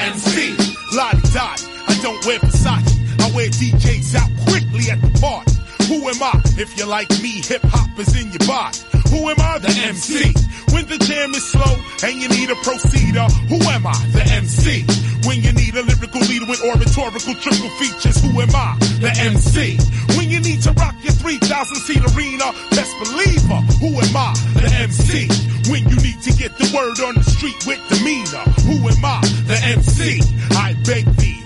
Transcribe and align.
MC. 0.00 0.56
Lottie 0.96 1.20
Dottie. 1.32 1.66
I 1.88 1.94
don't 2.02 2.24
wear 2.24 2.38
Versace. 2.38 3.20
I 3.20 3.30
wear 3.36 3.48
DJs 3.48 4.14
out 4.16 4.30
quickly 4.48 4.90
at 4.90 5.00
the 5.00 5.10
party. 5.20 5.52
Who 5.88 6.08
am 6.08 6.22
I? 6.22 6.40
If 6.56 6.78
you're 6.78 6.86
like 6.86 7.10
me, 7.20 7.42
hip 7.42 7.62
hop 7.64 7.98
is 7.98 8.14
in 8.16 8.30
your 8.32 8.46
body. 8.46 8.78
Who 9.10 9.28
am 9.28 9.40
I? 9.40 9.58
The 9.58 9.74
MC. 9.90 10.32
When 10.72 10.86
the 10.86 10.98
jam 10.98 11.34
is 11.34 11.44
slow 11.50 11.74
and 12.06 12.14
you 12.22 12.28
need 12.28 12.48
a 12.48 12.54
proceeder, 12.62 13.28
who 13.50 13.58
am 13.68 13.86
I? 13.86 13.98
The 14.14 14.22
MC. 14.22 14.86
When 15.26 15.42
you 15.42 15.52
need 15.52 15.74
a 15.76 15.82
lyrical 15.82 16.20
leader 16.22 16.46
with 16.46 16.62
oratorical 16.64 17.34
triple 17.34 17.68
features, 17.76 18.22
who 18.22 18.40
am 18.40 18.54
I? 18.54 18.78
The 19.04 19.12
MC. 19.20 19.76
When 20.16 20.30
you 20.30 20.40
need 20.40 20.62
to 20.62 20.72
rock 20.72 20.94
your 21.02 21.12
3,000 21.12 21.76
seat 21.76 22.00
arena, 22.14 22.54
best 22.70 22.94
believer, 23.02 23.60
who 23.82 23.90
am 24.00 24.16
I? 24.16 24.32
The 24.56 24.70
MC. 24.80 25.28
When 25.68 25.84
you 25.90 25.99
to 26.22 26.32
get 26.32 26.56
the 26.58 26.70
word 26.76 27.00
on 27.00 27.14
the 27.14 27.24
street 27.24 27.56
with 27.66 27.80
demeanor, 27.88 28.44
who 28.68 28.76
am 28.88 29.04
I? 29.04 29.20
The 29.46 29.58
MC. 29.72 30.20
I 30.52 30.74
beg 30.84 31.06
thee, 31.16 31.39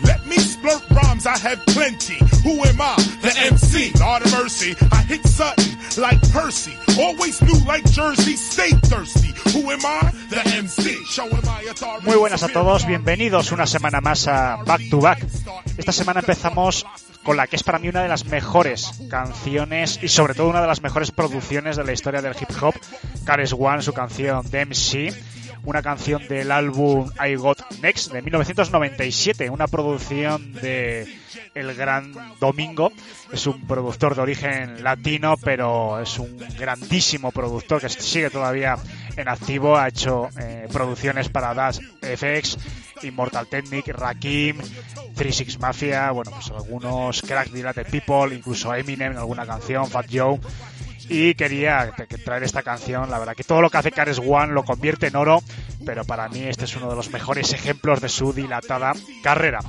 splurt 0.64 0.90
rhymes, 0.90 1.26
I 1.26 1.36
have 1.38 1.64
plenty. 1.66 2.18
Who 2.42 2.64
am 2.64 2.80
I? 2.80 2.96
The 3.22 3.32
MC. 3.52 3.92
Lord 4.00 4.22
of 4.24 4.32
mercy, 4.32 4.74
I 4.92 5.02
hit 5.02 5.26
Sutton 5.26 5.78
like 5.96 6.20
Percy. 6.32 6.72
Always 6.98 7.42
new 7.42 7.58
like 7.66 7.84
Jersey, 7.90 8.36
stay 8.36 8.70
thirsty. 8.70 9.32
Who 9.52 9.70
am 9.70 9.84
I? 9.84 10.10
The 10.30 10.42
MC. 10.56 10.96
Muy 12.02 12.16
buenas 12.16 12.42
a 12.42 12.48
todos, 12.48 12.86
bienvenidos 12.86 13.52
una 13.52 13.66
semana 13.66 14.00
más 14.00 14.26
a 14.26 14.56
Back 14.64 14.88
to 14.90 15.00
Back. 15.00 15.26
Esta 15.76 15.92
semana 15.92 16.20
empezamos 16.20 16.86
con 17.22 17.36
la 17.36 17.46
que 17.46 17.56
es 17.56 17.62
para 17.62 17.78
mí 17.78 17.88
una 17.88 18.02
de 18.02 18.08
las 18.08 18.26
mejores 18.26 18.90
canciones 19.08 19.98
y 20.02 20.08
sobre 20.08 20.34
todo 20.34 20.48
una 20.48 20.60
de 20.60 20.66
las 20.66 20.82
mejores 20.82 21.10
producciones 21.10 21.76
de 21.76 21.84
la 21.84 21.92
historia 21.92 22.20
del 22.20 22.34
hip 22.38 22.50
hop, 22.60 22.74
Cares 23.24 23.54
One, 23.58 23.82
su 23.82 23.92
canción 23.92 24.44
DMC, 24.50 25.14
una 25.64 25.82
canción 25.82 26.26
del 26.28 26.50
álbum 26.50 27.10
I 27.24 27.34
Got 27.36 27.80
Next 27.80 28.12
de 28.12 28.22
1997, 28.22 29.50
una 29.50 29.66
producción 29.66 30.52
de 30.52 31.06
el 31.54 31.74
gran 31.74 32.12
Domingo, 32.40 32.92
es 33.32 33.46
un 33.46 33.66
productor 33.66 34.14
de 34.14 34.22
origen 34.22 34.82
latino, 34.84 35.36
pero 35.36 36.00
es 36.00 36.18
un 36.18 36.36
grandísimo 36.58 37.32
productor 37.32 37.80
que 37.80 37.88
sigue 37.88 38.30
todavía 38.30 38.76
en 39.16 39.28
activo, 39.28 39.76
ha 39.76 39.88
hecho 39.88 40.28
eh, 40.38 40.68
producciones 40.72 41.28
para 41.28 41.54
Das 41.54 41.80
FX, 42.00 42.58
Immortal 43.02 43.46
Technic, 43.46 43.88
Rakim, 43.88 44.58
36 45.14 45.60
Mafia, 45.60 46.10
bueno, 46.10 46.32
pues 46.32 46.50
algunos 46.50 47.22
Crack 47.22 47.50
Dilated 47.50 47.86
People, 47.86 48.34
incluso 48.34 48.74
Eminem 48.74 49.12
en 49.12 49.18
alguna 49.18 49.46
canción, 49.46 49.88
Fat 49.88 50.06
Joe. 50.12 50.38
Y 51.08 51.34
quería 51.34 51.92
traer 52.24 52.42
esta 52.42 52.62
canción, 52.62 53.10
la 53.10 53.18
verdad 53.18 53.34
que 53.34 53.44
todo 53.44 53.60
lo 53.60 53.70
que 53.70 53.78
hace 53.78 53.92
Cares 53.92 54.18
One 54.18 54.52
lo 54.52 54.64
convierte 54.64 55.08
en 55.08 55.16
oro, 55.16 55.42
pero 55.84 56.04
para 56.04 56.28
mí 56.28 56.42
este 56.42 56.64
es 56.64 56.76
uno 56.76 56.88
de 56.88 56.96
los 56.96 57.10
mejores 57.10 57.52
ejemplos 57.52 58.00
de 58.00 58.08
su 58.08 58.32
dilatada 58.32 58.92
carrera. 59.22 59.60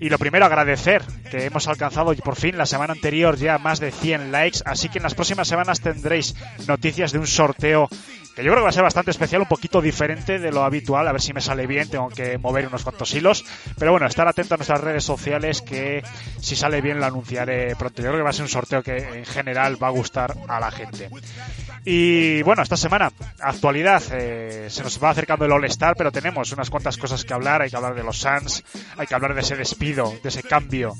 Y 0.00 0.08
lo 0.08 0.18
primero, 0.18 0.46
agradecer 0.46 1.02
que 1.30 1.44
hemos 1.44 1.68
alcanzado 1.68 2.14
por 2.16 2.34
fin 2.34 2.56
la 2.56 2.64
semana 2.64 2.94
anterior 2.94 3.36
ya 3.36 3.58
más 3.58 3.80
de 3.80 3.92
100 3.92 4.32
likes, 4.32 4.60
así 4.64 4.88
que 4.88 4.98
en 4.98 5.04
las 5.04 5.14
próximas 5.14 5.46
semanas 5.46 5.80
tendréis 5.80 6.34
noticias 6.66 7.12
de 7.12 7.18
un 7.18 7.26
sorteo 7.26 7.88
que 8.34 8.44
yo 8.44 8.52
creo 8.52 8.58
que 8.58 8.64
va 8.64 8.68
a 8.68 8.72
ser 8.72 8.82
bastante 8.82 9.10
especial, 9.10 9.42
un 9.42 9.48
poquito 9.48 9.80
diferente 9.80 10.38
de 10.38 10.52
lo 10.52 10.62
habitual, 10.62 11.06
a 11.08 11.12
ver 11.12 11.20
si 11.20 11.32
me 11.32 11.40
sale 11.40 11.66
bien, 11.66 11.88
tengo 11.88 12.08
que 12.08 12.38
mover 12.38 12.66
unos 12.66 12.84
cuantos 12.84 13.12
hilos, 13.14 13.44
pero 13.78 13.90
bueno, 13.90 14.06
estar 14.06 14.28
atento 14.28 14.54
a 14.54 14.56
nuestras 14.56 14.80
redes 14.80 15.04
sociales 15.04 15.62
que 15.62 16.02
si 16.40 16.54
sale 16.54 16.80
bien 16.80 17.00
lo 17.00 17.06
anunciaré 17.06 17.74
pronto. 17.76 18.02
Yo 18.02 18.08
creo 18.08 18.20
que 18.20 18.24
va 18.24 18.30
a 18.30 18.32
ser 18.32 18.44
un 18.44 18.48
sorteo 18.48 18.82
que 18.82 18.96
en 18.96 19.26
general 19.26 19.82
va 19.82 19.88
a 19.88 19.90
gustar 19.90 20.34
a 20.48 20.60
la 20.60 20.70
gente. 20.70 21.10
Y 21.84 22.42
bueno, 22.42 22.62
esta 22.62 22.76
semana, 22.76 23.10
actualidad, 23.40 24.02
eh, 24.12 24.66
se 24.68 24.82
nos 24.82 25.02
va 25.02 25.10
acercando 25.10 25.44
el 25.44 25.52
All-Star, 25.52 25.94
pero 25.96 26.12
tenemos 26.12 26.52
unas 26.52 26.70
cuantas 26.70 26.98
cosas 26.98 27.24
que 27.24 27.32
hablar. 27.32 27.62
Hay 27.62 27.70
que 27.70 27.76
hablar 27.76 27.94
de 27.94 28.02
los 28.02 28.18
Suns, 28.18 28.62
hay 28.96 29.06
que 29.06 29.14
hablar 29.14 29.34
de 29.34 29.40
ese 29.40 29.56
despido, 29.56 29.80
de 29.96 30.28
ese 30.28 30.42
cambio 30.42 30.94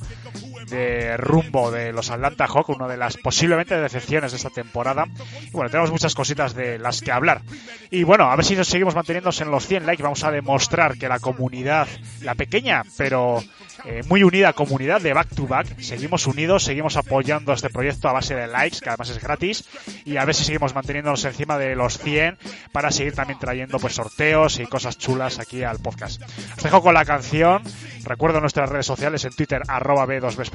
de 0.70 1.16
rumbo 1.16 1.70
de 1.70 1.92
los 1.92 2.10
Atlanta 2.10 2.46
Hawks, 2.46 2.70
una 2.70 2.88
de 2.88 2.96
las 2.96 3.16
posiblemente 3.16 3.78
decepciones 3.78 4.32
de 4.32 4.36
esta 4.36 4.50
temporada. 4.50 5.06
Y 5.42 5.50
bueno, 5.50 5.70
tenemos 5.70 5.90
muchas 5.90 6.14
cositas 6.14 6.54
de 6.54 6.78
las 6.78 7.02
que 7.02 7.12
hablar. 7.12 7.42
Y 7.90 8.04
bueno, 8.04 8.30
a 8.30 8.36
ver 8.36 8.44
si 8.44 8.56
nos 8.56 8.68
seguimos 8.68 8.94
manteniéndonos 8.94 9.40
en 9.40 9.50
los 9.50 9.66
100 9.66 9.86
likes. 9.86 10.02
Vamos 10.02 10.24
a 10.24 10.30
demostrar 10.30 10.96
que 10.96 11.08
la 11.08 11.18
comunidad, 11.18 11.88
la 12.22 12.34
pequeña, 12.34 12.84
pero 12.96 13.42
eh, 13.84 14.02
muy 14.08 14.22
unida 14.22 14.52
comunidad 14.52 15.00
de 15.00 15.12
Back 15.12 15.34
to 15.34 15.46
Back, 15.46 15.80
seguimos 15.80 16.26
unidos, 16.26 16.64
seguimos 16.64 16.96
apoyando 16.96 17.52
este 17.52 17.70
proyecto 17.70 18.08
a 18.08 18.12
base 18.12 18.34
de 18.34 18.46
likes, 18.46 18.80
que 18.80 18.88
además 18.88 19.10
es 19.10 19.20
gratis. 19.20 19.64
Y 20.04 20.16
a 20.16 20.24
ver 20.24 20.34
si 20.34 20.44
seguimos 20.44 20.74
manteniéndonos 20.74 21.24
encima 21.24 21.58
de 21.58 21.74
los 21.74 21.98
100 21.98 22.38
para 22.72 22.90
seguir 22.90 23.14
también 23.14 23.38
trayendo 23.38 23.78
pues 23.78 23.94
sorteos 23.94 24.58
y 24.60 24.66
cosas 24.66 24.98
chulas 24.98 25.38
aquí 25.38 25.62
al 25.62 25.78
podcast. 25.78 26.22
Os 26.56 26.62
dejo 26.62 26.82
con 26.82 26.94
la 26.94 27.04
canción. 27.04 27.62
Recuerdo 28.04 28.40
nuestras 28.40 28.68
redes 28.68 28.86
sociales 28.86 29.24
en 29.24 29.32
Twitter, 29.32 29.62
arroba 29.68 30.06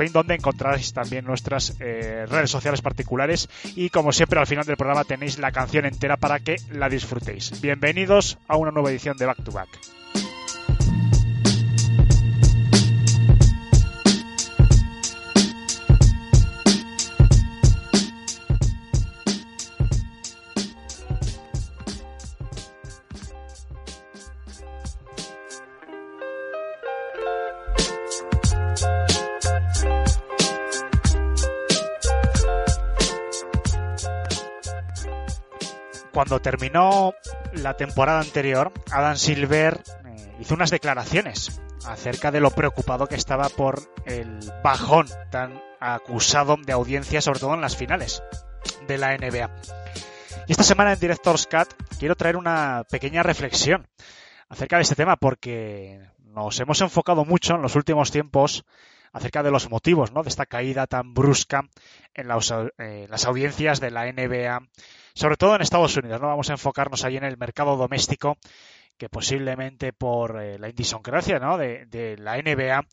B2Bespain, 0.06 0.12
donde 0.12 0.36
encontraréis 0.36 0.94
también 0.94 1.26
nuestras 1.26 1.76
eh, 1.80 2.26
redes 2.28 2.50
sociales 2.50 2.82
particulares. 2.82 3.50
Y 3.76 3.90
como 3.90 4.12
siempre, 4.12 4.40
al 4.40 4.48
final 4.48 4.66
del 4.66 4.78
programa 4.78 5.04
tenéis 5.04 5.40
la 5.40 5.52
canción 5.52 5.86
entera 5.86 6.18
para 6.18 6.40
que 6.40 6.56
la 6.72 6.90
disfrutéis. 6.90 7.62
Bienvenidos 7.62 8.38
a 8.48 8.58
una 8.58 8.72
nueva 8.72 8.92
edición 8.92 9.18
de 9.18 9.26
Back 9.26 9.44
to 9.44 9.52
Back. 9.52 10.05
Cuando 36.16 36.40
terminó 36.40 37.14
la 37.52 37.76
temporada 37.76 38.22
anterior, 38.22 38.72
Adam 38.90 39.18
Silver 39.18 39.84
eh, 40.06 40.36
hizo 40.40 40.54
unas 40.54 40.72
declaraciones 40.72 41.60
acerca 41.86 42.32
de 42.32 42.40
lo 42.40 42.52
preocupado 42.52 43.08
que 43.08 43.16
estaba 43.16 43.50
por 43.50 43.82
el 44.06 44.40
bajón 44.64 45.08
tan 45.30 45.62
acusado 45.82 46.56
de 46.56 46.72
audiencia, 46.72 47.20
sobre 47.20 47.42
todo 47.42 47.54
en 47.56 47.60
las 47.60 47.76
finales 47.76 48.24
de 48.88 48.98
la 48.98 49.18
NBA. 49.18 49.54
Y 50.48 50.52
esta 50.54 50.64
semana 50.64 50.94
en 50.94 51.02
Director's 51.02 51.48
Cut 51.48 51.74
quiero 52.00 52.16
traer 52.16 52.38
una 52.38 52.86
pequeña 52.90 53.22
reflexión 53.22 53.86
acerca 54.48 54.78
de 54.78 54.84
este 54.84 54.96
tema 54.96 55.18
porque 55.18 56.00
nos 56.24 56.58
hemos 56.62 56.80
enfocado 56.80 57.26
mucho 57.26 57.56
en 57.56 57.62
los 57.62 57.76
últimos 57.76 58.12
tiempos 58.12 58.64
acerca 59.12 59.44
de 59.44 59.52
los 59.52 59.70
motivos 59.70 60.14
¿no? 60.14 60.24
de 60.24 60.30
esta 60.30 60.46
caída 60.46 60.88
tan 60.88 61.14
brusca 61.14 61.68
en 62.14 62.30
eh, 62.78 63.08
las 63.10 63.26
audiencias 63.26 63.82
de 63.82 63.92
la 63.92 64.10
NBA 64.10 64.62
sobre 65.16 65.38
todo 65.38 65.56
en 65.56 65.62
Estados 65.62 65.98
Unidos, 65.98 66.22
¿no? 66.22 66.28
Vamos 66.28 66.50
a 66.50 66.54
enfocarnos 66.54 67.04
ahí 67.04 67.18
en 67.18 67.24
el 67.24 67.38
mercado 67.38 67.78
doméstico 67.78 68.38
que 68.98 69.10
posiblemente 69.10 69.94
por 69.94 70.42
eh, 70.42 70.58
la 70.58 70.70
indisoncracia 70.70 71.40
¿no? 71.40 71.58
de, 71.58 72.16
la 72.20 72.38
NBA 72.38 72.86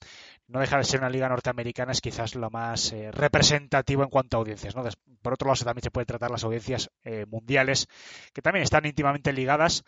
no 0.49 0.61
deja 0.61 0.77
de 0.79 0.85
ser 0.85 1.01
una 1.01 1.09
liga 1.09 1.29
norteamericana, 1.29 1.93
es 1.93 2.01
quizás 2.01 2.35
lo 2.35 2.51
más 2.51 2.93
eh, 2.93 3.11
representativo 3.11 4.03
en 4.03 4.11
cuanto 4.11 4.37
a 4.37 4.41
audiencias. 4.41 4.75
¿no? 4.77 4.83
Por 5.23 5.35
otro 5.35 5.49
lado, 5.49 5.65
también 5.65 5.85
se 5.85 5.91
puede 5.91 6.05
tratar 6.05 6.31
las 6.31 6.45
audiencias 6.45 6.91
eh, 7.05 7.25
mundiales, 7.27 7.89
que 8.33 8.43
también 8.43 8.65
están 8.65 8.85
íntimamente 8.85 9.33
ligadas, 9.33 9.85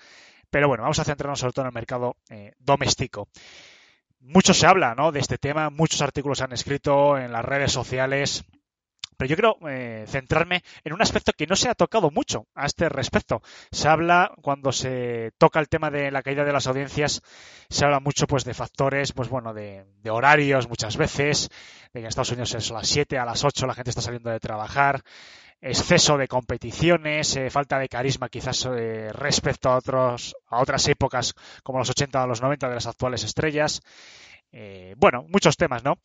pero 0.50 0.68
bueno, 0.68 0.82
vamos 0.84 0.98
a 1.00 1.04
centrarnos 1.04 1.40
sobre 1.40 1.52
todo 1.52 1.64
en 1.64 1.68
el 1.68 1.74
mercado 1.74 2.16
doméstico. 2.58 3.28
Mucho 4.20 4.54
se 4.54 4.66
habla 4.66 4.94
¿no? 4.94 5.10
de 5.12 5.20
este 5.20 5.36
tema, 5.36 5.68
muchos 5.70 6.00
artículos 6.00 6.38
se 6.38 6.44
han 6.44 6.52
escrito 6.52 7.18
en 7.18 7.32
las 7.32 7.44
redes 7.44 7.72
sociales, 7.72 8.44
pero 9.16 9.28
yo 9.28 9.36
quiero 9.36 9.58
eh, 9.68 10.04
centrarme 10.08 10.62
en 10.82 10.92
un 10.92 11.02
aspecto 11.02 11.32
que 11.32 11.46
no 11.46 11.56
se 11.56 11.68
ha 11.68 11.74
tocado 11.74 12.10
mucho 12.10 12.46
a 12.54 12.66
este 12.66 12.88
respecto. 12.88 13.42
Se 13.70 13.88
habla, 13.88 14.32
cuando 14.42 14.72
se 14.72 15.32
toca 15.38 15.60
el 15.60 15.68
tema 15.68 15.90
de 15.90 16.10
la 16.10 16.22
caída 16.22 16.44
de 16.44 16.52
las 16.52 16.66
audiencias, 16.66 17.22
se 17.68 17.84
habla 17.84 18.00
mucho 18.00 18.26
pues 18.26 18.44
de 18.44 18.54
factores, 18.54 19.12
pues 19.12 19.28
bueno, 19.28 19.54
de, 19.54 19.84
de 20.02 20.10
horarios 20.10 20.68
muchas 20.68 20.96
veces, 20.96 21.48
de 21.92 22.00
que 22.00 22.04
en 22.04 22.06
Estados 22.06 22.32
Unidos 22.32 22.54
es 22.54 22.70
a 22.70 22.74
las 22.74 22.88
7, 22.88 23.18
a 23.18 23.24
las 23.24 23.44
8 23.44 23.66
la 23.66 23.74
gente 23.74 23.90
está 23.90 24.02
saliendo 24.02 24.30
de 24.30 24.40
trabajar, 24.40 25.02
exceso 25.64 26.18
de 26.18 26.28
competiciones, 26.28 27.36
eh, 27.36 27.48
falta 27.50 27.78
de 27.78 27.88
carisma 27.88 28.28
quizás 28.28 28.66
eh, 28.66 29.10
respecto 29.12 29.70
a 29.70 29.76
otros 29.76 30.36
a 30.48 30.60
otras 30.60 30.86
épocas 30.88 31.34
como 31.62 31.78
los 31.78 31.88
80 31.90 32.22
o 32.22 32.26
los 32.26 32.42
90 32.42 32.68
de 32.68 32.74
las 32.74 32.86
actuales 32.86 33.24
estrellas. 33.24 33.80
Eh, 34.52 34.94
bueno, 34.98 35.24
muchos 35.28 35.56
temas, 35.56 35.82
¿no? 35.82 35.98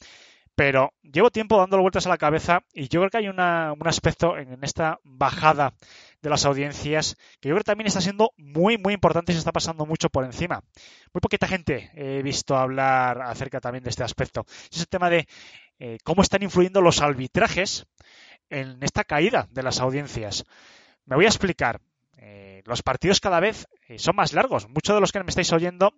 Pero 0.59 0.91
llevo 1.03 1.29
tiempo 1.29 1.57
dándole 1.57 1.83
vueltas 1.83 2.05
a 2.05 2.09
la 2.09 2.17
cabeza 2.17 2.65
y 2.73 2.89
yo 2.89 2.99
creo 2.99 3.09
que 3.09 3.17
hay 3.19 3.29
un 3.29 3.39
aspecto 3.39 4.37
en 4.37 4.61
esta 4.61 4.99
bajada 5.05 5.73
de 6.21 6.29
las 6.29 6.43
audiencias 6.43 7.15
que 7.39 7.47
yo 7.47 7.55
creo 7.55 7.59
que 7.59 7.71
también 7.71 7.87
está 7.87 8.01
siendo 8.01 8.33
muy, 8.35 8.77
muy 8.77 8.93
importante 8.93 9.31
y 9.31 9.35
se 9.35 9.39
está 9.39 9.53
pasando 9.53 9.85
mucho 9.85 10.09
por 10.09 10.25
encima. 10.25 10.61
Muy 11.13 11.21
poquita 11.21 11.47
gente 11.47 11.91
he 11.93 12.21
visto 12.23 12.57
hablar 12.57 13.21
acerca 13.21 13.61
también 13.61 13.85
de 13.85 13.89
este 13.89 14.03
aspecto. 14.03 14.45
Es 14.69 14.81
el 14.81 14.89
tema 14.89 15.09
de 15.09 15.29
eh, 15.79 15.97
cómo 16.03 16.23
están 16.23 16.43
influyendo 16.43 16.81
los 16.81 16.99
arbitrajes 16.99 17.85
en 18.49 18.83
esta 18.83 19.05
caída 19.05 19.47
de 19.51 19.63
las 19.63 19.79
audiencias. 19.79 20.43
Me 21.05 21.15
voy 21.15 21.23
a 21.23 21.29
explicar. 21.29 21.79
Eh, 22.17 22.63
los 22.65 22.83
partidos 22.83 23.21
cada 23.21 23.39
vez 23.39 23.65
eh, 23.87 23.97
son 23.97 24.17
más 24.17 24.33
largos. 24.33 24.67
Muchos 24.67 24.93
de 24.93 24.99
los 24.99 25.13
que 25.13 25.23
me 25.23 25.29
estáis 25.29 25.53
oyendo, 25.53 25.93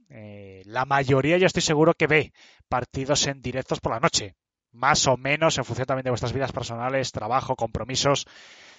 la 0.65 0.85
mayoría 0.85 1.39
yo 1.39 1.47
estoy 1.47 1.63
seguro 1.63 1.95
que 1.95 2.05
ve 2.05 2.31
partidos 2.69 3.25
en 3.25 3.41
directos 3.41 3.79
por 3.79 3.93
la 3.93 3.99
noche 3.99 4.35
más 4.71 5.07
o 5.07 5.17
menos 5.17 5.57
en 5.57 5.65
función 5.65 5.85
también 5.85 6.03
de 6.03 6.11
vuestras 6.11 6.33
vidas 6.33 6.51
personales, 6.51 7.11
trabajo, 7.11 7.55
compromisos. 7.55 8.27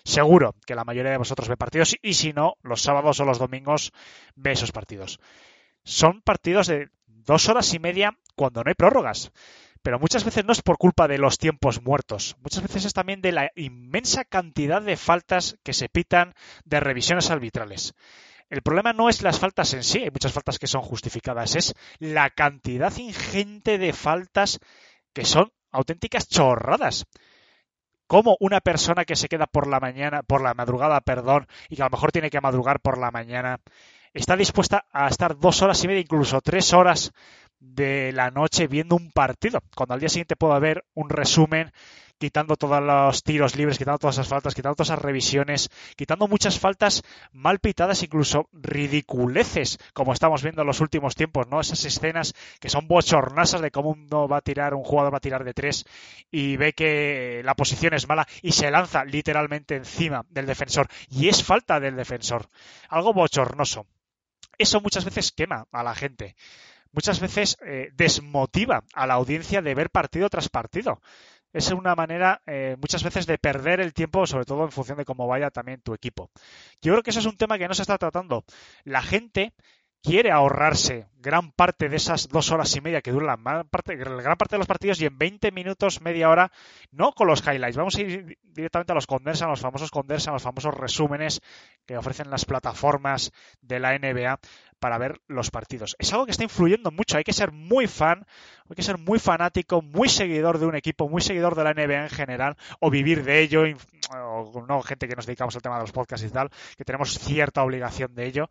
Seguro 0.04 0.54
que 0.66 0.74
la 0.74 0.84
mayoría 0.84 1.12
de 1.12 1.18
vosotros 1.18 1.48
ve 1.48 1.56
partidos 1.56 1.96
y 2.02 2.14
si 2.14 2.32
no, 2.32 2.54
los 2.62 2.82
sábados 2.82 3.20
o 3.20 3.24
los 3.24 3.38
domingos 3.38 3.92
ve 4.34 4.52
esos 4.52 4.72
partidos. 4.72 5.20
Son 5.84 6.22
partidos 6.22 6.66
de 6.66 6.88
dos 7.06 7.48
horas 7.48 7.72
y 7.74 7.78
media 7.78 8.16
cuando 8.34 8.62
no 8.62 8.68
hay 8.68 8.74
prórrogas. 8.74 9.32
Pero 9.82 9.98
muchas 9.98 10.24
veces 10.24 10.44
no 10.44 10.52
es 10.52 10.62
por 10.62 10.78
culpa 10.78 11.08
de 11.08 11.18
los 11.18 11.38
tiempos 11.38 11.82
muertos, 11.82 12.36
muchas 12.40 12.62
veces 12.62 12.84
es 12.84 12.92
también 12.92 13.20
de 13.20 13.32
la 13.32 13.50
inmensa 13.56 14.24
cantidad 14.24 14.80
de 14.80 14.96
faltas 14.96 15.56
que 15.64 15.72
se 15.72 15.88
pitan 15.88 16.34
de 16.64 16.78
revisiones 16.78 17.30
arbitrales. 17.30 17.92
El 18.48 18.62
problema 18.62 18.92
no 18.92 19.08
es 19.08 19.22
las 19.22 19.40
faltas 19.40 19.74
en 19.74 19.82
sí, 19.82 19.98
hay 19.98 20.10
muchas 20.10 20.32
faltas 20.32 20.60
que 20.60 20.68
son 20.68 20.82
justificadas, 20.82 21.56
es 21.56 21.74
la 21.98 22.30
cantidad 22.30 22.96
ingente 22.96 23.78
de 23.78 23.92
faltas 23.92 24.60
que 25.12 25.24
son 25.24 25.52
auténticas 25.72 26.28
chorradas. 26.28 27.06
Como 28.06 28.36
una 28.40 28.60
persona 28.60 29.04
que 29.04 29.16
se 29.16 29.28
queda 29.28 29.46
por 29.46 29.66
la 29.66 29.80
mañana, 29.80 30.22
por 30.22 30.42
la 30.42 30.54
madrugada, 30.54 31.00
perdón, 31.00 31.46
y 31.68 31.76
que 31.76 31.82
a 31.82 31.86
lo 31.86 31.90
mejor 31.90 32.12
tiene 32.12 32.30
que 32.30 32.40
madrugar 32.40 32.80
por 32.80 32.98
la 32.98 33.10
mañana, 33.10 33.58
está 34.12 34.36
dispuesta 34.36 34.84
a 34.92 35.08
estar 35.08 35.38
dos 35.38 35.62
horas 35.62 35.82
y 35.82 35.88
media, 35.88 36.02
incluso 36.02 36.40
tres 36.42 36.72
horas 36.72 37.12
de 37.58 38.12
la 38.12 38.30
noche 38.30 38.66
viendo 38.66 38.96
un 38.96 39.10
partido, 39.12 39.60
cuando 39.74 39.94
al 39.94 40.00
día 40.00 40.08
siguiente 40.08 40.36
puedo 40.36 40.58
ver 40.60 40.84
un 40.94 41.08
resumen 41.08 41.72
quitando 42.22 42.54
todos 42.54 42.80
los 42.80 43.24
tiros 43.24 43.56
libres, 43.56 43.78
quitando 43.78 43.98
todas 43.98 44.14
esas 44.14 44.28
faltas, 44.28 44.54
quitando 44.54 44.76
todas 44.76 44.90
esas 44.90 45.02
revisiones, 45.02 45.70
quitando 45.96 46.28
muchas 46.28 46.56
faltas 46.56 47.02
mal 47.32 47.58
pitadas, 47.58 48.00
incluso 48.04 48.48
ridiculeces, 48.52 49.80
como 49.92 50.12
estamos 50.12 50.40
viendo 50.40 50.60
en 50.60 50.68
los 50.68 50.80
últimos 50.80 51.16
tiempos, 51.16 51.48
¿no? 51.48 51.60
Esas 51.60 51.84
escenas 51.84 52.32
que 52.60 52.68
son 52.68 52.86
bochornosas 52.86 53.60
de 53.60 53.72
cómo 53.72 53.90
uno 53.90 54.28
va 54.28 54.36
a 54.36 54.40
tirar, 54.40 54.72
un 54.72 54.84
jugador 54.84 55.12
va 55.12 55.16
a 55.16 55.20
tirar 55.20 55.42
de 55.42 55.52
tres 55.52 55.84
y 56.30 56.56
ve 56.56 56.74
que 56.74 57.42
la 57.44 57.56
posición 57.56 57.92
es 57.92 58.06
mala 58.06 58.28
y 58.40 58.52
se 58.52 58.70
lanza 58.70 59.04
literalmente 59.04 59.74
encima 59.74 60.24
del 60.30 60.46
defensor. 60.46 60.86
Y 61.10 61.26
es 61.26 61.42
falta 61.42 61.80
del 61.80 61.96
defensor. 61.96 62.46
Algo 62.88 63.12
bochornoso. 63.12 63.88
Eso 64.56 64.80
muchas 64.80 65.04
veces 65.04 65.32
quema 65.32 65.66
a 65.72 65.82
la 65.82 65.96
gente 65.96 66.36
muchas 66.92 67.20
veces 67.20 67.56
eh, 67.64 67.90
desmotiva 67.94 68.84
a 68.92 69.06
la 69.06 69.14
audiencia 69.14 69.62
de 69.62 69.74
ver 69.74 69.88
partido 69.88 70.28
tras 70.28 70.50
partido 70.50 71.00
es 71.52 71.70
una 71.70 71.94
manera 71.94 72.40
eh, 72.46 72.76
muchas 72.80 73.02
veces 73.02 73.26
de 73.26 73.38
perder 73.38 73.80
el 73.80 73.92
tiempo, 73.92 74.26
sobre 74.26 74.44
todo 74.44 74.64
en 74.64 74.72
función 74.72 74.98
de 74.98 75.04
cómo 75.04 75.26
vaya 75.26 75.50
también 75.50 75.80
tu 75.80 75.94
equipo. 75.94 76.30
Yo 76.80 76.92
creo 76.92 77.02
que 77.02 77.10
eso 77.10 77.20
es 77.20 77.26
un 77.26 77.36
tema 77.36 77.58
que 77.58 77.68
no 77.68 77.74
se 77.74 77.82
está 77.82 77.98
tratando. 77.98 78.44
La 78.84 79.02
gente 79.02 79.52
quiere 80.02 80.30
ahorrarse 80.30 81.06
gran 81.22 81.52
parte 81.52 81.88
de 81.88 81.96
esas 81.96 82.28
dos 82.28 82.50
horas 82.50 82.74
y 82.74 82.80
media 82.80 83.00
que 83.00 83.12
duran 83.12 83.42
la 83.44 83.62
gran 83.66 84.36
parte 84.36 84.56
de 84.56 84.58
los 84.58 84.66
partidos 84.66 85.00
y 85.00 85.06
en 85.06 85.16
20 85.16 85.52
minutos, 85.52 86.00
media 86.00 86.28
hora, 86.28 86.50
no 86.90 87.12
con 87.12 87.28
los 87.28 87.46
highlights. 87.46 87.76
Vamos 87.76 87.94
a 87.96 88.00
ir 88.00 88.38
directamente 88.42 88.92
a 88.92 88.94
los 88.96 89.06
condensan, 89.06 89.48
los 89.48 89.60
famosos 89.60 89.90
condensan, 89.90 90.34
los 90.34 90.42
famosos 90.42 90.74
resúmenes 90.74 91.40
que 91.86 91.96
ofrecen 91.96 92.28
las 92.28 92.44
plataformas 92.44 93.32
de 93.60 93.78
la 93.78 93.96
NBA 93.96 94.40
para 94.80 94.98
ver 94.98 95.20
los 95.28 95.52
partidos. 95.52 95.94
Es 96.00 96.12
algo 96.12 96.24
que 96.24 96.32
está 96.32 96.42
influyendo 96.42 96.90
mucho. 96.90 97.16
Hay 97.16 97.22
que 97.22 97.32
ser 97.32 97.52
muy 97.52 97.86
fan, 97.86 98.26
hay 98.68 98.74
que 98.74 98.82
ser 98.82 98.98
muy 98.98 99.20
fanático, 99.20 99.80
muy 99.80 100.08
seguidor 100.08 100.58
de 100.58 100.66
un 100.66 100.74
equipo, 100.74 101.08
muy 101.08 101.22
seguidor 101.22 101.54
de 101.54 101.62
la 101.62 101.72
NBA 101.72 102.02
en 102.02 102.10
general, 102.10 102.56
o 102.80 102.90
vivir 102.90 103.22
de 103.22 103.40
ello, 103.40 103.62
o 104.10 104.66
no 104.66 104.82
gente 104.82 105.06
que 105.06 105.14
nos 105.14 105.26
dedicamos 105.26 105.54
al 105.54 105.62
tema 105.62 105.76
de 105.76 105.82
los 105.82 105.92
podcasts 105.92 106.26
y 106.26 106.30
tal, 106.30 106.50
que 106.76 106.84
tenemos 106.84 107.16
cierta 107.16 107.62
obligación 107.62 108.12
de 108.16 108.26
ello, 108.26 108.50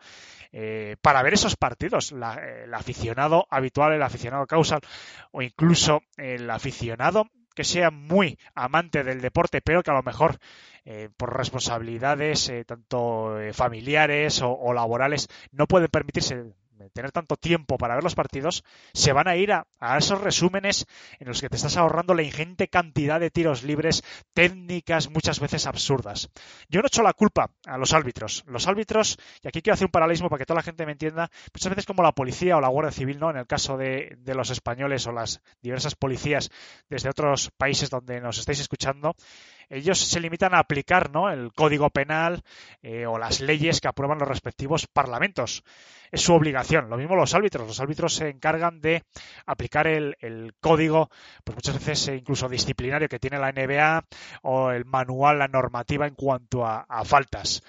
eh, 0.53 0.95
para 1.01 1.21
ver 1.21 1.33
esos 1.41 1.55
partidos. 1.55 2.11
La, 2.11 2.33
el 2.35 2.73
aficionado 2.73 3.47
habitual, 3.49 3.93
el 3.93 4.03
aficionado 4.03 4.45
causal, 4.45 4.81
o 5.31 5.41
incluso 5.41 6.03
el 6.17 6.49
aficionado 6.49 7.27
que 7.53 7.63
sea 7.63 7.91
muy 7.91 8.37
amante 8.55 9.03
del 9.03 9.21
deporte, 9.21 9.61
pero 9.61 9.83
que 9.83 9.91
a 9.91 9.95
lo 9.95 10.03
mejor 10.03 10.37
eh, 10.85 11.09
por 11.17 11.35
responsabilidades 11.35 12.49
eh, 12.49 12.63
tanto 12.65 13.39
eh, 13.39 13.53
familiares 13.53 14.41
o, 14.41 14.51
o, 14.51 14.73
laborales 14.73 15.27
no 15.51 15.67
puede 15.67 15.89
permitirse 15.89 16.53
tener 16.89 17.11
tanto 17.11 17.35
tiempo 17.37 17.77
para 17.77 17.95
ver 17.95 18.03
los 18.03 18.15
partidos, 18.15 18.63
se 18.93 19.13
van 19.13 19.27
a 19.27 19.35
ir 19.35 19.51
a, 19.51 19.67
a, 19.79 19.97
esos 19.97 20.21
resúmenes 20.21 20.85
en 21.19 21.27
los 21.27 21.41
que 21.41 21.49
te 21.49 21.55
estás 21.55 21.77
ahorrando 21.77 22.13
la 22.13 22.23
ingente 22.23 22.67
cantidad 22.67 23.19
de 23.19 23.29
tiros 23.31 23.63
libres, 23.63 24.03
técnicas 24.33 25.09
muchas 25.09 25.39
veces 25.39 25.67
absurdas. 25.67 26.29
Yo 26.69 26.81
no 26.81 26.87
echo 26.87 27.03
la 27.03 27.13
culpa 27.13 27.51
a 27.65 27.77
los 27.77 27.93
árbitros. 27.93 28.43
Los 28.47 28.67
árbitros, 28.67 29.17
y 29.41 29.47
aquí 29.47 29.61
quiero 29.61 29.75
hacer 29.75 29.85
un 29.85 29.91
paralelismo 29.91 30.29
para 30.29 30.39
que 30.39 30.45
toda 30.45 30.59
la 30.59 30.63
gente 30.63 30.85
me 30.85 30.93
entienda, 30.93 31.29
muchas 31.53 31.69
veces 31.69 31.85
como 31.85 32.03
la 32.03 32.11
policía 32.11 32.57
o 32.57 32.61
la 32.61 32.69
Guardia 32.69 32.91
Civil, 32.91 33.19
¿no? 33.19 33.29
En 33.29 33.37
el 33.37 33.47
caso 33.47 33.77
de, 33.77 34.17
de 34.19 34.35
los 34.35 34.49
españoles 34.49 35.05
o 35.07 35.11
las 35.11 35.41
diversas 35.61 35.95
policías 35.95 36.49
desde 36.89 37.09
otros 37.09 37.51
países 37.57 37.89
donde 37.89 38.19
nos 38.19 38.37
estáis 38.37 38.59
escuchando, 38.59 39.15
ellos 39.71 39.99
se 39.99 40.19
limitan 40.19 40.53
a 40.53 40.59
aplicar 40.59 41.11
¿no? 41.11 41.29
el 41.31 41.53
código 41.53 41.89
penal 41.89 42.43
eh, 42.83 43.05
o 43.05 43.17
las 43.17 43.39
leyes 43.39 43.79
que 43.79 43.87
aprueban 43.87 44.19
los 44.19 44.27
respectivos 44.27 44.85
parlamentos. 44.85 45.63
Es 46.11 46.21
su 46.21 46.33
obligación. 46.33 46.89
Lo 46.89 46.97
mismo 46.97 47.15
los 47.15 47.33
árbitros. 47.33 47.65
Los 47.65 47.79
árbitros 47.79 48.13
se 48.13 48.27
encargan 48.27 48.81
de 48.81 49.03
aplicar 49.45 49.87
el, 49.87 50.53
código, 50.59 51.09
pues 51.45 51.55
muchas 51.55 51.75
veces 51.75 52.09
eh, 52.09 52.17
incluso 52.17 52.49
disciplinario 52.49 53.07
que 53.07 53.19
tiene 53.19 53.39
la 53.39 53.53
NBA 53.53 54.03
o 54.41 54.71
el 54.71 54.83
manual, 54.83 55.39
la 55.39 55.47
normativa 55.47 56.05
en 56.05 56.15
cuanto 56.15 56.65
a 56.65 57.05
faltas. 57.05 57.63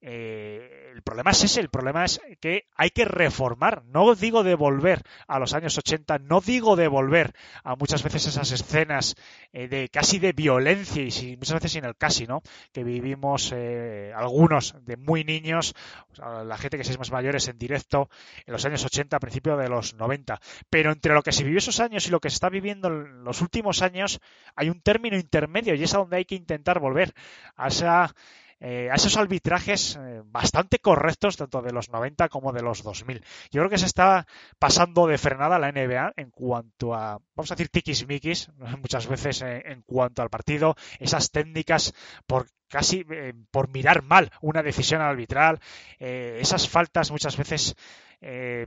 Eh, 0.00 0.92
el 0.94 1.02
problema 1.02 1.32
es 1.32 1.44
ese, 1.44 1.60
el 1.60 1.70
problema 1.70 2.04
es 2.04 2.20
que 2.40 2.66
hay 2.76 2.90
que 2.90 3.04
reformar. 3.04 3.84
No 3.86 4.14
digo 4.14 4.44
de 4.44 4.54
volver 4.54 5.02
a 5.26 5.38
los 5.38 5.54
años 5.54 5.76
80, 5.76 6.18
no 6.18 6.40
digo 6.40 6.76
de 6.76 6.88
volver 6.88 7.32
a 7.64 7.74
muchas 7.74 8.02
veces 8.02 8.26
esas 8.26 8.50
escenas 8.52 9.16
eh, 9.52 9.68
de 9.68 9.88
casi 9.88 10.18
de 10.18 10.32
violencia 10.32 11.02
y 11.02 11.36
muchas 11.36 11.54
veces 11.54 11.72
sin 11.72 11.84
el 11.84 11.96
casi, 11.96 12.26
¿no? 12.26 12.42
Que 12.72 12.84
vivimos 12.84 13.52
eh, 13.54 14.12
algunos 14.14 14.74
de 14.84 14.96
muy 14.96 15.24
niños, 15.24 15.74
o 16.10 16.14
sea, 16.14 16.44
la 16.44 16.58
gente 16.58 16.78
que 16.78 16.84
seis 16.84 16.98
más 16.98 17.10
mayores 17.10 17.48
en 17.48 17.58
directo 17.58 18.08
en 18.46 18.52
los 18.52 18.64
años 18.64 18.84
80, 18.84 19.16
a 19.16 19.20
principio 19.20 19.56
de 19.56 19.68
los 19.68 19.94
90. 19.94 20.40
Pero 20.70 20.92
entre 20.92 21.14
lo 21.14 21.22
que 21.22 21.32
se 21.32 21.42
vivió 21.44 21.58
esos 21.58 21.80
años 21.80 22.06
y 22.06 22.10
lo 22.10 22.20
que 22.20 22.30
se 22.30 22.34
está 22.34 22.48
viviendo 22.48 22.88
en 22.88 23.24
los 23.24 23.40
últimos 23.40 23.82
años, 23.82 24.20
hay 24.54 24.70
un 24.70 24.80
término 24.80 25.16
intermedio 25.16 25.74
y 25.74 25.82
es 25.82 25.94
a 25.94 25.98
donde 25.98 26.18
hay 26.18 26.24
que 26.24 26.36
intentar 26.36 26.78
volver 26.78 27.14
a 27.56 27.68
esa 27.68 28.14
eh, 28.60 28.88
a 28.90 28.94
esos 28.94 29.16
arbitrajes 29.16 29.96
eh, 29.96 30.22
bastante 30.24 30.78
correctos, 30.78 31.36
tanto 31.36 31.62
de 31.62 31.72
los 31.72 31.90
90 31.90 32.28
como 32.28 32.52
de 32.52 32.62
los 32.62 32.82
2000. 32.82 33.24
Yo 33.50 33.60
creo 33.60 33.70
que 33.70 33.78
se 33.78 33.86
está 33.86 34.26
pasando 34.58 35.06
de 35.06 35.18
frenada 35.18 35.58
la 35.58 35.70
NBA 35.70 36.14
en 36.16 36.30
cuanto 36.30 36.94
a, 36.94 37.20
vamos 37.34 37.50
a 37.50 37.54
decir, 37.54 37.68
tiquismiquis, 37.68 38.50
muchas 38.80 39.06
veces 39.06 39.42
eh, 39.42 39.62
en 39.66 39.82
cuanto 39.82 40.22
al 40.22 40.30
partido, 40.30 40.76
esas 40.98 41.30
técnicas 41.30 41.94
por 42.26 42.46
casi 42.68 43.02
por 43.50 43.70
mirar 43.70 44.02
mal 44.02 44.30
una 44.42 44.62
decisión 44.62 45.00
arbitral. 45.00 45.58
Esas 45.98 46.68
faltas 46.68 47.10
muchas 47.10 47.34
veces 47.38 47.74
eh, 48.20 48.66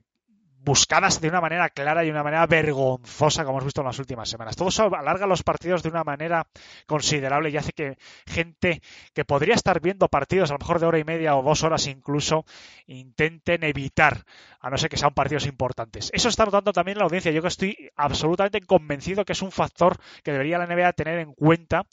buscadas 0.63 1.19
de 1.21 1.27
una 1.27 1.41
manera 1.41 1.69
clara 1.69 2.03
y 2.03 2.07
de 2.07 2.11
una 2.11 2.23
manera 2.23 2.45
vergonzosa, 2.45 3.43
como 3.43 3.57
hemos 3.57 3.65
visto 3.65 3.81
en 3.81 3.87
las 3.87 3.99
últimas 3.99 4.29
semanas. 4.29 4.55
Todo 4.55 4.69
eso 4.69 4.93
alarga 4.95 5.25
los 5.25 5.43
partidos 5.43 5.81
de 5.83 5.89
una 5.89 6.03
manera 6.03 6.47
considerable 6.85 7.49
y 7.49 7.57
hace 7.57 7.71
que 7.73 7.97
gente 8.27 8.81
que 9.13 9.25
podría 9.25 9.55
estar 9.55 9.81
viendo 9.81 10.07
partidos 10.07 10.51
a 10.51 10.53
lo 10.53 10.59
mejor 10.59 10.79
de 10.79 10.85
hora 10.85 10.99
y 10.99 11.03
media 11.03 11.35
o 11.35 11.43
dos 11.43 11.63
horas 11.63 11.87
incluso 11.87 12.45
intenten 12.87 13.63
evitar, 13.63 14.23
a 14.59 14.69
no 14.69 14.77
ser 14.77 14.89
que 14.89 14.97
sean 14.97 15.13
partidos 15.13 15.47
importantes. 15.47 16.09
Eso 16.13 16.29
está 16.29 16.45
notando 16.45 16.71
también 16.71 16.97
la 16.97 17.05
audiencia. 17.05 17.31
Yo 17.31 17.41
que 17.41 17.47
estoy 17.47 17.91
absolutamente 17.95 18.61
convencido 18.61 19.25
que 19.25 19.33
es 19.33 19.41
un 19.41 19.51
factor 19.51 19.97
que 20.23 20.31
debería 20.31 20.57
la 20.57 20.67
NBA 20.67 20.93
tener 20.93 21.19
en 21.19 21.33
cuenta 21.33 21.85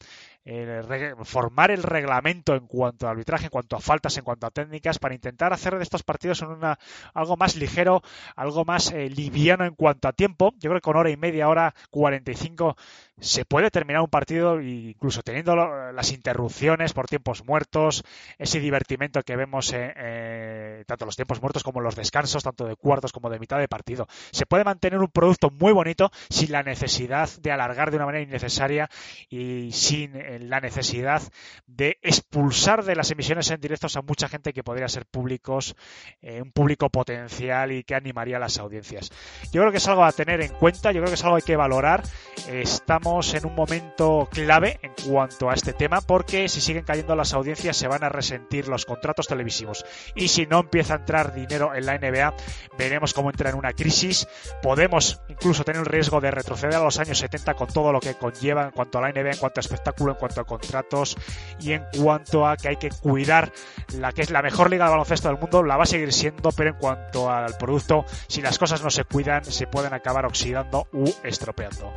formar 1.25 1.71
el 1.71 1.83
reglamento 1.83 2.55
en 2.55 2.67
cuanto 2.67 3.07
a 3.07 3.11
arbitraje, 3.11 3.45
en 3.45 3.51
cuanto 3.51 3.77
a 3.77 3.81
faltas, 3.81 4.17
en 4.17 4.25
cuanto 4.25 4.47
a 4.47 4.51
técnicas, 4.51 4.99
para 4.99 5.15
intentar 5.15 5.53
hacer 5.53 5.77
de 5.77 5.83
estos 5.83 6.03
partidos 6.03 6.43
una, 6.43 6.79
algo 7.15 7.37
más 7.37 7.57
ligero, 7.57 8.03
algo 8.35 8.65
más 8.65 8.91
eh, 8.93 9.11
liviano 9.11 9.65
en 9.65 9.75
cuanto 9.75 10.09
a 10.09 10.13
tiempo. 10.13 10.53
Yo 10.59 10.71
creo 10.71 10.81
que 10.81 10.85
con 10.85 10.97
hora 10.97 11.11
y 11.11 11.17
media, 11.17 11.49
hora 11.49 11.75
45 11.91 12.77
se 13.21 13.45
puede 13.45 13.71
terminar 13.71 14.03
un 14.03 14.09
partido 14.09 14.61
incluso 14.61 15.23
teniendo 15.23 15.57
las 15.57 16.13
interrupciones 16.13 16.93
por 16.93 17.09
tiempos 17.09 17.45
muertos, 17.45 18.05
ese 18.39 18.61
divertimento 18.61 19.23
que 19.23 19.37
vemos 19.37 19.73
en, 19.73 19.93
eh, 19.97 20.85
tanto 20.87 21.05
los 21.05 21.17
tiempos 21.17 21.41
muertos 21.41 21.65
como 21.65 21.81
los 21.81 21.97
descansos, 21.97 22.45
tanto 22.45 22.67
de 22.67 22.77
cuartos 22.77 23.13
como 23.13 23.29
de 23.29 23.39
mitad 23.39 23.59
de 23.59 23.69
partido. 23.69 24.07
Se 24.31 24.47
puede 24.47 24.65
mantener 24.65 25.01
un 25.01 25.09
producto 25.09 25.51
muy 25.51 25.73
bonito 25.73 26.11
sin 26.31 26.53
la 26.53 26.63
necesidad 26.63 27.29
de 27.41 27.51
alargar 27.51 27.91
de 27.91 27.97
una 27.97 28.07
manera 28.07 28.23
innecesaria 28.23 28.89
y 29.29 29.73
sin 29.73 30.15
eh, 30.39 30.45
la 30.45 30.61
necesidad 30.61 31.23
de 31.67 31.99
expulsar 32.03 32.85
de 32.85 32.97
las 32.97 33.11
emisiones 33.11 33.51
en 33.51 33.61
directos 33.61 33.97
a 33.97 34.03
mucha 34.03 34.29
gente 34.29 34.53
que 34.53 34.63
podría 34.63 34.89
ser 34.89 35.07
públicos, 35.07 35.77
eh, 36.21 36.43
un 36.43 36.53
público 36.53 36.91
potencial 36.91 37.73
y 37.73 37.85
que 37.85 37.95
animaría 37.95 38.37
a 38.37 38.41
las 38.41 38.59
audiencias. 38.59 39.11
Yo 39.53 39.61
creo 39.61 39.71
que 39.71 39.79
es 39.79 39.89
algo 39.89 40.05
a 40.05 40.13
tener 40.13 40.41
en 40.41 40.53
cuenta, 40.55 40.93
yo 40.93 41.01
creo 41.01 41.09
que 41.09 41.15
es 41.15 41.25
algo 41.25 41.37
que 41.37 41.43
hay 41.43 41.47
que 41.47 41.57
valorar. 41.57 42.03
Estamos 42.49 43.35
en 43.35 43.47
un 43.47 43.55
momento 43.55 44.29
clave 44.31 44.79
en 44.83 44.93
cuanto 45.09 45.51
a 45.51 45.55
este 45.55 45.73
tema 45.73 46.01
porque 46.01 46.49
si 46.49 46.61
siguen 46.61 46.85
cayendo 46.85 47.15
las 47.15 47.35
audiencias 47.35 47.77
se 47.77 47.89
van 47.89 48.05
a 48.05 48.09
resentir 48.09 48.69
los 48.69 48.87
contratos 48.87 49.27
televisivos 49.27 49.85
y 50.15 50.29
si 50.29 50.47
no 50.47 50.61
empieza 50.61 50.95
a 50.95 50.97
entrar 50.99 51.35
dinero 51.35 51.75
en 51.75 51.87
la 51.87 51.99
NBA 51.99 52.35
veremos 52.79 53.15
cómo 53.15 53.31
entra 53.31 53.51
en 53.51 53.57
una 53.57 53.73
crisis 53.73 54.27
podemos 54.63 55.21
incluso 55.29 55.65
tener 55.65 55.81
el 55.81 55.87
riesgo 55.87 56.21
de 56.21 56.31
retroceder 56.31 56.77
a 56.77 56.85
los 56.85 56.99
años 56.99 57.19
70 57.19 57.55
con 57.55 57.69
todo 57.69 57.93
lo 57.93 58.01
que 58.01 58.15
conlleva 58.15 58.65
en 58.65 58.71
cuanto 58.71 58.99
a 58.99 59.03
la 59.03 59.13
NBA 59.13 59.33
en 59.33 59.39
cuanto 59.39 59.61
a 59.61 59.63
espectáculo 59.63 60.13
en 60.13 60.19
cuanto 60.19 60.28
a 60.37 60.45
contratos 60.45 61.17
y 61.61 61.73
en 61.73 61.85
cuanto 62.03 62.47
a 62.47 62.57
que 62.57 62.69
hay 62.69 62.77
que 62.77 62.91
cuidar 62.91 63.53
la 63.95 64.13
que 64.13 64.23
es 64.23 64.31
la 64.31 64.43
mejor 64.43 64.71
liga 64.71 64.85
de 64.85 64.91
baloncesto 64.91 65.29
del 65.29 65.39
mundo 65.39 65.63
la 65.63 65.77
va 65.77 65.85
a 65.85 65.87
seguir 65.87 66.13
siendo 66.13 66.51
pero 66.53 66.71
en 66.71 66.77
cuanto 66.77 67.31
al 67.31 67.57
producto 67.57 68.05
si 68.27 68.43
las 68.43 68.59
cosas 68.59 68.83
no 68.83 68.91
se 68.91 69.05
cuidan 69.05 69.45
se 69.45 69.67
pueden 69.67 69.95
acabar 69.95 70.27
oxidando 70.27 70.87
u 70.93 71.11
estropeando 71.23 71.93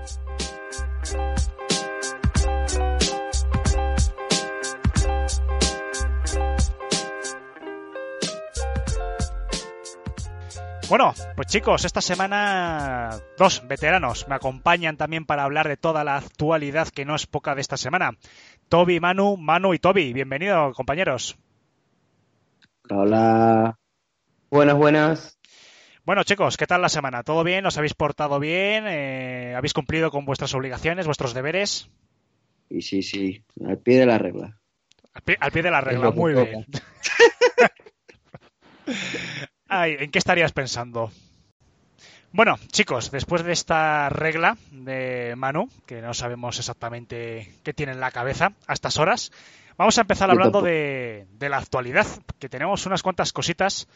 bueno, 10.91 11.13
pues 11.37 11.47
chicos, 11.47 11.85
esta 11.85 12.01
semana 12.01 13.11
dos 13.37 13.65
veteranos 13.65 14.27
me 14.27 14.35
acompañan 14.35 14.97
también 14.97 15.25
para 15.25 15.45
hablar 15.45 15.69
de 15.69 15.77
toda 15.77 16.03
la 16.03 16.17
actualidad 16.17 16.89
que 16.89 17.05
no 17.05 17.15
es 17.15 17.27
poca 17.27 17.55
de 17.55 17.61
esta 17.61 17.77
semana. 17.77 18.17
Toby, 18.67 18.99
Manu, 18.99 19.37
Manu 19.37 19.73
y 19.73 19.79
Toby, 19.79 20.11
bienvenidos 20.11 20.75
compañeros. 20.75 21.37
Hola. 22.89 23.79
Buenas, 24.49 24.75
buenas. 24.75 25.39
Bueno, 26.03 26.25
chicos, 26.25 26.57
¿qué 26.57 26.67
tal 26.67 26.81
la 26.81 26.89
semana? 26.89 27.23
¿Todo 27.23 27.45
bien? 27.45 27.65
¿Os 27.65 27.77
habéis 27.77 27.93
portado 27.93 28.37
bien? 28.37 28.83
Eh, 28.85 29.53
¿Habéis 29.55 29.73
cumplido 29.73 30.11
con 30.11 30.25
vuestras 30.25 30.53
obligaciones, 30.55 31.05
vuestros 31.05 31.33
deberes? 31.33 31.89
Y 32.69 32.81
sí, 32.81 33.01
sí, 33.01 33.45
al 33.65 33.77
pie 33.77 33.97
de 33.97 34.07
la 34.07 34.17
regla. 34.17 34.59
Al 35.13 35.51
pie, 35.51 35.63
de 35.63 35.71
la 35.71 35.79
regla, 35.79 36.11
muy 36.11 36.33
bien. 36.33 36.65
Ay, 39.73 39.95
¿En 39.99 40.11
qué 40.11 40.19
estarías 40.19 40.51
pensando? 40.51 41.13
Bueno, 42.33 42.59
chicos, 42.73 43.09
después 43.09 43.45
de 43.45 43.53
esta 43.53 44.09
regla 44.09 44.57
de 44.69 45.33
Manu, 45.37 45.69
que 45.85 46.01
no 46.01 46.13
sabemos 46.13 46.59
exactamente 46.59 47.55
qué 47.63 47.73
tiene 47.73 47.93
en 47.93 48.01
la 48.01 48.11
cabeza 48.11 48.51
a 48.67 48.73
estas 48.73 48.97
horas, 48.97 49.31
vamos 49.77 49.97
a 49.97 50.01
empezar 50.01 50.29
hablando 50.29 50.61
de, 50.61 51.25
de 51.39 51.47
la 51.47 51.59
actualidad, 51.59 52.05
que 52.37 52.49
tenemos 52.49 52.85
unas 52.85 53.01
cuantas 53.01 53.31
cositas 53.31 53.87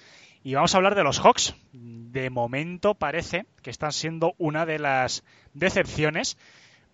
y 0.46 0.54
vamos 0.54 0.74
a 0.74 0.78
hablar 0.78 0.96
de 0.96 1.04
los 1.04 1.20
Hawks. 1.20 1.56
De 1.74 2.30
momento 2.30 2.94
parece 2.94 3.46
que 3.62 3.70
están 3.70 3.92
siendo 3.92 4.34
una 4.38 4.66
de 4.66 4.80
las 4.80 5.26
decepciones, 5.54 6.38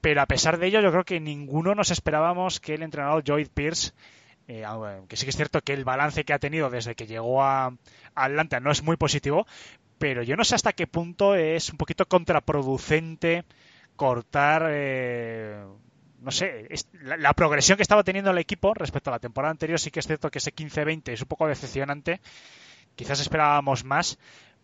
pero 0.01 0.23
a 0.23 0.25
pesar 0.25 0.57
de 0.57 0.65
ello 0.65 0.81
yo 0.81 0.89
creo 0.89 1.03
que 1.03 1.19
ninguno 1.19 1.75
nos 1.75 1.91
esperábamos 1.91 2.59
que 2.59 2.73
el 2.73 2.81
entrenador 2.81 3.23
Joy 3.23 3.45
Pierce, 3.45 3.93
eh, 4.59 5.01
que 5.07 5.15
sí 5.15 5.25
que 5.25 5.29
es 5.29 5.35
cierto 5.35 5.61
que 5.61 5.73
el 5.73 5.85
balance 5.85 6.23
que 6.23 6.33
ha 6.33 6.39
tenido 6.39 6.69
desde 6.69 6.95
que 6.95 7.07
llegó 7.07 7.43
a, 7.43 7.73
Atlanta 8.15 8.59
no 8.59 8.71
es 8.71 8.83
muy 8.83 8.97
positivo, 8.97 9.47
pero 9.97 10.23
yo 10.23 10.35
no 10.35 10.43
sé 10.43 10.55
hasta 10.55 10.73
qué 10.73 10.87
punto 10.87 11.35
es 11.35 11.69
un 11.69 11.77
poquito 11.77 12.05
contraproducente 12.05 13.45
cortar... 13.95 14.67
Eh, 14.69 15.63
no 16.21 16.29
sé, 16.29 16.67
la, 17.01 17.33
progresión 17.33 17.77
que 17.77 17.81
estaba 17.81 18.03
teniendo 18.03 18.29
el 18.29 18.37
equipo 18.37 18.75
respecto 18.75 19.09
a 19.09 19.13
la 19.13 19.19
temporada 19.19 19.51
anterior. 19.51 19.79
Sí 19.79 19.89
que 19.89 20.01
es 20.01 20.05
cierto 20.05 20.29
que 20.29 20.37
ese 20.37 20.53
15-20 20.53 21.13
es 21.13 21.21
un 21.21 21.27
poco 21.27 21.47
decepcionante. 21.47 22.21
Quizás 22.95 23.19
esperábamos 23.21 23.83
más, 23.83 24.19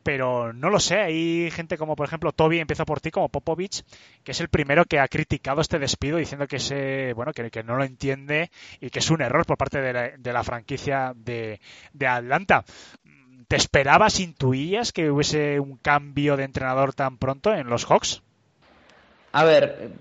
pero 0.07 0.53
no 0.53 0.69
lo 0.69 0.79
sé. 0.79 1.01
Hay 1.01 1.51
gente 1.51 1.77
como, 1.77 1.97
por 1.97 2.07
ejemplo, 2.07 2.31
Toby, 2.31 2.59
empezó 2.59 2.85
por 2.85 3.01
ti, 3.01 3.11
como 3.11 3.27
Popovich, 3.27 3.83
que 4.23 4.31
es 4.31 4.39
el 4.39 4.47
primero 4.47 4.85
que 4.85 5.01
ha 5.01 5.07
criticado 5.09 5.59
este 5.59 5.79
despido 5.79 6.15
diciendo 6.15 6.47
que, 6.47 6.59
se, 6.59 7.11
bueno, 7.11 7.33
que, 7.33 7.51
que 7.51 7.61
no 7.61 7.75
lo 7.75 7.83
entiende 7.83 8.49
y 8.79 8.89
que 8.89 8.99
es 8.99 9.11
un 9.11 9.21
error 9.21 9.45
por 9.45 9.57
parte 9.57 9.81
de 9.81 9.91
la, 9.91 10.11
de 10.17 10.31
la 10.31 10.45
franquicia 10.45 11.11
de, 11.13 11.59
de 11.91 12.07
Atlanta. 12.07 12.63
¿Te 13.49 13.57
esperabas, 13.57 14.21
intuías 14.21 14.93
que 14.93 15.11
hubiese 15.11 15.59
un 15.59 15.75
cambio 15.75 16.37
de 16.37 16.45
entrenador 16.45 16.93
tan 16.93 17.17
pronto 17.17 17.53
en 17.53 17.67
los 17.67 17.83
Hawks? 17.83 18.23
A 19.33 19.43
ver, 19.43 19.91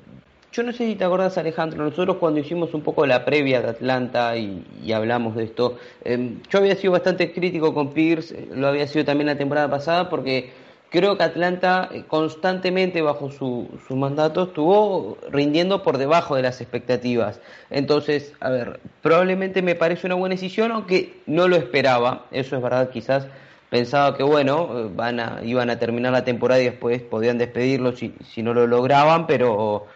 yo 0.56 0.62
no 0.62 0.72
sé 0.72 0.86
si 0.86 0.94
te 0.94 1.04
acordás, 1.04 1.36
Alejandro, 1.36 1.84
nosotros 1.84 2.16
cuando 2.16 2.40
hicimos 2.40 2.72
un 2.72 2.80
poco 2.80 3.04
la 3.04 3.26
previa 3.26 3.60
de 3.60 3.68
Atlanta 3.68 4.34
y, 4.38 4.64
hablamos 4.90 5.36
de 5.36 5.44
esto, 5.44 5.76
em, 6.02 6.40
yo 6.48 6.58
había 6.60 6.74
sido 6.76 6.92
bastante 6.92 7.30
crítico 7.32 7.74
con 7.74 7.92
Pierce, 7.92 8.34
eh, 8.34 8.48
lo 8.54 8.68
había 8.68 8.86
sido 8.86 9.04
también 9.04 9.26
la 9.26 9.36
temporada 9.36 9.68
pasada, 9.68 10.08
porque 10.08 10.50
creo 10.88 11.18
que 11.18 11.24
Atlanta 11.24 11.90
eh, 11.92 12.04
constantemente 12.08 13.02
bajo 13.02 13.30
su, 13.30 13.68
su 13.86 13.96
mandato 13.96 14.44
estuvo 14.44 15.18
rindiendo 15.30 15.82
por 15.82 15.98
debajo 15.98 16.36
de 16.36 16.42
las 16.42 16.62
expectativas. 16.62 17.38
Entonces, 17.68 18.32
a 18.40 18.48
ver, 18.48 18.80
probablemente 19.02 19.60
me 19.60 19.74
parece 19.74 20.06
una 20.06 20.14
buena 20.14 20.36
decisión, 20.36 20.72
aunque 20.72 21.20
no 21.26 21.48
lo 21.48 21.56
esperaba, 21.56 22.24
eso 22.30 22.56
es 22.56 22.62
verdad, 22.62 22.88
quizás 22.88 23.26
pensaba 23.68 24.16
que 24.16 24.22
bueno, 24.22 24.70
eh, 24.72 24.90
van 24.94 25.20
a, 25.20 25.40
iban 25.44 25.68
a 25.68 25.78
terminar 25.78 26.12
la 26.12 26.24
temporada 26.24 26.62
y 26.62 26.64
después 26.64 27.02
podían 27.02 27.36
despedirlo 27.36 27.92
si, 27.92 28.14
si 28.24 28.42
no 28.42 28.54
lo 28.54 28.66
lograban, 28.66 29.26
pero 29.26 29.86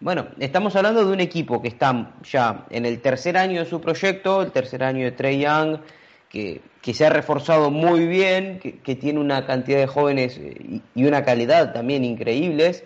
bueno, 0.00 0.26
estamos 0.38 0.76
hablando 0.76 1.04
de 1.04 1.12
un 1.12 1.20
equipo 1.20 1.62
que 1.62 1.68
está 1.68 2.12
ya 2.22 2.66
en 2.70 2.84
el 2.84 3.00
tercer 3.00 3.36
año 3.36 3.60
de 3.60 3.70
su 3.70 3.80
proyecto, 3.80 4.42
el 4.42 4.52
tercer 4.52 4.84
año 4.84 5.04
de 5.04 5.12
Trey 5.12 5.40
Young, 5.40 5.78
que, 6.28 6.60
se 6.92 7.06
ha 7.06 7.10
reforzado 7.10 7.70
muy 7.70 8.06
bien, 8.06 8.60
que, 8.60 8.94
tiene 8.94 9.18
una 9.20 9.46
cantidad 9.46 9.78
de 9.78 9.86
jóvenes 9.86 10.38
eh, 10.38 10.80
y, 10.94 11.04
una 11.04 11.24
calidad 11.24 11.72
también 11.72 12.04
increíbles, 12.04 12.84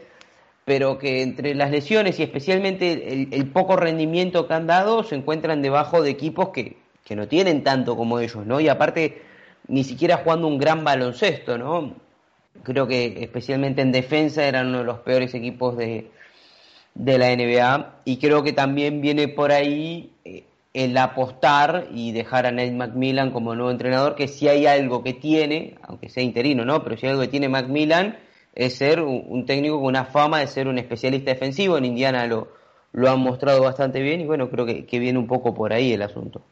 pero 0.64 0.98
que 0.98 1.22
entre 1.22 1.54
las 1.56 1.72
lesiones 1.72 2.20
y 2.20 2.22
especialmente 2.22 3.26
el, 3.32 3.46
poco 3.48 3.76
rendimiento 3.76 4.46
que 4.46 4.54
han 4.54 4.68
dado 4.68 5.02
se 5.02 5.16
encuentran 5.16 5.62
debajo 5.62 6.02
de 6.02 6.10
equipos 6.10 6.50
que, 6.50 6.76
que 7.04 7.16
no 7.16 7.26
tienen 7.26 7.64
tanto 7.64 7.96
como 7.96 8.20
ellos, 8.20 8.46
¿no? 8.46 8.60
Y 8.60 8.68
aparte, 8.68 9.22
ni 9.66 9.82
siquiera 9.82 10.18
jugando 10.18 10.46
un 10.46 10.58
gran 10.58 10.84
baloncesto, 10.84 11.58
¿no? 11.58 11.94
Creo 12.62 12.86
que 12.86 13.22
especialmente 13.22 13.82
en 13.82 13.90
defensa 13.90 14.44
eran 14.44 14.68
uno 14.68 14.78
de 14.78 14.84
los 14.84 15.00
peores 15.00 15.34
equipos 15.34 15.76
de, 15.76 16.10
de 17.00 17.16
la 17.16 17.34
NBA 17.34 18.02
y 18.04 18.18
creo 18.18 18.42
que 18.42 18.52
también 18.52 19.00
viene 19.00 19.26
por 19.26 19.52
ahí 19.52 20.12
eh, 20.24 20.44
el 20.74 20.96
apostar 20.98 21.88
y 21.92 22.12
dejar 22.12 22.44
a 22.44 22.52
Nate 22.52 22.72
McMillan 22.72 23.30
como 23.30 23.54
nuevo 23.54 23.70
entrenador, 23.70 24.14
que 24.14 24.28
si 24.28 24.48
hay 24.48 24.66
algo 24.66 25.02
que 25.02 25.14
tiene, 25.14 25.78
aunque 25.82 26.10
sea 26.10 26.22
interino, 26.22 26.64
¿no? 26.66 26.84
Pero 26.84 26.98
si 26.98 27.06
hay 27.06 27.12
algo 27.12 27.22
que 27.22 27.28
tiene 27.28 27.48
McMillan 27.48 28.18
es 28.54 28.76
ser 28.76 29.00
un, 29.00 29.46
técnico 29.46 29.76
con 29.76 29.86
una 29.86 30.04
fama 30.04 30.40
de 30.40 30.46
ser 30.46 30.68
un 30.68 30.76
especialista 30.76 31.30
defensivo. 31.30 31.78
En 31.78 31.86
Indiana 31.86 32.26
lo, 32.26 32.52
lo 32.92 33.10
han 33.10 33.20
mostrado 33.20 33.62
bastante 33.62 34.02
bien 34.02 34.20
y 34.20 34.26
bueno, 34.26 34.50
creo 34.50 34.66
que, 34.66 34.98
viene 34.98 35.18
un 35.18 35.26
poco 35.26 35.54
por 35.54 35.72
ahí 35.72 35.94
el 35.94 36.02
asunto. 36.02 36.42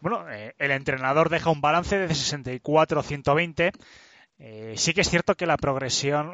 Bueno, 0.00 0.30
eh, 0.30 0.54
el 0.58 0.72
entrenador 0.72 1.30
deja 1.30 1.48
un 1.48 1.62
balance 1.62 1.98
de 1.98 2.08
64-120. 2.08 3.72
Eh, 4.38 4.74
sí 4.76 4.92
que 4.92 5.00
es 5.00 5.08
cierto 5.08 5.34
que 5.36 5.46
la 5.46 5.56
progresión 5.56 6.32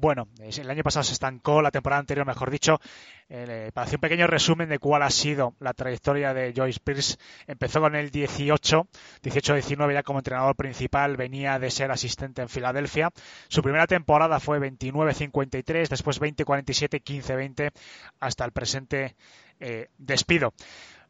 bueno. 0.00 0.28
El 0.40 0.70
año 0.70 0.82
pasado 0.82 1.04
se 1.04 1.12
estancó, 1.12 1.62
la 1.62 1.70
temporada 1.70 2.00
anterior, 2.00 2.26
mejor 2.26 2.50
dicho. 2.50 2.80
Eh, 3.28 3.70
para 3.72 3.84
hacer 3.86 3.98
un 3.98 4.00
pequeño 4.00 4.26
resumen 4.26 4.68
de 4.68 4.78
cuál 4.78 5.02
ha 5.02 5.10
sido 5.10 5.54
la 5.60 5.72
trayectoria 5.72 6.34
de 6.34 6.52
Joyce 6.56 6.80
Pierce, 6.82 7.18
empezó 7.46 7.80
con 7.80 7.94
el 7.94 8.10
18, 8.10 8.88
18-19 9.22 9.92
ya 9.92 10.02
como 10.02 10.18
entrenador 10.18 10.56
principal, 10.56 11.16
venía 11.16 11.58
de 11.58 11.70
ser 11.70 11.92
asistente 11.92 12.42
en 12.42 12.48
Filadelfia. 12.48 13.10
Su 13.48 13.62
primera 13.62 13.86
temporada 13.86 14.40
fue 14.40 14.58
29-53, 14.58 15.88
después 15.88 16.20
20-47, 16.20 17.02
15-20, 17.04 17.70
hasta 18.18 18.44
el 18.44 18.52
presente 18.52 19.14
eh, 19.60 19.88
despido. 19.98 20.54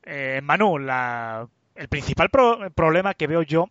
Eh, 0.03 0.41
Manu, 0.43 0.79
la, 0.79 1.49
el 1.75 1.89
principal 1.89 2.29
problema 2.75 3.15
que 3.15 3.27
veo 3.27 3.43
yo 3.43 3.71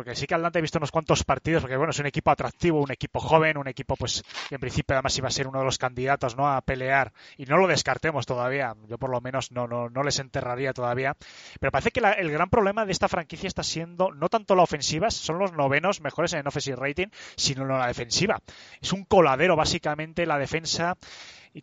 porque 0.00 0.16
sí 0.16 0.26
que 0.26 0.34
Atlanta 0.34 0.58
he 0.58 0.62
visto 0.62 0.78
unos 0.78 0.90
cuantos 0.90 1.24
partidos, 1.24 1.60
porque 1.60 1.76
bueno, 1.76 1.90
es 1.90 1.98
un 1.98 2.06
equipo 2.06 2.30
atractivo, 2.30 2.80
un 2.80 2.90
equipo 2.90 3.20
joven, 3.20 3.58
un 3.58 3.68
equipo 3.68 3.96
pues 3.96 4.22
que 4.48 4.54
en 4.54 4.60
principio 4.60 4.96
además 4.96 5.18
iba 5.18 5.28
a 5.28 5.30
ser 5.30 5.46
uno 5.46 5.58
de 5.58 5.66
los 5.66 5.76
candidatos 5.76 6.38
¿no? 6.38 6.50
a 6.50 6.62
pelear 6.62 7.12
y 7.36 7.44
no 7.44 7.58
lo 7.58 7.66
descartemos 7.66 8.24
todavía, 8.24 8.74
yo 8.88 8.96
por 8.96 9.10
lo 9.10 9.20
menos 9.20 9.52
no, 9.52 9.66
no, 9.66 9.90
no 9.90 10.02
les 10.02 10.18
enterraría 10.18 10.72
todavía, 10.72 11.18
pero 11.60 11.70
parece 11.70 11.90
que 11.90 12.00
el 12.00 12.30
gran 12.30 12.48
problema 12.48 12.86
de 12.86 12.92
esta 12.92 13.08
franquicia 13.08 13.46
está 13.46 13.62
siendo 13.62 14.10
no 14.10 14.30
tanto 14.30 14.54
la 14.54 14.62
ofensiva, 14.62 15.10
son 15.10 15.38
los 15.38 15.52
novenos 15.52 16.00
mejores 16.00 16.32
en 16.32 16.46
offensive 16.46 16.76
rating, 16.76 17.08
sino 17.36 17.66
la 17.66 17.86
defensiva. 17.86 18.38
Es 18.80 18.94
un 18.94 19.04
coladero 19.04 19.54
básicamente 19.54 20.24
la 20.24 20.38
defensa 20.38 20.96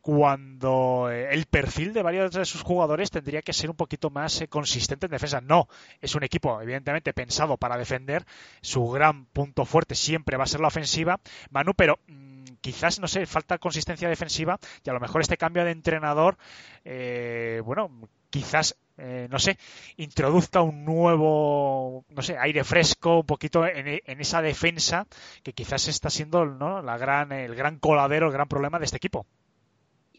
cuando 0.01 1.09
eh, 1.09 1.33
el 1.33 1.45
perfil 1.45 1.93
de 1.93 2.03
varios 2.03 2.31
de 2.31 2.45
sus 2.45 2.61
jugadores 2.61 3.09
tendría 3.09 3.41
que 3.41 3.53
ser 3.53 3.69
un 3.69 3.75
poquito 3.75 4.09
más 4.09 4.41
eh, 4.41 4.47
consistente 4.47 5.05
en 5.05 5.11
defensa. 5.11 5.41
No, 5.41 5.67
es 6.01 6.15
un 6.15 6.23
equipo 6.23 6.61
evidentemente 6.61 7.13
pensado 7.13 7.57
para 7.57 7.77
defender, 7.77 8.25
su 8.61 8.87
gran 8.89 9.25
punto 9.25 9.65
fuerte 9.65 9.95
siempre 9.95 10.37
va 10.37 10.43
a 10.43 10.47
ser 10.47 10.59
la 10.59 10.67
ofensiva, 10.67 11.19
Manu, 11.49 11.73
pero 11.73 11.99
mm, 12.07 12.45
quizás, 12.61 12.99
no 12.99 13.07
sé, 13.07 13.25
falta 13.25 13.57
consistencia 13.57 14.09
defensiva 14.09 14.59
y 14.83 14.89
a 14.89 14.93
lo 14.93 14.99
mejor 14.99 15.21
este 15.21 15.37
cambio 15.37 15.63
de 15.63 15.71
entrenador, 15.71 16.37
eh, 16.83 17.61
bueno, 17.63 17.89
quizás 18.29 18.77
no 19.29 19.37
sé, 19.37 19.59
introduzca 19.97 20.63
un 20.63 20.83
nuevo, 20.83 22.03
no 22.09 22.23
sé, 22.23 22.35
aire 22.39 22.63
fresco, 22.63 23.19
un 23.19 23.27
poquito 23.27 23.63
en, 23.67 24.01
en, 24.03 24.21
esa 24.21 24.41
defensa 24.41 25.05
que 25.43 25.53
quizás 25.53 25.87
está 25.87 26.09
siendo 26.09 26.45
¿no? 26.45 26.81
la 26.81 26.97
gran, 26.97 27.31
el 27.31 27.53
gran 27.53 27.77
coladero, 27.77 28.25
el 28.25 28.33
gran 28.33 28.47
problema 28.47 28.79
de 28.79 28.85
este 28.85 28.97
equipo. 28.97 29.27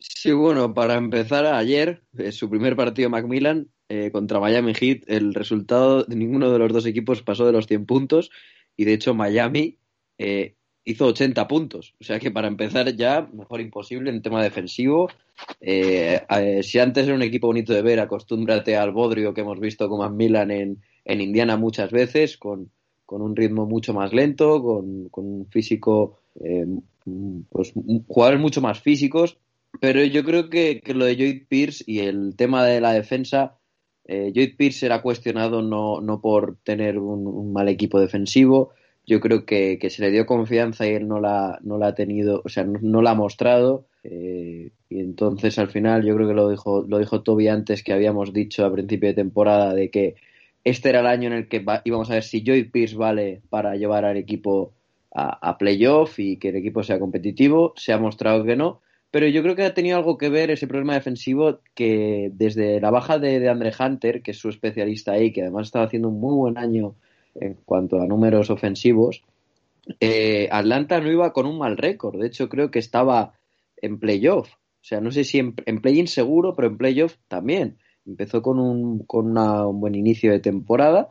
Sí, 0.00 0.32
bueno, 0.32 0.74
para 0.74 0.94
empezar, 0.94 1.46
ayer, 1.46 2.02
eh, 2.16 2.30
su 2.30 2.48
primer 2.48 2.76
partido 2.76 3.10
Macmillan 3.10 3.68
eh, 3.88 4.10
contra 4.12 4.38
Miami 4.38 4.72
Heat, 4.74 5.02
el 5.08 5.34
resultado 5.34 6.04
de 6.04 6.14
ninguno 6.14 6.50
de 6.52 6.58
los 6.58 6.72
dos 6.72 6.86
equipos 6.86 7.22
pasó 7.22 7.46
de 7.46 7.52
los 7.52 7.66
100 7.66 7.86
puntos 7.86 8.30
y 8.76 8.84
de 8.84 8.92
hecho 8.92 9.14
Miami 9.14 9.78
eh, 10.18 10.54
hizo 10.84 11.06
80 11.06 11.48
puntos. 11.48 11.94
O 12.00 12.04
sea 12.04 12.20
que 12.20 12.30
para 12.30 12.46
empezar 12.46 12.94
ya, 12.94 13.28
mejor 13.32 13.60
imposible 13.60 14.10
en 14.10 14.22
tema 14.22 14.42
defensivo. 14.42 15.08
si 15.60 16.78
antes 16.78 17.06
era 17.06 17.14
un 17.14 17.22
equipo 17.22 17.48
bonito 17.48 17.72
de 17.72 17.82
ver, 17.82 17.98
acostúmbrate 17.98 18.76
al 18.76 18.92
bodrio 18.92 19.34
que 19.34 19.40
hemos 19.40 19.58
visto 19.58 19.88
con 19.88 19.98
Macmillan 19.98 20.50
en, 20.50 20.82
en 21.04 21.20
Indiana 21.20 21.56
muchas 21.56 21.90
veces, 21.90 22.36
con, 22.38 22.70
con 23.04 23.20
un 23.20 23.34
ritmo 23.34 23.66
mucho 23.66 23.92
más 23.94 24.12
lento, 24.12 24.62
con, 24.62 25.08
con 25.08 25.26
un 25.26 25.46
físico, 25.46 26.20
pues 27.50 27.72
jugadores 28.06 28.40
mucho 28.40 28.60
más 28.60 28.80
físicos 28.80 29.38
pero 29.80 30.04
yo 30.04 30.24
creo 30.24 30.50
que, 30.50 30.82
lo 30.94 31.04
de 31.04 31.16
Lloyd 31.16 31.42
Pierce 31.48 31.84
y 31.86 32.00
el 32.00 32.34
tema 32.36 32.64
de 32.64 32.80
la 32.80 32.92
defensa, 32.92 33.58
eh, 34.04 34.54
Pierce 34.56 34.86
era 34.86 35.02
cuestionado 35.02 35.62
no, 35.62 36.00
no 36.00 36.20
por 36.20 36.56
tener 36.64 36.98
un, 36.98 37.52
mal 37.52 37.68
equipo 37.68 38.00
defensivo. 38.00 38.70
Yo 39.06 39.20
creo 39.20 39.46
que, 39.46 39.78
se 39.90 40.02
le 40.02 40.10
dio 40.10 40.26
confianza 40.26 40.86
y 40.86 40.94
él 40.94 41.08
no 41.08 41.20
la, 41.20 41.58
no 41.62 41.78
la 41.78 41.88
ha 41.88 41.94
tenido, 41.94 42.42
o 42.44 42.48
sea, 42.48 42.64
no, 42.64 43.02
la 43.02 43.12
ha 43.12 43.14
mostrado. 43.14 43.86
Eh, 44.04 44.72
y 44.88 45.00
entonces 45.00 45.58
al 45.58 45.68
final 45.68 46.04
yo 46.04 46.14
creo 46.16 46.28
que 46.28 46.34
lo 46.34 46.50
dijo, 46.50 46.84
lo 46.88 46.98
dijo 46.98 47.22
Toby 47.22 47.48
antes 47.48 47.82
que 47.82 47.92
habíamos 47.92 48.32
dicho 48.32 48.64
a 48.64 48.72
principio 48.72 49.08
de 49.10 49.14
temporada 49.14 49.74
de 49.74 49.90
que 49.90 50.14
este 50.64 50.88
era 50.90 51.00
el 51.00 51.06
año 51.06 51.28
en 51.28 51.34
el 51.34 51.48
que 51.48 51.64
íbamos 51.84 52.10
a 52.10 52.14
ver 52.14 52.22
si 52.22 52.42
Lloyd 52.42 52.70
Pierce 52.70 52.96
vale 52.96 53.42
para 53.50 53.76
llevar 53.76 54.04
al 54.04 54.16
equipo 54.16 54.72
a, 55.14 55.50
a 55.50 55.58
playoff 55.58 56.18
y 56.18 56.38
que 56.38 56.50
el 56.50 56.56
equipo 56.56 56.82
sea 56.82 56.98
competitivo. 56.98 57.74
Se 57.76 57.92
ha 57.92 57.98
mostrado 57.98 58.44
que 58.44 58.56
no 58.56 58.80
pero 59.10 59.26
yo 59.26 59.42
creo 59.42 59.56
que 59.56 59.64
ha 59.64 59.74
tenido 59.74 59.96
algo 59.96 60.18
que 60.18 60.28
ver 60.28 60.50
ese 60.50 60.66
problema 60.66 60.94
defensivo 60.94 61.60
que 61.74 62.30
desde 62.34 62.80
la 62.80 62.90
baja 62.90 63.18
de, 63.18 63.40
de 63.40 63.48
Andre 63.48 63.72
Hunter, 63.78 64.22
que 64.22 64.32
es 64.32 64.38
su 64.38 64.48
especialista 64.48 65.12
ahí, 65.12 65.32
que 65.32 65.42
además 65.42 65.68
estaba 65.68 65.86
haciendo 65.86 66.08
un 66.08 66.20
muy 66.20 66.34
buen 66.34 66.58
año 66.58 66.94
en 67.34 67.54
cuanto 67.64 68.00
a 68.00 68.06
números 68.06 68.50
ofensivos, 68.50 69.22
eh, 70.00 70.48
Atlanta 70.50 71.00
no 71.00 71.10
iba 71.10 71.32
con 71.32 71.46
un 71.46 71.58
mal 71.58 71.76
récord. 71.76 72.20
De 72.20 72.26
hecho, 72.26 72.48
creo 72.48 72.70
que 72.70 72.78
estaba 72.78 73.34
en 73.76 73.98
playoff. 73.98 74.50
O 74.50 74.84
sea, 74.88 75.00
no 75.00 75.10
sé 75.10 75.24
si 75.24 75.38
en, 75.38 75.54
play-in 75.54 76.06
seguro, 76.06 76.54
pero 76.54 76.68
en 76.68 76.78
playoff 76.78 77.16
también. 77.28 77.78
Empezó 78.06 78.42
con 78.42 78.58
un, 78.58 79.00
con 79.00 79.36
un 79.36 79.80
buen 79.80 79.94
inicio 79.94 80.32
de 80.32 80.40
temporada 80.40 81.08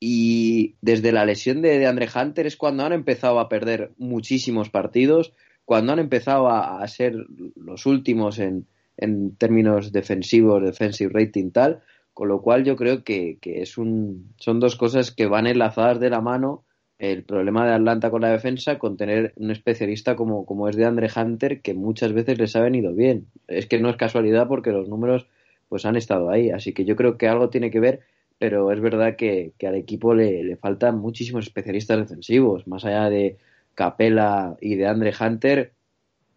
y 0.00 0.74
desde 0.80 1.12
la 1.12 1.24
lesión 1.24 1.62
de, 1.62 1.78
de 1.78 1.86
Andre 1.86 2.08
Hunter 2.12 2.46
es 2.46 2.56
cuando 2.56 2.84
han 2.84 2.92
empezado 2.92 3.38
a 3.38 3.48
perder 3.48 3.92
muchísimos 3.96 4.68
partidos 4.68 5.32
cuando 5.72 5.94
han 5.94 6.00
empezado 6.00 6.50
a, 6.50 6.86
ser 6.86 7.14
los 7.56 7.86
últimos 7.86 8.38
en, 8.38 8.66
en, 8.98 9.34
términos 9.36 9.90
defensivos, 9.90 10.62
defensive 10.62 11.10
rating 11.14 11.50
tal, 11.50 11.80
con 12.12 12.28
lo 12.28 12.42
cual 12.42 12.62
yo 12.62 12.76
creo 12.76 13.04
que, 13.04 13.38
es 13.42 13.78
un, 13.78 14.34
son 14.36 14.60
dos 14.60 14.76
cosas 14.76 15.12
que 15.12 15.24
van 15.24 15.46
enlazadas 15.46 15.98
de 15.98 16.10
la 16.10 16.20
mano 16.20 16.62
el 16.98 17.24
problema 17.24 17.66
de 17.66 17.72
Atlanta 17.72 18.10
con 18.10 18.20
la 18.20 18.28
defensa 18.28 18.78
con 18.78 18.98
tener 18.98 19.32
un 19.36 19.50
especialista 19.50 20.14
como, 20.14 20.44
como 20.44 20.68
es 20.68 20.76
de 20.76 20.84
Andre 20.84 21.08
Hunter 21.16 21.62
que 21.62 21.72
muchas 21.72 22.12
veces 22.12 22.38
les 22.38 22.54
ha 22.54 22.60
venido 22.60 22.92
bien. 22.92 23.28
Es 23.48 23.64
que 23.64 23.80
no 23.80 23.88
es 23.88 23.96
casualidad 23.96 24.48
porque 24.48 24.72
los 24.72 24.90
números 24.90 25.26
pues 25.70 25.86
han 25.86 25.96
estado 25.96 26.28
ahí, 26.28 26.50
así 26.50 26.74
que 26.74 26.84
yo 26.84 26.96
creo 26.96 27.16
que 27.16 27.28
algo 27.28 27.48
tiene 27.48 27.70
que 27.70 27.80
ver, 27.80 28.00
pero 28.38 28.70
es 28.72 28.80
verdad 28.82 29.16
que, 29.16 29.54
que 29.56 29.68
al 29.68 29.76
equipo 29.76 30.12
le, 30.12 30.44
le 30.44 30.56
faltan 30.56 30.98
muchísimos 30.98 31.46
especialistas 31.46 31.96
defensivos, 31.96 32.66
más 32.66 32.84
allá 32.84 33.08
de 33.08 33.38
Capela 33.74 34.56
y 34.60 34.76
de 34.76 34.86
Andre 34.86 35.12
Hunter, 35.18 35.72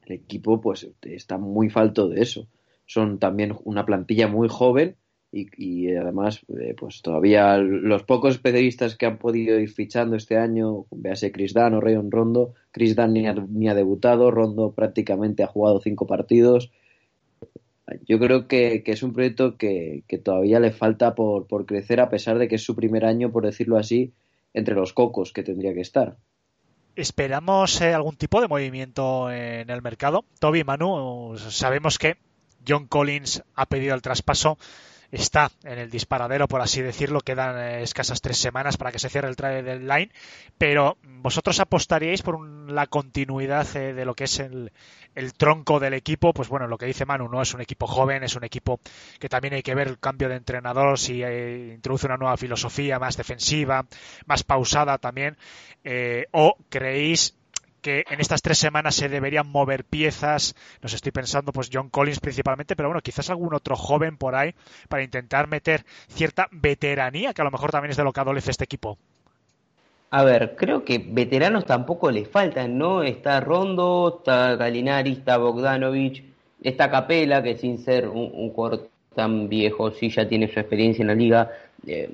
el 0.05 0.11
equipo 0.13 0.61
pues 0.61 0.87
está 1.01 1.37
muy 1.37 1.69
falto 1.69 2.07
de 2.09 2.21
eso. 2.21 2.47
Son 2.85 3.19
también 3.19 3.55
una 3.63 3.85
plantilla 3.85 4.27
muy 4.27 4.47
joven 4.47 4.95
y, 5.31 5.93
además 5.93 6.45
eh, 6.59 6.75
pues 6.77 7.01
todavía 7.01 7.57
los 7.57 8.03
pocos 8.03 8.35
especialistas 8.35 8.95
que 8.95 9.05
han 9.05 9.17
podido 9.17 9.59
ir 9.59 9.69
fichando 9.69 10.15
este 10.15 10.37
año, 10.37 10.85
véase 10.91 11.31
Chris 11.31 11.53
Dan 11.53 11.73
o 11.73 11.81
Rayon 11.81 12.09
Rondo, 12.09 12.53
Chris 12.71 12.95
Dan 12.95 13.13
ni 13.13 13.27
ha, 13.27 13.73
debutado, 13.73 14.31
Rondo 14.31 14.71
prácticamente 14.71 15.43
ha 15.43 15.47
jugado 15.47 15.81
cinco 15.81 16.07
partidos. 16.07 16.71
Yo 18.07 18.17
creo 18.17 18.47
que, 18.47 18.81
es 18.85 19.03
un 19.03 19.13
proyecto 19.13 19.57
que, 19.57 20.03
todavía 20.23 20.59
le 20.59 20.71
falta 20.71 21.15
por, 21.15 21.47
por 21.47 21.65
crecer 21.65 21.99
a 21.99 22.09
pesar 22.09 22.39
de 22.39 22.47
que 22.47 22.55
es 22.55 22.63
su 22.63 22.75
primer 22.75 23.05
año, 23.05 23.31
por 23.31 23.45
decirlo 23.45 23.77
así, 23.77 24.13
entre 24.53 24.75
los 24.75 24.93
cocos 24.93 25.33
que 25.33 25.43
tendría 25.43 25.73
que 25.73 25.81
estar. 25.81 26.15
¿Esperamos 26.95 27.81
eh, 27.81 27.93
algún 27.93 28.15
tipo 28.15 28.39
de 28.39 28.47
movimiento 28.47 29.29
en 29.29 29.69
el 29.69 29.81
mercado? 29.81 30.23
Toby, 30.39 30.63
Manu, 30.63 31.36
sabemos 31.38 31.97
que 31.97 32.17
John 32.65 32.88
Collins 32.88 33.43
ha 33.53 33.65
pedido 33.65 33.95
el 33.95 34.01
traspaso 34.01 34.58
está 35.11 35.51
en 35.63 35.79
el 35.79 35.89
disparadero, 35.89 36.47
por 36.47 36.61
así 36.61 36.81
decirlo. 36.81 37.21
Quedan 37.21 37.57
eh, 37.57 37.83
escasas 37.83 38.21
tres 38.21 38.37
semanas 38.37 38.77
para 38.77 38.91
que 38.91 38.99
se 38.99 39.09
cierre 39.09 39.27
el 39.27 39.35
trade 39.35 39.63
deadline. 39.63 40.11
Pero 40.57 40.97
vosotros 41.03 41.59
apostaríais 41.59 42.21
por 42.21 42.45
la 42.69 42.87
continuidad 42.87 43.67
eh, 43.75 43.93
de 43.93 44.05
lo 44.05 44.13
que 44.13 44.25
es 44.25 44.39
el, 44.39 44.71
tronco 45.37 45.79
del 45.79 45.93
equipo. 45.93 46.33
Pues 46.33 46.49
bueno, 46.49 46.67
lo 46.67 46.77
que 46.77 46.85
dice 46.85 47.05
Manu, 47.05 47.29
no 47.29 47.41
es 47.41 47.53
un 47.53 47.61
equipo 47.61 47.87
joven, 47.87 48.23
es 48.23 48.35
un 48.35 48.43
equipo 48.43 48.79
que 49.19 49.29
también 49.29 49.53
hay 49.53 49.63
que 49.63 49.75
ver 49.75 49.87
el 49.87 49.99
cambio 49.99 50.29
de 50.29 50.35
entrenador, 50.35 50.99
si 50.99 51.23
eh, 51.23 51.73
introduce 51.73 52.07
una 52.07 52.17
nueva 52.17 52.37
filosofía 52.37 52.99
más 52.99 53.17
defensiva, 53.17 53.85
más 54.25 54.43
pausada 54.43 54.97
también. 54.97 55.37
o 56.31 56.57
creéis 56.69 57.35
que 57.85 58.03
en 58.09 58.19
estas 58.19 58.41
tres 58.41 58.57
semanas 58.57 58.95
se 58.95 59.09
deberían 59.09 59.47
mover 59.47 59.83
piezas. 59.83 60.55
Nos 60.81 60.95
estoy 60.95 61.11
pensando, 61.11 61.51
pues 61.51 61.69
John 61.71 61.89
Collins 61.89 62.19
principalmente, 62.19 62.75
pero 62.75 62.89
bueno, 62.89 62.99
quizás 63.01 63.29
algún 63.29 63.53
otro 63.53 63.75
joven 63.75 64.17
por 64.17 64.33
ahí 64.33 64.55
para 64.89 65.03
intentar 65.03 65.47
meter 65.47 65.85
cierta 66.07 66.47
veteranía, 66.51 67.31
que 67.35 67.43
a 67.43 67.45
lo 67.45 67.51
mejor 67.51 67.69
también 67.69 67.91
es 67.91 67.97
de 67.97 68.03
lo 68.03 68.11
que 68.11 68.21
adolece 68.21 68.49
este 68.49 68.63
equipo. 68.63 68.97
A 70.09 70.23
ver, 70.23 70.55
creo 70.55 70.83
que 70.83 70.97
veteranos 70.97 71.65
tampoco 71.65 72.09
les 72.09 72.27
faltan, 72.27 72.75
¿no? 72.75 73.03
Está 73.03 73.39
Rondo, 73.39 74.15
está 74.17 74.55
Galinari, 74.55 75.11
está 75.11 75.37
Bogdanovich, 75.37 76.23
está 76.63 76.89
Capela, 76.89 77.43
que 77.43 77.55
sin 77.55 77.77
ser 77.77 78.07
un, 78.07 78.49
jugador 78.49 78.89
tan 79.13 79.47
viejo, 79.47 79.91
sí 79.91 80.09
ya 80.09 80.27
tiene 80.27 80.51
su 80.51 80.59
experiencia 80.59 81.03
en 81.03 81.07
la 81.07 81.13
liga. 81.15 81.51
Eh, 81.85 82.09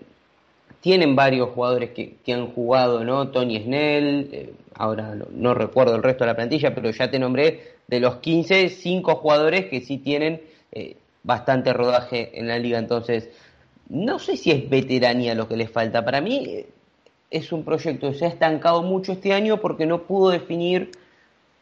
tienen 0.82 1.16
varios 1.16 1.50
jugadores 1.52 1.92
que, 1.92 2.34
han 2.34 2.48
jugado, 2.48 3.04
¿no? 3.04 3.30
Tony 3.30 3.62
Snell, 3.62 4.30
eh, 4.32 4.54
ahora 4.74 5.16
no, 5.32 5.54
recuerdo 5.54 5.96
el 5.96 6.04
resto 6.04 6.24
de 6.24 6.32
la 6.32 6.36
plantilla, 6.36 6.74
pero 6.74 6.90
ya 6.90 7.10
te 7.10 7.20
nombré 7.20 7.76
de 7.88 8.00
los 8.00 8.18
15, 8.18 8.70
5 8.70 9.16
jugadores 9.16 9.68
que 9.68 9.82
sí 9.82 10.00
tienen 10.00 10.42
eh, 10.72 10.98
bastante 11.24 11.72
rodaje 11.72 12.38
en 12.40 12.48
la 12.48 12.58
liga. 12.58 12.80
Entonces, 12.80 13.30
no 13.90 14.18
sé 14.20 14.38
si 14.38 14.52
es 14.52 14.70
veteranía 14.70 15.36
lo 15.36 15.48
que 15.48 15.56
les 15.56 15.70
falta. 15.70 16.04
Para 16.04 16.20
mí 16.20 16.46
eh, 16.48 16.68
es 17.30 17.52
un 17.52 17.64
proyecto 17.64 18.14
se 18.14 18.26
ha 18.26 18.30
estancado 18.30 18.82
mucho 18.82 19.12
este 19.12 19.34
año 19.34 19.62
porque 19.62 19.86
no 19.86 20.04
pudo 20.04 20.32
definir 20.32 20.92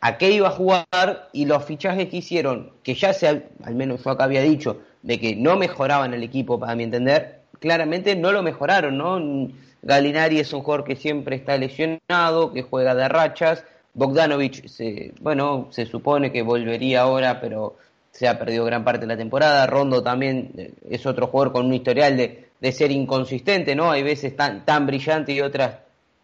a 0.02 0.18
qué 0.18 0.32
iba 0.32 0.48
a 0.48 0.52
jugar 0.52 1.30
y 1.34 1.46
los 1.46 1.66
fichajes 1.66 2.08
que 2.08 2.18
hicieron, 2.18 2.72
que 2.84 2.96
ya 2.96 3.14
se, 3.14 3.28
al 3.28 3.76
menos 3.76 4.04
yo 4.04 4.12
acá 4.12 4.24
había 4.24 4.42
dicho, 4.42 4.80
de 5.02 5.20
que 5.20 5.36
no 5.36 5.58
mejoraban 5.58 6.14
el 6.14 6.24
equipo, 6.24 6.58
para 6.58 6.76
mi 6.76 6.84
entender, 6.84 7.39
claramente 7.60 8.16
no 8.16 8.32
lo 8.32 8.42
mejoraron, 8.42 8.98
¿no? 8.98 9.52
Galinari 9.82 10.40
es 10.40 10.52
un 10.54 10.62
jugador 10.62 10.86
que 10.86 10.96
siempre 10.96 11.36
está 11.36 11.58
lesionado, 11.58 12.52
que 12.54 12.64
juega 12.64 12.96
de 12.96 13.08
rachas. 13.08 13.64
Bogdanovich, 13.94 14.68
se, 14.68 15.14
bueno, 15.22 15.68
se 15.72 15.86
supone 15.86 16.32
que 16.32 16.42
volvería 16.42 17.02
ahora, 17.02 17.40
pero 17.42 17.78
se 18.12 18.28
ha 18.28 18.38
perdido 18.38 18.66
gran 18.66 18.84
parte 18.84 19.02
de 19.02 19.08
la 19.08 19.18
temporada. 19.18 19.66
Rondo 19.68 20.04
también 20.04 20.52
eh, 20.58 20.74
es 20.90 21.06
otro 21.06 21.28
jugador 21.28 21.54
con 21.54 21.66
un 21.66 21.74
historial 21.74 22.18
de, 22.18 22.50
de 22.60 22.72
ser 22.72 22.92
inconsistente, 22.92 23.76
¿no? 23.76 23.92
Hay 23.92 24.04
veces 24.04 24.36
tan, 24.36 24.66
tan 24.66 24.86
brillante 24.86 25.32
y 25.32 25.42
otras 25.42 25.78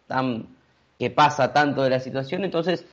tan 0.06 0.46
que 0.98 1.10
pasa 1.10 1.52
tanto 1.52 1.82
de 1.82 1.90
la 1.90 2.00
situación. 2.00 2.44
Entonces, 2.44 2.84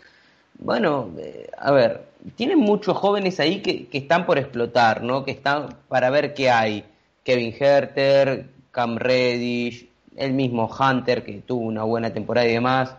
bueno, 0.59 1.11
eh, 1.17 1.49
a 1.57 1.71
ver, 1.71 2.05
tienen 2.35 2.59
muchos 2.59 2.97
jóvenes 2.97 3.39
ahí 3.39 3.61
que, 3.61 3.87
que, 3.87 3.99
están 3.99 4.25
por 4.25 4.37
explotar, 4.37 5.03
¿no? 5.03 5.23
Que 5.23 5.31
están 5.31 5.69
para 5.87 6.09
ver 6.09 6.33
qué 6.33 6.49
hay. 6.49 6.85
Kevin 7.23 7.53
Herter, 7.57 8.49
Cam 8.71 8.97
Reddish, 8.97 9.87
el 10.15 10.33
mismo 10.33 10.67
Hunter 10.67 11.23
que 11.23 11.41
tuvo 11.41 11.65
una 11.65 11.83
buena 11.83 12.13
temporada 12.13 12.47
y 12.47 12.53
demás. 12.53 12.95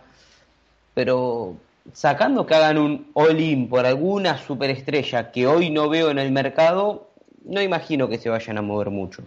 Pero 0.93 1.57
sacando 1.93 2.45
que 2.45 2.55
hagan 2.55 2.77
un 2.77 3.07
all-in 3.13 3.69
por 3.69 3.85
alguna 3.85 4.37
superestrella 4.37 5.31
que 5.31 5.47
hoy 5.47 5.69
no 5.69 5.89
veo 5.89 6.09
en 6.09 6.19
el 6.19 6.31
mercado, 6.31 7.09
no 7.43 7.61
imagino 7.61 8.09
que 8.09 8.17
se 8.17 8.29
vayan 8.29 8.57
a 8.57 8.61
mover 8.61 8.89
mucho. 8.89 9.23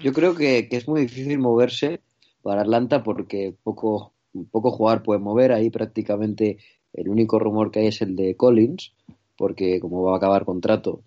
Yo 0.00 0.12
creo 0.12 0.34
que, 0.34 0.68
es 0.70 0.88
muy 0.88 1.02
difícil 1.02 1.38
moverse 1.38 2.00
para 2.42 2.62
Atlanta 2.62 3.02
porque 3.02 3.54
poco, 3.62 4.12
poco 4.50 4.70
jugar 4.70 5.02
puede 5.02 5.20
mover. 5.20 5.52
Ahí 5.52 5.70
prácticamente 5.70 6.58
el 6.92 7.08
único 7.08 7.38
rumor 7.38 7.70
que 7.70 7.80
hay 7.80 7.86
es 7.88 8.00
el 8.02 8.16
de 8.16 8.34
Collins, 8.36 8.94
porque 9.36 9.80
como 9.80 10.02
va 10.02 10.14
a 10.14 10.16
acabar 10.16 10.44
contrato, 10.44 11.02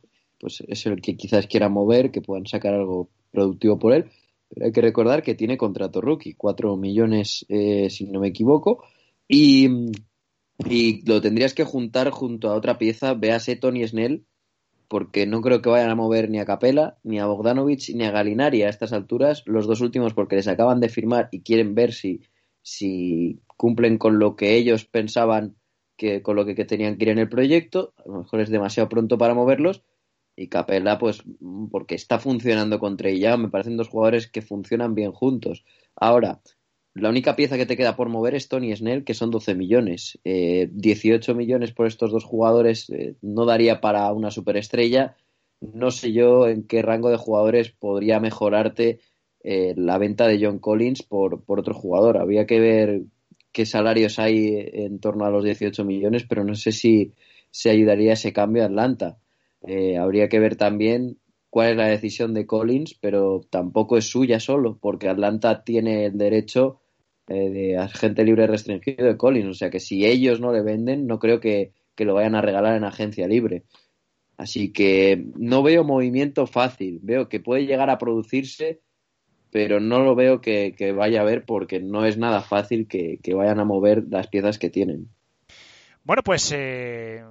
pues 0.46 0.64
es 0.68 0.86
el 0.86 1.02
que 1.02 1.18
quizás 1.18 1.48
quiera 1.48 1.70
mover, 1.70 2.12
que 2.12 2.22
puedan 2.22 2.46
sacar 2.46 2.76
algo 2.76 3.10
productivo 3.32 3.80
por 3.80 3.94
él. 3.94 4.12
Pero 4.48 4.68
hay 4.68 4.72
que 4.72 4.82
recordar 4.82 5.24
que 5.24 5.34
tiene 5.34 5.58
contrato 5.58 6.02
rookie, 6.02 6.36
4 6.36 6.78
millones 6.78 7.48
eh, 7.50 7.90
si 7.90 8.06
no 8.06 8.20
me 8.20 8.28
equivoco, 8.28 8.84
y, 9.28 9.90
y, 10.70 11.04
lo 11.10 11.20
tendrías 11.20 11.56
que 11.56 11.64
juntar 11.64 12.12
junto 12.12 12.52
a 12.52 12.54
otra 12.54 12.78
pieza, 12.78 13.16
véase 13.16 13.56
Tony 13.56 13.88
Snell, 13.88 14.28
porque 14.88 15.26
no 15.26 15.42
creo 15.42 15.64
que 15.64 15.70
vayan 15.72 15.90
a 15.90 15.96
mover 15.96 16.30
ni 16.30 16.38
a 16.38 16.46
Capela, 16.46 17.00
ni 17.02 17.18
a 17.18 17.26
Bogdanovich, 17.26 17.96
ni 17.96 18.04
a 18.04 18.12
Galinari 18.12 18.62
a 18.62 18.70
estas 18.70 18.94
alturas, 18.94 19.42
los 19.48 19.66
dos 19.66 19.82
últimos 19.82 20.14
porque 20.14 20.36
les 20.36 20.48
acaban 20.48 20.80
de 20.80 20.90
firmar 20.90 21.28
y 21.32 21.42
quieren 21.42 21.74
ver 21.74 21.92
si, 21.92 22.22
si 22.62 23.40
cumplen 23.58 23.98
con 23.98 24.20
lo 24.20 24.36
que 24.36 24.56
ellos 24.58 24.86
pensaban 24.86 25.56
que 25.98 26.22
con 26.22 26.36
lo 26.36 26.46
que, 26.46 26.54
que 26.54 26.66
tenían 26.66 26.98
que 26.98 27.06
ir 27.06 27.10
en 27.10 27.18
el 27.18 27.30
proyecto, 27.30 27.96
a 27.98 28.08
lo 28.08 28.20
mejor 28.20 28.42
es 28.42 28.50
demasiado 28.50 28.90
pronto 28.90 29.18
para 29.18 29.34
moverlos, 29.34 29.82
y 30.36 30.48
Capella, 30.48 30.98
pues, 30.98 31.24
porque 31.72 31.96
está 31.96 32.20
funcionando 32.20 32.80
con 32.80 32.98
Trey 32.98 33.20
Young, 33.20 33.42
me 33.42 33.50
parecen 33.50 33.78
dos 33.78 33.88
jugadores 33.88 34.28
que 34.30 34.42
funcionan 34.42 34.94
bien 34.94 35.12
juntos. 35.12 35.64
Ahora, 35.96 36.42
la 36.96 37.10
única 37.10 37.36
pieza 37.36 37.58
que 37.58 37.66
te 37.66 37.76
queda 37.76 37.96
por 37.96 38.08
mover 38.10 38.36
es 38.36 38.48
Tony 38.48 38.76
Snell, 38.76 39.04
que 39.04 39.14
son 39.14 39.30
12 39.30 39.54
millones. 39.54 40.18
Eh, 40.24 40.70
18 40.72 41.36
millones 41.36 41.74
por 41.74 41.88
estos 41.88 42.12
dos 42.12 42.24
jugadores 42.24 42.90
eh, 42.90 43.16
no 43.22 43.46
daría 43.46 43.82
para 43.82 44.12
una 44.14 44.32
superestrella. 44.32 45.18
No 45.60 45.92
sé 45.92 46.14
yo 46.14 46.48
en 46.48 46.64
qué 46.64 46.82
rango 46.82 47.10
de 47.10 47.18
jugadores 47.18 47.72
podría 47.72 48.20
mejorarte 48.22 49.00
eh, 49.44 49.74
la 49.76 49.98
venta 49.98 50.26
de 50.28 50.40
John 50.42 50.60
Collins 50.60 51.04
por, 51.04 51.44
por 51.44 51.60
otro 51.60 51.74
jugador. 51.74 52.18
Había 52.18 52.46
que 52.46 52.62
ver 52.62 53.02
qué 53.52 53.66
salarios 53.66 54.18
hay 54.18 54.54
en 54.74 55.00
torno 55.00 55.26
a 55.26 55.30
los 55.30 55.44
18 55.44 55.84
millones, 55.84 56.26
pero 56.28 56.46
no 56.46 56.56
sé 56.56 56.72
si 56.72 57.14
se 57.52 57.70
ayudaría 57.70 58.14
ese 58.14 58.32
cambio 58.32 58.64
a 58.64 58.68
Atlanta. 58.68 59.18
Eh, 59.68 59.98
habría 59.98 60.30
que 60.30 60.40
ver 60.40 60.56
también 60.56 61.18
cuál 61.50 61.72
es 61.72 61.78
la 61.78 61.88
decisión 61.88 62.34
de 62.34 62.46
Collins, 62.46 62.96
pero 63.00 63.42
tampoco 63.50 63.98
es 63.98 64.10
suya 64.10 64.40
solo, 64.40 64.78
porque 64.80 65.10
Atlanta 65.10 65.64
tiene 65.64 66.06
el 66.06 66.18
derecho 66.18 66.82
eh, 67.28 67.50
de 67.50 67.78
agente 67.78 68.24
libre 68.24 68.48
restringido 68.48 69.06
de 69.06 69.18
Collins. 69.18 69.48
O 69.48 69.54
sea 69.54 69.70
que 69.70 69.80
si 69.80 70.06
ellos 70.06 70.40
no 70.40 70.52
le 70.52 70.62
venden, 70.62 71.08
no 71.08 71.20
creo 71.20 71.40
que, 71.40 71.74
que 71.96 72.06
lo 72.06 72.14
vayan 72.14 72.36
a 72.36 72.42
regalar 72.42 72.76
en 72.76 72.84
agencia 72.84 73.28
libre. 73.28 73.64
Así 74.38 74.74
que 74.74 75.26
no 75.38 75.64
veo 75.64 75.84
movimiento 75.84 76.46
fácil. 76.46 77.00
Veo 77.02 77.30
que 77.30 77.40
puede 77.40 77.66
llegar 77.66 77.90
a 77.90 77.98
producirse, 77.98 78.82
pero 79.50 79.80
no 79.80 80.00
lo 80.00 80.16
veo 80.16 80.42
que, 80.42 80.76
vaya 80.96 81.20
a 81.20 81.24
haber 81.24 81.46
porque 81.46 81.80
no 81.80 82.06
es 82.06 82.18
nada 82.18 82.42
fácil 82.42 82.88
que, 82.88 83.20
que, 83.24 83.34
vayan 83.34 83.60
a 83.60 83.66
mover 83.66 84.04
las 84.10 84.28
piezas 84.28 84.60
que 84.60 84.70
tienen. 84.70 85.08
Bueno, 86.04 86.22
pues 86.24 86.52
eh, 86.54 87.24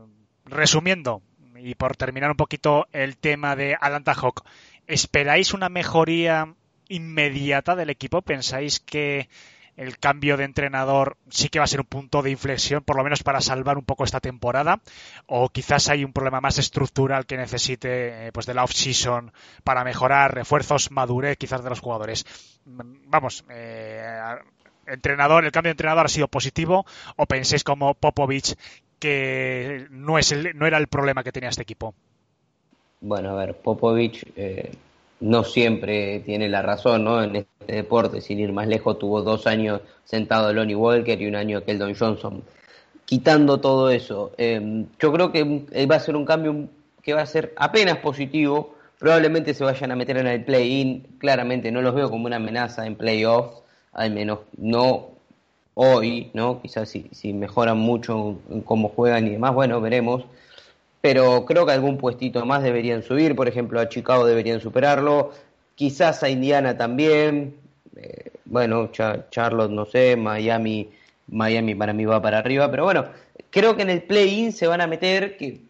resumiendo, 0.46 1.22
y 1.64 1.77
por 1.77 1.96
terminar 1.96 2.31
un 2.31 2.37
poquito 2.37 2.87
el 2.92 3.16
tema 3.16 3.57
de 3.57 3.74
Atlanta 3.81 4.12
Hawk, 4.12 4.44
¿esperáis 4.87 5.55
una 5.55 5.70
mejoría 5.70 6.55
inmediata 6.88 7.74
del 7.74 7.88
equipo? 7.88 8.20
¿Pensáis 8.20 8.81
que 8.81 9.31
el 9.77 9.98
cambio 9.98 10.37
de 10.37 10.44
entrenador 10.44 11.16
sí 11.31 11.48
que 11.48 11.59
va 11.59 11.64
a 11.64 11.68
ser 11.68 11.81
un 11.81 11.87
punto 11.87 12.20
de 12.20 12.31
inflexión, 12.31 12.85
por 12.85 12.96
lo 12.96 13.03
menos 13.03 13.22
para 13.22 13.40
salvar 13.40 13.79
un 13.79 13.85
poco 13.85 14.05
esta 14.05 14.20
temporada, 14.20 14.83
o 15.27 15.48
quizás 15.48 15.88
hay 15.88 16.05
un 16.05 16.12
problema 16.12 16.42
más 16.42 16.59
estructural 16.59 17.24
que 17.24 17.38
necesite 17.38 18.31
pues 18.33 18.44
de 18.44 18.53
la 18.53 18.62
off-season 18.62 19.33
para 19.64 19.85
mejorar 19.85 20.35
refuerzos, 20.35 20.90
madurez 20.90 21.38
quizás 21.38 21.64
de 21.64 21.70
los 21.70 21.81
jugadores. 21.81 22.27
Vamos, 22.66 23.42
eh, 23.48 24.07
entrenador, 24.87 25.44
el 25.44 25.50
cambio 25.50 25.70
de 25.70 25.72
entrenador 25.72 26.07
ha 26.07 26.11
sido 26.11 26.29
positivo, 26.29 26.85
o 27.16 27.27
pensáis 27.27 27.64
como 27.64 27.94
Popovich 27.94 28.55
que 29.04 29.86
no 29.90 30.18
es 30.18 30.32
el, 30.32 30.56
no 30.56 30.66
era 30.66 30.78
el 30.78 30.86
problema 30.86 31.22
que 31.22 31.30
tenía 31.30 31.50
este 31.50 31.60
equipo. 31.60 31.94
Bueno, 33.02 33.32
a 33.32 33.34
ver, 33.34 33.54
Popovich 33.54 34.24
eh, 34.34 34.72
no 35.20 35.44
siempre 35.44 36.20
tiene 36.20 36.48
la 36.48 36.62
razón, 36.62 37.04
¿no? 37.04 37.22
En 37.22 37.36
este 37.36 37.74
deporte, 37.74 38.22
sin 38.22 38.40
ir 38.40 38.50
más 38.54 38.66
lejos, 38.66 38.98
tuvo 38.98 39.20
dos 39.20 39.46
años 39.46 39.82
sentado 40.04 40.54
Lonnie 40.54 40.74
Walker 40.74 41.20
y 41.20 41.26
un 41.26 41.36
año 41.36 41.62
Keldon 41.62 41.94
Johnson. 41.94 42.42
Quitando 43.04 43.60
todo 43.60 43.90
eso, 43.90 44.32
eh, 44.38 44.86
yo 44.98 45.12
creo 45.12 45.30
que 45.30 45.44
va 45.84 45.96
a 45.96 46.00
ser 46.00 46.16
un 46.16 46.24
cambio 46.24 46.70
que 47.02 47.12
va 47.12 47.20
a 47.20 47.26
ser 47.26 47.52
apenas 47.58 47.98
positivo. 47.98 48.74
Probablemente 48.98 49.52
se 49.52 49.64
vayan 49.64 49.92
a 49.92 49.96
meter 49.96 50.16
en 50.16 50.28
el 50.28 50.42
play-in. 50.46 51.18
Claramente 51.18 51.70
no 51.70 51.82
los 51.82 51.94
veo 51.94 52.08
como 52.08 52.24
una 52.24 52.36
amenaza 52.36 52.86
en 52.86 52.96
playoffs, 52.96 53.60
al 53.92 54.12
menos 54.12 54.38
no 54.56 55.13
hoy, 55.74 56.30
¿no? 56.34 56.60
Quizás 56.62 56.88
si, 56.88 57.08
si 57.12 57.32
mejoran 57.32 57.78
mucho 57.78 58.38
en 58.50 58.62
cómo 58.62 58.88
juegan 58.88 59.26
y 59.26 59.30
demás, 59.30 59.54
bueno, 59.54 59.80
veremos. 59.80 60.24
Pero 61.00 61.44
creo 61.44 61.66
que 61.66 61.72
algún 61.72 61.98
puestito 61.98 62.44
más 62.46 62.62
deberían 62.62 63.02
subir, 63.02 63.37
por 63.37 63.48
ejemplo 63.48 63.80
a 63.80 63.88
Chicago 63.88 64.24
deberían 64.24 64.60
superarlo, 64.60 65.32
quizás 65.74 66.22
a 66.22 66.30
Indiana 66.30 66.76
también, 66.78 67.56
eh, 67.96 68.30
bueno, 68.46 68.90
Ch 68.90 69.28
Charlotte 69.30 69.70
no 69.70 69.84
sé, 69.84 70.16
Miami, 70.16 70.90
Miami 71.28 71.74
para 71.74 71.92
mí 71.92 72.04
va 72.04 72.22
para 72.22 72.38
arriba, 72.38 72.70
pero 72.70 72.84
bueno, 72.84 73.06
creo 73.50 73.76
que 73.76 73.82
en 73.82 73.90
el 73.90 74.02
play-in 74.02 74.52
se 74.52 74.66
van 74.66 74.80
a 74.80 74.87
meter, 74.87 75.37
que 75.37 75.60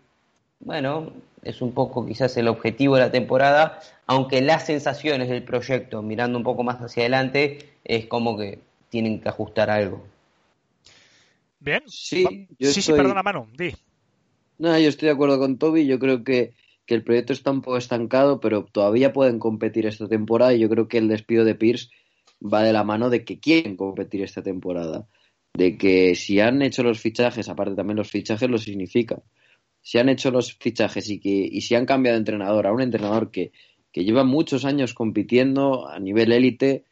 bueno, 0.61 1.13
es 1.43 1.61
un 1.63 1.73
poco 1.73 2.07
quizás 2.07 2.37
el 2.37 2.49
objetivo 2.49 2.95
de 2.97 3.03
la 3.03 3.11
temporada, 3.11 3.81
aunque 4.07 4.41
las 4.41 4.67
sensaciones 4.67 5.29
del 5.29 5.43
proyecto, 5.43 6.03
mirando 6.03 6.39
un 6.39 6.45
poco 6.45 6.63
más 6.63 6.79
hacia 6.81 7.03
adelante, 7.03 7.59
es 7.85 8.07
como 8.07 8.37
que 8.37 8.59
tienen 8.89 9.21
que 9.21 9.29
ajustar 9.29 9.71
algo. 9.71 10.05
Bien, 11.61 11.83
sí, 11.87 12.47
yo 12.59 12.71
sí, 12.71 12.81
estoy... 12.81 12.83
sí, 12.83 12.93
perdona 12.93 13.23
Manu, 13.23 13.47
di. 13.57 13.73
No, 14.59 14.79
yo 14.79 14.89
estoy 14.89 15.07
de 15.07 15.15
acuerdo 15.15 15.39
con 15.39 15.59
Toby. 15.59 15.87
Yo 15.87 15.99
creo 15.99 16.23
que, 16.23 16.55
que, 16.87 16.95
el 16.95 17.03
proyecto 17.03 17.33
está 17.33 17.51
un 17.51 17.63
poco 17.63 17.77
estancado, 17.77 18.41
pero 18.41 18.65
todavía 18.65 19.13
pueden 19.13 19.39
competir 19.39 19.87
esta 19.87 20.09
temporada. 20.09 20.55
Y 20.55 20.61
yo 20.61 20.69
creo 20.69 20.89
que 20.89 20.99
el 20.99 21.09
despido 21.09 21.45
de 21.45 21.55
Pierce 21.55 21.89
va 22.43 22.63
de 22.63 22.73
la 22.73 22.85
mano 22.85 23.11
de 23.11 23.25
que 23.25 23.41
quieren 23.41 23.77
competir 23.77 24.23
esta 24.23 24.43
temporada. 24.43 25.09
De 25.55 25.77
que 25.79 26.15
si 26.15 26.41
han 26.41 26.63
hecho 26.63 26.83
los 26.83 27.01
fichajes, 27.01 27.49
aparte 27.49 27.75
también 27.75 27.97
los 27.97 28.11
fichajes 28.11 28.49
lo 28.49 28.59
significa. 28.59 29.23
Si 29.81 29.99
han 29.99 30.09
hecho 30.09 30.31
los 30.31 30.55
fichajes 30.55 31.09
y, 31.11 31.21
que, 31.21 31.49
y 31.51 31.61
si 31.63 31.75
han 31.75 31.87
cambiado 31.87 32.17
de 32.17 32.21
entrenador 32.21 32.67
a 32.67 32.73
un 32.73 32.81
entrenador 32.81 33.31
que, 33.31 33.53
que 33.93 34.05
lleva 34.05 34.25
muchos 34.25 34.65
años 34.65 34.95
compitiendo 34.95 35.89
a 35.89 35.99
nivel 35.99 36.33
élite, 36.33 36.85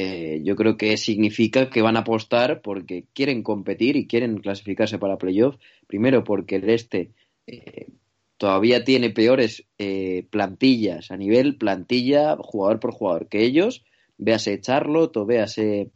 eh, 0.00 0.42
yo 0.44 0.54
creo 0.54 0.76
que 0.76 0.96
significa 0.96 1.70
que 1.70 1.82
van 1.82 1.96
a 1.96 2.00
apostar 2.00 2.62
porque 2.62 3.06
quieren 3.14 3.42
competir 3.42 3.96
y 3.96 4.06
quieren 4.06 4.38
clasificarse 4.38 4.96
para 4.96 5.18
playoff. 5.18 5.56
Primero 5.88 6.22
porque 6.22 6.56
el 6.56 6.70
este 6.70 7.10
eh, 7.48 7.88
todavía 8.36 8.84
tiene 8.84 9.10
peores 9.10 9.66
eh, 9.76 10.24
plantillas 10.30 11.10
a 11.10 11.16
nivel 11.16 11.56
plantilla, 11.56 12.36
jugador 12.36 12.78
por 12.78 12.92
jugador 12.92 13.28
que 13.28 13.42
ellos. 13.42 13.84
Véase 14.18 14.60
Charlotte 14.60 15.16
o 15.16 15.26
véase 15.26 15.90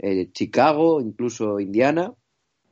eh, 0.00 0.32
Chicago, 0.32 1.00
incluso 1.00 1.60
Indiana, 1.60 2.12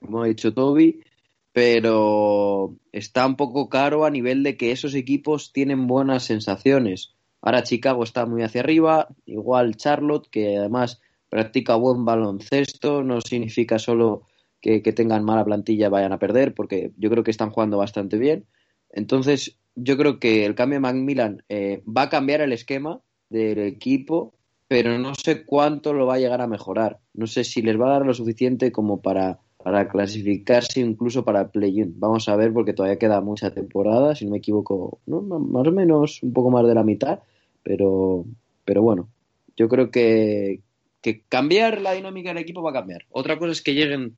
como 0.00 0.24
ha 0.24 0.26
dicho 0.26 0.52
Toby. 0.52 1.04
Pero 1.52 2.74
está 2.90 3.24
un 3.24 3.36
poco 3.36 3.68
caro 3.68 4.04
a 4.04 4.10
nivel 4.10 4.42
de 4.42 4.56
que 4.56 4.72
esos 4.72 4.94
equipos 4.94 5.52
tienen 5.52 5.86
buenas 5.86 6.24
sensaciones 6.24 7.14
Ahora 7.42 7.64
Chicago 7.64 8.04
está 8.04 8.24
muy 8.24 8.42
hacia 8.42 8.60
arriba, 8.60 9.08
igual 9.26 9.76
Charlotte, 9.76 10.28
que 10.30 10.56
además 10.56 11.00
practica 11.28 11.74
buen 11.74 12.04
baloncesto, 12.04 13.02
no 13.02 13.20
significa 13.20 13.80
solo 13.80 14.26
que, 14.60 14.80
tengan 14.92 15.24
mala 15.24 15.44
plantilla 15.44 15.88
vayan 15.88 16.12
a 16.12 16.20
perder, 16.20 16.54
porque 16.54 16.92
yo 16.96 17.10
creo 17.10 17.24
que 17.24 17.32
están 17.32 17.50
jugando 17.50 17.78
bastante 17.78 18.16
bien. 18.16 18.46
Entonces, 18.90 19.58
yo 19.74 19.96
creo 19.96 20.20
que 20.20 20.46
el 20.46 20.54
cambio 20.54 20.76
de 20.76 20.80
Macmillan 20.80 21.42
eh, 21.48 21.82
va 21.84 22.02
a 22.02 22.10
cambiar 22.10 22.42
el 22.42 22.52
esquema 22.52 23.00
del 23.28 23.58
equipo, 23.58 24.34
pero 24.68 24.96
no 24.98 25.14
sé 25.16 25.44
cuánto 25.44 25.92
lo 25.92 26.06
va 26.06 26.14
a 26.14 26.18
llegar 26.18 26.42
a 26.42 26.46
mejorar. 26.46 27.00
No 27.12 27.26
sé 27.26 27.42
si 27.42 27.60
les 27.60 27.80
va 27.80 27.88
a 27.88 27.92
dar 27.94 28.06
lo 28.06 28.14
suficiente 28.14 28.70
como 28.70 29.02
para, 29.02 29.40
para 29.56 29.88
clasificarse 29.88 30.80
incluso 30.80 31.24
para 31.24 31.50
play-in. 31.50 31.98
Vamos 31.98 32.28
a 32.28 32.36
ver 32.36 32.52
porque 32.52 32.72
todavía 32.72 32.98
queda 32.98 33.20
mucha 33.20 33.52
temporada, 33.52 34.14
si 34.14 34.26
no 34.26 34.32
me 34.32 34.38
equivoco, 34.38 35.00
más 35.06 35.66
o 35.66 35.72
menos 35.72 36.22
un 36.22 36.32
poco 36.32 36.50
más 36.50 36.66
de 36.66 36.74
la 36.74 36.84
mitad, 36.84 37.20
pero, 37.62 38.24
pero 38.64 38.82
bueno, 38.82 39.08
yo 39.56 39.68
creo 39.68 39.90
que, 39.90 40.60
que 41.00 41.22
cambiar 41.28 41.80
la 41.80 41.92
dinámica 41.92 42.30
del 42.30 42.38
equipo 42.38 42.62
va 42.62 42.70
a 42.70 42.74
cambiar. 42.74 43.04
Otra 43.10 43.38
cosa 43.38 43.52
es 43.52 43.62
que 43.62 43.74
lleguen 43.74 44.16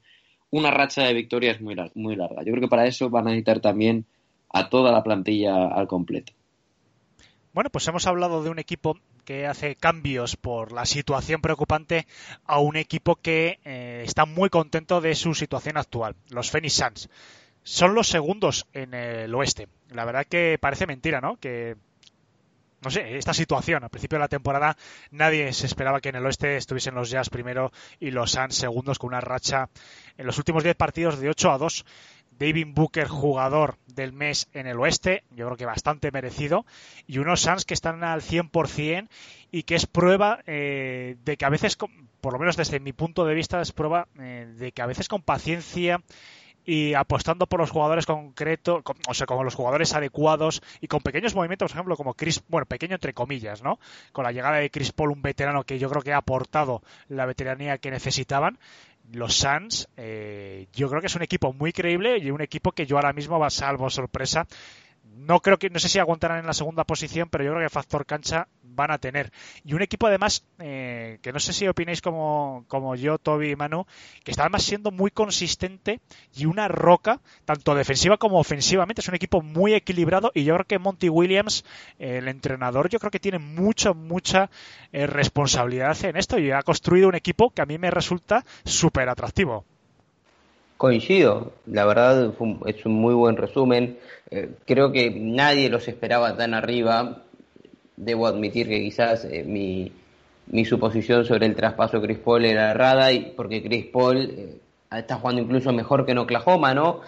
una 0.51 0.71
racha 0.71 1.03
de 1.03 1.15
victorias 1.15 1.61
muy, 1.61 1.77
muy 1.95 2.17
larga. 2.17 2.43
Yo 2.45 2.53
creo 2.53 2.61
que 2.61 2.69
para 2.69 2.87
eso 2.87 3.11
van 3.11 3.27
a 3.27 3.31
necesitar 3.31 3.61
también 3.61 4.07
a 4.51 4.69
toda 4.69 4.93
la 4.93 5.03
plantilla 5.03 5.67
al 5.67 5.89
completo. 5.89 6.33
Bueno, 7.53 7.71
pues 7.71 7.87
hemos 7.89 8.07
hablado 8.07 8.43
de 8.43 8.51
un 8.51 8.59
equipo 8.59 8.99
que 9.25 9.47
hace 9.47 9.75
cambios 9.77 10.37
por 10.37 10.73
la 10.73 10.87
situación 10.87 11.41
preocupante 11.41 12.07
a 12.45 12.59
un 12.59 12.77
equipo 12.77 13.17
que 13.17 13.59
eh, 13.65 14.03
está 14.05 14.27
muy 14.27 14.51
contento 14.51 15.01
de 15.01 15.15
su 15.15 15.35
situación 15.35 15.77
actual, 15.77 16.15
los 16.31 16.51
Phoenix 16.51 16.75
Suns. 16.75 17.09
Son 17.63 17.95
los 17.95 18.09
segundos 18.09 18.67
en 18.75 18.93
el 18.93 19.35
oeste. 19.35 19.69
La 19.91 20.05
verdad 20.05 20.27
que 20.27 20.59
parece 20.61 20.87
mentira, 20.87 21.21
¿no? 21.21 21.37
Que 21.37 21.77
no 22.85 22.91
sé, 22.91 23.17
esta 23.17 23.35
situación. 23.35 23.83
Al 23.83 23.91
principio 23.91 24.17
de 24.17 24.25
la 24.25 24.29
temporada 24.29 24.77
nadie 25.11 25.53
se 25.53 25.67
esperaba 25.67 26.01
que 26.01 26.11
en 26.11 26.17
el 26.17 26.27
oeste 26.27 26.57
estuviesen 26.57 26.95
los 26.95 27.11
Jazz 27.11 27.31
primero 27.31 27.73
y 27.99 28.11
los 28.11 28.33
Suns 28.33 28.55
segundos 28.55 28.99
con 28.99 29.09
una 29.09 29.21
racha 29.21 29.71
en 30.17 30.27
los 30.27 30.39
últimos 30.39 30.63
10 30.63 30.77
partidos 30.77 31.19
de 31.19 31.31
8 31.31 31.51
a 31.51 31.59
2. 31.59 31.85
David 32.39 32.67
Booker, 32.75 33.07
jugador 33.07 33.79
del 33.87 34.13
mes 34.13 34.49
en 34.55 34.67
el 34.67 34.79
oeste, 34.81 35.23
yo 35.31 35.47
creo 35.47 35.57
que 35.57 35.67
bastante 35.67 36.11
merecido, 36.11 36.67
y 37.07 37.19
unos 37.19 37.41
Suns 37.41 37.65
que 37.65 37.75
están 37.75 38.03
al 38.03 38.23
100% 38.23 39.09
y 39.53 39.63
que 39.63 39.77
es 39.77 39.87
prueba 39.87 40.41
eh, 40.47 41.17
de 41.25 41.37
que 41.37 41.45
a 41.45 41.49
veces, 41.49 41.77
por 42.21 42.33
lo 42.33 42.39
menos 42.41 42.57
desde 42.57 42.81
mi 42.81 42.93
punto 42.93 43.25
de 43.25 43.35
vista, 43.35 43.61
es 43.61 43.71
prueba 43.71 44.09
eh, 44.19 44.53
de 44.57 44.73
que 44.73 44.83
a 44.83 44.87
veces 44.87 45.07
con 45.07 45.23
paciencia 45.23 46.03
y 46.65 46.95
apostando 46.95 47.47
por 47.47 47.61
los 47.61 47.71
jugadores 47.71 48.07
concretos, 48.07 48.83
o 49.09 49.15
sea, 49.15 49.27
con 49.27 49.45
los 49.45 49.55
jugadores 49.55 49.95
adecuados 49.95 50.63
y 50.81 50.87
con 50.87 51.01
pequeños 51.01 51.35
movimientos, 51.35 51.71
por 51.71 51.77
ejemplo, 51.77 51.97
como 51.97 52.15
Chris, 52.15 52.43
bueno, 52.49 52.67
pequeño 52.67 52.95
entre 52.95 53.13
comillas, 53.13 53.63
¿no? 53.63 53.79
Con 54.13 54.25
la 54.25 54.33
llegada 54.33 54.57
de 54.57 54.71
Chris 54.71 54.93
Paul, 54.93 55.11
un 55.11 55.23
veterano 55.23 55.65
que 55.65 55.79
yo 55.79 55.91
creo 55.91 56.03
que 56.03 56.13
ha 56.13 56.19
aportado 56.19 56.83
la 57.09 57.27
veteranía 57.27 57.79
que 57.79 57.91
necesitaban. 57.91 58.59
Los 59.13 59.37
Suns, 59.37 59.89
eh, 59.99 60.67
yo 60.73 60.89
creo 60.89 61.03
que 61.03 61.09
es 61.09 61.15
un 61.15 61.23
equipo 61.23 61.53
muy 61.53 61.73
creíble 61.73 62.17
y 62.19 62.31
un 62.31 62.41
equipo 62.41 62.73
que 62.73 62.87
yo 62.87 62.97
ahora 62.97 63.13
mismo 63.13 63.39
va 63.39 63.51
salvo 63.51 63.91
sorpresa 63.91 64.47
no 65.17 65.41
creo 65.41 65.59
que 65.59 65.71
no 65.71 65.79
sé 65.79 65.89
si 65.89 65.99
aguantarán 65.99 66.39
en 66.39 66.47
la 66.47 66.53
segunda 66.53 66.85
posición, 66.85 67.29
pero 67.31 67.45
yo 67.45 67.51
creo 67.53 67.63
que 67.63 67.71
factor 67.71 68.07
cancha 68.07 68.49
van 68.63 68.91
a 68.91 68.99
tener. 68.99 69.31
Y 69.65 69.75
un 69.75 69.83
equipo 69.83 70.07
además 70.07 70.45
eh, 70.59 71.19
que 71.23 71.33
no 71.33 71.39
sé 71.39 71.53
si 71.53 71.67
opináis 71.69 72.03
como, 72.03 72.65
como 72.69 72.95
yo, 72.97 73.19
Toby 73.19 73.51
y 73.51 73.57
Manu, 73.57 73.87
que 74.25 74.31
está 74.31 74.43
además 74.43 74.65
siendo 74.65 74.91
muy 74.91 75.11
consistente 75.11 76.01
y 76.35 76.47
una 76.47 76.69
roca, 76.69 77.21
tanto 77.45 77.75
defensiva 77.75 78.17
como 78.17 78.39
ofensivamente. 78.39 79.01
Es 79.01 79.09
un 79.09 79.15
equipo 79.15 79.43
muy 79.43 79.75
equilibrado 79.75 80.31
y 80.35 80.45
yo 80.45 80.55
creo 80.55 80.67
que 80.67 80.79
Monty 80.79 81.09
Williams, 81.09 81.65
el 81.99 82.29
entrenador, 82.29 82.89
yo 82.89 82.99
creo 82.99 83.11
que 83.11 83.21
tiene 83.21 83.39
mucha, 83.39 83.93
mucha 83.93 84.51
eh, 84.93 85.07
responsabilidad 85.07 85.97
en 86.05 86.17
esto 86.17 86.39
y 86.39 86.51
ha 86.51 86.63
construido 86.63 87.09
un 87.09 87.15
equipo 87.15 87.51
que 87.51 87.63
a 87.63 87.67
mí 87.67 87.79
me 87.79 87.91
resulta 87.91 88.45
súper 88.65 89.09
atractivo. 89.09 89.65
Coincido, 90.77 91.53
la 91.67 91.85
verdad 91.85 92.33
es 92.67 92.85
un 92.85 92.93
muy 92.93 93.15
buen 93.15 93.37
resumen. 93.37 93.99
Eh, 94.31 94.51
creo 94.67 94.91
que 94.91 95.11
nadie 95.11 95.69
los 95.69 95.87
esperaba 95.87 96.37
tan 96.37 96.55
arriba. 96.55 97.23
Debo 97.97 98.27
admitir 98.27 98.69
que 98.69 98.81
quizás 98.81 99.25
eh, 99.25 99.45
mi, 99.47 99.93
mi, 100.49 100.65
suposición 100.65 101.25
sobre 101.25 101.47
el 101.47 101.55
traspaso 101.55 102.03
Chris 102.03 102.19
Paul 102.19 102.45
era 102.45 102.73
errada, 102.73 103.13
y, 103.13 103.33
porque 103.37 103.63
Chris 103.63 103.87
Paul 103.87 104.19
eh, 104.19 104.59
está 104.91 105.17
jugando 105.17 105.43
incluso 105.43 105.73
mejor 105.73 106.05
que 106.05 106.13
en 106.13 106.19
Oklahoma, 106.19 106.75
¿no? 106.75 107.01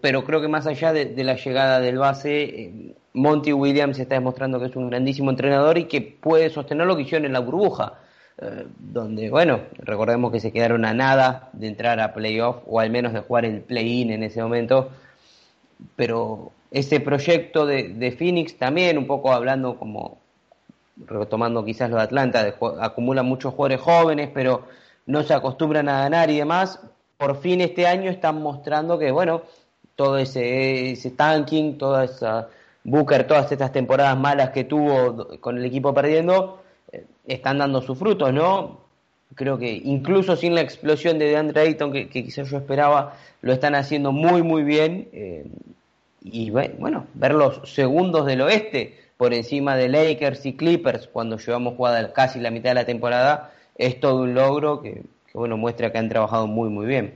pero 0.00 0.22
creo 0.22 0.40
que 0.40 0.46
más 0.46 0.68
allá 0.68 0.92
de, 0.92 1.06
de 1.06 1.24
la 1.24 1.34
llegada 1.34 1.80
del 1.80 1.98
base, 1.98 2.94
Monty 3.14 3.52
Williams 3.52 3.98
está 3.98 4.14
demostrando 4.14 4.60
que 4.60 4.66
es 4.66 4.76
un 4.76 4.88
grandísimo 4.88 5.30
entrenador 5.30 5.76
y 5.76 5.86
que 5.86 6.00
puede 6.00 6.50
sostener 6.50 6.86
lo 6.86 6.94
que 6.94 7.02
hicieron 7.02 7.26
en 7.26 7.32
la 7.32 7.40
burbuja. 7.40 7.94
Eh, 8.42 8.66
donde, 8.78 9.28
bueno, 9.28 9.60
recordemos 9.78 10.32
que 10.32 10.40
se 10.40 10.50
quedaron 10.50 10.86
a 10.86 10.94
nada 10.94 11.50
de 11.52 11.68
entrar 11.68 12.00
a 12.00 12.14
playoff 12.14 12.62
o 12.66 12.80
al 12.80 12.88
menos 12.88 13.12
de 13.12 13.20
jugar 13.20 13.44
el 13.44 13.60
play-in 13.60 14.10
en 14.10 14.22
ese 14.22 14.42
momento, 14.42 14.90
pero 15.94 16.52
ese 16.70 17.00
proyecto 17.00 17.66
de, 17.66 18.16
Phoenix 18.18 18.56
también, 18.56 18.96
un 18.96 19.06
poco 19.06 19.32
hablando 19.32 19.78
como, 19.78 20.18
retomando 21.06 21.64
quizás 21.64 21.90
lo 21.90 21.96
de 21.96 22.02
Atlanta, 22.02 22.42
de, 22.42 22.54
acumula 22.80 23.22
muchos 23.22 23.52
jugadores 23.52 23.82
jóvenes, 23.82 24.30
pero 24.32 24.64
no 25.04 25.22
se 25.22 25.34
acostumbran 25.34 25.90
a 25.90 26.00
ganar 26.00 26.30
y 26.30 26.38
demás, 26.38 26.80
por 27.18 27.40
fin 27.40 27.60
este 27.60 27.86
año 27.86 28.10
están 28.10 28.40
mostrando 28.40 28.98
que, 28.98 29.10
bueno, 29.10 29.42
todo 29.96 30.16
ese, 30.16 30.92
ese 30.92 31.10
tanking, 31.10 31.76
toda 31.76 32.04
esa 32.04 32.48
Booker, 32.84 33.26
todas 33.26 33.52
estas 33.52 33.72
temporadas 33.72 34.18
malas 34.18 34.50
que 34.50 34.64
tuvo 34.64 35.38
con 35.40 35.58
el 35.58 35.64
equipo 35.66 35.92
perdiendo, 35.92 36.59
están 37.32 37.58
dando 37.58 37.80
sus 37.82 37.98
frutos, 37.98 38.32
¿no? 38.32 38.80
Creo 39.34 39.58
que 39.58 39.72
incluso 39.72 40.36
sin 40.36 40.54
la 40.54 40.60
explosión 40.60 41.18
de 41.18 41.26
DeAndre 41.26 41.60
Ayton, 41.62 41.92
que, 41.92 42.08
quizás 42.08 42.50
yo 42.50 42.58
esperaba, 42.58 43.14
lo 43.42 43.52
están 43.52 43.74
haciendo 43.74 44.10
muy, 44.12 44.42
muy 44.42 44.64
bien. 44.64 45.08
Eh, 45.12 45.46
y 46.22 46.50
bueno, 46.50 47.06
ver 47.14 47.34
los 47.34 47.60
segundos 47.72 48.26
del 48.26 48.42
oeste 48.42 48.98
por 49.16 49.32
encima 49.32 49.76
de 49.76 49.88
Lakers 49.88 50.44
y 50.46 50.54
Clippers 50.54 51.06
cuando 51.06 51.38
llevamos 51.38 51.74
jugada 51.76 52.12
casi 52.12 52.40
la 52.40 52.50
mitad 52.50 52.70
de 52.70 52.74
la 52.74 52.86
temporada 52.86 53.52
es 53.76 54.00
todo 54.00 54.22
un 54.22 54.34
logro 54.34 54.82
que, 54.82 55.02
bueno, 55.32 55.56
muestra 55.56 55.92
que 55.92 55.98
han 55.98 56.08
trabajado 56.08 56.46
muy, 56.46 56.68
muy 56.68 56.86
bien. 56.86 57.14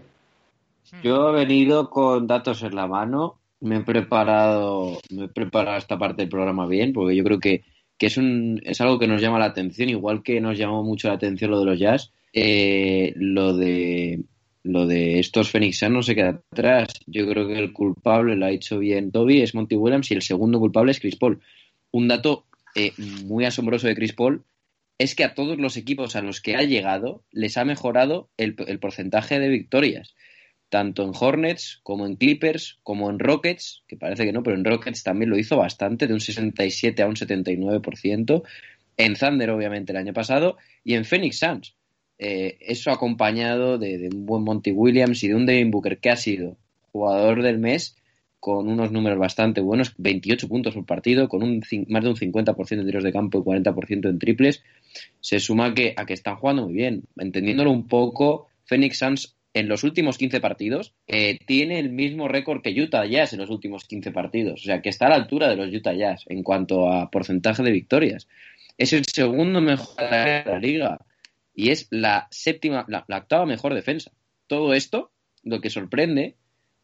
Yo 1.02 1.30
he 1.30 1.32
venido 1.32 1.90
con 1.90 2.26
datos 2.26 2.62
en 2.62 2.74
la 2.74 2.86
mano, 2.86 3.36
me 3.60 3.78
he 3.78 3.80
preparado, 3.80 4.98
me 5.10 5.24
he 5.24 5.28
preparado 5.28 5.78
esta 5.78 5.98
parte 5.98 6.22
del 6.22 6.28
programa 6.28 6.66
bien, 6.66 6.92
porque 6.92 7.16
yo 7.16 7.24
creo 7.24 7.40
que 7.40 7.64
que 7.98 8.06
es, 8.06 8.16
un, 8.16 8.60
es 8.64 8.80
algo 8.80 8.98
que 8.98 9.06
nos 9.06 9.20
llama 9.20 9.38
la 9.38 9.46
atención, 9.46 9.88
igual 9.88 10.22
que 10.22 10.40
nos 10.40 10.58
llamó 10.58 10.82
mucho 10.82 11.08
la 11.08 11.14
atención 11.14 11.50
lo 11.50 11.60
de 11.60 11.66
los 11.66 11.78
jazz, 11.78 12.12
eh, 12.32 13.12
lo 13.16 13.56
de 13.56 14.24
lo 14.64 14.86
de 14.86 15.18
estos 15.18 15.52
no 15.90 16.02
se 16.02 16.14
queda 16.14 16.40
atrás. 16.50 16.88
Yo 17.06 17.28
creo 17.28 17.46
que 17.46 17.58
el 17.58 17.72
culpable, 17.74 18.34
lo 18.34 18.46
ha 18.46 18.50
hecho 18.50 18.78
bien 18.78 19.12
Toby, 19.12 19.42
es 19.42 19.54
Monty 19.54 19.76
Williams 19.76 20.10
y 20.10 20.14
el 20.14 20.22
segundo 20.22 20.58
culpable 20.58 20.92
es 20.92 21.00
Chris 21.00 21.16
Paul. 21.16 21.40
Un 21.90 22.08
dato 22.08 22.46
eh, 22.74 22.92
muy 23.26 23.44
asombroso 23.44 23.86
de 23.86 23.94
Chris 23.94 24.14
Paul 24.14 24.42
es 24.96 25.14
que 25.14 25.24
a 25.24 25.34
todos 25.34 25.58
los 25.58 25.76
equipos 25.76 26.16
a 26.16 26.22
los 26.22 26.40
que 26.40 26.56
ha 26.56 26.62
llegado 26.62 27.22
les 27.30 27.58
ha 27.58 27.64
mejorado 27.66 28.30
el 28.38 28.54
porcentaje 28.80 29.38
de 29.38 29.48
victorias 29.48 30.14
tanto 30.74 31.04
en 31.04 31.12
Hornets 31.16 31.78
como 31.84 32.04
en 32.04 32.16
Clippers, 32.16 32.80
como 32.82 33.08
en 33.08 33.20
Rockets, 33.20 33.84
que 33.86 33.96
parece 33.96 34.24
que 34.24 34.32
no, 34.32 34.42
pero 34.42 34.56
en 34.56 34.64
Rockets 34.64 35.04
también 35.04 35.30
lo 35.30 35.38
hizo 35.38 35.56
bastante, 35.56 36.08
de 36.08 36.14
un 36.14 36.20
67 36.20 37.00
a 37.00 37.06
un 37.06 37.14
79%, 37.14 38.42
en 38.96 39.14
Thunder 39.14 39.50
obviamente 39.50 39.92
el 39.92 39.98
año 39.98 40.12
pasado, 40.12 40.56
y 40.82 40.94
en 40.94 41.04
Phoenix 41.04 41.38
Suns. 41.38 41.76
Eh, 42.18 42.56
eso 42.58 42.90
acompañado 42.90 43.78
de, 43.78 44.10
un 44.12 44.26
buen 44.26 44.42
Monty 44.42 44.72
Williams 44.72 45.22
y 45.22 45.28
de 45.28 45.36
un 45.36 45.46
Devin 45.46 45.70
Booker 45.70 45.98
que 45.98 46.10
ha 46.10 46.16
sido 46.16 46.56
jugador 46.90 47.44
del 47.44 47.58
mes 47.58 47.94
con 48.40 48.68
unos 48.68 48.90
números 48.90 49.20
bastante 49.20 49.60
buenos, 49.60 49.94
28 49.98 50.48
puntos 50.48 50.74
por 50.74 50.86
partido, 50.86 51.28
con 51.28 51.44
un, 51.44 51.62
más 51.86 52.02
de 52.02 52.10
un 52.10 52.16
50% 52.16 52.66
de 52.66 52.84
tiros 52.84 53.04
de 53.04 53.12
campo 53.12 53.38
y 53.38 53.42
40% 53.42 54.08
en 54.08 54.18
triples, 54.18 54.64
se 55.20 55.38
suma 55.38 55.72
que, 55.72 55.94
a 55.96 56.04
que 56.04 56.14
están 56.14 56.34
jugando 56.34 56.64
muy 56.64 56.74
bien. 56.74 57.04
Entendiéndolo 57.16 57.70
un 57.70 57.86
poco, 57.86 58.48
Phoenix 58.64 58.98
Suns 58.98 59.36
en 59.54 59.68
los 59.68 59.84
últimos 59.84 60.18
15 60.18 60.40
partidos 60.40 60.94
eh, 61.06 61.38
tiene 61.46 61.78
el 61.78 61.88
mismo 61.90 62.26
récord 62.26 62.60
que 62.60 62.78
Utah 62.78 63.06
Jazz 63.06 63.32
en 63.32 63.38
los 63.38 63.50
últimos 63.50 63.84
15 63.84 64.10
partidos. 64.10 64.60
O 64.60 64.64
sea, 64.64 64.82
que 64.82 64.88
está 64.88 65.06
a 65.06 65.10
la 65.10 65.14
altura 65.14 65.48
de 65.48 65.56
los 65.56 65.72
Utah 65.72 65.94
Jazz 65.94 66.24
en 66.26 66.42
cuanto 66.42 66.92
a 66.92 67.08
porcentaje 67.10 67.62
de 67.62 67.70
victorias. 67.70 68.28
Es 68.76 68.92
el 68.92 69.04
segundo 69.06 69.60
mejor 69.60 69.96
de 69.96 70.42
la 70.44 70.58
liga 70.58 70.98
y 71.54 71.70
es 71.70 71.86
la 71.90 72.26
séptima, 72.32 72.84
la, 72.88 73.04
octava 73.16 73.46
mejor 73.46 73.74
defensa. 73.74 74.10
Todo 74.48 74.74
esto, 74.74 75.12
lo 75.44 75.60
que 75.60 75.70
sorprende 75.70 76.34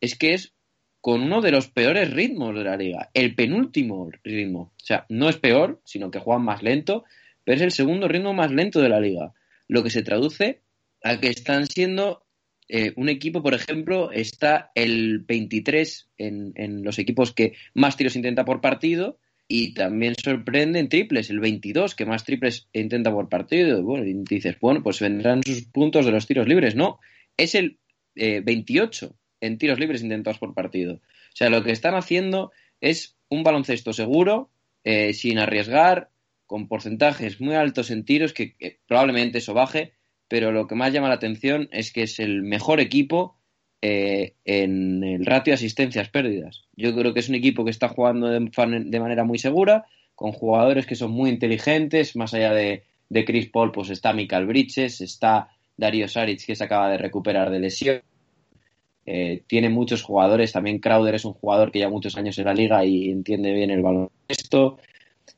es 0.00 0.16
que 0.16 0.34
es 0.34 0.54
con 1.00 1.22
uno 1.22 1.40
de 1.40 1.50
los 1.50 1.68
peores 1.68 2.12
ritmos 2.12 2.54
de 2.54 2.64
la 2.64 2.76
liga, 2.76 3.10
el 3.14 3.34
penúltimo 3.34 4.10
ritmo. 4.22 4.72
O 4.76 4.84
sea, 4.84 5.06
no 5.08 5.28
es 5.28 5.38
peor, 5.38 5.80
sino 5.84 6.12
que 6.12 6.20
juegan 6.20 6.44
más 6.44 6.62
lento, 6.62 7.04
pero 7.42 7.56
es 7.56 7.62
el 7.62 7.72
segundo 7.72 8.06
ritmo 8.06 8.32
más 8.32 8.52
lento 8.52 8.80
de 8.80 8.90
la 8.90 9.00
liga. 9.00 9.32
Lo 9.66 9.82
que 9.82 9.90
se 9.90 10.02
traduce 10.02 10.60
a 11.02 11.18
que 11.18 11.28
están 11.28 11.66
siendo 11.66 12.22
eh, 12.72 12.92
un 12.96 13.08
equipo, 13.08 13.42
por 13.42 13.54
ejemplo, 13.54 14.12
está 14.12 14.70
el 14.76 15.18
23 15.18 16.08
en, 16.18 16.52
en, 16.54 16.84
los 16.84 17.00
equipos 17.00 17.32
que 17.32 17.54
más 17.74 17.96
tiros 17.96 18.14
intenta 18.14 18.44
por 18.44 18.60
partido 18.60 19.18
y 19.48 19.74
también 19.74 20.14
sorprende 20.14 20.78
en 20.78 20.88
triples, 20.88 21.30
el 21.30 21.40
22 21.40 21.96
que 21.96 22.06
más 22.06 22.24
triples 22.24 22.68
intenta 22.72 23.10
por 23.10 23.28
partido. 23.28 23.82
Bueno, 23.82 24.06
y 24.06 24.14
dices, 24.22 24.56
bueno, 24.60 24.84
pues 24.84 25.00
vendrán 25.00 25.42
sus 25.42 25.62
puntos 25.62 26.06
de 26.06 26.12
los 26.12 26.28
tiros 26.28 26.46
libres. 26.46 26.76
No, 26.76 27.00
es 27.36 27.56
el 27.56 27.80
eh, 28.14 28.40
28 28.44 29.16
en 29.40 29.58
tiros 29.58 29.80
libres 29.80 30.02
intentados 30.02 30.38
por 30.38 30.54
partido. 30.54 30.94
O 30.94 31.34
sea, 31.34 31.50
lo 31.50 31.64
que 31.64 31.72
están 31.72 31.96
haciendo 31.96 32.52
es 32.80 33.16
un 33.28 33.42
baloncesto 33.42 33.92
seguro, 33.92 34.50
eh, 34.84 35.12
sin 35.14 35.40
arriesgar, 35.40 36.10
con 36.46 36.68
porcentajes 36.68 37.40
muy 37.40 37.56
altos 37.56 37.90
en 37.90 38.04
tiros, 38.04 38.32
que, 38.32 38.54
que 38.54 38.78
probablemente 38.86 39.38
eso 39.38 39.54
baje, 39.54 39.94
pero 40.30 40.52
lo 40.52 40.68
que 40.68 40.76
más 40.76 40.92
llama 40.92 41.08
la 41.08 41.14
atención 41.14 41.68
es 41.72 41.92
que 41.92 42.04
es 42.04 42.20
el 42.20 42.42
mejor 42.42 42.78
equipo 42.78 43.36
eh, 43.82 44.34
en 44.44 45.02
el 45.02 45.26
ratio 45.26 45.50
de 45.50 45.56
asistencias 45.56 46.08
pérdidas. 46.08 46.68
Yo 46.76 46.94
creo 46.94 47.12
que 47.12 47.18
es 47.18 47.28
un 47.28 47.34
equipo 47.34 47.64
que 47.64 47.72
está 47.72 47.88
jugando 47.88 48.28
de, 48.28 49.00
manera 49.00 49.24
muy 49.24 49.38
segura, 49.38 49.86
con 50.14 50.30
jugadores 50.30 50.86
que 50.86 50.94
son 50.94 51.10
muy 51.10 51.30
inteligentes, 51.30 52.14
más 52.14 52.32
allá 52.32 52.54
de, 52.54 52.84
de 53.08 53.24
Chris 53.24 53.48
Paul, 53.48 53.72
pues 53.72 53.90
está 53.90 54.12
Michael 54.12 54.46
Bridges, 54.46 55.00
está 55.00 55.48
Darío 55.76 56.06
Saric, 56.06 56.46
que 56.46 56.54
se 56.54 56.62
acaba 56.62 56.88
de 56.92 56.98
recuperar 56.98 57.50
de 57.50 57.58
lesión. 57.58 58.00
Eh, 59.06 59.42
tiene 59.48 59.68
muchos 59.68 60.04
jugadores, 60.04 60.52
también 60.52 60.78
Crowder 60.78 61.16
es 61.16 61.24
un 61.24 61.32
jugador 61.32 61.72
que 61.72 61.80
lleva 61.80 61.90
muchos 61.90 62.16
años 62.16 62.38
en 62.38 62.44
la 62.44 62.54
liga 62.54 62.84
y 62.84 63.10
entiende 63.10 63.52
bien 63.52 63.72
el 63.72 63.82
baloncesto. 63.82 64.78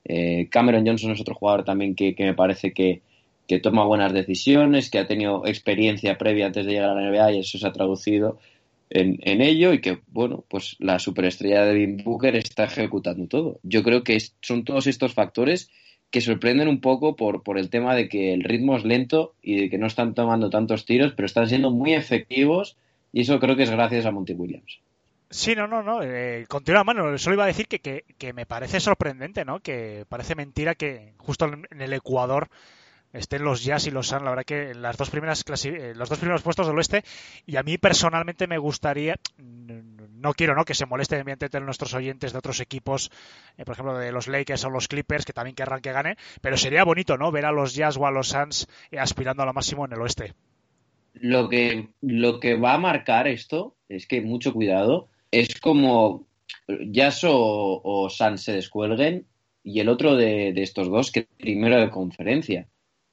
Eh, 0.05 0.49
Cameron 0.51 0.87
Johnson 0.87 1.13
es 1.13 1.21
otro 1.23 1.35
jugador 1.35 1.65
también 1.65 1.95
que, 1.95 2.15
que 2.15 2.25
me 2.25 2.35
parece 2.35 2.75
que, 2.75 3.01
que 3.47 3.61
toma 3.61 3.85
buenas 3.85 4.13
decisiones, 4.13 4.91
que 4.91 4.99
ha 4.99 5.07
tenido 5.07 5.47
experiencia 5.47 6.19
previa 6.19 6.47
antes 6.47 6.67
de 6.67 6.73
llegar 6.73 6.91
a 6.91 6.95
la 6.95 7.11
NBA 7.11 7.33
y 7.33 7.39
eso 7.41 7.59
se 7.59 7.67
ha 7.67 7.73
traducido 7.73 8.39
en, 8.91 9.19
en 9.23 9.41
ello 9.41 9.73
y 9.73 9.81
que, 9.81 10.01
bueno, 10.09 10.45
pues 10.49 10.77
la 10.79 10.99
superestrella 10.99 11.65
de 11.65 11.73
Devin 11.73 11.97
Booker 12.05 12.37
está 12.37 12.65
ejecutando 12.65 13.27
todo. 13.27 13.59
Yo 13.63 13.83
creo 13.83 14.05
que 14.05 14.19
son 14.41 14.65
todos 14.65 14.87
estos 14.87 15.15
factores 15.15 15.71
que 16.11 16.21
sorprenden 16.21 16.69
un 16.69 16.81
poco 16.81 17.17
por, 17.17 17.43
por 17.43 17.59
el 17.59 17.71
tema 17.71 17.95
de 17.95 18.09
que 18.09 18.35
el 18.35 18.45
ritmo 18.45 18.77
es 18.77 18.85
lento 18.85 19.35
y 19.43 19.63
de 19.63 19.71
que 19.71 19.79
no 19.79 19.87
están 19.87 20.15
tomando 20.15 20.51
tantos 20.51 20.85
tiros, 20.85 21.15
pero 21.17 21.27
están 21.27 21.49
siendo 21.49 21.71
muy 21.71 21.95
efectivos 21.95 22.77
y 23.13 23.23
eso 23.23 23.41
creo 23.41 23.57
que 23.57 23.63
es 23.63 23.71
gracias 23.71 24.05
a 24.05 24.11
Monty 24.11 24.35
Williams. 24.35 24.81
Sí, 25.31 25.55
no, 25.55 25.67
no, 25.67 25.83
no. 25.83 26.03
Eh, 26.03 26.45
continúa, 26.47 26.85
mano. 26.85 27.17
Solo 27.17 27.37
iba 27.37 27.45
a 27.45 27.47
decir 27.47 27.67
que, 27.67 27.79
que, 27.81 28.33
me 28.35 28.45
parece 28.45 28.81
sorprendente, 28.81 29.47
¿no? 29.47 29.61
Que 29.61 30.05
parece 30.07 30.35
mentira 30.35 30.75
que 30.75 31.15
justo 31.17 31.47
en 31.47 31.81
el 31.81 31.95
Ecuador 31.95 32.51
estén 33.13 33.45
los 33.45 33.65
Jazz 33.65 33.87
y 33.87 33.91
los 33.91 34.09
Suns. 34.09 34.23
La 34.23 34.31
verdad 34.31 34.45
que 34.45 34.75
las 34.75 34.97
dos 34.97 35.11
primeras 35.11 35.45
eh, 35.65 35.93
los 35.95 36.09
dos 36.09 36.19
primeros 36.19 36.43
puestos 36.43 36.67
del 36.67 36.77
oeste. 36.77 37.05
Y 37.47 37.57
a 37.57 37.63
mí 37.63 37.79
personalmente 37.79 38.47
me 38.47 38.59
gustaría, 38.59 39.17
no 39.39 40.33
quiero, 40.35 40.55
¿no? 40.55 40.65
Que 40.65 40.75
se 40.75 40.87
molesten 40.87 41.21
evidentemente 41.21 41.61
nuestros 41.61 41.95
oyentes 41.95 42.33
de 42.33 42.39
otros 42.39 42.61
equipos, 42.61 43.11
eh, 43.57 43.65
por 43.65 43.75
ejemplo 43.75 43.99
de 43.99 44.13
los 44.13 44.29
Lakers 44.29 44.65
o 44.65 44.71
los 44.71 44.89
Clippers, 44.89 45.25
que 45.25 45.33
también 45.33 45.55
querrán 45.55 45.81
que 45.81 45.93
gane. 45.93 46.17
Pero 46.41 46.57
sería 46.57 46.85
bonito, 46.85 47.17
¿no? 47.17 47.31
Ver 47.31 47.47
a 47.47 47.53
los 47.53 47.75
Jazz 47.75 47.97
o 47.97 48.07
a 48.07 48.11
los 48.11 48.29
Suns 48.29 48.69
eh, 48.91 48.99
aspirando 48.99 49.43
a 49.43 49.47
lo 49.47 49.53
máximo 49.53 49.85
en 49.85 49.93
el 49.93 50.01
oeste. 50.01 50.35
Lo 51.15 51.49
que, 51.49 51.91
lo 52.01 52.41
que 52.41 52.55
va 52.55 52.75
a 52.75 52.79
marcar 52.79 53.29
esto 53.29 53.77
es 53.89 54.07
que 54.07 54.23
mucho 54.23 54.55
cuidado, 54.55 55.09
es 55.31 55.61
como 55.61 56.27
Jazz 56.67 57.25
o, 57.25 57.81
o 57.85 58.09
Suns 58.09 58.43
se 58.43 58.53
descuelguen 58.53 59.27
y 59.63 59.81
el 59.81 59.89
otro 59.89 60.17
de, 60.17 60.53
de 60.53 60.63
estos 60.63 60.89
dos 60.89 61.13
que 61.13 61.29
primero 61.39 61.79
de 61.79 61.91
conferencia. 61.91 62.67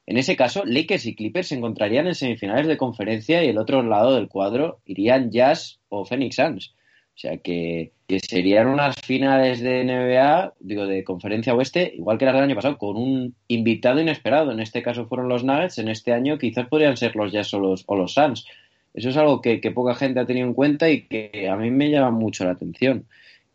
En 0.10 0.18
ese 0.18 0.36
caso, 0.36 0.64
Lakers 0.66 1.06
y 1.06 1.14
Clippers 1.14 1.50
se 1.50 1.56
encontrarían 1.56 2.08
en 2.08 2.16
semifinales 2.16 2.66
de 2.66 2.78
conferencia 2.78 3.44
y 3.44 3.50
el 3.50 3.60
otro 3.60 3.84
lado 3.84 4.16
del 4.16 4.28
cuadro 4.28 4.80
irían 4.86 5.30
Jazz 5.30 5.80
o 5.88 6.04
Phoenix 6.04 6.36
Suns. 6.38 6.74
O 7.16 7.20
sea 7.22 7.38
que, 7.38 7.92
serían 8.28 8.66
unas 8.70 8.96
finales 9.04 9.60
de 9.62 9.84
NBA, 9.84 10.56
digo, 10.62 10.88
de 10.88 11.04
conferencia 11.04 11.54
oeste, 11.54 11.94
igual 11.96 12.18
que 12.18 12.26
las 12.26 12.34
del 12.34 12.44
año 12.46 12.56
pasado, 12.56 12.80
con 12.80 12.98
un 12.98 13.36
invitado 13.48 14.02
inesperado. 14.02 14.52
En 14.52 14.60
este 14.60 14.82
caso 14.82 15.06
fueron 15.06 15.30
los 15.30 15.44
Nuggets, 15.44 15.78
en 15.78 15.90
este 15.90 16.12
año 16.12 16.40
quizás 16.40 16.68
podrían 16.68 16.98
ser 16.98 17.16
los 17.16 17.32
Jazz 17.32 17.54
o 17.54 17.60
los, 17.60 17.84
o 17.86 17.96
los 17.96 18.14
Suns. 18.16 18.48
Eso 18.96 19.10
es 19.10 19.18
algo 19.18 19.42
que, 19.42 19.60
poca 19.76 19.94
gente 19.94 20.22
ha 20.22 20.26
tenido 20.26 20.48
en 20.48 20.56
cuenta 20.56 20.90
y 20.90 21.04
que 21.08 21.48
a 21.48 21.56
mí 21.56 21.70
me 21.70 21.92
llama 21.92 22.10
mucho 22.10 22.46
la 22.46 22.52
atención. 22.54 23.06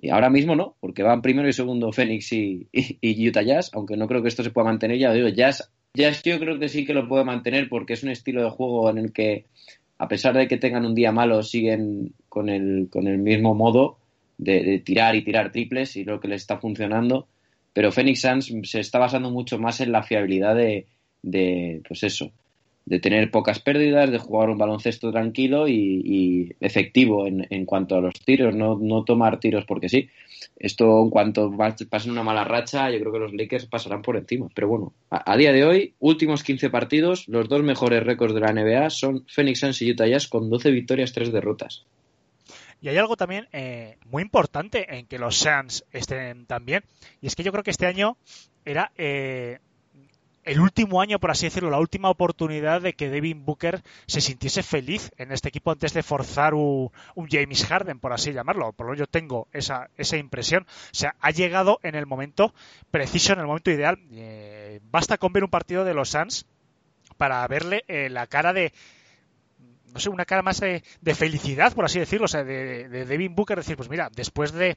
Y 0.01 0.11
ahora 0.11 0.31
mismo 0.31 0.55
no, 0.55 0.77
porque 0.79 1.03
van 1.03 1.21
primero 1.21 1.49
y 1.49 1.53
segundo 1.53 1.91
Phoenix 1.91 2.33
y, 2.33 2.69
y- 2.71 2.99
y 3.01 3.29
Utah 3.29 3.43
Jazz, 3.43 3.71
aunque 3.75 3.97
no 3.97 4.07
creo 4.07 4.23
que 4.23 4.29
esto 4.29 4.45
se 4.45 4.51
pueda 4.53 4.67
mantener. 4.69 4.99
Ya 4.99 5.09
lo 5.09 5.15
digo, 5.15 5.29
Jazz, 5.31 5.73
Jazz 5.95 6.23
yo 6.25 6.41
creo 6.41 6.59
que 6.59 6.69
sí 6.69 6.85
que 6.85 6.93
lo 6.93 7.09
puede 7.09 7.25
mantener 7.25 7.69
porque 7.69 7.93
es 7.93 8.03
un 8.03 8.11
estilo 8.11 8.43
de 8.43 8.51
juego 8.51 8.91
en 8.91 8.99
el 8.99 9.13
que, 9.13 9.47
a 9.99 10.09
pesar 10.09 10.37
de 10.37 10.49
que 10.49 10.57
tengan 10.57 10.85
un 10.85 10.95
día 10.95 11.13
malo, 11.13 11.43
siguen 11.43 12.13
con 12.29 12.49
el, 12.49 12.89
con 12.91 13.07
el 13.07 13.19
mismo 13.19 13.55
modo 13.55 13.99
de, 14.37 14.65
de 14.65 14.79
tirar 14.81 15.15
y 15.15 15.23
tirar 15.23 15.53
triples 15.53 15.97
y 15.97 16.05
lo 16.05 16.19
que 16.19 16.27
les 16.27 16.43
está 16.43 16.59
funcionando. 16.59 17.29
Pero 17.73 17.93
Phoenix 17.93 18.23
Suns 18.23 18.53
se 18.65 18.81
está 18.81 18.99
basando 18.99 19.31
mucho 19.31 19.59
más 19.59 19.81
en 19.81 19.93
la 19.93 20.03
fiabilidad 20.03 20.57
de, 20.57 20.87
de 21.23 21.81
pues 21.87 22.03
eso, 22.03 22.33
de 22.87 23.01
tener 23.01 23.31
pocas 23.31 23.61
pérdidas, 23.61 24.11
de 24.11 24.19
jugar 24.19 24.51
un 24.51 24.59
baloncesto 24.59 25.11
tranquilo 25.11 25.69
y, 25.69 26.55
efectivo 26.61 27.27
en, 27.27 27.47
en 27.51 27.65
cuanto 27.65 27.97
a 27.97 28.01
los 28.01 28.15
tiros, 28.21 28.55
no, 28.55 28.79
no 28.81 29.05
tomar 29.05 29.41
tiros 29.41 29.65
porque 29.65 29.89
sí. 29.89 30.09
Esto, 30.57 31.03
en 31.03 31.11
cuanto 31.11 31.53
pasen 31.91 32.13
una 32.13 32.23
mala 32.23 32.45
racha, 32.45 32.91
yo 32.91 33.01
creo 33.01 33.13
que 33.13 33.19
los 33.19 33.35
Lakers 33.35 33.67
pasarán 33.67 34.03
por 34.03 34.17
encima. 34.17 34.49
Pero 34.55 34.69
bueno, 34.69 34.93
a, 35.11 35.37
día 35.37 35.53
de 35.53 35.65
hoy, 35.65 35.95
últimos 35.99 36.43
15 36.43 36.71
partidos, 36.71 37.29
los 37.29 37.49
dos 37.49 37.63
mejores 37.63 38.03
récords 38.03 38.35
de 38.35 38.41
la 38.41 38.53
NBA 38.53 38.91
son 38.91 39.27
Phoenix 39.29 39.61
Suns 39.61 39.83
y 39.83 39.91
Utah 39.91 40.07
Jazz 40.07 40.29
con 40.29 40.51
12 40.51 40.71
victorias, 40.71 41.13
3 41.13 41.33
derrotas. 41.33 41.85
Y 42.81 42.89
hay 42.89 42.99
algo 42.99 43.17
también 43.17 43.49
eh, 43.53 43.97
muy 44.11 44.23
importante 44.23 44.97
en 44.97 45.07
que 45.07 45.19
los 45.19 45.37
Suns 45.37 45.85
estén 45.91 46.47
tan 46.47 46.67
bien. 46.67 46.85
Y 47.21 47.27
es 47.27 47.35
que 47.35 47.43
yo 47.43 47.51
creo 47.51 47.65
que 47.65 47.71
este 47.71 47.87
año 47.87 48.17
era 48.65 48.93
eh, 48.97 49.59
el 50.45 50.61
último 50.61 51.01
año, 51.01 51.19
por 51.19 51.31
así 51.31 51.47
decirlo, 51.47 51.71
la 51.71 51.79
última 51.79 52.11
oportunidad 52.11 52.81
de 52.83 52.93
que 52.93 53.09
Devin 53.09 53.45
Booker 53.45 53.83
se 54.07 54.21
sintiese 54.21 54.63
feliz 54.63 55.11
en 55.17 55.33
este 55.33 55.49
equipo 55.49 55.71
antes 55.71 55.93
de 55.95 56.03
forzar 56.03 56.55
un, 56.55 56.91
James 57.31 57.65
Harden, 57.65 57.99
por 57.99 58.13
así 58.13 58.33
llamarlo. 58.33 58.73
Por 58.73 58.87
lo 58.87 58.93
menos 58.93 59.01
yo 59.01 59.07
tengo 59.07 59.49
esa, 59.53 59.91
esa 59.97 60.17
impresión. 60.17 60.65
O 60.65 60.95
sea, 60.95 61.17
ha 61.21 61.31
llegado 61.31 61.81
en 61.83 61.95
el 61.95 62.07
momento 62.07 62.55
preciso, 62.91 63.33
en 63.33 63.41
el 63.41 63.47
momento 63.47 63.71
ideal. 63.71 63.99
Eh, 64.13 64.81
basta 64.91 65.19
con 65.19 65.33
ver 65.33 65.45
un 65.45 65.51
partido 65.51 65.85
de 65.85 65.95
los 65.95 66.11
Suns 66.11 66.47
para 67.17 67.47
verle 67.49 67.85
eh, 67.89 68.09
la 68.11 68.27
cara 68.27 68.53
de 68.53 68.73
no 69.93 70.01
sé, 70.01 70.09
una 70.09 70.25
cara 70.25 70.43
más 70.43 70.59
de, 70.59 70.83
de 71.03 71.15
felicidad, 71.15 71.73
por 71.73 71.85
así 71.85 72.01
decirlo, 72.01 72.25
o 72.25 72.29
sea, 72.29 72.43
de, 72.43 72.89
de 72.89 73.05
Devin 73.05 73.37
Booker, 73.37 73.59
decir, 73.59 73.77
pues 73.77 73.89
mira, 73.89 74.11
después 74.13 74.51
de 74.51 74.77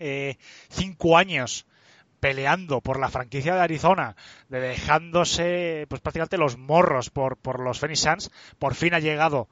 eh, 0.00 0.38
cinco 0.70 1.16
años 1.16 1.66
peleando 2.20 2.80
por 2.80 3.00
la 3.00 3.08
franquicia 3.08 3.54
de 3.54 3.60
Arizona, 3.60 4.14
de 4.48 4.60
dejándose 4.60 5.86
pues 5.88 6.00
prácticamente 6.00 6.38
los 6.38 6.58
morros 6.58 7.10
por, 7.10 7.36
por 7.36 7.60
los 7.60 7.80
Phoenix 7.80 8.00
Suns, 8.00 8.30
por 8.58 8.74
fin 8.74 8.94
ha 8.94 9.00
llegado 9.00 9.48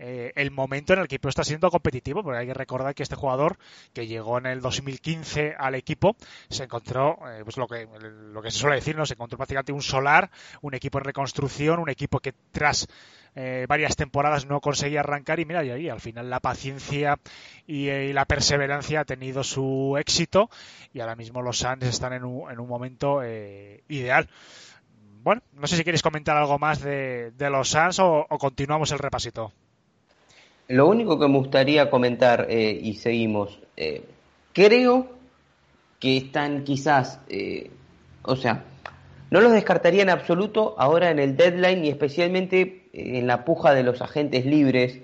eh, 0.00 0.32
el 0.36 0.52
momento 0.52 0.92
en 0.92 1.00
el 1.00 1.08
que 1.08 1.16
el 1.16 1.18
equipo 1.18 1.28
está 1.28 1.42
siendo 1.42 1.70
competitivo, 1.70 2.22
porque 2.22 2.38
hay 2.38 2.46
que 2.46 2.54
recordar 2.54 2.94
que 2.94 3.02
este 3.02 3.16
jugador 3.16 3.58
que 3.92 4.06
llegó 4.06 4.38
en 4.38 4.46
el 4.46 4.60
2015 4.60 5.56
al 5.58 5.74
equipo 5.74 6.16
se 6.48 6.64
encontró, 6.64 7.18
eh, 7.28 7.40
pues 7.42 7.56
lo 7.56 7.66
que, 7.66 7.88
lo 8.00 8.40
que 8.40 8.52
se 8.52 8.58
suele 8.58 8.76
decir, 8.76 8.96
¿no? 8.96 9.06
se 9.06 9.14
encontró 9.14 9.36
prácticamente 9.36 9.72
un 9.72 9.82
solar, 9.82 10.30
un 10.60 10.74
equipo 10.74 10.98
en 10.98 11.04
reconstrucción, 11.04 11.80
un 11.80 11.90
equipo 11.90 12.20
que 12.20 12.32
tras 12.52 12.86
eh, 13.40 13.66
varias 13.68 13.94
temporadas 13.94 14.46
no 14.46 14.60
conseguía 14.60 14.98
arrancar 14.98 15.38
y 15.38 15.44
mira, 15.44 15.64
y 15.64 15.70
ahí 15.70 15.88
al 15.88 16.00
final 16.00 16.28
la 16.28 16.40
paciencia 16.40 17.20
y, 17.68 17.88
eh, 17.88 18.06
y 18.06 18.12
la 18.12 18.24
perseverancia 18.24 18.98
ha 18.98 19.04
tenido 19.04 19.44
su 19.44 19.96
éxito 19.96 20.50
y 20.92 20.98
ahora 20.98 21.14
mismo 21.14 21.40
los 21.40 21.58
Suns 21.58 21.84
están 21.84 22.14
en 22.14 22.24
un, 22.24 22.50
en 22.50 22.58
un 22.58 22.66
momento 22.66 23.22
eh, 23.22 23.84
ideal. 23.88 24.28
Bueno, 25.22 25.40
no 25.52 25.68
sé 25.68 25.76
si 25.76 25.84
queréis 25.84 26.02
comentar 26.02 26.36
algo 26.36 26.58
más 26.58 26.82
de, 26.82 27.30
de 27.30 27.48
los 27.48 27.68
Suns 27.68 28.00
o, 28.00 28.26
continuamos 28.40 28.90
el 28.90 28.98
repasito. 28.98 29.52
Lo 30.66 30.88
único 30.88 31.16
que 31.16 31.28
me 31.28 31.38
gustaría 31.38 31.88
comentar, 31.90 32.48
y 32.50 32.94
seguimos, 32.94 33.60
creo 34.52 35.08
que 36.00 36.16
están 36.16 36.64
quizás, 36.64 37.20
o 38.22 38.36
sea, 38.36 38.64
no 39.30 39.40
los 39.40 39.52
descartaría 39.52 40.02
en 40.02 40.10
absoluto 40.10 40.74
ahora 40.78 41.10
en 41.10 41.18
el 41.18 41.36
deadline 41.36 41.84
y 41.84 41.88
especialmente 41.90 42.87
en 42.92 43.26
la 43.26 43.44
puja 43.44 43.74
de 43.74 43.82
los 43.82 44.02
agentes 44.02 44.46
libres, 44.46 45.00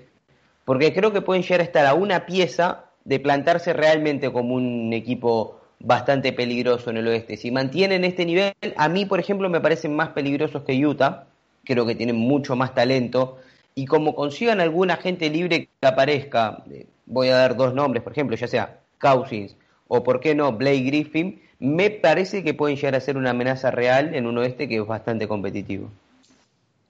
porque 0.65 0.93
creo 0.93 1.13
que 1.13 1.21
pueden 1.21 1.43
llegar 1.43 1.61
a 1.61 1.63
estar 1.63 1.85
a 1.85 1.93
una 1.93 2.25
pieza 2.25 2.85
de 3.03 3.19
plantarse 3.19 3.73
realmente 3.73 4.31
como 4.31 4.55
un 4.55 4.91
equipo 4.93 5.61
bastante 5.79 6.33
peligroso 6.33 6.89
en 6.89 6.97
el 6.97 7.07
oeste. 7.07 7.37
Si 7.37 7.51
mantienen 7.51 8.03
este 8.03 8.25
nivel, 8.25 8.53
a 8.75 8.89
mí, 8.89 9.05
por 9.05 9.19
ejemplo, 9.19 9.49
me 9.49 9.61
parecen 9.61 9.95
más 9.95 10.09
peligrosos 10.09 10.63
que 10.63 10.85
Utah, 10.85 11.27
creo 11.63 11.85
que 11.85 11.95
tienen 11.95 12.15
mucho 12.15 12.55
más 12.55 12.73
talento 12.73 13.37
y 13.75 13.85
como 13.85 14.15
consigan 14.15 14.61
algún 14.61 14.89
agente 14.89 15.29
libre 15.29 15.69
que 15.79 15.87
aparezca, 15.87 16.63
eh, 16.71 16.87
voy 17.05 17.29
a 17.29 17.35
dar 17.35 17.55
dos 17.55 17.73
nombres, 17.73 18.03
por 18.03 18.13
ejemplo, 18.13 18.35
ya 18.35 18.47
sea 18.47 18.79
Cousins 18.99 19.55
o 19.87 20.03
por 20.03 20.19
qué 20.19 20.33
no 20.33 20.51
Blake 20.53 20.81
Griffin, 20.81 21.41
me 21.59 21.89
parece 21.89 22.43
que 22.43 22.53
pueden 22.53 22.77
llegar 22.77 22.95
a 22.95 22.99
ser 22.99 23.17
una 23.17 23.31
amenaza 23.31 23.71
real 23.71 24.15
en 24.15 24.25
un 24.25 24.37
oeste 24.37 24.67
que 24.67 24.77
es 24.77 24.87
bastante 24.87 25.27
competitivo. 25.27 25.89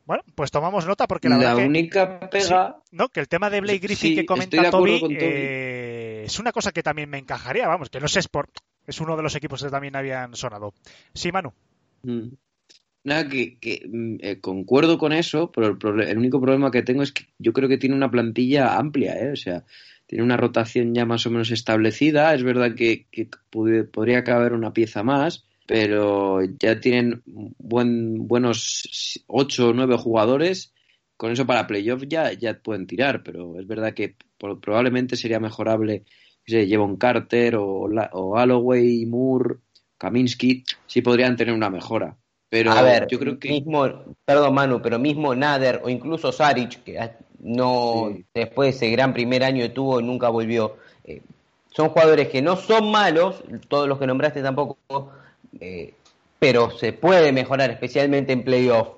Bueno, 0.05 0.23
pues 0.35 0.51
tomamos 0.51 0.85
nota 0.85 1.07
porque 1.07 1.29
la, 1.29 1.35
La 1.37 1.39
verdad 1.49 1.57
que- 1.57 1.65
única 1.67 2.19
pega. 2.29 2.75
Sí, 2.83 2.95
no, 2.95 3.09
que 3.09 3.19
el 3.19 3.27
tema 3.27 3.49
de 3.49 3.61
Blake 3.61 3.79
Griffin 3.79 4.09
Sí, 4.09 4.15
que 4.15 4.25
comenta 4.25 4.69
Toby, 4.69 5.01
eh, 5.09 6.23
es 6.25 6.39
una 6.39 6.51
cosa 6.51 6.71
que 6.71 6.83
también 6.83 7.09
me 7.09 7.17
encajaría, 7.17 7.67
vamos, 7.67 7.89
que 7.89 7.99
no 7.99 8.07
sé, 8.07 8.19
es 8.19 8.27
por 8.27 8.49
es 8.85 9.01
uno 9.01 9.17
de 9.17 9.23
los 9.23 9.35
equipos 9.35 9.63
que 9.63 9.69
también 9.69 9.95
habían 9.95 10.35
sonado. 10.35 10.73
Sí, 11.13 11.31
Manu. 11.31 11.51
Mm. 12.03 12.29
Nada, 13.03 13.27
que, 13.27 13.57
que 13.59 13.81
mm, 13.87 14.15
eh, 14.19 14.39
concuerdo 14.41 14.97
con 14.99 15.11
eso, 15.11 15.51
pero 15.51 15.77
el, 15.95 16.01
el 16.01 16.17
único 16.17 16.39
problema 16.39 16.69
que 16.71 16.83
tengo 16.83 17.01
es 17.01 17.11
que 17.11 17.25
yo 17.39 17.51
creo 17.53 17.67
que 17.67 17.77
tiene 17.77 17.95
una 17.95 18.11
plantilla 18.11 18.77
amplia, 18.77 19.15
¿eh? 19.19 19.31
O 19.31 19.35
sea, 19.35 19.63
tiene 20.05 20.23
una 20.23 20.37
rotación 20.37 20.93
ya 20.93 21.05
más 21.05 21.25
o 21.25 21.31
menos 21.31 21.49
establecida. 21.51 22.33
Es 22.35 22.43
verdad 22.43 22.75
que, 22.75 23.07
que 23.11 23.27
podría 23.49 24.23
caber 24.23 24.53
una 24.53 24.73
pieza 24.73 25.01
más, 25.03 25.45
pero 25.65 26.39
ya 26.59 26.79
tienen 26.79 27.21
buen, 27.25 28.27
buenos 28.27 29.23
ocho 29.27 29.69
o 29.69 29.73
nueve 29.73 29.97
jugadores. 29.97 30.73
Con 31.17 31.31
eso 31.31 31.45
para 31.45 31.65
playoff 31.65 32.03
ya, 32.07 32.33
ya 32.33 32.59
pueden 32.59 32.87
tirar, 32.87 33.23
pero 33.23 33.59
es 33.59 33.65
verdad 33.65 33.93
que 33.93 34.15
por- 34.37 34.59
probablemente 34.59 35.15
sería 35.15 35.39
mejorable, 35.39 35.99
no 35.99 36.43
sé, 36.45 36.67
Jevon 36.67 36.97
Carter 36.97 37.55
o, 37.55 37.87
o 38.11 38.31
Galloway, 38.31 39.05
Moore, 39.05 39.55
Kaminsky, 39.97 40.65
sí 40.87 41.01
podrían 41.01 41.37
tener 41.37 41.53
una 41.53 41.69
mejora. 41.69 42.17
Pero 42.49 42.71
a 42.71 42.81
ver, 42.81 43.07
yo 43.07 43.17
creo 43.17 43.39
que 43.39 43.49
mismo, 43.49 43.87
perdón 44.25 44.53
Manu, 44.53 44.81
pero 44.81 44.99
mismo 44.99 45.33
Nader 45.33 45.81
o 45.83 45.89
incluso 45.89 46.31
Saric, 46.31 46.83
que 46.83 47.11
no 47.39 48.09
Sí. 48.13 48.25
después 48.33 48.71
de 48.71 48.75
ese 48.87 48.89
gran 48.95 49.13
primer 49.13 49.43
año 49.43 49.63
que 49.63 49.69
tuvo 49.69 50.01
nunca 50.01 50.29
volvió, 50.29 50.75
eh, 51.05 51.21
son 51.71 51.89
jugadores 51.89 52.27
que 52.29 52.41
no 52.41 52.55
son 52.57 52.91
malos, 52.91 53.41
todos 53.67 53.87
los 53.87 53.97
que 53.99 54.07
nombraste 54.07 54.41
tampoco, 54.41 54.77
eh, 55.59 55.93
pero 56.39 56.71
se 56.71 56.93
puede 56.93 57.31
mejorar, 57.31 57.71
especialmente 57.71 58.33
en 58.33 58.43
playoff. 58.43 58.89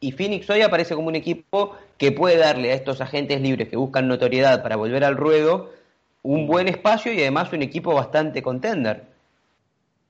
Y 0.00 0.12
Phoenix 0.12 0.48
hoy 0.50 0.62
aparece 0.62 0.94
como 0.94 1.08
un 1.08 1.16
equipo 1.16 1.74
que 1.98 2.12
puede 2.12 2.36
darle 2.36 2.72
a 2.72 2.74
estos 2.74 3.00
agentes 3.00 3.40
libres 3.40 3.68
que 3.68 3.76
buscan 3.76 4.08
notoriedad 4.08 4.62
para 4.62 4.76
volver 4.76 5.04
al 5.04 5.16
ruedo 5.16 5.72
un 6.22 6.46
buen 6.46 6.68
espacio 6.68 7.12
y 7.12 7.20
además 7.20 7.52
un 7.52 7.62
equipo 7.62 7.94
bastante 7.94 8.42
contender. 8.42 9.04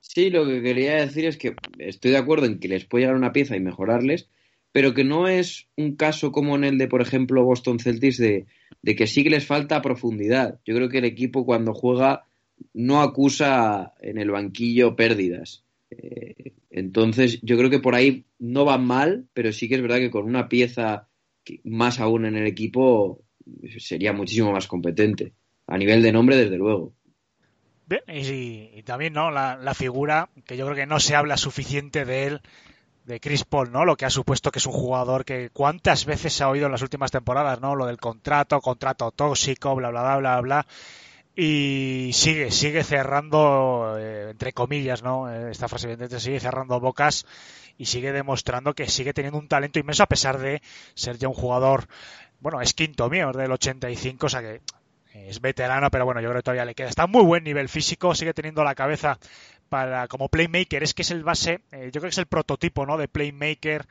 Sí, 0.01 0.29
lo 0.29 0.45
que 0.45 0.61
quería 0.61 0.95
decir 0.95 1.25
es 1.25 1.37
que 1.37 1.55
estoy 1.77 2.11
de 2.11 2.17
acuerdo 2.17 2.45
en 2.45 2.59
que 2.59 2.67
les 2.67 2.85
puede 2.85 3.03
llegar 3.03 3.15
una 3.15 3.33
pieza 3.33 3.55
y 3.55 3.59
mejorarles, 3.59 4.27
pero 4.71 4.93
que 4.93 5.03
no 5.03 5.27
es 5.27 5.67
un 5.75 5.95
caso 5.95 6.31
como 6.31 6.55
en 6.55 6.63
el 6.63 6.77
de, 6.77 6.87
por 6.87 7.01
ejemplo, 7.01 7.43
Boston 7.43 7.79
Celtics, 7.79 8.17
de, 8.17 8.45
de 8.81 8.95
que 8.95 9.07
sí 9.07 9.23
que 9.23 9.29
les 9.29 9.45
falta 9.45 9.81
profundidad. 9.81 10.59
Yo 10.65 10.75
creo 10.75 10.89
que 10.89 10.99
el 10.99 11.05
equipo 11.05 11.45
cuando 11.45 11.73
juega 11.73 12.25
no 12.73 13.01
acusa 13.01 13.93
en 14.01 14.17
el 14.17 14.31
banquillo 14.31 14.95
pérdidas. 14.95 15.63
Entonces, 15.89 17.39
yo 17.41 17.57
creo 17.57 17.69
que 17.69 17.79
por 17.79 17.95
ahí 17.95 18.25
no 18.39 18.65
van 18.65 18.85
mal, 18.85 19.27
pero 19.33 19.51
sí 19.51 19.67
que 19.67 19.75
es 19.75 19.81
verdad 19.81 19.97
que 19.97 20.11
con 20.11 20.25
una 20.25 20.47
pieza 20.47 21.07
más 21.63 21.99
aún 21.99 22.25
en 22.25 22.35
el 22.35 22.45
equipo 22.45 23.23
sería 23.79 24.13
muchísimo 24.13 24.51
más 24.51 24.67
competente. 24.67 25.33
A 25.67 25.77
nivel 25.77 26.01
de 26.01 26.11
nombre, 26.11 26.37
desde 26.37 26.57
luego. 26.57 26.93
Y, 28.07 28.69
y 28.75 28.83
también 28.83 29.13
no 29.13 29.31
la, 29.31 29.57
la 29.57 29.73
figura 29.73 30.29
que 30.45 30.57
yo 30.57 30.65
creo 30.65 30.75
que 30.75 30.85
no 30.85 30.99
se 30.99 31.15
habla 31.15 31.37
suficiente 31.37 32.05
de 32.05 32.27
él 32.27 32.41
de 33.05 33.21
Chris 33.21 33.45
Paul, 33.45 33.71
¿no? 33.71 33.85
Lo 33.85 33.95
que 33.95 34.05
ha 34.05 34.09
supuesto 34.09 34.51
que 34.51 34.59
es 34.59 34.65
un 34.65 34.73
jugador 34.73 35.23
que 35.23 35.49
cuántas 35.51 36.05
veces 36.05 36.33
se 36.33 36.43
ha 36.43 36.49
oído 36.49 36.65
en 36.65 36.73
las 36.73 36.81
últimas 36.81 37.11
temporadas, 37.11 37.61
¿no? 37.61 37.75
Lo 37.75 37.85
del 37.85 37.97
contrato, 37.97 38.59
contrato 38.59 39.11
tóxico, 39.11 39.75
bla 39.75 39.89
bla 39.89 40.01
bla 40.01 40.17
bla 40.17 40.41
bla 40.41 40.67
y 41.39 42.09
sigue 42.13 42.49
sigue 42.49 42.83
cerrando 42.83 43.95
eh, 43.99 44.31
entre 44.31 44.53
comillas, 44.53 45.03
¿no? 45.03 45.31
Eh, 45.31 45.51
Esta 45.51 45.67
frase 45.67 45.85
evidentemente 45.85 46.19
sigue 46.19 46.39
cerrando 46.39 46.79
bocas 46.79 47.27
y 47.77 47.85
sigue 47.85 48.11
demostrando 48.11 48.73
que 48.73 48.89
sigue 48.89 49.13
teniendo 49.13 49.37
un 49.37 49.47
talento 49.47 49.77
inmenso 49.77 50.01
a 50.01 50.07
pesar 50.07 50.39
de 50.39 50.63
ser 50.95 51.19
ya 51.19 51.27
un 51.27 51.35
jugador 51.35 51.87
bueno, 52.39 52.59
es 52.61 52.73
quinto 52.73 53.09
mío, 53.09 53.31
del 53.31 53.51
85, 53.51 54.25
o 54.25 54.29
sea 54.29 54.41
que 54.41 54.61
es 55.13 55.41
veterano, 55.41 55.89
pero 55.91 56.05
bueno, 56.05 56.21
yo 56.21 56.29
creo 56.29 56.39
que 56.39 56.43
todavía 56.43 56.65
le 56.65 56.75
queda. 56.75 56.89
Está 56.89 57.03
a 57.03 57.07
muy 57.07 57.23
buen 57.23 57.43
nivel 57.43 57.69
físico, 57.69 58.13
sigue 58.15 58.33
teniendo 58.33 58.63
la 58.63 58.75
cabeza 58.75 59.17
para 59.69 60.07
como 60.07 60.29
playmaker. 60.29 60.83
Es 60.83 60.93
que 60.93 61.01
es 61.01 61.11
el 61.11 61.23
base, 61.23 61.61
eh, 61.71 61.85
yo 61.85 61.99
creo 61.99 62.03
que 62.03 62.09
es 62.09 62.17
el 62.17 62.27
prototipo, 62.27 62.85
¿no? 62.85 62.97
De 62.97 63.07
playmaker 63.07 63.87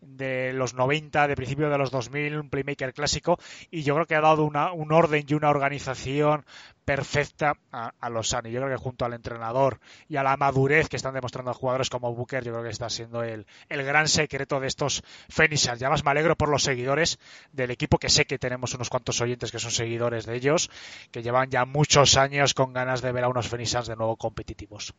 de 0.00 0.52
los 0.52 0.74
90, 0.74 1.28
de 1.28 1.36
principio 1.36 1.70
de 1.70 1.78
los 1.78 1.90
2000, 1.90 2.38
un 2.38 2.50
playmaker 2.50 2.92
clásico, 2.92 3.38
y 3.70 3.82
yo 3.82 3.94
creo 3.94 4.06
que 4.06 4.14
ha 4.14 4.20
dado 4.20 4.44
una, 4.44 4.72
un 4.72 4.92
orden 4.92 5.24
y 5.26 5.34
una 5.34 5.50
organización 5.50 6.44
perfecta 6.84 7.54
a, 7.70 7.92
a 8.00 8.10
los 8.10 8.28
Suns. 8.28 8.48
Yo 8.48 8.60
creo 8.60 8.68
que 8.68 8.82
junto 8.82 9.04
al 9.04 9.12
entrenador 9.12 9.78
y 10.08 10.16
a 10.16 10.22
la 10.22 10.36
madurez 10.36 10.88
que 10.88 10.96
están 10.96 11.14
demostrando 11.14 11.54
jugadores 11.54 11.88
como 11.88 12.12
Booker, 12.14 12.42
yo 12.42 12.52
creo 12.52 12.64
que 12.64 12.70
está 12.70 12.90
siendo 12.90 13.22
el, 13.22 13.46
el 13.68 13.84
gran 13.84 14.08
secreto 14.08 14.58
de 14.58 14.66
estos 14.66 15.02
Phoenixers. 15.28 15.78
Ya 15.78 15.88
más 15.88 16.04
me 16.04 16.10
alegro 16.10 16.36
por 16.36 16.48
los 16.48 16.64
seguidores 16.64 17.18
del 17.52 17.70
equipo, 17.70 17.98
que 17.98 18.08
sé 18.08 18.24
que 18.24 18.38
tenemos 18.38 18.74
unos 18.74 18.88
cuantos 18.88 19.20
oyentes 19.20 19.52
que 19.52 19.58
son 19.58 19.70
seguidores 19.70 20.26
de 20.26 20.34
ellos, 20.34 20.70
que 21.12 21.22
llevan 21.22 21.50
ya 21.50 21.64
muchos 21.64 22.16
años 22.16 22.54
con 22.54 22.72
ganas 22.72 23.02
de 23.02 23.12
ver 23.12 23.24
a 23.24 23.28
unos 23.28 23.48
Phoenixers 23.48 23.86
de 23.86 23.96
nuevo 23.96 24.16
competitivos. 24.16 24.94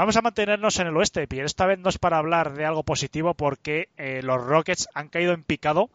Vamos 0.00 0.16
a 0.16 0.22
mantenernos 0.22 0.78
en 0.78 0.86
el 0.86 0.96
oeste, 0.96 1.28
Pierre. 1.28 1.44
Esta 1.44 1.66
vez 1.66 1.78
no 1.78 1.90
es 1.90 1.98
para 1.98 2.16
hablar 2.16 2.54
de 2.54 2.64
algo 2.64 2.84
positivo 2.84 3.34
porque 3.34 3.90
eh, 3.98 4.22
los 4.24 4.42
Rockets 4.42 4.88
han 4.94 5.08
caído 5.08 5.34
en 5.34 5.42
picado, 5.42 5.90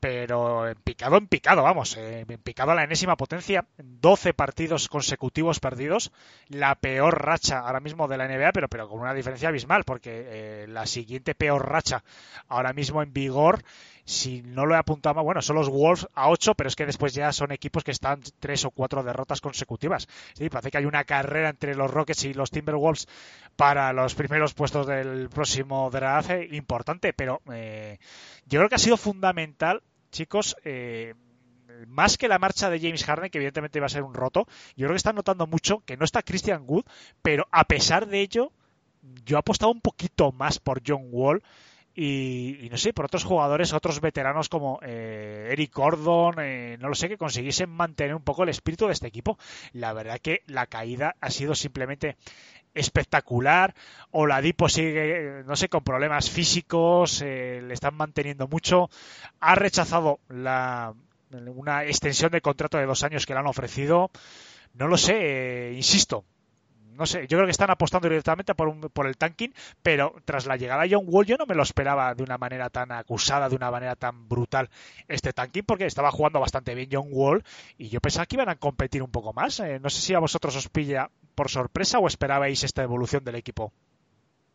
pero 0.00 0.68
en 0.68 0.76
picado, 0.76 1.16
en 1.16 1.26
picado, 1.26 1.62
vamos, 1.62 1.96
eh, 1.96 2.24
en 2.28 2.38
picado 2.38 2.72
a 2.72 2.74
la 2.74 2.84
enésima 2.84 3.16
potencia. 3.16 3.64
12 3.78 4.34
partidos 4.34 4.88
consecutivos 4.88 5.60
perdidos, 5.60 6.12
la 6.48 6.74
peor 6.76 7.24
racha 7.24 7.60
ahora 7.60 7.80
mismo 7.80 8.08
de 8.08 8.16
la 8.18 8.28
NBA, 8.28 8.52
pero, 8.52 8.68
pero 8.68 8.88
con 8.88 9.00
una 9.00 9.14
diferencia 9.14 9.48
abismal, 9.48 9.84
porque 9.84 10.24
eh, 10.26 10.66
la 10.68 10.86
siguiente 10.86 11.34
peor 11.34 11.68
racha 11.68 12.04
ahora 12.48 12.72
mismo 12.72 13.02
en 13.02 13.12
vigor 13.12 13.64
si 14.08 14.40
no 14.40 14.64
lo 14.64 14.74
he 14.74 14.78
apuntado 14.78 15.16
mal, 15.16 15.24
bueno, 15.24 15.42
son 15.42 15.56
los 15.56 15.68
Wolves 15.68 16.08
a 16.14 16.30
8, 16.30 16.54
pero 16.54 16.68
es 16.68 16.76
que 16.76 16.86
después 16.86 17.12
ya 17.12 17.30
son 17.30 17.52
equipos 17.52 17.84
que 17.84 17.90
están 17.90 18.22
tres 18.40 18.64
o 18.64 18.70
cuatro 18.70 19.02
derrotas 19.02 19.42
consecutivas. 19.42 20.08
Sí, 20.32 20.48
parece 20.48 20.70
que 20.70 20.78
hay 20.78 20.86
una 20.86 21.04
carrera 21.04 21.50
entre 21.50 21.74
los 21.74 21.90
Rockets 21.90 22.24
y 22.24 22.32
los 22.32 22.50
Timberwolves 22.50 23.06
para 23.54 23.92
los 23.92 24.14
primeros 24.14 24.54
puestos 24.54 24.86
del 24.86 25.28
próximo 25.28 25.90
draft 25.90 26.30
eh, 26.30 26.48
importante, 26.52 27.12
pero 27.12 27.42
eh, 27.52 27.98
yo 28.46 28.60
creo 28.60 28.70
que 28.70 28.76
ha 28.76 28.78
sido 28.78 28.96
fundamental, 28.96 29.82
chicos, 30.10 30.56
eh, 30.64 31.14
más 31.86 32.16
que 32.16 32.28
la 32.28 32.38
marcha 32.38 32.70
de 32.70 32.80
James 32.80 33.04
Harden, 33.04 33.30
que 33.30 33.38
evidentemente 33.38 33.80
va 33.80 33.86
a 33.86 33.90
ser 33.90 34.02
un 34.02 34.14
roto, 34.14 34.46
yo 34.76 34.86
creo 34.86 34.90
que 34.90 34.96
están 34.96 35.16
notando 35.16 35.46
mucho 35.46 35.80
que 35.84 35.96
no 35.96 36.04
está 36.04 36.22
Christian 36.22 36.64
Wood, 36.66 36.84
pero 37.22 37.46
a 37.50 37.64
pesar 37.64 38.06
de 38.06 38.20
ello, 38.20 38.52
yo 39.24 39.36
he 39.36 39.40
apostado 39.40 39.70
un 39.72 39.80
poquito 39.80 40.32
más 40.32 40.58
por 40.58 40.82
John 40.86 41.08
Wall 41.10 41.42
y, 42.00 42.64
y, 42.64 42.68
no 42.70 42.76
sé, 42.76 42.92
por 42.92 43.06
otros 43.06 43.24
jugadores, 43.24 43.72
otros 43.72 44.00
veteranos 44.00 44.48
como 44.48 44.78
eh, 44.82 45.48
Eric 45.50 45.74
Gordon, 45.74 46.36
eh, 46.38 46.76
no 46.78 46.88
lo 46.88 46.94
sé, 46.94 47.08
que 47.08 47.16
consiguiesen 47.16 47.70
mantener 47.70 48.14
un 48.14 48.22
poco 48.22 48.44
el 48.44 48.50
espíritu 48.50 48.86
de 48.86 48.92
este 48.92 49.08
equipo. 49.08 49.36
La 49.72 49.92
verdad 49.92 50.20
que 50.20 50.42
la 50.46 50.66
caída 50.66 51.16
ha 51.20 51.30
sido 51.30 51.56
simplemente 51.56 52.16
espectacular. 52.74 53.74
Oladipo 54.10 54.68
sigue, 54.68 55.42
no 55.46 55.56
sé, 55.56 55.68
con 55.68 55.84
problemas 55.84 56.30
físicos, 56.30 57.22
eh, 57.22 57.62
le 57.62 57.74
están 57.74 57.94
manteniendo 57.94 58.48
mucho. 58.48 58.90
Ha 59.40 59.54
rechazado 59.54 60.20
la, 60.28 60.94
una 61.30 61.84
extensión 61.84 62.30
de 62.30 62.40
contrato 62.40 62.78
de 62.78 62.86
dos 62.86 63.02
años 63.02 63.26
que 63.26 63.34
le 63.34 63.40
han 63.40 63.46
ofrecido. 63.46 64.10
No 64.74 64.86
lo 64.86 64.96
sé, 64.96 65.70
eh, 65.70 65.72
insisto, 65.74 66.24
no 66.98 67.06
sé, 67.06 67.20
yo 67.28 67.38
creo 67.38 67.44
que 67.44 67.52
están 67.52 67.70
apostando 67.70 68.08
directamente 68.08 68.54
por, 68.54 69.06
el 69.06 69.16
tanking, 69.16 69.52
pero 69.82 70.14
tras 70.24 70.46
la 70.46 70.56
llegada 70.56 70.82
de 70.82 70.94
John 70.94 71.04
Wall 71.06 71.26
yo 71.26 71.36
no 71.36 71.46
me 71.46 71.54
lo 71.54 71.62
esperaba 71.62 72.12
de 72.14 72.24
una 72.24 72.38
manera 72.38 72.70
tan 72.70 72.90
acusada, 72.90 73.48
de 73.48 73.54
una 73.54 73.70
manera 73.70 73.94
tan 73.94 74.28
brutal 74.28 74.68
este 75.06 75.32
tanking, 75.32 75.62
porque 75.62 75.86
estaba 75.86 76.10
jugando 76.10 76.40
bastante 76.40 76.74
bien 76.74 76.88
John 76.90 77.08
Wall 77.10 77.44
y 77.78 77.88
yo 77.88 78.00
pensaba 78.00 78.26
que 78.26 78.34
iban 78.34 78.48
a 78.48 78.56
competir 78.56 79.02
un 79.02 79.10
poco 79.10 79.32
más. 79.32 79.60
Eh, 79.60 79.78
no 79.80 79.88
sé 79.90 80.00
si 80.00 80.14
a 80.14 80.18
vosotros 80.18 80.56
os 80.56 80.68
pilla 80.68 81.08
por 81.36 81.48
sorpresa 81.48 82.00
o 82.00 82.08
esperabais 82.08 82.64
esta 82.64 82.82
evolución 82.82 83.22
del 83.24 83.36
equipo. 83.36 83.72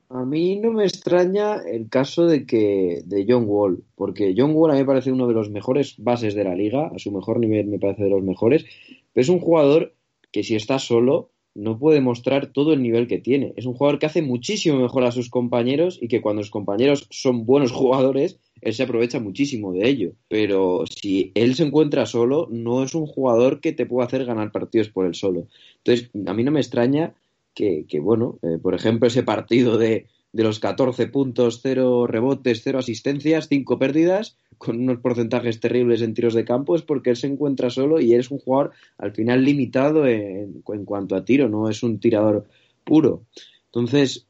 A 0.10 0.26
mí 0.26 0.58
no 0.58 0.72
me 0.74 0.84
extraña 0.84 1.62
el 1.66 1.90
caso 1.90 2.28
de 2.28 2.46
que 2.46 3.02
de 3.06 3.26
John 3.28 3.46
Wall, 3.48 3.84
porque 3.96 4.36
John 4.38 4.52
Wall 4.54 4.72
a 4.72 4.74
mí 4.74 4.82
me 4.82 4.86
parece 4.86 5.12
uno 5.12 5.28
de 5.28 5.34
los 5.34 5.50
mejores 5.50 5.96
bases 5.98 6.36
de 6.36 6.44
la 6.44 6.56
liga, 6.56 6.92
a 6.94 7.00
su 7.00 7.12
mejor 7.12 7.40
nivel 7.40 7.68
me 7.68 7.80
parece 7.80 8.04
de 8.04 8.10
los 8.10 8.22
mejores, 8.22 8.66
pero 9.14 9.22
es 9.24 9.30
un 9.30 9.40
jugador 9.40 9.96
que 10.32 10.44
si 10.44 10.56
está 10.56 10.78
solo 10.78 11.30
no 11.56 11.78
puede 11.78 12.02
mostrar 12.02 12.48
todo 12.48 12.74
el 12.74 12.82
nivel 12.82 13.08
que 13.08 13.20
tiene. 13.20 13.54
Es 13.56 13.66
un 13.66 13.74
jugador 13.74 14.00
que 14.00 14.06
hace 14.06 14.22
muchísimo 14.22 14.80
mejor 14.80 15.04
a 15.04 15.12
sus 15.12 15.30
compañeros 15.30 16.00
y 16.02 16.08
que 16.08 16.22
cuando 16.22 16.42
los 16.42 16.50
compañeros 16.50 17.08
son 17.12 17.46
buenos 17.46 17.72
jugadores, 17.74 18.40
él 18.62 18.74
se 18.74 18.84
aprovecha 18.84 19.20
muchísimo 19.20 19.74
de 19.74 19.88
ello. 19.88 20.14
Pero 20.28 20.86
si 20.90 21.32
él 21.36 21.56
se 21.56 21.64
encuentra 21.64 22.06
solo, 22.06 22.48
no 22.50 22.84
es 22.84 22.96
un 22.96 23.06
jugador 23.06 23.60
que 23.60 23.74
te 23.74 23.86
pueda 23.86 24.08
hacer 24.08 24.26
ganar 24.26 24.52
partidos 24.52 24.90
por 24.90 25.06
él 25.06 25.16
solo. 25.16 25.48
Entonces, 25.78 26.10
a 26.26 26.34
mí 26.34 26.44
no 26.44 26.52
me 26.52 26.62
extraña 26.62 27.14
que, 27.54 27.86
que 27.88 28.00
bueno, 28.00 28.40
eh, 28.42 28.58
por 28.62 28.74
ejemplo, 28.74 29.08
ese 29.08 29.22
partido 29.24 29.78
de, 29.78 30.08
de 30.34 30.44
los 30.44 30.60
14 30.60 31.08
puntos, 31.08 31.60
0 31.62 32.08
rebotes, 32.08 32.62
0 32.64 32.80
asistencias, 32.80 33.48
5 33.48 33.78
pérdidas, 33.78 34.38
con 34.64 34.80
unos 34.80 35.00
porcentajes 35.00 35.60
terribles 35.60 36.02
en 36.02 36.14
tiros 36.14 36.34
de 36.34 36.46
campo, 36.46 36.76
es 36.76 36.82
porque 36.82 37.10
él 37.12 37.16
se 37.16 37.28
encuentra 37.28 37.70
solo 37.70 38.00
y 38.00 38.14
es 38.14 38.32
un 38.32 38.40
jugador 38.40 38.72
al 38.98 39.14
final 39.14 39.44
limitado 39.44 40.06
en, 40.08 40.64
en 40.68 40.86
cuanto 40.86 41.16
a 41.16 41.26
tiro, 41.26 41.50
no 41.50 41.70
es 41.70 41.84
un 41.84 42.00
tirador 42.00 42.48
puro. 42.84 43.26
Entonces, 43.66 44.28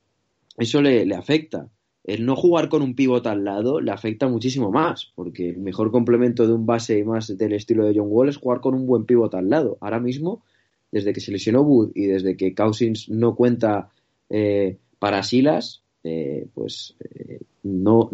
eso 0.57 0.81
le, 0.81 1.05
le, 1.05 1.15
afecta. 1.15 1.69
El 2.03 2.25
no 2.25 2.35
jugar 2.35 2.69
con 2.69 2.81
un 2.81 2.95
pivot 2.95 3.25
al 3.27 3.43
lado 3.43 3.79
le 3.79 3.91
afecta 3.91 4.27
muchísimo 4.27 4.71
más, 4.71 5.11
porque 5.15 5.49
el 5.49 5.59
mejor 5.59 5.91
complemento 5.91 6.47
de 6.47 6.53
un 6.53 6.65
base 6.65 6.97
y 6.97 7.03
más 7.03 7.35
del 7.37 7.53
estilo 7.53 7.85
de 7.85 7.93
John 7.95 8.07
Wall 8.09 8.29
es 8.29 8.37
jugar 8.37 8.59
con 8.59 8.73
un 8.73 8.85
buen 8.85 9.05
pivot 9.05 9.33
al 9.35 9.49
lado. 9.49 9.77
Ahora 9.81 9.99
mismo, 9.99 10.43
desde 10.91 11.13
que 11.13 11.21
se 11.21 11.31
lesionó 11.31 11.61
Wood 11.61 11.91
y 11.95 12.05
desde 12.07 12.35
que 12.35 12.53
Cousins 12.53 13.09
no 13.09 13.35
cuenta 13.35 13.89
eh, 14.29 14.77
para 14.99 15.23
Silas, 15.23 15.82
eh, 16.03 16.47
pues 16.53 16.95
eh, 16.99 17.39
no 17.63 18.09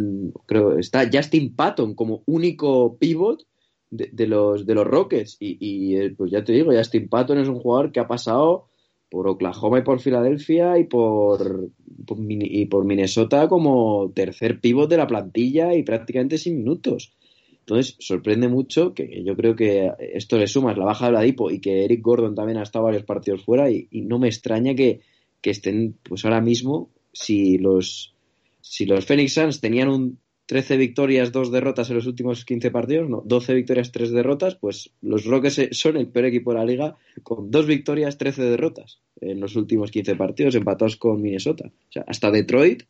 creo 0.46 0.78
está 0.78 1.10
Justin 1.12 1.56
Patton 1.56 1.96
como 1.96 2.22
único 2.28 2.98
pivot 2.98 3.46
de, 3.90 4.28
los 4.28 4.66
de 4.66 4.76
los 4.76 4.86
Rockets 4.86 5.38
y, 5.40 5.58
y, 5.60 5.96
eh, 5.96 6.14
pues 6.16 6.32
ya 6.32 6.44
te 6.44 6.54
digo 6.54 6.72
Justin 6.72 7.10
Patton 7.10 7.40
es 7.40 7.48
un 7.48 7.60
jugador 7.60 7.92
que 7.92 8.00
ha 8.00 8.08
pasado 8.08 8.68
por 9.10 9.28
Oklahoma 9.28 9.80
y 9.80 9.82
por 9.82 10.00
Filadelfia 10.00 10.78
y 10.78 10.84
por, 10.84 11.70
y 12.18 12.66
por 12.66 12.86
Minnesota 12.86 13.48
como 13.48 14.12
tercer 14.14 14.60
pivot 14.60 14.90
de 14.90 14.98
la 14.98 15.08
plantilla 15.08 15.74
y 15.74 15.84
prácticamente 15.84 16.38
sin 16.38 16.58
minutos. 16.58 17.14
Entonces, 17.62 17.96
sorprende 18.00 18.48
mucho 18.48 18.94
que 18.94 19.24
yo 19.24 19.36
creo 19.36 19.56
que 19.56 19.92
esto 20.14 20.38
le 20.38 20.48
sumas 20.48 20.78
la 20.78 20.86
baja 20.86 21.08
de 21.08 21.12
la 21.12 21.22
Dipo 21.22 21.52
y 21.52 21.60
que 21.60 21.86
Eric 21.86 22.02
Gordon 22.02 22.36
también 22.36 22.58
ha 22.58 22.64
estado 22.64 22.86
varios 22.86 23.04
partidos 23.04 23.44
fuera 23.44 23.70
y, 23.70 23.88
no 23.92 24.20
me 24.20 24.28
extraña 24.28 24.74
que, 24.76 25.02
que, 25.42 25.52
estén, 25.52 25.96
pues 26.04 26.26
ahora 26.26 26.42
mismo, 26.42 26.90
si 27.22 27.58
los, 27.58 28.16
si 28.62 28.86
los 28.86 29.06
Phoenix 29.06 29.34
Suns 29.34 29.60
tenían 29.60 29.90
un 29.90 30.20
13 30.46 30.78
victorias, 30.78 31.32
2 31.32 31.52
derrotas 31.52 31.90
en 31.90 31.98
los 31.98 32.08
últimos 32.08 32.44
15 32.44 32.72
partidos, 32.72 33.10
no, 33.10 33.22
12 33.24 33.54
victorias, 33.54 33.92
3 33.92 34.12
derrotas, 34.12 34.56
pues 34.56 34.92
los 35.02 35.26
Rockets 35.26 35.78
son 35.78 35.98
el 35.98 36.08
peor 36.08 36.26
equipo 36.26 36.52
de 36.52 36.60
la 36.60 36.66
liga 36.66 36.96
con 37.22 37.52
2 37.52 37.68
victorias, 37.68 38.18
13 38.18 38.44
derrotas 38.44 39.02
en 39.22 39.40
los 39.40 39.56
últimos 39.56 39.92
15 39.92 40.16
partidos, 40.16 40.56
empatados 40.56 40.96
con 40.96 41.22
Minnesota. 41.22 41.66
O 41.68 41.92
sea, 41.92 42.04
hasta 42.08 42.32
Detroit 42.32 42.84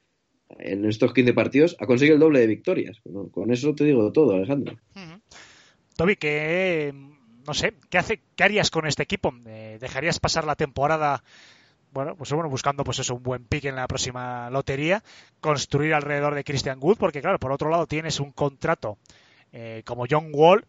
en 0.60 0.86
estos 0.86 1.14
15 1.14 1.34
partidos 1.34 1.76
ha 1.80 1.86
conseguido 1.86 2.16
el 2.16 2.22
doble 2.22 2.40
de 2.40 2.48
victorias. 2.48 3.02
Con, 3.32 3.52
eso 3.52 3.76
te 3.76 3.84
digo 3.84 4.12
todo, 4.14 4.36
Alejandro. 4.36 4.78
Toby, 5.98 6.16
que 6.16 6.94
no 7.46 7.54
sé, 7.54 7.74
¿qué, 7.90 7.98
hace, 7.98 8.22
¿qué 8.36 8.44
harías 8.44 8.72
con 8.72 8.88
este 8.88 9.04
equipo? 9.04 9.34
Eh, 9.48 9.78
¿Dejarías 9.82 10.20
pasar 10.20 10.46
la 10.46 10.56
temporada 10.56 11.24
bueno, 11.92 12.16
pues 12.16 12.32
bueno, 12.32 12.50
buscando 12.50 12.84
pues 12.84 13.00
eso, 13.00 13.16
un 13.16 13.24
buen 13.24 13.44
pick 13.46 13.66
en 13.66 13.76
la 13.76 13.88
próxima 13.88 14.50
lotería, 14.50 15.04
construir 15.42 15.94
alrededor 15.94 16.36
de 16.36 16.44
Christian 16.44 16.80
Wood, 16.82 16.98
porque 16.98 17.22
claro, 17.22 17.40
por 17.40 17.52
otro 17.52 17.70
lado 17.70 17.88
tienes 17.88 18.20
un 18.20 18.32
contrato 18.32 18.98
eh, 19.52 19.82
como 19.86 20.06
John 20.10 20.30
Wall, 20.32 20.66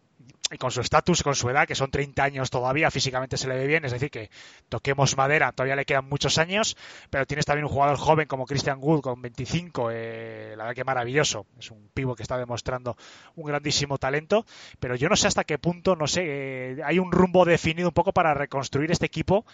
y 0.51 0.57
con 0.57 0.71
su 0.71 0.81
estatus, 0.81 1.23
con 1.23 1.35
su 1.35 1.49
edad, 1.49 1.67
que 1.67 1.75
son 1.75 1.89
30 1.89 2.23
años 2.23 2.49
todavía, 2.49 2.91
físicamente 2.91 3.37
se 3.37 3.47
le 3.47 3.55
ve 3.55 3.67
bien, 3.67 3.85
es 3.85 3.91
decir, 3.91 4.11
que 4.11 4.29
toquemos 4.69 5.15
madera, 5.15 5.51
todavía 5.51 5.75
le 5.75 5.85
quedan 5.85 6.05
muchos 6.05 6.37
años, 6.37 6.75
pero 7.09 7.25
tienes 7.25 7.45
también 7.45 7.65
un 7.65 7.71
jugador 7.71 7.97
joven 7.97 8.27
como 8.27 8.45
Christian 8.45 8.79
Wood 8.81 9.01
con 9.01 9.21
25, 9.21 9.89
eh, 9.91 10.53
la 10.57 10.63
verdad 10.63 10.75
que 10.75 10.83
maravilloso, 10.83 11.45
es 11.57 11.71
un 11.71 11.89
pivo 11.93 12.15
que 12.15 12.23
está 12.23 12.37
demostrando 12.37 12.97
un 13.35 13.45
grandísimo 13.45 13.97
talento, 13.97 14.45
pero 14.79 14.95
yo 14.95 15.07
no 15.07 15.15
sé 15.15 15.27
hasta 15.27 15.45
qué 15.45 15.57
punto, 15.57 15.95
no 15.95 16.07
sé, 16.07 16.23
eh, 16.25 16.77
hay 16.83 16.99
un 16.99 17.11
rumbo 17.11 17.45
definido 17.45 17.89
un 17.89 17.93
poco 17.93 18.11
para 18.11 18.33
reconstruir 18.33 18.91
este 18.91 19.05
equipo 19.05 19.45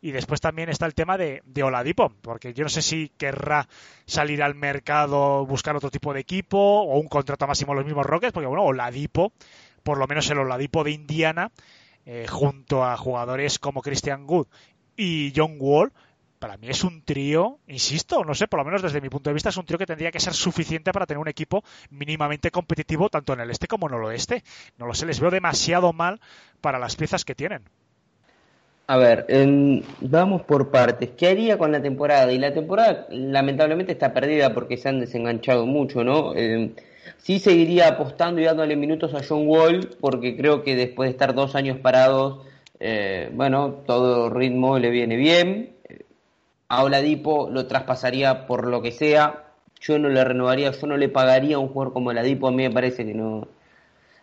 y 0.00 0.12
después 0.12 0.40
también 0.40 0.68
está 0.68 0.86
el 0.86 0.94
tema 0.94 1.16
de, 1.16 1.42
de, 1.46 1.62
Oladipo, 1.62 2.12
porque 2.20 2.52
yo 2.52 2.62
no 2.62 2.68
sé 2.68 2.82
si 2.82 3.10
querrá 3.16 3.66
salir 4.04 4.42
al 4.42 4.54
mercado, 4.54 5.46
buscar 5.46 5.74
otro 5.76 5.90
tipo 5.90 6.12
de 6.12 6.20
equipo 6.20 6.58
o 6.58 6.98
un 6.98 7.08
contrato 7.08 7.46
máximo 7.46 7.74
los 7.74 7.86
mismos 7.86 8.04
Rockets, 8.04 8.32
porque 8.32 8.46
bueno, 8.46 8.64
Oladipo 8.64 9.32
por 9.84 9.98
lo 9.98 10.08
menos 10.08 10.28
el 10.30 10.38
Oladipo 10.38 10.82
de 10.82 10.90
Indiana, 10.90 11.52
eh, 12.06 12.26
junto 12.28 12.84
a 12.84 12.96
jugadores 12.96 13.60
como 13.60 13.82
Christian 13.82 14.24
Wood 14.26 14.48
y 14.96 15.32
John 15.36 15.56
Wall, 15.60 15.92
para 16.38 16.56
mí 16.56 16.68
es 16.68 16.84
un 16.84 17.02
trío, 17.02 17.58
insisto, 17.68 18.24
no 18.24 18.34
sé, 18.34 18.48
por 18.48 18.58
lo 18.58 18.64
menos 18.64 18.82
desde 18.82 19.00
mi 19.00 19.08
punto 19.08 19.30
de 19.30 19.34
vista 19.34 19.48
es 19.48 19.56
un 19.56 19.64
trío 19.64 19.78
que 19.78 19.86
tendría 19.86 20.10
que 20.10 20.20
ser 20.20 20.34
suficiente 20.34 20.92
para 20.92 21.06
tener 21.06 21.18
un 21.18 21.28
equipo 21.28 21.62
mínimamente 21.90 22.50
competitivo 22.50 23.08
tanto 23.08 23.32
en 23.32 23.40
el 23.40 23.50
este 23.50 23.66
como 23.66 23.88
en 23.88 23.94
el 23.94 24.04
oeste. 24.04 24.42
No 24.76 24.86
lo 24.86 24.94
sé, 24.94 25.06
les 25.06 25.20
veo 25.20 25.30
demasiado 25.30 25.92
mal 25.92 26.20
para 26.60 26.78
las 26.78 26.96
piezas 26.96 27.24
que 27.24 27.34
tienen. 27.34 27.62
A 28.86 28.98
ver, 28.98 29.26
vamos 30.02 30.42
por 30.42 30.70
partes. 30.70 31.12
¿Qué 31.16 31.28
haría 31.28 31.56
con 31.56 31.72
la 31.72 31.80
temporada? 31.80 32.30
Y 32.30 32.38
la 32.38 32.52
temporada 32.52 33.06
lamentablemente 33.08 33.92
está 33.92 34.12
perdida 34.12 34.52
porque 34.52 34.76
se 34.76 34.90
han 34.90 35.00
desenganchado 35.00 35.64
mucho, 35.64 36.04
¿no? 36.04 36.34
Sí 37.18 37.38
seguiría 37.38 37.88
apostando 37.88 38.40
y 38.40 38.44
dándole 38.44 38.76
minutos 38.76 39.14
a 39.14 39.22
John 39.26 39.46
Wall, 39.46 39.90
porque 40.00 40.36
creo 40.36 40.62
que 40.62 40.76
después 40.76 41.08
de 41.08 41.12
estar 41.12 41.34
dos 41.34 41.54
años 41.54 41.78
parados, 41.78 42.46
eh, 42.80 43.30
bueno, 43.32 43.82
todo 43.86 44.30
ritmo 44.30 44.78
le 44.78 44.90
viene 44.90 45.16
bien. 45.16 45.74
A 46.68 46.82
Oladipo 46.82 47.48
lo 47.50 47.66
traspasaría 47.66 48.46
por 48.46 48.66
lo 48.66 48.82
que 48.82 48.92
sea. 48.92 49.44
Yo 49.80 49.98
no 49.98 50.08
le 50.08 50.24
renovaría, 50.24 50.70
yo 50.70 50.86
no 50.86 50.96
le 50.96 51.08
pagaría 51.08 51.56
a 51.56 51.58
un 51.58 51.68
jugador 51.68 51.92
como 51.92 52.10
Oladipo. 52.10 52.48
A 52.48 52.50
mí 52.50 52.62
me 52.62 52.70
parece 52.70 53.04
que 53.04 53.14
no, 53.14 53.48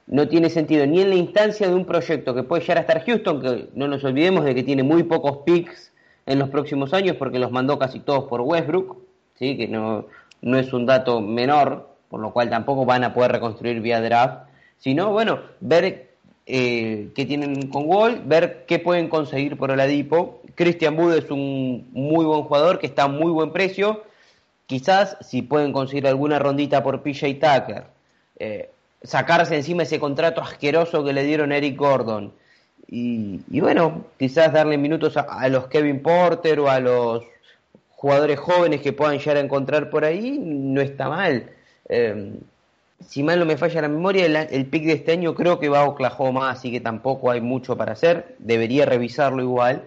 no 0.07 0.27
tiene 0.27 0.49
sentido 0.49 0.85
ni 0.85 1.01
en 1.01 1.09
la 1.09 1.15
instancia 1.15 1.67
de 1.67 1.73
un 1.73 1.85
proyecto 1.85 2.35
que 2.35 2.43
puede 2.43 2.61
llegar 2.61 2.79
a 2.79 2.81
estar 2.81 3.05
Houston, 3.05 3.41
que 3.41 3.69
no 3.75 3.87
nos 3.87 4.03
olvidemos 4.03 4.43
de 4.43 4.55
que 4.55 4.63
tiene 4.63 4.83
muy 4.83 5.03
pocos 5.03 5.39
picks 5.45 5.91
en 6.25 6.39
los 6.39 6.49
próximos 6.49 6.93
años 6.93 7.15
porque 7.17 7.39
los 7.39 7.51
mandó 7.51 7.79
casi 7.79 7.99
todos 7.99 8.25
por 8.25 8.41
Westbrook, 8.41 8.97
¿sí? 9.35 9.57
que 9.57 9.67
no, 9.67 10.05
no 10.41 10.59
es 10.59 10.73
un 10.73 10.85
dato 10.85 11.21
menor 11.21 11.90
por 12.11 12.19
lo 12.19 12.31
cual 12.31 12.49
tampoco 12.49 12.85
van 12.85 13.03
a 13.03 13.13
poder 13.13 13.31
reconstruir 13.31 13.81
vía 13.81 14.01
draft, 14.01 14.49
sino, 14.77 15.11
bueno, 15.11 15.39
ver 15.61 16.11
eh, 16.45 17.09
qué 17.15 17.25
tienen 17.25 17.69
con 17.69 17.85
Wall, 17.87 18.21
ver 18.25 18.65
qué 18.67 18.77
pueden 18.77 19.07
conseguir 19.07 19.57
por 19.57 19.71
Oladipo. 19.71 20.41
Christian 20.55 20.99
Wood 20.99 21.15
es 21.15 21.31
un 21.31 21.89
muy 21.93 22.25
buen 22.25 22.43
jugador 22.43 22.77
que 22.77 22.87
está 22.87 23.03
a 23.03 23.07
muy 23.07 23.31
buen 23.31 23.51
precio. 23.51 24.03
Quizás 24.65 25.17
si 25.21 25.41
pueden 25.41 25.71
conseguir 25.71 26.07
alguna 26.07 26.37
rondita 26.37 26.83
por 26.83 27.01
PJ 27.01 27.35
Tucker, 27.35 27.85
eh, 28.37 28.69
sacarse 29.01 29.55
encima 29.55 29.83
ese 29.83 29.99
contrato 29.99 30.41
asqueroso 30.41 31.03
que 31.03 31.13
le 31.13 31.23
dieron 31.23 31.51
Eric 31.51 31.77
Gordon. 31.77 32.33
Y, 32.93 33.61
bueno, 33.61 34.03
quizás 34.19 34.51
darle 34.51 34.77
minutos 34.77 35.15
a, 35.15 35.47
los 35.47 35.67
Kevin 35.67 36.01
Porter 36.01 36.59
o 36.59 36.69
a 36.69 36.81
los 36.81 37.23
jugadores 37.91 38.37
jóvenes 38.37 38.81
que 38.81 38.91
puedan 38.91 39.17
llegar 39.17 39.37
a 39.37 39.39
encontrar 39.39 39.89
por 39.89 40.03
ahí, 40.03 40.37
no 40.37 40.81
está 40.81 41.07
mal. 41.07 41.49
Eh, 41.91 42.39
si 43.05 43.21
mal 43.21 43.37
no 43.37 43.45
me 43.45 43.57
falla 43.57 43.81
la 43.81 43.89
memoria, 43.89 44.25
el, 44.25 44.65
pick 44.67 44.85
de 44.85 44.93
este 44.93 45.11
año 45.11 45.35
creo 45.35 45.59
que 45.59 45.69
va 45.69 45.81
a 45.81 45.87
Oklahoma, 45.87 46.49
así 46.49 46.71
que 46.71 46.79
tampoco 46.79 47.29
hay 47.29 47.41
mucho 47.41 47.75
para 47.75 47.93
hacer. 47.93 48.35
Debería 48.39 48.85
revisarlo 48.85 49.41
igual. 49.41 49.83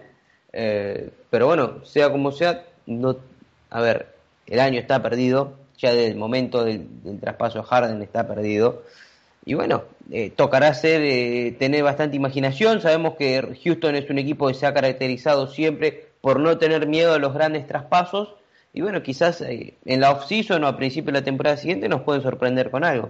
Eh, 0.53 1.09
pero 1.29 1.47
bueno, 1.47 1.83
sea 1.83 2.11
como 2.11 2.31
sea, 2.31 2.63
no, 2.85 3.17
a 3.69 3.81
ver, 3.81 4.15
el 4.47 4.59
año 4.59 4.79
está 4.79 5.01
perdido. 5.01 5.53
Ya 5.77 5.91
desde 5.91 6.07
el 6.07 6.15
momento 6.15 6.63
del, 6.63 6.87
traspaso 7.19 7.59
a 7.59 7.63
Harden 7.63 8.01
está 8.01 8.27
perdido. 8.27 8.83
Y 9.45 9.55
bueno, 9.55 9.83
eh, 10.11 10.29
tocará 10.29 10.73
ser, 10.73 11.57
tener 11.57 11.83
bastante 11.83 12.15
imaginación. 12.15 12.81
Sabemos 12.81 13.15
que 13.15 13.57
Houston 13.63 13.95
es 13.95 14.09
un 14.09 14.19
equipo 14.19 14.47
que 14.47 14.53
se 14.53 14.65
ha 14.65 14.73
caracterizado 14.73 15.47
siempre 15.47 16.09
por 16.21 16.39
no 16.39 16.57
tener 16.57 16.87
miedo 16.87 17.13
a 17.13 17.19
los 17.19 17.33
grandes 17.33 17.67
traspasos 17.67 18.35
y 18.75 18.81
bueno, 18.81 19.01
quizás 19.01 19.39
eh, 19.39 19.73
en 19.85 20.01
la 20.01 20.11
off-season 20.11 20.61
o 20.61 20.67
a 20.67 20.75
principio 20.75 21.13
de 21.13 21.19
la 21.19 21.23
temporada 21.23 21.55
siguiente 21.55 21.87
nos 21.87 22.01
pueden 22.01 22.21
sorprender 22.21 22.69
con 22.69 22.83
algo. 22.83 23.09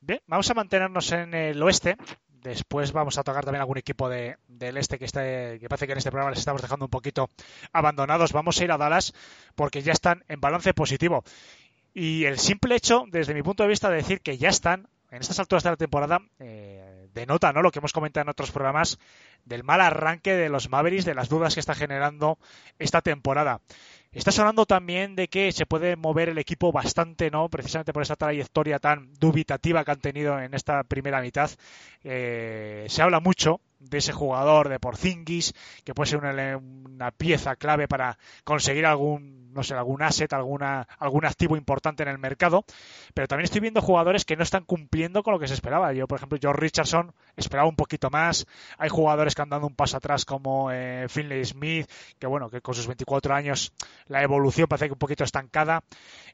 Bien, 0.00 0.20
vamos 0.28 0.48
a 0.48 0.54
mantenernos 0.54 1.10
en 1.10 1.34
el 1.34 1.60
oeste. 1.60 1.96
Después 2.28 2.92
vamos 2.92 3.18
a 3.18 3.24
tocar 3.24 3.44
también 3.44 3.62
algún 3.62 3.78
equipo 3.78 4.08
de, 4.08 4.36
del 4.46 4.76
este 4.76 4.96
que, 4.96 5.06
está, 5.06 5.22
que 5.22 5.66
parece 5.68 5.86
que 5.86 5.92
en 5.92 5.98
este 5.98 6.12
programa 6.12 6.30
les 6.30 6.38
estamos 6.38 6.62
dejando 6.62 6.84
un 6.84 6.90
poquito 6.90 7.28
abandonados. 7.72 8.32
Vamos 8.32 8.60
a 8.60 8.64
ir 8.64 8.70
a 8.70 8.78
Dallas 8.78 9.12
porque 9.56 9.82
ya 9.82 9.92
están 9.92 10.22
en 10.28 10.40
balance 10.40 10.72
positivo. 10.72 11.24
Y 11.92 12.26
el 12.26 12.38
simple 12.38 12.76
hecho, 12.76 13.06
desde 13.08 13.34
mi 13.34 13.42
punto 13.42 13.64
de 13.64 13.70
vista, 13.70 13.90
de 13.90 13.96
decir 13.96 14.20
que 14.20 14.38
ya 14.38 14.50
están 14.50 14.86
en 15.10 15.20
estas 15.20 15.40
alturas 15.40 15.64
de 15.64 15.70
la 15.70 15.76
temporada, 15.76 16.20
eh, 16.38 17.08
denota 17.12 17.52
¿no? 17.52 17.62
lo 17.62 17.72
que 17.72 17.80
hemos 17.80 17.92
comentado 17.92 18.22
en 18.22 18.28
otros 18.28 18.52
programas 18.52 18.98
del 19.44 19.64
mal 19.64 19.80
arranque 19.80 20.34
de 20.34 20.48
los 20.48 20.70
Mavericks, 20.70 21.04
de 21.04 21.14
las 21.14 21.28
dudas 21.28 21.54
que 21.54 21.60
está 21.60 21.74
generando 21.74 22.38
esta 22.78 23.00
temporada. 23.02 23.60
Está 24.12 24.32
sonando 24.32 24.66
también 24.66 25.14
de 25.14 25.28
que 25.28 25.52
se 25.52 25.66
puede 25.66 25.94
mover 25.94 26.28
el 26.30 26.38
equipo 26.38 26.72
bastante, 26.72 27.30
¿no? 27.30 27.48
Precisamente 27.48 27.92
por 27.92 28.02
esa 28.02 28.16
trayectoria 28.16 28.80
tan 28.80 29.14
dubitativa 29.14 29.84
que 29.84 29.90
han 29.92 30.00
tenido 30.00 30.40
en 30.40 30.52
esta 30.54 30.82
primera 30.82 31.20
mitad. 31.20 31.48
Eh, 32.02 32.86
se 32.88 33.02
habla 33.02 33.20
mucho 33.20 33.60
de 33.80 33.98
ese 33.98 34.12
jugador 34.12 34.68
de 34.68 34.78
Porzingis, 34.78 35.54
que 35.84 35.94
puede 35.94 36.10
ser 36.10 36.20
una, 36.20 37.10
pieza 37.12 37.56
clave 37.56 37.88
para 37.88 38.18
conseguir 38.44 38.84
algún, 38.84 39.52
no 39.52 39.62
sé, 39.62 39.74
algún 39.74 40.02
asset, 40.02 40.32
alguna, 40.34 40.86
algún 40.98 41.24
activo 41.24 41.56
importante 41.56 42.02
en 42.02 42.10
el 42.10 42.18
mercado. 42.18 42.64
Pero 43.14 43.26
también 43.26 43.44
estoy 43.46 43.62
viendo 43.62 43.80
jugadores 43.80 44.24
que 44.24 44.36
no 44.36 44.42
están 44.42 44.64
cumpliendo 44.64 45.22
con 45.22 45.32
lo 45.32 45.40
que 45.40 45.48
se 45.48 45.54
esperaba. 45.54 45.92
Yo, 45.94 46.06
por 46.06 46.18
ejemplo, 46.18 46.38
George 46.40 46.60
Richardson 46.60 47.14
esperaba 47.36 47.68
un 47.68 47.76
poquito 47.76 48.10
más. 48.10 48.46
Hay 48.78 48.90
jugadores 48.90 49.34
que 49.34 49.42
han 49.42 49.48
dado 49.48 49.66
un 49.66 49.74
paso 49.74 49.96
atrás 49.96 50.26
como 50.26 50.70
eh, 50.70 51.06
Finley 51.08 51.44
Smith, 51.44 51.90
que 52.18 52.26
bueno, 52.26 52.50
que 52.50 52.60
con 52.60 52.74
sus 52.74 52.86
24 52.86 53.34
años 53.34 53.72
la 54.06 54.22
evolución 54.22 54.68
parece 54.68 54.86
que 54.86 54.92
un 54.92 54.98
poquito 54.98 55.24
estancada, 55.24 55.82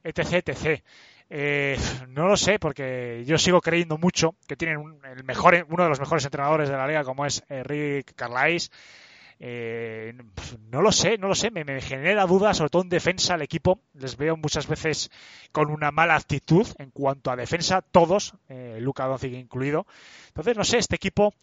etc, 0.03 0.49
etc. 0.49 0.83
Eh, 1.29 1.77
no 2.09 2.29
lo 2.29 2.37
sé, 2.37 2.59
porque 2.59 3.25
yo 3.27 3.37
sigo 3.39 3.61
creyendo 3.61 3.99
mucho 3.99 4.37
que 4.47 4.57
tienen 4.57 4.99
el 5.05 5.25
mejor, 5.25 5.67
uno 5.69 5.83
de 5.83 5.89
los 5.89 6.01
mejores 6.01 6.25
entrenadores 6.25 6.69
de 6.69 6.77
la 6.77 6.87
liga, 6.87 7.05
como 7.05 7.27
es 7.27 7.43
eh, 7.49 7.63
Rick 7.65 8.15
Carlisle. 8.15 8.75
Eh, 9.39 10.15
no 10.71 10.81
lo 10.81 10.91
sé, 10.93 11.19
no 11.19 11.29
lo 11.29 11.35
sé, 11.35 11.51
me, 11.51 11.81
genera 11.83 12.25
dudas, 12.25 12.57
sobre 12.57 12.71
todo 12.71 12.83
en 12.83 12.89
defensa, 12.89 13.35
el 13.35 13.43
equipo 13.43 13.81
les 13.93 14.17
veo 14.17 14.37
muchas 14.39 14.67
veces 14.67 15.11
con 15.53 15.71
una 15.71 15.91
mala 15.91 16.17
actitud 16.17 16.67
en 16.79 16.91
cuanto 16.91 17.31
a 17.31 17.37
defensa, 17.37 17.83
todos, 17.83 18.33
eh, 18.49 18.79
Luca 18.81 19.05
Doncic 19.05 19.35
incluido. 19.35 19.87
Entonces, 20.29 20.57
no 20.57 20.65
sé, 20.65 20.79
este 20.79 20.97
equipo 20.97 21.35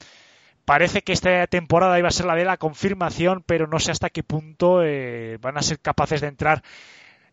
parece 0.66 1.04
que 1.04 1.14
esta 1.14 1.46
temporada 1.46 2.00
iba 2.00 2.08
a 2.08 2.12
ser 2.12 2.26
la 2.26 2.36
de 2.36 2.46
la 2.46 2.58
confirmación, 2.58 3.44
pero 3.46 3.68
no 3.68 3.80
sé 3.80 3.92
hasta 3.92 4.10
qué 4.10 4.24
punto 4.24 4.78
van 5.42 5.58
a 5.58 5.62
ser 5.62 5.80
capaces 5.80 6.22
de 6.22 6.28
entrar 6.28 6.64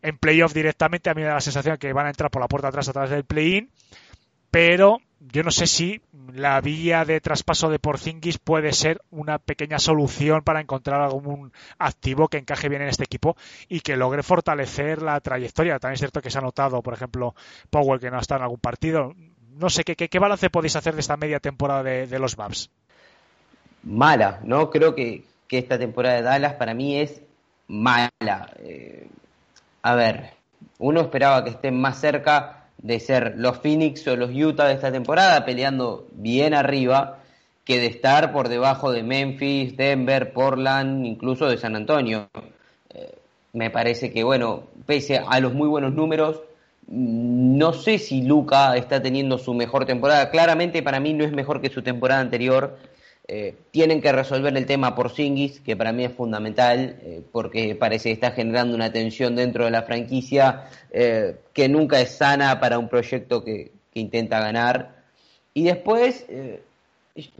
en 0.01 0.17
playoff 0.17 0.53
directamente. 0.53 1.09
A 1.09 1.13
mí 1.13 1.21
me 1.21 1.27
da 1.27 1.35
la 1.35 1.41
sensación 1.41 1.77
que 1.77 1.93
van 1.93 2.07
a 2.07 2.09
entrar 2.09 2.31
por 2.31 2.41
la 2.41 2.47
puerta 2.47 2.67
atrás 2.67 2.89
a 2.89 2.93
través 2.93 3.11
del 3.11 3.25
play-in. 3.25 3.69
Pero 4.51 4.99
yo 5.19 5.43
no 5.43 5.51
sé 5.51 5.67
si 5.67 6.01
la 6.33 6.59
vía 6.61 7.05
de 7.05 7.21
traspaso 7.21 7.69
de 7.69 7.79
Porzingis 7.79 8.39
puede 8.39 8.73
ser 8.73 9.01
una 9.11 9.37
pequeña 9.37 9.77
solución 9.79 10.41
para 10.43 10.59
encontrar 10.59 11.01
algún 11.01 11.53
activo 11.77 12.27
que 12.27 12.37
encaje 12.37 12.67
bien 12.67 12.81
en 12.81 12.89
este 12.89 13.03
equipo 13.03 13.37
y 13.69 13.81
que 13.81 13.95
logre 13.95 14.23
fortalecer 14.23 15.01
la 15.01 15.19
trayectoria. 15.19 15.79
También 15.79 15.93
es 15.93 15.99
cierto 15.99 16.21
que 16.21 16.31
se 16.31 16.39
ha 16.39 16.41
notado, 16.41 16.81
por 16.81 16.93
ejemplo, 16.93 17.35
Powell 17.69 17.99
que 17.99 18.09
no 18.09 18.19
estado 18.19 18.39
en 18.39 18.43
algún 18.43 18.59
partido. 18.59 19.13
No 19.53 19.69
sé, 19.69 19.83
¿qué, 19.83 19.95
qué, 19.95 20.19
balance 20.19 20.49
podéis 20.49 20.75
hacer 20.75 20.95
de 20.95 21.01
esta 21.01 21.17
media 21.17 21.39
temporada 21.39 21.83
de, 21.83 22.19
los 22.19 22.35
Babs? 22.35 22.71
Mala, 23.83 24.39
¿no? 24.43 24.69
Creo 24.69 24.95
que, 24.95 25.23
que, 25.47 25.59
esta 25.59 25.77
temporada 25.77 26.15
de 26.15 26.23
Dallas 26.23 26.53
para 26.53 26.73
mí 26.73 26.99
es 26.99 27.21
mala. 27.67 28.53
Eh, 28.59 29.07
a 29.81 29.95
ver, 29.95 30.31
uno 30.79 31.01
esperaba 31.01 31.43
que 31.43 31.51
estén 31.51 31.79
más 31.79 31.99
cerca 31.99 32.65
de 32.77 32.99
ser 32.99 33.35
los 33.37 33.59
Phoenix 33.59 34.07
o 34.07 34.15
los 34.15 34.31
Utah 34.31 34.67
de 34.67 34.73
esta 34.73 34.91
temporada, 34.91 35.45
peleando 35.45 36.07
bien 36.11 36.53
arriba, 36.53 37.19
que 37.63 37.79
de 37.79 37.87
estar 37.87 38.31
por 38.31 38.49
debajo 38.49 38.91
de 38.91 39.03
Memphis, 39.03 39.77
Denver, 39.77 40.33
Portland, 40.33 41.05
incluso 41.05 41.47
de 41.47 41.57
San 41.57 41.75
Antonio. 41.75 42.29
Eh, 42.93 43.15
me 43.53 43.69
parece 43.69 44.11
que, 44.11 44.23
bueno, 44.23 44.63
pese 44.85 45.19
a 45.19 45.39
los 45.39 45.53
muy 45.53 45.67
buenos 45.67 45.93
números, 45.93 46.41
no 46.87 47.71
sé 47.73 47.99
si 47.99 48.23
Luca 48.23 48.75
está 48.75 49.01
teniendo 49.01 49.37
su 49.37 49.53
mejor 49.53 49.85
temporada. 49.85 50.29
Claramente 50.29 50.83
para 50.83 50.99
mí 50.99 51.13
no 51.13 51.23
es 51.23 51.31
mejor 51.31 51.61
que 51.61 51.69
su 51.69 51.81
temporada 51.81 52.19
anterior. 52.19 52.77
Eh, 53.27 53.55
tienen 53.71 54.01
que 54.01 54.11
resolver 54.11 54.55
el 54.57 54.65
tema 54.65 54.95
por 54.95 55.11
Singis, 55.11 55.59
que 55.61 55.77
para 55.77 55.93
mí 55.93 56.03
es 56.03 56.13
fundamental, 56.13 56.97
eh, 57.01 57.21
porque 57.31 57.75
parece 57.75 58.09
que 58.09 58.13
está 58.13 58.31
generando 58.31 58.75
una 58.75 58.91
tensión 58.91 59.35
dentro 59.35 59.65
de 59.65 59.71
la 59.71 59.83
franquicia 59.83 60.67
eh, 60.91 61.35
que 61.53 61.69
nunca 61.69 62.01
es 62.01 62.17
sana 62.17 62.59
para 62.59 62.79
un 62.79 62.89
proyecto 62.89 63.43
que, 63.43 63.71
intenta 63.93 64.39
ganar. 64.39 65.03
Y 65.53 65.63
después 65.63 66.25
eh, 66.29 66.61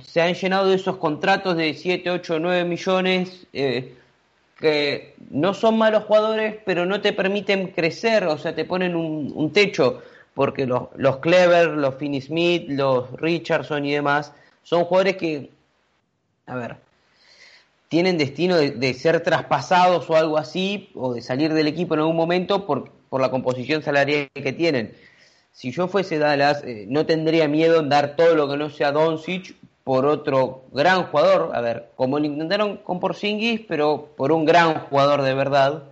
se 0.03 0.21
han 0.21 0.33
llenado 0.33 0.67
de 0.67 0.75
esos 0.75 0.97
contratos 0.97 1.55
de 1.55 1.73
7, 1.73 2.09
8, 2.09 2.39
9 2.39 2.65
millones 2.65 3.47
que 3.51 5.15
no 5.31 5.53
son 5.53 5.77
malos 5.77 6.03
jugadores, 6.03 6.57
pero 6.65 6.85
no 6.85 7.01
te 7.01 7.13
permiten 7.13 7.67
crecer, 7.67 8.25
o 8.25 8.37
sea, 8.37 8.53
te 8.53 8.65
ponen 8.65 8.95
un, 8.95 9.31
un 9.33 9.51
techo, 9.51 10.01
porque 10.33 10.65
los, 10.65 10.83
los 10.95 11.17
Clever, 11.17 11.69
los 11.69 11.95
Finney 11.95 12.21
Smith, 12.21 12.65
los 12.67 13.11
Richardson 13.13 13.85
y 13.85 13.93
demás, 13.93 14.33
son 14.63 14.83
jugadores 14.83 15.17
que, 15.17 15.49
a 16.51 16.55
ver, 16.55 16.75
tienen 17.87 18.17
destino 18.17 18.57
de, 18.57 18.93
ser 18.93 19.21
traspasados 19.21 20.09
o 20.09 20.15
algo 20.17 20.37
así, 20.37 20.89
o 20.95 21.13
de 21.13 21.21
salir 21.21 21.53
del 21.53 21.67
equipo 21.67 21.93
en 21.93 22.01
algún 22.01 22.17
momento 22.17 22.65
por, 22.65 22.91
por 23.09 23.21
la 23.21 23.31
composición 23.31 23.83
salarial 23.83 24.29
que 24.33 24.51
tienen. 24.51 24.93
Si 25.53 25.71
yo 25.71 25.87
fuese 25.87 26.19
Dallas, 26.19 26.61
eh, 26.65 26.85
no 26.89 27.05
tendría 27.05 27.47
miedo 27.47 27.79
en 27.79 27.87
dar 27.87 28.17
todo 28.17 28.35
lo 28.35 28.49
que 28.49 28.57
no 28.57 28.69
sea 28.69 28.91
Doncic 28.91 29.55
por 29.85 30.05
otro 30.05 30.65
gran 30.73 31.05
jugador, 31.05 31.51
a 31.55 31.61
ver, 31.61 31.89
como 31.95 32.19
lo 32.19 32.25
intentaron 32.25 32.77
con 32.77 32.99
Porzingis, 32.99 33.61
pero 33.67 34.09
por 34.17 34.33
un 34.33 34.43
gran 34.45 34.81
jugador 34.81 35.21
de 35.21 35.33
verdad 35.33 35.83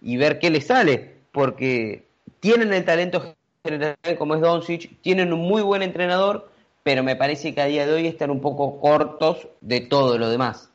y 0.00 0.16
ver 0.16 0.40
qué 0.40 0.50
le 0.50 0.60
sale, 0.60 1.14
porque 1.30 2.06
tienen 2.40 2.72
el 2.72 2.84
talento 2.84 3.34
general 3.64 3.96
como 4.18 4.34
es 4.34 4.40
Doncic, 4.40 5.00
tienen 5.00 5.32
un 5.32 5.40
muy 5.40 5.62
buen 5.62 5.82
entrenador, 5.82 6.51
pero 6.82 7.02
me 7.02 7.16
parece 7.16 7.54
que 7.54 7.60
a 7.60 7.66
día 7.66 7.86
de 7.86 7.92
hoy 7.92 8.06
están 8.06 8.30
un 8.30 8.40
poco 8.40 8.80
cortos 8.80 9.48
de 9.60 9.80
todo 9.80 10.18
lo 10.18 10.28
demás. 10.30 10.70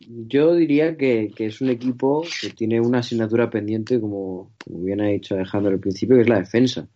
Yo 0.00 0.54
diría 0.54 0.96
que, 0.96 1.30
que, 1.34 1.46
es 1.46 1.60
un 1.60 1.70
equipo 1.70 2.26
que 2.40 2.50
tiene 2.50 2.80
una 2.80 2.98
asignatura 2.98 3.48
pendiente, 3.48 4.00
como, 4.00 4.52
como 4.62 4.80
bien 4.80 5.00
ha 5.00 5.08
dicho 5.08 5.34
Alejandro 5.34 5.72
al 5.72 5.80
principio, 5.80 6.16
que 6.16 6.22
es 6.22 6.28
la 6.28 6.40
defensa. 6.40 6.86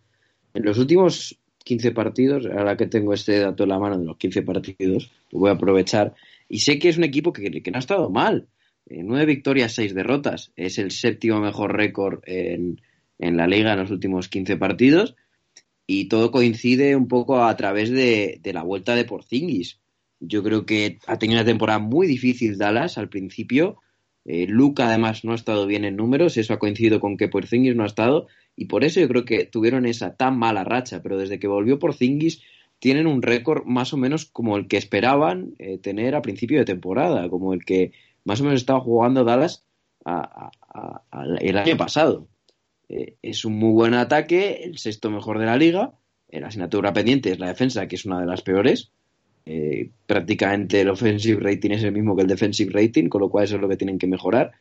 En 0.53 0.63
los 0.63 0.77
últimos 0.77 1.39
15 1.63 1.91
partidos, 1.91 2.45
ahora 2.45 2.77
que 2.77 2.87
tengo 2.87 3.13
este 3.13 3.39
dato 3.39 3.63
en 3.63 3.69
la 3.69 3.79
mano 3.79 3.97
de 3.97 4.05
los 4.05 4.17
15 4.17 4.41
partidos, 4.43 5.11
lo 5.31 5.39
voy 5.39 5.49
a 5.49 5.53
aprovechar. 5.53 6.13
Y 6.47 6.59
sé 6.59 6.79
que 6.79 6.89
es 6.89 6.97
un 6.97 7.03
equipo 7.03 7.33
que, 7.33 7.61
que 7.61 7.71
no 7.71 7.77
ha 7.77 7.79
estado 7.79 8.09
mal. 8.09 8.47
Eh, 8.87 9.03
nueve 9.03 9.27
victorias, 9.27 9.73
seis 9.73 9.93
derrotas. 9.93 10.51
Es 10.55 10.79
el 10.79 10.91
séptimo 10.91 11.39
mejor 11.39 11.75
récord 11.75 12.21
en, 12.25 12.81
en, 13.19 13.37
la 13.37 13.47
liga 13.47 13.73
en 13.73 13.79
los 13.79 13.91
últimos 13.91 14.29
15 14.29 14.57
partidos. 14.57 15.15
Y 15.91 16.05
todo 16.05 16.29
coincide 16.29 16.95
un 16.95 17.07
poco 17.07 17.43
a 17.43 17.57
través 17.57 17.89
de, 17.89 18.39
la 18.53 18.61
vuelta 18.61 18.93
de 18.93 19.05
Porzingis. 19.05 19.79
Yo 20.19 20.43
creo 20.43 20.63
que 20.63 20.99
ha 21.07 21.17
tenido 21.17 21.39
una 21.39 21.47
temporada 21.47 21.79
muy 21.79 22.05
difícil 22.05 22.59
Dallas 22.59 22.99
al 22.99 23.09
principio. 23.09 23.77
Eh, 24.23 24.45
Luca 24.47 24.89
además 24.89 25.25
no 25.25 25.31
ha 25.31 25.35
estado 25.35 25.65
bien 25.65 25.85
en 25.85 25.95
números, 25.95 26.37
eso 26.37 26.53
ha 26.53 26.59
coincidido 26.59 26.99
con 26.99 27.17
que 27.17 27.27
Porzingis 27.27 27.75
no 27.75 27.81
ha 27.81 27.87
estado 27.87 28.27
y 28.55 28.65
por 28.65 28.83
eso 28.83 28.99
yo 28.99 29.07
creo 29.07 29.25
que 29.25 29.45
tuvieron 29.45 29.87
esa 29.87 30.15
tan 30.15 30.37
mala 30.37 30.63
racha, 30.63 31.01
pero 31.01 31.17
desde 31.17 31.39
que 31.39 31.47
volvió 31.47 31.79
Porzingis 31.79 32.43
tienen 32.77 33.07
un 33.07 33.23
récord 33.23 33.65
más 33.65 33.91
o 33.91 33.97
menos 33.97 34.25
como 34.25 34.57
el 34.57 34.67
que 34.67 34.77
esperaban 34.77 35.55
eh, 35.57 35.79
tener 35.79 36.13
a 36.13 36.21
principio 36.21 36.59
de 36.59 36.65
temporada, 36.65 37.27
como 37.29 37.55
el 37.55 37.65
que 37.65 37.93
más 38.25 38.41
o 38.41 38.43
menos 38.43 38.59
estaba 38.59 38.79
jugando 38.79 39.23
Dallas 39.23 39.65
a, 40.05 40.51
a, 40.61 41.01
el 41.41 41.57
año 41.57 41.77
pasado. 41.77 42.27
Eh, 42.89 43.15
es 43.21 43.45
un 43.45 43.53
muy 43.53 43.71
buen 43.71 43.93
ataque, 43.93 44.61
el 44.63 44.77
sexto 44.77 45.11
mejor 45.11 45.39
de 45.39 45.45
la 45.45 45.57
liga, 45.57 45.93
la 46.31 46.47
asignatura 46.47 46.93
pendiente 46.93 47.31
es 47.31 47.39
la 47.39 47.47
defensa, 47.47 47.87
que 47.87 47.95
es 47.95 48.05
una 48.05 48.19
de 48.19 48.25
las 48.25 48.41
peores, 48.41 48.91
eh, 49.45 49.89
prácticamente 50.05 50.81
el 50.81 50.89
offensive 50.89 51.39
rating 51.41 51.71
es 51.71 51.83
el 51.83 51.91
mismo 51.91 52.15
que 52.15 52.23
el 52.23 52.27
defensive 52.27 52.71
rating, 52.71 53.09
con 53.09 53.21
lo 53.21 53.29
cual 53.29 53.45
eso 53.45 53.55
es 53.55 53.61
lo 53.61 53.69
que 53.69 53.77
tienen 53.77 53.97
que 53.97 54.07
mejorar. 54.07 54.51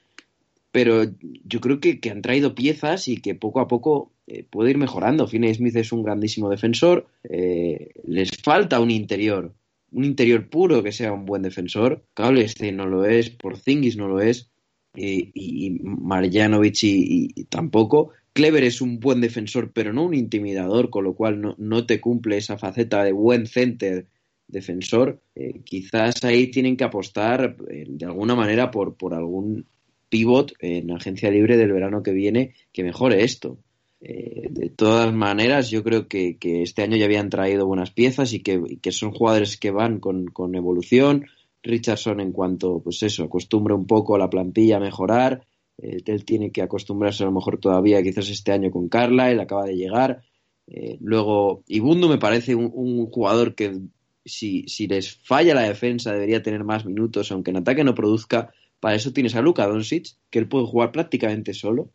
Pero 0.70 1.04
yo 1.44 1.60
creo 1.60 1.80
que, 1.80 2.00
que 2.00 2.10
han 2.10 2.22
traído 2.22 2.54
piezas 2.54 3.08
y 3.08 3.20
que 3.20 3.34
poco 3.34 3.60
a 3.60 3.68
poco 3.68 4.12
eh, 4.26 4.44
puede 4.48 4.70
ir 4.70 4.78
mejorando. 4.78 5.26
Finney 5.26 5.54
Smith 5.54 5.76
es 5.76 5.92
un 5.92 6.02
grandísimo 6.02 6.50
defensor. 6.50 7.06
Les 7.22 8.30
falta 8.42 8.80
un 8.80 8.90
interior, 8.90 9.52
un 9.92 10.04
interior 10.04 10.48
puro 10.48 10.82
que 10.82 10.92
sea 10.92 11.12
un 11.12 11.26
buen 11.26 11.42
defensor. 11.42 12.04
Cablestein 12.14 12.76
no 12.76 12.86
lo 12.86 13.04
es, 13.04 13.30
Porzingis 13.30 13.96
no 13.96 14.08
lo 14.08 14.20
es, 14.20 14.50
y, 14.98 15.30
y 15.34 15.78
Marjanovic 15.82 16.82
y, 16.82 17.44
tampoco. 17.44 18.12
Clever 18.32 18.64
es 18.64 18.80
un 18.80 19.00
buen 19.00 19.20
defensor, 19.20 19.72
pero 19.72 19.92
no 19.92 20.04
un 20.04 20.14
intimidador, 20.14 20.90
con 20.90 21.04
lo 21.04 21.14
cual 21.14 21.40
no, 21.40 21.54
no 21.58 21.86
te 21.86 22.00
cumple 22.00 22.36
esa 22.36 22.58
faceta 22.58 23.02
de 23.04 23.12
buen 23.12 23.46
center 23.46 24.06
defensor, 24.48 25.20
eh, 25.34 25.60
quizás 25.62 26.24
ahí 26.24 26.50
tienen 26.50 26.76
que 26.76 26.84
apostar 26.84 27.56
eh, 27.68 27.84
de 27.86 28.06
alguna 28.06 28.34
manera 28.34 28.70
por, 28.70 28.96
por 28.96 29.14
algún 29.14 29.66
pivot 30.08 30.54
en 30.60 30.90
agencia 30.90 31.30
libre 31.30 31.56
del 31.56 31.72
verano 31.72 32.02
que 32.02 32.12
viene 32.12 32.54
que 32.72 32.82
mejore 32.82 33.24
esto. 33.24 33.58
Eh, 34.00 34.48
de 34.50 34.70
todas 34.70 35.12
maneras, 35.12 35.70
yo 35.70 35.82
creo 35.82 36.08
que, 36.08 36.38
que, 36.38 36.62
este 36.62 36.82
año 36.82 36.96
ya 36.96 37.04
habían 37.04 37.30
traído 37.30 37.66
buenas 37.66 37.90
piezas 37.90 38.32
y 38.32 38.40
que, 38.40 38.78
que 38.80 38.92
son 38.92 39.10
jugadores 39.10 39.56
que 39.56 39.70
van 39.70 40.00
con, 40.00 40.26
con, 40.26 40.54
evolución. 40.54 41.26
Richardson, 41.68 42.20
en 42.20 42.32
cuanto, 42.32 42.80
pues 42.80 43.02
eso, 43.02 43.24
acostumbra 43.24 43.74
un 43.74 43.86
poco 43.86 44.18
la 44.18 44.30
plantilla 44.30 44.78
a 44.78 44.80
mejorar. 44.80 45.46
Eh, 45.78 45.98
él 46.06 46.24
tiene 46.24 46.50
que 46.50 46.62
acostumbrarse 46.62 47.22
a 47.22 47.26
lo 47.26 47.32
mejor 47.32 47.58
todavía, 47.58 48.02
quizás 48.02 48.28
este 48.30 48.52
año 48.52 48.70
con 48.70 48.88
Carla, 48.88 49.30
él 49.30 49.40
acaba 49.40 49.64
de 49.64 49.76
llegar. 49.76 50.22
Eh, 50.66 50.98
luego, 51.00 51.62
Ibundu 51.68 52.08
me 52.08 52.18
parece 52.18 52.54
un, 52.54 52.70
un 52.74 53.06
jugador 53.06 53.54
que 53.54 53.78
si, 54.24 54.64
si, 54.68 54.86
les 54.86 55.14
falla 55.14 55.54
la 55.54 55.62
defensa 55.62 56.12
debería 56.12 56.42
tener 56.42 56.64
más 56.64 56.84
minutos, 56.84 57.32
aunque 57.32 57.50
en 57.50 57.58
ataque 57.58 57.84
no 57.84 57.94
produzca. 57.94 58.52
Para 58.80 58.94
eso 58.94 59.12
tienes 59.12 59.34
a 59.34 59.42
Luka 59.42 59.66
Doncic, 59.66 60.16
que 60.30 60.38
él 60.38 60.48
puede 60.48 60.66
jugar 60.66 60.92
prácticamente 60.92 61.54
solo. 61.54 61.90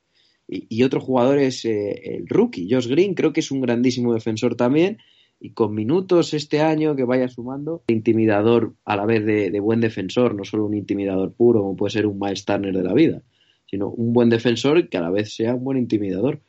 Y, 0.47 0.65
y 0.69 0.83
otro 0.83 0.99
jugador 0.99 1.37
es 1.39 1.63
eh, 1.65 2.17
el 2.17 2.27
rookie, 2.27 2.67
Josh 2.69 2.87
Green, 2.87 3.13
creo 3.13 3.31
que 3.31 3.39
es 3.39 3.51
un 3.51 3.61
grandísimo 3.61 4.13
defensor 4.13 4.55
también. 4.55 4.97
Y 5.45 5.49
con 5.49 5.75
minutos 5.75 6.33
este 6.33 6.61
año 6.61 6.95
que 6.95 7.03
vaya 7.03 7.27
sumando, 7.27 7.83
intimidador 7.87 8.75
a 8.85 8.95
la 8.95 9.05
vez 9.05 9.25
de, 9.25 9.59
buen 9.59 9.81
defensor, 9.81 10.35
no 10.35 10.45
solo 10.45 10.65
un 10.65 10.73
intimidador 10.73 11.33
puro 11.33 11.59
como 11.59 11.75
puede 11.75 11.91
ser 11.91 12.07
un 12.07 12.17
Miles 12.17 12.45
Turner 12.45 12.73
de 12.73 12.81
la 12.81 12.93
vida, 12.93 13.21
sino 13.65 13.89
un 13.89 14.13
buen 14.13 14.29
defensor 14.29 14.87
que 14.87 14.95
a 14.95 15.01
la 15.01 15.09
vez 15.09 15.35
sea 15.35 15.53
un 15.53 15.65
buen 15.65 15.77
intimidador. 15.77 16.39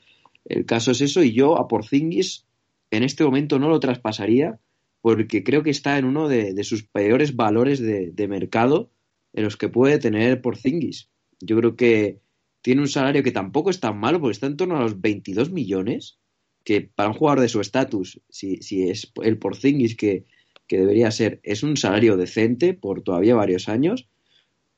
El 0.45 0.65
caso 0.65 0.93
es 0.93 1.01
eso, 1.01 1.25
y 1.25 1.33
yo 1.33 1.59
a 1.59 1.67
Porzingis 1.67 2.47
en 2.93 3.03
este 3.03 3.25
momento 3.25 3.59
no 3.59 3.69
lo 3.69 3.81
traspasaría, 3.81 4.61
porque 5.01 5.43
creo 5.43 5.65
que 5.65 5.71
está 5.71 5.99
en 5.99 6.05
uno 6.05 6.29
de, 6.29 6.55
de 6.55 6.63
sus 6.63 6.85
peores 6.85 7.35
valores 7.35 7.81
de, 7.81 8.13
de, 8.13 8.29
mercado 8.29 8.93
en 9.33 9.43
los 9.43 9.57
que 9.57 9.69
puede 9.69 9.99
tener 9.99 10.41
Porzingis. 10.41 11.11
Yo 11.41 11.57
creo 11.57 11.75
que 11.75 12.21
tiene 12.63 12.81
un 12.81 12.89
salario 12.89 13.25
que 13.25 13.33
tampoco 13.33 13.71
es 13.71 13.81
tan 13.81 13.99
malo, 13.99 14.21
porque 14.21 14.35
está 14.35 14.47
en 14.47 14.57
torno 14.57 14.77
a 14.77 14.83
los 14.83 15.01
22 15.01 15.51
millones, 15.51 16.21
que 16.65 16.81
para 16.81 17.11
un 17.11 17.15
jugador 17.15 17.41
de 17.41 17.49
su 17.49 17.61
estatus, 17.61 18.21
si, 18.29 18.57
si, 18.57 18.89
es 18.89 19.13
el 19.23 19.39
Porzingis 19.39 19.97
que, 19.97 20.25
que 20.67 20.79
debería 20.79 21.11
ser, 21.11 21.41
es 21.43 21.63
un 21.63 21.77
salario 21.77 22.17
decente 22.17 22.75
por 22.75 23.03
todavía 23.03 23.35
varios 23.35 23.69
años. 23.69 24.09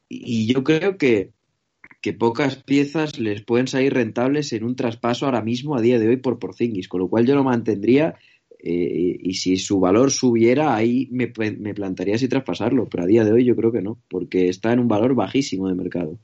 Y, 0.09 0.47
yo 0.53 0.65
creo 0.65 0.99
que, 0.99 1.33
que 2.03 2.13
pocas 2.13 2.57
piezas 2.57 3.19
les 3.19 3.43
pueden 3.43 3.69
salir 3.69 3.95
rentables 3.95 4.53
en 4.53 4.65
un 4.65 4.77
traspaso 4.77 5.27
ahora 5.27 5.43
mismo, 5.43 5.77
a 5.77 5.81
día 5.81 5.99
de 5.99 6.09
hoy, 6.09 6.17
por 6.17 6.39
Porzingis, 6.39 6.89
con 6.89 7.01
lo 7.01 7.09
cual 7.09 7.27
yo 7.27 7.35
lo 7.35 7.45
mantendría 7.45 8.17
eh, 8.59 9.19
y 9.21 9.35
si 9.35 9.57
su 9.59 9.79
valor 9.79 10.11
subiera, 10.11 10.75
ahí 10.75 11.09
me, 11.13 11.33
me, 11.59 12.19
si 12.19 12.29
traspasarlo, 12.29 12.89
pero 12.89 13.05
a 13.05 13.07
día 13.07 13.25
de 13.25 13.33
hoy 13.33 13.45
yo 13.45 13.55
creo 13.55 13.71
que 13.71 13.83
no, 13.83 13.99
porque 14.09 14.49
está 14.49 14.73
en 14.73 14.81
un 14.81 14.89
valor 14.89 15.15
bajísimo 15.15 15.69
de 15.69 15.75
mercado. 15.75 16.19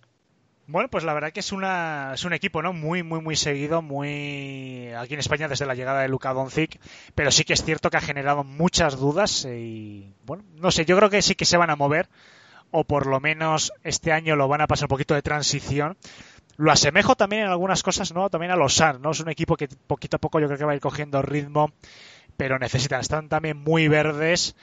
Bueno, 0.66 0.88
pues 0.88 1.02
la 1.04 1.12
verdad 1.12 1.32
que 1.32 1.40
es 1.40 1.52
una 1.52 2.12
es 2.14 2.24
un 2.24 2.32
equipo, 2.32 2.62
¿no? 2.62 2.72
Muy 2.72 3.02
muy 3.02 3.20
muy 3.20 3.34
seguido, 3.36 3.82
muy 3.82 4.90
aquí 4.96 5.14
en 5.14 5.20
España 5.20 5.48
desde 5.48 5.66
la 5.66 5.74
llegada 5.74 6.02
de 6.02 6.08
Luka 6.08 6.32
Doncic, 6.32 6.80
pero 7.14 7.32
sí 7.32 7.44
que 7.44 7.52
es 7.52 7.64
cierto 7.64 7.90
que 7.90 7.96
ha 7.96 8.00
generado 8.00 8.44
muchas 8.44 8.96
dudas 8.96 9.44
y 9.44 10.14
bueno, 10.24 10.44
no 10.54 10.70
sé, 10.70 10.84
yo 10.84 10.96
creo 10.96 11.10
que 11.10 11.20
sí 11.20 11.34
que 11.34 11.44
se 11.44 11.56
van 11.56 11.70
a 11.70 11.76
mover 11.76 12.08
o 12.70 12.84
por 12.84 13.06
lo 13.06 13.20
menos 13.20 13.72
este 13.82 14.12
año 14.12 14.36
lo 14.36 14.48
van 14.48 14.60
a 14.60 14.66
pasar 14.66 14.86
un 14.86 14.90
poquito 14.90 15.14
de 15.14 15.22
transición. 15.22 15.96
Lo 16.56 16.70
asemejo 16.70 17.16
también 17.16 17.42
en 17.42 17.48
algunas 17.48 17.82
cosas, 17.82 18.12
¿no? 18.12 18.30
También 18.30 18.52
a 18.52 18.56
los 18.56 18.74
Suns, 18.74 19.00
¿no? 19.00 19.10
Es 19.10 19.20
un 19.20 19.30
equipo 19.30 19.56
que 19.56 19.68
poquito 19.68 20.16
a 20.16 20.20
poco 20.20 20.38
yo 20.38 20.46
creo 20.46 20.58
que 20.58 20.64
va 20.64 20.72
a 20.72 20.76
ir 20.76 20.80
cogiendo 20.80 21.22
ritmo, 21.22 21.72
pero 22.36 22.58
necesitan, 22.58 23.00
están 23.00 23.28
también 23.28 23.58
muy 23.58 23.88
verdes 23.88 24.54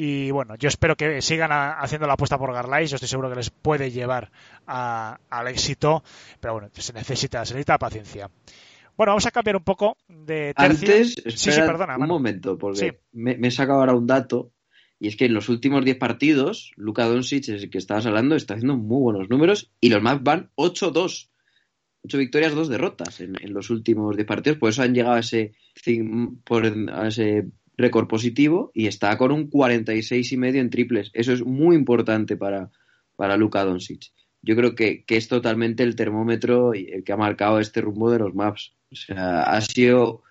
y 0.00 0.30
bueno, 0.30 0.54
yo 0.54 0.68
espero 0.68 0.94
que 0.96 1.20
sigan 1.20 1.50
haciendo 1.50 2.06
la 2.06 2.12
apuesta 2.12 2.38
por 2.38 2.52
Garlais. 2.52 2.88
Yo 2.88 2.94
estoy 2.94 3.08
seguro 3.08 3.30
que 3.30 3.34
les 3.34 3.50
puede 3.50 3.90
llevar 3.90 4.30
al 4.64 5.48
éxito. 5.48 6.04
Pero 6.38 6.52
bueno, 6.52 6.70
se 6.72 6.92
necesita, 6.92 7.44
se 7.44 7.54
necesita 7.54 7.78
paciencia. 7.78 8.30
Bueno, 8.96 9.10
vamos 9.10 9.26
a 9.26 9.32
cambiar 9.32 9.56
un 9.56 9.64
poco 9.64 9.96
de 10.06 10.54
tercio. 10.54 10.88
Antes, 10.88 11.14
sí, 11.26 11.50
sí, 11.50 11.60
perdona, 11.62 11.96
un 11.96 12.06
momento, 12.06 12.56
porque 12.56 13.00
me, 13.10 13.40
he 13.42 13.50
sacado 13.50 13.80
ahora 13.80 13.96
un 13.96 14.06
dato. 14.06 14.52
Y 15.00 15.08
es 15.08 15.16
que 15.16 15.24
en 15.24 15.34
los 15.34 15.48
últimos 15.48 15.84
10 15.84 15.96
partidos, 15.96 16.70
Luka 16.76 17.04
Doncic, 17.06 17.48
el 17.48 17.68
que 17.68 17.78
estabas 17.78 18.06
hablando, 18.06 18.36
está 18.36 18.54
haciendo 18.54 18.76
muy 18.76 19.00
buenos 19.00 19.28
números. 19.28 19.72
Y 19.80 19.88
los 19.88 20.00
Maps 20.00 20.22
van 20.22 20.52
8-2. 20.54 21.28
8 22.04 22.18
victorias, 22.18 22.54
2 22.54 22.68
derrotas 22.68 23.20
en, 23.20 23.34
los 23.52 23.68
últimos 23.70 24.14
10 24.14 24.28
partidos. 24.28 24.58
Por 24.58 24.70
eso 24.70 24.82
han 24.82 24.94
llegado 24.94 25.16
a 25.16 25.20
ese, 25.20 25.54
por, 26.44 26.64
a 26.92 27.08
ese 27.08 27.48
récord 27.78 28.08
positivo 28.08 28.70
y 28.74 28.88
está 28.88 29.16
con 29.16 29.32
un 29.32 29.48
46 29.48 30.32
y 30.32 30.36
medio 30.36 30.60
en 30.60 30.68
triples. 30.68 31.10
Eso 31.14 31.32
es 31.32 31.44
muy 31.44 31.76
importante 31.76 32.36
para, 32.36 32.70
para 33.16 33.36
Luka 33.36 33.64
Doncic. 33.64 34.12
Yo 34.42 34.56
creo 34.56 34.74
que, 34.74 35.04
es 35.08 35.28
totalmente 35.28 35.84
el 35.84 35.96
termómetro 35.96 36.74
el 36.74 37.04
que 37.04 37.12
ha 37.12 37.16
marcado 37.16 37.60
este 37.60 37.80
rumbo 37.80 38.10
de 38.10 38.18
los 38.18 38.34
maps. 38.34 38.74
O 38.90 38.96
sea, 38.96 39.42
ha 39.42 39.60
sido 39.60 40.22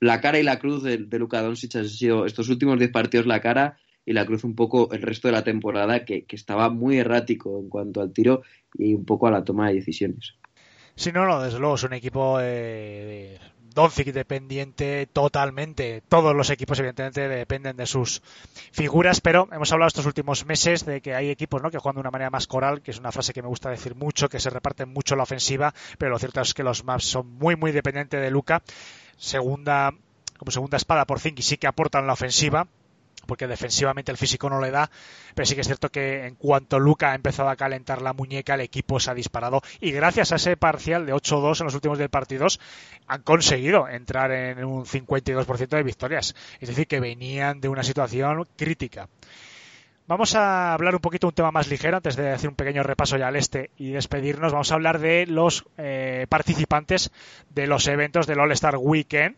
la 0.00 0.20
cara 0.20 0.38
y 0.38 0.42
la 0.42 0.58
cruz 0.58 0.82
de, 0.82 0.98
de 0.98 1.18
Luka 1.18 1.42
Doncic, 1.42 1.76
han 1.76 1.88
sido 1.88 2.26
estos 2.26 2.48
últimos 2.48 2.78
10 2.78 2.90
partidos 2.90 3.26
la 3.26 3.40
cara 3.40 3.78
y 4.04 4.12
la 4.12 4.26
cruz 4.26 4.44
un 4.44 4.54
poco 4.54 4.92
el 4.92 5.02
resto 5.02 5.28
de 5.28 5.32
la 5.32 5.44
temporada 5.44 6.04
que, 6.04 6.26
que 6.26 6.36
estaba 6.36 6.70
muy 6.70 6.98
errático 6.98 7.58
en 7.58 7.68
cuanto 7.68 8.00
al 8.00 8.12
tiro 8.12 8.42
y 8.74 8.94
un 8.94 9.04
poco 9.04 9.26
a 9.26 9.30
la 9.30 9.44
toma 9.44 9.68
de 9.68 9.74
decisiones. 9.74 10.34
Sí, 10.94 11.12
no, 11.12 11.26
no, 11.26 11.42
desde 11.42 11.58
luego 11.58 11.74
es 11.74 11.82
un 11.82 11.92
equipo 11.92 12.38
eh, 12.40 13.38
Doncic 13.76 14.06
dependiente 14.14 15.06
totalmente. 15.12 16.02
Todos 16.08 16.34
los 16.34 16.48
equipos, 16.48 16.78
evidentemente, 16.78 17.28
dependen 17.28 17.76
de 17.76 17.84
sus 17.84 18.22
figuras, 18.72 19.20
pero 19.20 19.48
hemos 19.52 19.70
hablado 19.70 19.88
estos 19.88 20.06
últimos 20.06 20.46
meses 20.46 20.86
de 20.86 21.02
que 21.02 21.14
hay 21.14 21.28
equipos 21.28 21.62
¿no? 21.62 21.70
que 21.70 21.76
juegan 21.76 21.96
de 21.96 22.00
una 22.00 22.10
manera 22.10 22.30
más 22.30 22.46
coral, 22.46 22.80
que 22.80 22.90
es 22.90 22.98
una 22.98 23.12
frase 23.12 23.34
que 23.34 23.42
me 23.42 23.48
gusta 23.48 23.68
decir 23.68 23.94
mucho, 23.94 24.30
que 24.30 24.40
se 24.40 24.48
reparten 24.48 24.88
mucho 24.88 25.14
la 25.14 25.24
ofensiva, 25.24 25.74
pero 25.98 26.10
lo 26.10 26.18
cierto 26.18 26.40
es 26.40 26.54
que 26.54 26.62
los 26.62 26.84
maps 26.84 27.04
son 27.04 27.30
muy, 27.34 27.54
muy 27.54 27.70
dependientes 27.70 28.18
de 28.18 28.30
Luca. 28.30 28.62
Segunda, 29.18 29.92
como 30.38 30.50
segunda 30.50 30.78
espada 30.78 31.04
por 31.04 31.20
y 31.22 31.42
sí 31.42 31.58
que 31.58 31.66
aportan 31.66 32.06
la 32.06 32.14
ofensiva, 32.14 32.68
porque 33.26 33.46
defensivamente 33.46 34.10
el 34.10 34.18
físico 34.18 34.48
no 34.48 34.60
le 34.60 34.70
da, 34.70 34.90
pero 35.34 35.46
sí 35.46 35.54
que 35.54 35.60
es 35.60 35.66
cierto 35.66 35.90
que 35.90 36.26
en 36.26 36.34
cuanto 36.36 36.78
Luca 36.78 37.12
ha 37.12 37.14
empezado 37.14 37.48
a 37.48 37.56
calentar 37.56 38.02
la 38.02 38.12
muñeca, 38.12 38.54
el 38.54 38.62
equipo 38.62 39.00
se 39.00 39.10
ha 39.10 39.14
disparado 39.14 39.62
y 39.80 39.90
gracias 39.92 40.32
a 40.32 40.36
ese 40.36 40.56
parcial 40.56 41.06
de 41.06 41.14
8-2 41.14 41.60
en 41.60 41.66
los 41.66 41.74
últimos 41.74 41.98
10 41.98 42.10
partidos 42.10 42.60
han 43.06 43.22
conseguido 43.22 43.88
entrar 43.88 44.30
en 44.32 44.64
un 44.64 44.84
52% 44.84 45.68
de 45.68 45.82
victorias, 45.82 46.34
es 46.60 46.68
decir, 46.68 46.86
que 46.86 47.00
venían 47.00 47.60
de 47.60 47.68
una 47.68 47.82
situación 47.82 48.46
crítica. 48.56 49.08
Vamos 50.08 50.36
a 50.36 50.72
hablar 50.72 50.94
un 50.94 51.00
poquito 51.00 51.26
de 51.26 51.30
un 51.30 51.34
tema 51.34 51.50
más 51.50 51.66
ligero 51.66 51.96
antes 51.96 52.14
de 52.14 52.30
hacer 52.30 52.48
un 52.48 52.54
pequeño 52.54 52.84
repaso 52.84 53.16
ya 53.16 53.26
al 53.26 53.34
este 53.34 53.70
y 53.76 53.90
despedirnos. 53.90 54.52
Vamos 54.52 54.70
a 54.70 54.76
hablar 54.76 55.00
de 55.00 55.26
los 55.26 55.64
eh, 55.78 56.26
participantes 56.28 57.10
de 57.50 57.66
los 57.66 57.88
eventos 57.88 58.28
del 58.28 58.38
All 58.38 58.52
Star 58.52 58.76
Weekend 58.76 59.34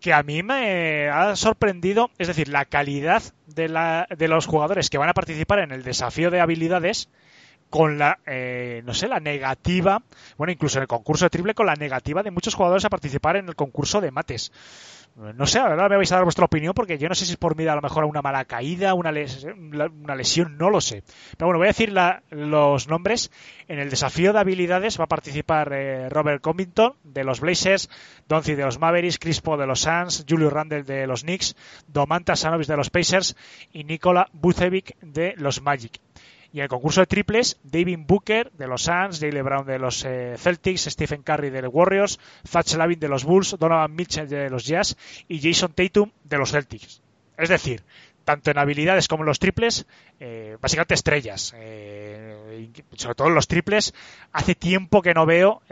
que 0.00 0.12
a 0.12 0.22
mí 0.22 0.42
me 0.42 1.08
ha 1.08 1.36
sorprendido, 1.36 2.10
es 2.18 2.28
decir, 2.28 2.48
la 2.48 2.64
calidad 2.64 3.22
de, 3.46 3.68
la, 3.68 4.06
de 4.16 4.28
los 4.28 4.46
jugadores 4.46 4.90
que 4.90 4.98
van 4.98 5.08
a 5.08 5.14
participar 5.14 5.60
en 5.60 5.72
el 5.72 5.82
desafío 5.82 6.30
de 6.30 6.40
habilidades 6.40 7.08
con 7.70 7.98
la, 7.98 8.18
eh, 8.26 8.82
no 8.84 8.94
sé, 8.94 9.06
la 9.06 9.20
negativa, 9.20 10.02
bueno, 10.36 10.52
incluso 10.52 10.78
en 10.78 10.82
el 10.82 10.88
concurso 10.88 11.24
de 11.24 11.30
triple, 11.30 11.54
con 11.54 11.66
la 11.66 11.76
negativa 11.76 12.22
de 12.22 12.32
muchos 12.32 12.54
jugadores 12.54 12.84
a 12.84 12.90
participar 12.90 13.36
en 13.36 13.48
el 13.48 13.54
concurso 13.54 14.00
de 14.00 14.10
mates. 14.10 14.52
No 15.20 15.46
sé, 15.46 15.58
ahora 15.58 15.86
me 15.90 15.96
vais 15.96 16.10
a 16.12 16.14
dar 16.14 16.24
vuestra 16.24 16.46
opinión 16.46 16.72
porque 16.72 16.96
yo 16.96 17.06
no 17.06 17.14
sé 17.14 17.26
si 17.26 17.32
es 17.32 17.36
por 17.36 17.54
miedo 17.54 17.70
a 17.70 17.74
lo 17.74 17.82
mejor 17.82 18.04
una 18.04 18.22
mala 18.22 18.46
caída, 18.46 18.94
una, 18.94 19.12
lesión, 19.12 20.56
no 20.56 20.70
lo 20.70 20.80
sé. 20.80 21.04
Pero 21.36 21.48
bueno, 21.48 21.58
voy 21.58 21.66
a 21.66 21.74
decir 21.76 21.92
los 22.30 22.88
nombres. 22.88 23.30
En 23.68 23.78
el 23.78 23.90
desafío 23.90 24.32
de 24.32 24.38
habilidades 24.38 24.98
va 24.98 25.04
a 25.04 25.08
participar 25.08 25.74
eh, 25.74 26.08
Robert 26.08 26.40
Covington 26.40 26.94
de 27.04 27.24
los 27.24 27.40
Blazers, 27.40 27.90
Donzi 28.28 28.54
de 28.54 28.64
los 28.64 28.78
Mavericks, 28.78 29.18
Crispo 29.18 29.58
de 29.58 29.66
los 29.66 29.80
Suns, 29.80 30.24
Julio 30.26 30.48
Randle 30.48 30.84
de 30.84 31.06
los 31.06 31.22
Knicks, 31.22 31.54
Domantas 31.86 32.40
Sanovis 32.40 32.66
de 32.66 32.78
los 32.78 32.88
Pacers 32.88 33.36
y 33.72 33.84
Nikola 33.84 34.26
Bucevic 34.32 34.96
de 35.02 35.34
los 35.36 35.60
Magic. 35.60 36.00
Y 36.52 36.58
en 36.58 36.64
el 36.64 36.68
concurso 36.68 37.00
de 37.00 37.06
triples, 37.06 37.58
David 37.62 38.00
Booker 38.06 38.50
de 38.52 38.66
los 38.66 38.82
Suns, 38.82 39.20
Jalen 39.20 39.44
Brown 39.44 39.66
de 39.66 39.78
los 39.78 40.04
eh, 40.04 40.34
Celtics, 40.36 40.82
Stephen 40.82 41.22
Curry 41.22 41.50
de 41.50 41.62
los 41.62 41.72
Warriors, 41.72 42.18
Zach 42.46 42.72
Lavin 42.74 42.98
de 42.98 43.08
los 43.08 43.24
Bulls, 43.24 43.56
Donovan 43.58 43.94
Mitchell 43.94 44.28
de 44.28 44.50
los 44.50 44.64
Jazz 44.64 44.96
y 45.28 45.40
Jason 45.40 45.72
Tatum 45.72 46.10
de 46.24 46.38
los 46.38 46.50
Celtics. 46.50 47.02
Es 47.36 47.48
decir, 47.48 47.84
tanto 48.24 48.50
en 48.50 48.58
habilidades 48.58 49.06
como 49.06 49.22
en 49.22 49.28
los 49.28 49.38
triples, 49.38 49.86
eh, 50.18 50.56
básicamente 50.60 50.94
estrellas. 50.94 51.54
Eh, 51.56 52.68
sobre 52.96 53.14
todo 53.14 53.28
en 53.28 53.34
los 53.34 53.46
triples, 53.46 53.94
hace 54.32 54.54
tiempo 54.54 55.02
que 55.02 55.14
no 55.14 55.26
veo 55.26 55.62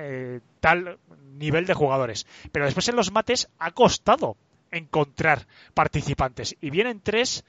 tal 0.60 0.98
nivel 1.38 1.66
de 1.66 1.74
jugadores. 1.74 2.26
Pero 2.52 2.64
después 2.64 2.88
en 2.88 2.96
los 2.96 3.12
mates 3.12 3.48
ha 3.58 3.72
costado 3.72 4.36
encontrar 4.70 5.46
participantes. 5.74 6.56
Y 6.60 6.70
vienen 6.70 7.00
tres 7.00 7.44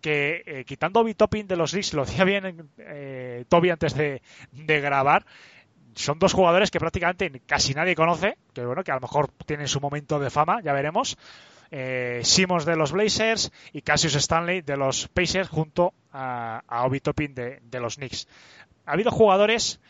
que 0.00 0.42
eh, 0.46 0.64
quitando 0.64 1.00
Obi 1.00 1.14
Topping 1.14 1.46
de 1.46 1.56
los 1.56 1.72
Knicks, 1.72 1.94
lo 1.94 2.04
decía 2.04 2.24
bien 2.24 2.70
eh, 2.78 3.44
Toby 3.48 3.70
antes 3.70 3.94
de, 3.94 4.20
grabar, 4.52 5.26
son 5.94 6.18
dos 6.18 6.32
jugadores 6.32 6.70
que 6.70 6.80
prácticamente 6.80 7.40
casi 7.46 7.74
nadie 7.74 7.94
conoce, 7.94 8.36
que 8.54 8.64
bueno, 8.64 8.84
que 8.84 8.92
a 8.92 8.94
lo 8.94 9.00
mejor 9.00 9.30
tienen 9.46 9.68
su 9.68 9.80
momento 9.80 10.18
de 10.18 10.30
fama, 10.30 10.60
ya 10.62 10.72
veremos. 10.72 11.18
Eh, 11.72 12.20
Simmons 12.24 12.64
de 12.64 12.74
los 12.74 12.90
Blazers 12.90 13.52
y 13.72 13.82
Cassius 13.82 14.16
Stanley 14.16 14.60
de 14.62 14.76
los 14.76 15.06
Pacers 15.06 15.48
junto 15.48 15.94
a, 16.12 16.62
Obi 16.84 17.00
Topping 17.00 17.34
de, 17.34 17.60
de, 17.62 17.80
los 17.80 17.96
Knicks. 17.96 18.26
Ha 18.86 18.92
habido 18.92 19.12
jugadores 19.12 19.80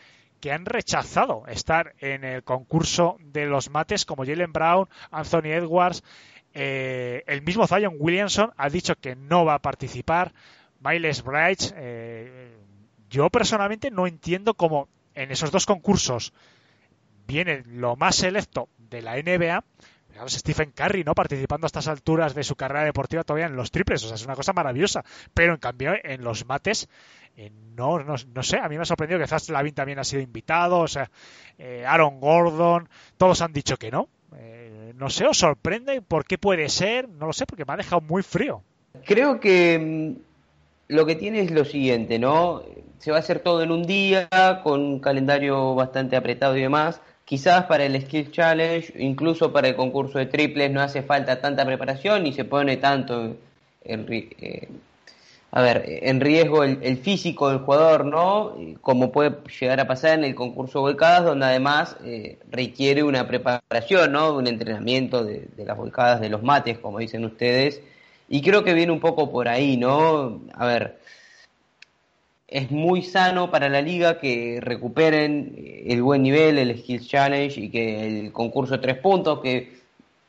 que 0.41 0.51
han 0.51 0.65
rechazado 0.65 1.43
estar 1.47 1.93
en 1.99 2.23
el 2.23 2.43
concurso 2.43 3.17
de 3.19 3.45
los 3.45 3.69
mates 3.69 4.05
como 4.05 4.25
Jalen 4.25 4.51
Brown, 4.51 4.89
Anthony 5.11 5.53
Edwards, 5.53 6.03
eh, 6.53 7.23
el 7.27 7.41
mismo 7.41 7.67
Zion 7.67 7.95
Williamson 7.97 8.51
ha 8.57 8.69
dicho 8.69 8.95
que 8.95 9.15
no 9.15 9.45
va 9.45 9.55
a 9.55 9.61
participar. 9.61 10.33
Miles 10.83 11.23
Bright, 11.23 11.73
eh, 11.75 12.57
yo 13.09 13.29
personalmente 13.29 13.91
no 13.91 14.07
entiendo 14.07 14.55
cómo 14.55 14.89
en 15.13 15.31
esos 15.31 15.51
dos 15.51 15.65
concursos 15.65 16.33
viene 17.27 17.63
lo 17.65 17.95
más 17.95 18.15
selecto 18.15 18.67
de 18.77 19.01
la 19.01 19.15
NBA. 19.17 19.63
Stephen 20.27 20.71
Curry, 20.71 21.03
¿no? 21.03 21.15
Participando 21.15 21.65
a 21.65 21.67
estas 21.67 21.87
alturas 21.87 22.35
de 22.35 22.43
su 22.43 22.55
carrera 22.55 22.83
deportiva 22.83 23.23
todavía 23.23 23.47
en 23.47 23.55
los 23.55 23.71
triples. 23.71 24.03
O 24.03 24.07
sea, 24.07 24.15
es 24.15 24.25
una 24.25 24.35
cosa 24.35 24.51
maravillosa. 24.53 25.03
Pero 25.33 25.53
en 25.53 25.59
cambio, 25.59 25.93
en 26.03 26.23
los 26.23 26.45
mates, 26.45 26.89
eh, 27.37 27.49
no, 27.75 28.03
no, 28.03 28.43
sé. 28.43 28.57
A 28.57 28.67
mí 28.67 28.75
me 28.75 28.81
ha 28.81 28.85
sorprendido 28.85 29.19
que 29.19 29.27
Zach 29.27 29.47
Lavin 29.49 29.73
también 29.73 29.99
ha 29.99 30.03
sido 30.03 30.21
invitado. 30.21 30.79
O 30.79 30.87
sea, 30.87 31.09
Aaron 31.87 32.19
Gordon. 32.19 32.89
Todos 33.17 33.41
han 33.41 33.53
dicho 33.53 33.77
que 33.77 33.89
no. 33.89 34.09
Eh, 34.37 34.93
no 34.95 35.09
sé, 35.09 35.25
¿os 35.25 35.37
sorprende? 35.37 36.01
¿Por 36.01 36.25
qué 36.25 36.37
puede 36.37 36.69
ser? 36.69 37.09
No 37.09 37.27
lo 37.27 37.33
sé, 37.33 37.45
porque 37.45 37.65
me 37.65 37.73
ha 37.73 37.77
dejado 37.77 38.01
muy 38.01 38.23
frío. 38.23 38.63
Creo 39.05 39.39
que 39.39 39.79
mm, 39.79 40.93
lo 40.93 41.05
que 41.05 41.15
tiene 41.15 41.41
es 41.41 41.51
lo 41.51 41.65
siguiente, 41.65 42.19
¿no? 42.19 42.63
Se 42.99 43.11
va 43.11 43.17
a 43.17 43.19
hacer 43.21 43.39
todo 43.39 43.63
en 43.63 43.71
un 43.71 43.83
día, 43.83 44.29
con 44.63 44.81
un 44.81 44.99
calendario 44.99 45.73
bastante 45.75 46.15
apretado 46.15 46.55
y 46.57 46.61
demás. 46.61 47.01
Quizás 47.25 47.65
para 47.65 47.85
el 47.85 47.99
Skill 48.01 48.31
Challenge, 48.31 48.93
incluso 48.97 49.53
para 49.53 49.69
el 49.69 49.75
concurso 49.75 50.19
de 50.19 50.25
triples, 50.25 50.71
no 50.71 50.81
hace 50.81 51.01
falta 51.01 51.39
tanta 51.39 51.65
preparación 51.65 52.23
ni 52.23 52.33
se 52.33 52.43
pone 52.43 52.77
tanto 52.77 53.37
en, 53.83 54.05
eh, 54.09 54.67
a 55.53 55.61
ver, 55.61 55.83
en 55.85 56.21
riesgo 56.21 56.63
el, 56.63 56.97
físico 56.97 57.49
del 57.49 57.59
jugador, 57.59 58.05
¿no? 58.05 58.55
Como 58.79 59.11
puede 59.11 59.35
llegar 59.59 59.81
a 59.81 59.87
pasar 59.87 60.17
en 60.17 60.23
el 60.23 60.33
concurso 60.33 60.79
volcadas, 60.79 61.25
donde 61.25 61.45
además 61.45 61.97
eh, 62.05 62.39
requiere 62.49 63.03
una 63.03 63.27
preparación, 63.27 64.13
¿no? 64.13 64.33
Un 64.33 64.47
entrenamiento 64.47 65.25
de, 65.25 65.49
las 65.57 65.75
volcadas, 65.75 66.21
de 66.21 66.29
los 66.29 66.41
mates, 66.41 66.79
como 66.79 66.99
dicen 66.99 67.25
ustedes. 67.25 67.81
Y 68.29 68.41
creo 68.41 68.63
que 68.63 68.73
viene 68.73 68.93
un 68.93 69.01
poco 69.01 69.29
por 69.29 69.49
ahí, 69.49 69.75
¿no? 69.75 70.41
A 70.53 70.65
ver, 70.65 70.99
es 72.47 72.71
muy 72.71 73.01
sano 73.01 73.51
para 73.51 73.67
la 73.67 73.81
liga 73.81 74.19
que 74.19 74.59
recuperen 74.61 75.83
el 75.85 76.01
buen 76.01 76.23
nivel, 76.23 76.59
el 76.59 76.79
Skills 76.79 77.09
Challenge 77.09 77.59
y 77.59 77.69
que 77.69 78.07
el 78.07 78.31
concurso 78.31 78.75
de 78.75 78.81
tres 78.81 78.97
puntos, 78.99 79.41
que 79.41 79.73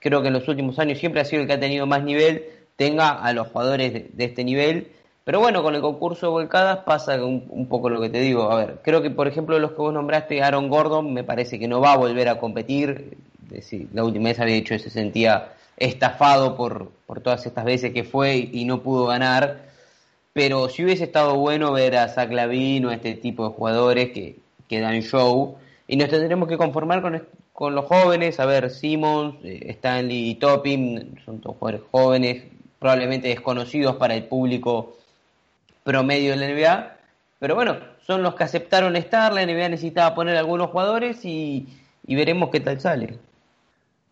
creo 0.01 0.21
que 0.21 0.29
en 0.29 0.35
los 0.35 0.49
últimos 0.49 0.81
años 0.81 0.99
siempre 0.99 1.21
ha 1.21 1.25
sido 1.25 1.43
el 1.43 1.49
que 1.49 1.55
ha 1.55 1.61
tenido 1.61 1.87
más 1.87 2.03
nivel, 2.03 2.45
tenga 2.75 3.11
a 3.11 3.33
los 3.33 3.47
jugadores 3.49 4.17
de 4.17 4.25
este 4.25 4.43
nivel 4.43 4.89
Pero 5.25 5.39
bueno, 5.39 5.63
con 5.63 5.75
el 5.75 5.81
concurso 5.81 6.27
de 6.27 6.33
volcadas 6.33 6.79
pasa 6.79 7.23
un, 7.25 7.67
poco 7.69 7.89
lo 7.89 8.01
que 8.01 8.11
te 8.11 8.21
digo. 8.21 8.51
A 8.51 8.57
ver, 8.57 8.81
creo 8.83 9.03
que 9.03 9.11
por 9.11 9.29
ejemplo 9.29 9.59
los 9.59 9.73
que 9.73 9.79
vos 9.79 9.95
nombraste, 9.95 10.43
Aaron 10.43 10.69
Gordon, 10.69 11.13
me 11.13 11.23
parece 11.23 11.59
que 11.59 11.69
no 11.69 11.81
va 11.81 11.93
a 11.93 11.97
volver 11.97 12.29
a 12.29 12.39
competir. 12.39 13.17
Sí, 13.61 13.89
la 13.93 14.05
última 14.05 14.31
vez 14.31 14.41
había 14.41 14.55
dicho 14.55 14.75
que 14.75 14.81
se 14.81 14.91
sentía 14.91 15.53
estafado 15.77 16.57
por, 16.57 16.91
por 17.07 17.21
todas 17.21 17.45
estas 17.47 17.65
veces 17.65 17.93
que 17.93 18.05
fue 18.05 18.37
y, 18.37 18.51
y 18.53 18.65
no 18.65 18.83
pudo 18.83 19.07
ganar. 19.07 19.71
Pero 20.33 20.69
si 20.69 20.85
hubiese 20.85 21.05
estado 21.05 21.37
bueno 21.37 21.73
ver 21.73 21.97
a 21.97 22.09
Zach 22.09 22.31
Lavin 22.33 22.87
o 22.87 22.91
a 22.91 22.95
este 22.95 23.15
tipo 23.15 23.49
de 23.49 23.55
jugadores 23.55 24.11
que, 24.13 24.37
que 24.69 24.81
dan 24.81 25.03
show. 25.03 25.57
Y 25.87 25.97
nos 25.97 26.09
tendremos 26.09 26.49
que 26.49 26.57
conformar 26.57 27.03
con, 27.03 27.23
con 27.53 27.75
los 27.75 27.85
jóvenes. 27.85 28.41
A 28.41 28.47
ver, 28.47 28.71
Simmons, 28.71 29.37
eh, 29.45 29.67
Stanley 29.69 30.31
y 30.31 30.35
Topping, 30.37 31.21
son 31.25 31.41
todos 31.41 31.59
jugadores 31.59 31.87
jóvenes, 31.91 32.45
probablemente 32.79 33.29
desconocidos 33.29 33.97
para 33.97 34.15
el 34.15 34.25
público 34.25 34.97
promedio 35.85 36.31
de 36.31 36.37
la 36.37 36.49
NBA. 36.49 36.97
Pero 37.39 37.55
bueno, 37.55 37.79
son 38.07 38.23
los 38.23 38.35
que 38.35 38.45
aceptaron 38.45 38.97
estar. 38.97 39.33
La 39.33 39.45
NBA 39.45 39.69
necesitaba 39.69 40.15
poner 40.15 40.37
algunos 40.37 40.71
jugadores 40.71 41.25
y, 41.25 41.67
y 42.07 42.15
veremos 42.15 42.51
qué 42.51 42.61
tal 42.61 42.81
sale. 42.81 43.19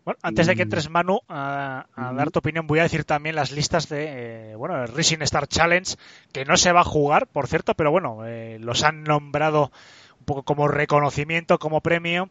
Bueno, 0.03 0.17
antes 0.23 0.47
de 0.47 0.55
que 0.55 0.63
entres, 0.63 0.89
Manu, 0.89 1.19
a, 1.29 1.85
a, 1.95 2.13
dar 2.13 2.31
tu 2.31 2.39
opinión, 2.39 2.65
voy 2.65 2.79
a 2.79 2.83
decir 2.83 3.05
también 3.05 3.35
las 3.35 3.51
listas 3.51 3.87
de, 3.87 4.51
eh, 4.51 4.55
bueno, 4.55 4.81
el 4.81 4.87
Rising 4.87 5.21
Star 5.21 5.47
Challenge, 5.47 5.95
que 6.31 6.43
no 6.43 6.57
se 6.57 6.71
va 6.71 6.81
a 6.81 6.85
jugar, 6.85 7.27
por 7.27 7.45
cierto, 7.45 7.75
pero 7.75 7.91
bueno, 7.91 8.25
eh, 8.25 8.57
los 8.59 8.83
han 8.83 9.03
nombrado 9.03 9.71
un 10.19 10.25
poco 10.25 10.41
como 10.41 10.67
reconocimiento, 10.67 11.59
como 11.59 11.81
premio. 11.81 12.29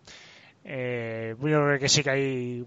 Eh, 0.64 1.36
yo 1.38 1.64
creo 1.64 1.78
que 1.78 1.88
sí 1.88 2.02
que 2.02 2.10
hay 2.10 2.66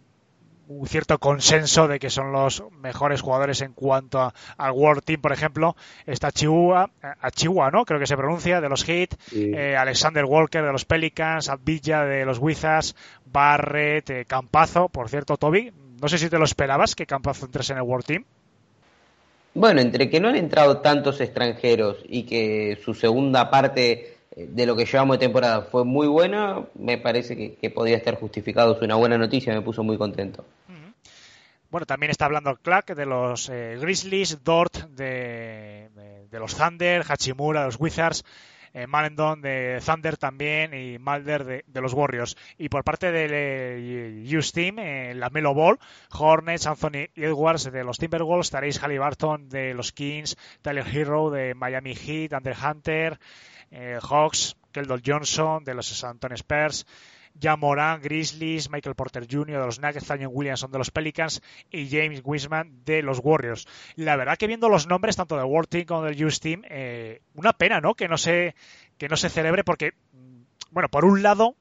un 0.67 0.87
cierto 0.87 1.19
consenso 1.19 1.87
de 1.87 1.99
que 1.99 2.09
son 2.09 2.31
los 2.31 2.63
mejores 2.71 3.21
jugadores 3.21 3.61
en 3.61 3.73
cuanto 3.73 4.21
a, 4.21 4.33
al 4.57 4.71
World 4.71 5.03
Team, 5.03 5.21
por 5.21 5.31
ejemplo. 5.31 5.75
Está 6.05 6.31
Chihuahua, 6.31 6.89
Chihuahua 7.33 7.71
¿no? 7.71 7.85
Creo 7.85 7.99
que 7.99 8.07
se 8.07 8.17
pronuncia, 8.17 8.61
de 8.61 8.69
los 8.69 8.83
Heat, 8.83 9.15
sí. 9.29 9.51
eh, 9.53 9.75
Alexander 9.75 10.25
Walker 10.25 10.63
de 10.63 10.71
los 10.71 10.85
Pelicans, 10.85 11.49
Abdilla 11.49 12.03
de 12.03 12.25
los 12.25 12.39
Wizards, 12.39 12.95
Barrett, 13.25 14.09
eh, 14.09 14.25
Campazo, 14.25 14.89
por 14.89 15.09
cierto, 15.09 15.37
Toby. 15.37 15.71
No 16.01 16.07
sé 16.07 16.17
si 16.17 16.29
te 16.29 16.37
lo 16.37 16.45
esperabas 16.45 16.95
que 16.95 17.05
Campazo 17.05 17.45
entrase 17.45 17.73
en 17.73 17.79
el 17.79 17.83
World 17.83 18.05
Team. 18.05 18.25
Bueno, 19.55 19.81
entre 19.81 20.09
que 20.09 20.19
no 20.19 20.29
han 20.29 20.35
entrado 20.35 20.79
tantos 20.79 21.21
extranjeros 21.21 21.97
y 22.07 22.23
que 22.23 22.79
su 22.83 22.95
segunda 22.95 23.51
parte 23.51 24.17
de 24.35 24.65
lo 24.65 24.75
que 24.75 24.85
llevamos 24.85 25.19
de 25.19 25.25
temporada 25.25 25.61
fue 25.61 25.85
muy 25.85 26.07
buena, 26.07 26.63
me 26.75 26.97
parece 26.97 27.35
que, 27.35 27.55
que 27.55 27.69
podía 27.69 27.97
estar 27.97 28.15
justificado. 28.15 28.75
Es 28.75 28.81
una 28.81 28.95
buena 28.95 29.17
noticia, 29.17 29.53
me 29.53 29.61
puso 29.61 29.83
muy 29.83 29.97
contento. 29.97 30.45
Bueno, 31.73 31.87
también 31.87 32.11
está 32.11 32.25
hablando 32.25 32.55
Clark 32.55 32.93
de 32.93 33.07
los 33.07 33.49
eh, 33.49 33.77
Grizzlies, 33.81 34.43
Dort 34.43 34.75
de, 34.89 35.89
de, 35.95 36.27
de, 36.29 36.39
los 36.39 36.55
Thunder, 36.55 37.03
Hachimura 37.07 37.65
los 37.65 37.79
Wizards, 37.79 38.23
eh, 38.73 38.87
de 39.41 39.81
Thunder 39.85 40.17
también 40.17 40.73
y 40.73 40.97
Mulder 40.97 41.63
de, 41.65 41.81
los 41.81 41.93
Warriors. 41.93 42.35
Y 42.57 42.69
por 42.69 42.83
parte 42.83 43.11
del 43.11 43.31
eh, 43.33 44.37
Use 44.37 44.51
Team, 44.51 44.79
eh, 44.79 45.13
la 45.13 45.29
Melo 45.29 45.53
Ball, 45.53 45.79
Hornets, 46.11 46.67
Anthony 46.67 47.09
Edwards 47.15 47.71
de 47.71 47.83
los 47.83 47.97
Timberwolves, 47.97 48.49
Therese 48.49 48.79
Halliburton 48.79 49.49
de 49.49 49.73
los 49.73 49.91
Kings, 49.91 50.37
Tyler 50.61 50.85
Hero 50.87 51.29
de 51.29 51.53
Miami 51.53 51.95
Heat, 51.95 52.33
Andre 52.33 52.55
Hunter, 52.55 53.19
eh, 53.71 53.99
Hawks, 54.01 54.55
Keldon 54.71 55.01
Johnson 55.05 55.63
de 55.63 55.73
los 55.73 55.87
San 55.87 56.11
Antonio 56.11 56.35
Spurs, 56.35 56.85
Jan 57.41 57.59
Moran, 57.59 58.01
Grizzlies, 58.01 58.69
Michael 58.69 58.95
Porter 58.95 59.27
Jr. 59.29 59.59
de 59.59 59.65
los 59.65 59.79
Nuggets, 59.79 60.05
Zion 60.05 60.31
Williamson 60.31 60.71
de 60.71 60.77
los 60.77 60.91
Pelicans 60.91 61.41
y 61.71 61.89
James 61.89 62.21
Wiseman 62.23 62.83
de 62.85 63.01
los 63.01 63.19
Warriors. 63.21 63.67
La 63.95 64.15
verdad 64.15 64.37
que 64.37 64.47
viendo 64.47 64.69
los 64.69 64.87
nombres 64.87 65.15
tanto 65.15 65.35
del 65.35 65.45
World 65.45 65.69
Team 65.69 65.85
como 65.85 66.03
del 66.03 66.15
Youth 66.15 66.39
Team, 66.39 66.63
eh, 66.69 67.21
una 67.35 67.53
pena, 67.53 67.81
¿no? 67.81 67.95
Que 67.95 68.07
no 68.07 68.17
se 68.17 68.55
que 68.97 69.09
no 69.09 69.17
se 69.17 69.29
celebre 69.29 69.63
porque, 69.63 69.93
bueno, 70.71 70.89
por 70.89 71.05
un 71.05 71.23
lado 71.23 71.55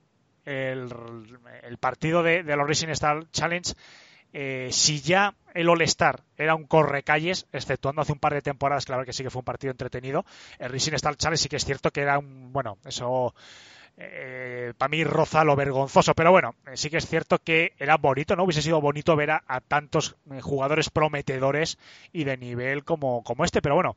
el, 0.44 0.88
partido 1.80 2.22
de, 2.22 2.42
de 2.42 2.56
los 2.56 2.66
Racing 2.66 2.88
Star 2.88 3.24
Challenge 3.30 3.74
eh, 4.32 4.68
si 4.72 5.00
ya 5.00 5.34
el 5.52 5.68
All-Star 5.68 6.22
era 6.36 6.54
un 6.54 6.64
correcalles, 6.64 7.46
exceptuando 7.52 8.00
hace 8.00 8.12
un 8.12 8.18
par 8.18 8.32
de 8.32 8.40
temporadas, 8.40 8.86
claro 8.86 9.04
que 9.04 9.12
sí 9.12 9.22
que 9.22 9.30
fue 9.30 9.40
un 9.40 9.44
partido 9.44 9.70
entretenido, 9.70 10.24
el 10.58 10.72
Racing 10.72 10.94
Star 10.94 11.16
Challenge 11.16 11.42
sí 11.42 11.48
que 11.50 11.56
es 11.56 11.64
cierto 11.64 11.90
que 11.90 12.00
era 12.00 12.18
un, 12.18 12.50
bueno, 12.52 12.78
eso 12.86 13.34
eh, 13.96 14.72
para 14.76 14.88
mí 14.88 15.04
roza 15.04 15.44
lo 15.44 15.56
vergonzoso, 15.56 16.14
pero 16.14 16.30
bueno, 16.30 16.54
eh, 16.66 16.76
sí 16.76 16.90
que 16.90 16.96
es 16.96 17.06
cierto 17.06 17.38
que 17.38 17.72
era 17.78 17.96
bonito, 17.96 18.36
¿no? 18.36 18.44
Hubiese 18.44 18.62
sido 18.62 18.80
bonito 18.80 19.16
ver 19.16 19.30
a, 19.30 19.60
tantos 19.66 20.16
eh, 20.30 20.40
jugadores 20.40 20.90
prometedores 20.90 21.78
y 22.12 22.24
de 22.24 22.36
nivel 22.36 22.84
como, 22.84 23.22
como 23.22 23.44
este, 23.44 23.62
pero 23.62 23.74
bueno, 23.74 23.96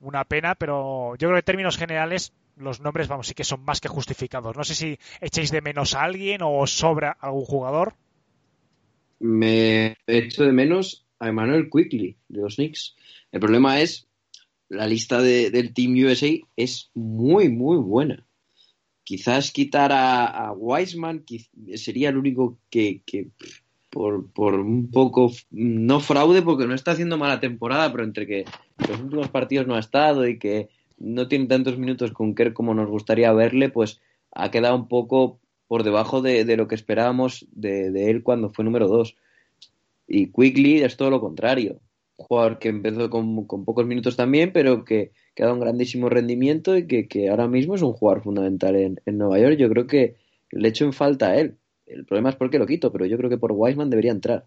una 0.00 0.24
pena, 0.24 0.54
pero 0.54 1.14
yo 1.16 1.28
creo 1.28 1.34
que 1.34 1.38
en 1.40 1.44
términos 1.44 1.76
generales 1.76 2.32
los 2.56 2.80
nombres, 2.80 3.08
vamos, 3.08 3.26
sí 3.26 3.34
que 3.34 3.44
son 3.44 3.64
más 3.64 3.80
que 3.80 3.88
justificados. 3.88 4.56
No 4.56 4.64
sé 4.64 4.74
si 4.74 4.98
echéis 5.20 5.50
de 5.50 5.62
menos 5.62 5.94
a 5.94 6.02
alguien 6.02 6.42
o 6.42 6.58
os 6.58 6.72
sobra 6.72 7.16
algún 7.20 7.44
jugador 7.44 7.94
me 9.20 9.98
echo 10.06 10.44
de 10.44 10.52
menos 10.52 11.06
a 11.20 11.28
Emmanuel 11.28 11.68
Quickly 11.70 12.16
de 12.28 12.40
los 12.40 12.56
Knicks. 12.56 12.96
El 13.30 13.40
problema 13.40 13.80
es 13.80 14.08
la 14.68 14.86
lista 14.86 15.20
de, 15.20 15.50
del 15.50 15.72
Team 15.74 15.92
USA 16.04 16.30
es 16.56 16.90
muy, 16.94 17.48
muy 17.48 17.76
buena. 17.76 18.26
Quizás 19.10 19.50
quitar 19.50 19.90
a, 19.90 20.50
a 20.50 20.54
sería 21.74 22.10
el 22.10 22.16
único 22.16 22.58
que, 22.70 23.02
por, 23.90 24.54
un 24.54 24.88
poco, 24.92 25.32
no 25.50 25.98
fraude 25.98 26.42
porque 26.42 26.68
no 26.68 26.76
está 26.76 26.92
haciendo 26.92 27.18
mala 27.18 27.40
temporada, 27.40 27.90
pero 27.90 28.04
entre 28.04 28.24
que 28.28 28.44
los 28.88 29.00
últimos 29.00 29.26
partidos 29.26 29.66
no 29.66 29.74
ha 29.74 29.80
estado 29.80 30.28
y 30.28 30.38
que 30.38 30.68
no 30.96 31.26
tiene 31.26 31.46
tantos 31.46 31.76
minutos 31.76 32.12
con 32.12 32.36
Kerr 32.36 32.52
como 32.52 32.72
nos 32.72 32.88
gustaría 32.88 33.32
verle, 33.32 33.68
pues 33.68 34.00
ha 34.30 34.52
quedado 34.52 34.76
un 34.76 34.86
poco 34.86 35.40
por 35.66 35.82
debajo 35.82 36.22
de, 36.22 36.56
lo 36.56 36.68
que 36.68 36.76
esperábamos 36.76 37.48
de, 37.50 38.10
él 38.12 38.22
cuando 38.22 38.50
fue 38.50 38.64
número 38.64 38.86
2. 38.86 39.16
Y 40.06 40.28
Quickly 40.28 40.82
es 40.82 40.96
todo 40.96 41.10
lo 41.10 41.20
contrario. 41.20 41.80
Jugador 42.22 42.58
que 42.58 42.68
empezó 42.68 43.08
con, 43.10 43.46
con, 43.46 43.64
pocos 43.64 43.86
minutos 43.86 44.16
también, 44.16 44.52
pero 44.52 44.84
que, 44.84 45.12
que 45.34 45.42
ha 45.42 45.46
dado 45.46 45.56
un 45.56 45.62
grandísimo 45.62 46.08
rendimiento 46.08 46.76
y 46.76 46.86
que, 46.86 47.08
que, 47.08 47.30
ahora 47.30 47.48
mismo 47.48 47.74
es 47.74 47.82
un 47.82 47.92
jugador 47.94 48.22
fundamental 48.22 48.76
en, 48.76 49.00
en, 49.06 49.18
Nueva 49.18 49.38
York. 49.38 49.56
Yo 49.56 49.68
creo 49.70 49.86
que 49.86 50.16
le 50.50 50.68
echo 50.68 50.84
en 50.84 50.92
falta 50.92 51.30
a 51.30 51.36
él. 51.38 51.56
El 51.86 52.04
problema 52.04 52.30
es 52.30 52.36
por 52.36 52.50
qué 52.50 52.58
lo 52.58 52.66
quito, 52.66 52.92
pero 52.92 53.06
yo 53.06 53.16
creo 53.16 53.30
que 53.30 53.38
por 53.38 53.52
Wiseman 53.52 53.90
debería 53.90 54.12
entrar. 54.12 54.46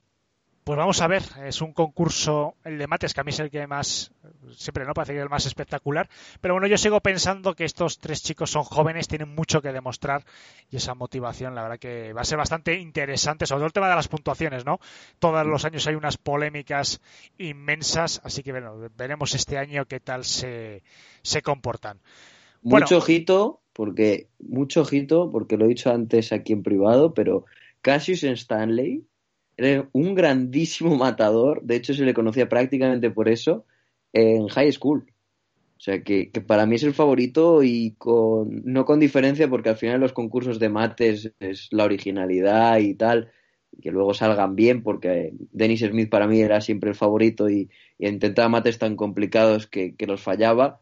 Pues 0.63 0.77
vamos 0.77 1.01
a 1.01 1.07
ver, 1.07 1.23
es 1.45 1.61
un 1.61 1.73
concurso, 1.73 2.55
el 2.63 2.77
de 2.77 2.87
mates, 2.87 3.13
que 3.13 3.19
a 3.19 3.25
mí 3.25 3.31
es 3.31 3.39
el 3.39 3.49
que 3.49 3.67
más, 3.67 4.13
siempre 4.55 4.85
no 4.85 4.93
parece 4.93 5.11
que 5.11 5.19
es 5.19 5.23
el 5.23 5.29
más 5.29 5.45
espectacular, 5.45 6.07
pero 6.39 6.53
bueno, 6.53 6.67
yo 6.67 6.77
sigo 6.77 7.01
pensando 7.01 7.53
que 7.53 7.65
estos 7.65 7.99
tres 7.99 8.23
chicos 8.23 8.51
son 8.51 8.63
jóvenes, 8.63 9.09
tienen 9.09 9.35
mucho 9.35 9.61
que 9.61 9.73
demostrar 9.73 10.23
y 10.71 10.77
esa 10.77 10.95
motivación, 10.95 11.53
la 11.53 11.63
verdad 11.63 11.79
que 11.79 12.13
va 12.13 12.21
a 12.21 12.25
ser 12.25 12.37
bastante 12.37 12.79
interesante, 12.79 13.45
sobre 13.45 13.59
todo 13.59 13.65
el 13.67 13.73
tema 13.73 13.89
de 13.89 13.95
las 13.95 14.07
puntuaciones, 14.07 14.65
¿no? 14.65 14.79
Todos 15.19 15.45
los 15.45 15.65
años 15.65 15.85
hay 15.85 15.95
unas 15.95 16.15
polémicas 16.15 17.01
inmensas, 17.37 18.21
así 18.23 18.41
que 18.41 18.53
bueno, 18.53 18.89
veremos 18.95 19.35
este 19.35 19.57
año 19.57 19.83
qué 19.85 19.99
tal 19.99 20.23
se, 20.23 20.81
se 21.23 21.41
comportan. 21.41 21.99
Mucho 22.61 22.99
ojito, 22.99 23.59
porque, 23.73 24.29
mucho 24.39 24.81
ojito, 24.81 25.29
porque 25.29 25.57
lo 25.57 25.65
he 25.65 25.69
dicho 25.69 25.91
antes 25.91 26.31
aquí 26.31 26.53
en 26.53 26.63
privado, 26.63 27.13
pero 27.13 27.43
Cassius 27.81 28.23
Stanley 28.23 29.03
era 29.57 29.87
un 29.91 30.15
grandísimo 30.15 30.95
matador, 30.97 31.61
de 31.63 31.75
hecho 31.75 31.93
se 31.93 32.05
le 32.05 32.13
conocía 32.13 32.49
prácticamente 32.49 33.11
por 33.11 33.29
eso 33.29 33.65
en 34.11 34.47
high 34.47 34.71
school. 34.71 35.05
O 35.77 35.81
sea 35.83 36.01
que, 36.01 36.31
para 36.47 36.65
mí 36.65 36.75
es 36.75 36.83
el 36.83 36.93
favorito 36.93 37.61
y 37.61 37.95
con, 37.97 38.61
no 38.63 38.85
con 38.85 39.01
diferencia 39.01 39.49
porque 39.49 39.69
al 39.69 39.75
final 39.75 39.99
los 39.99 40.13
concursos 40.13 40.57
de 40.57 40.69
mates 40.69 41.33
es 41.39 41.67
la 41.71 41.83
originalidad 41.83 42.77
y 42.79 42.93
tal, 42.93 43.31
que 43.81 43.91
luego 43.91 44.13
salgan 44.13 44.55
bien 44.55 44.81
porque 44.81 45.33
Dennis 45.51 45.81
Smith 45.81 46.09
para 46.09 46.27
mí 46.27 46.39
era 46.39 46.61
siempre 46.61 46.91
el 46.91 46.95
favorito 46.95 47.49
y, 47.49 47.69
y 47.97 48.07
intentaba 48.07 48.47
mates 48.47 48.79
tan 48.79 48.95
complicados 48.95 49.67
que, 49.67 49.95
que 49.95 50.07
los 50.07 50.21
fallaba. 50.21 50.79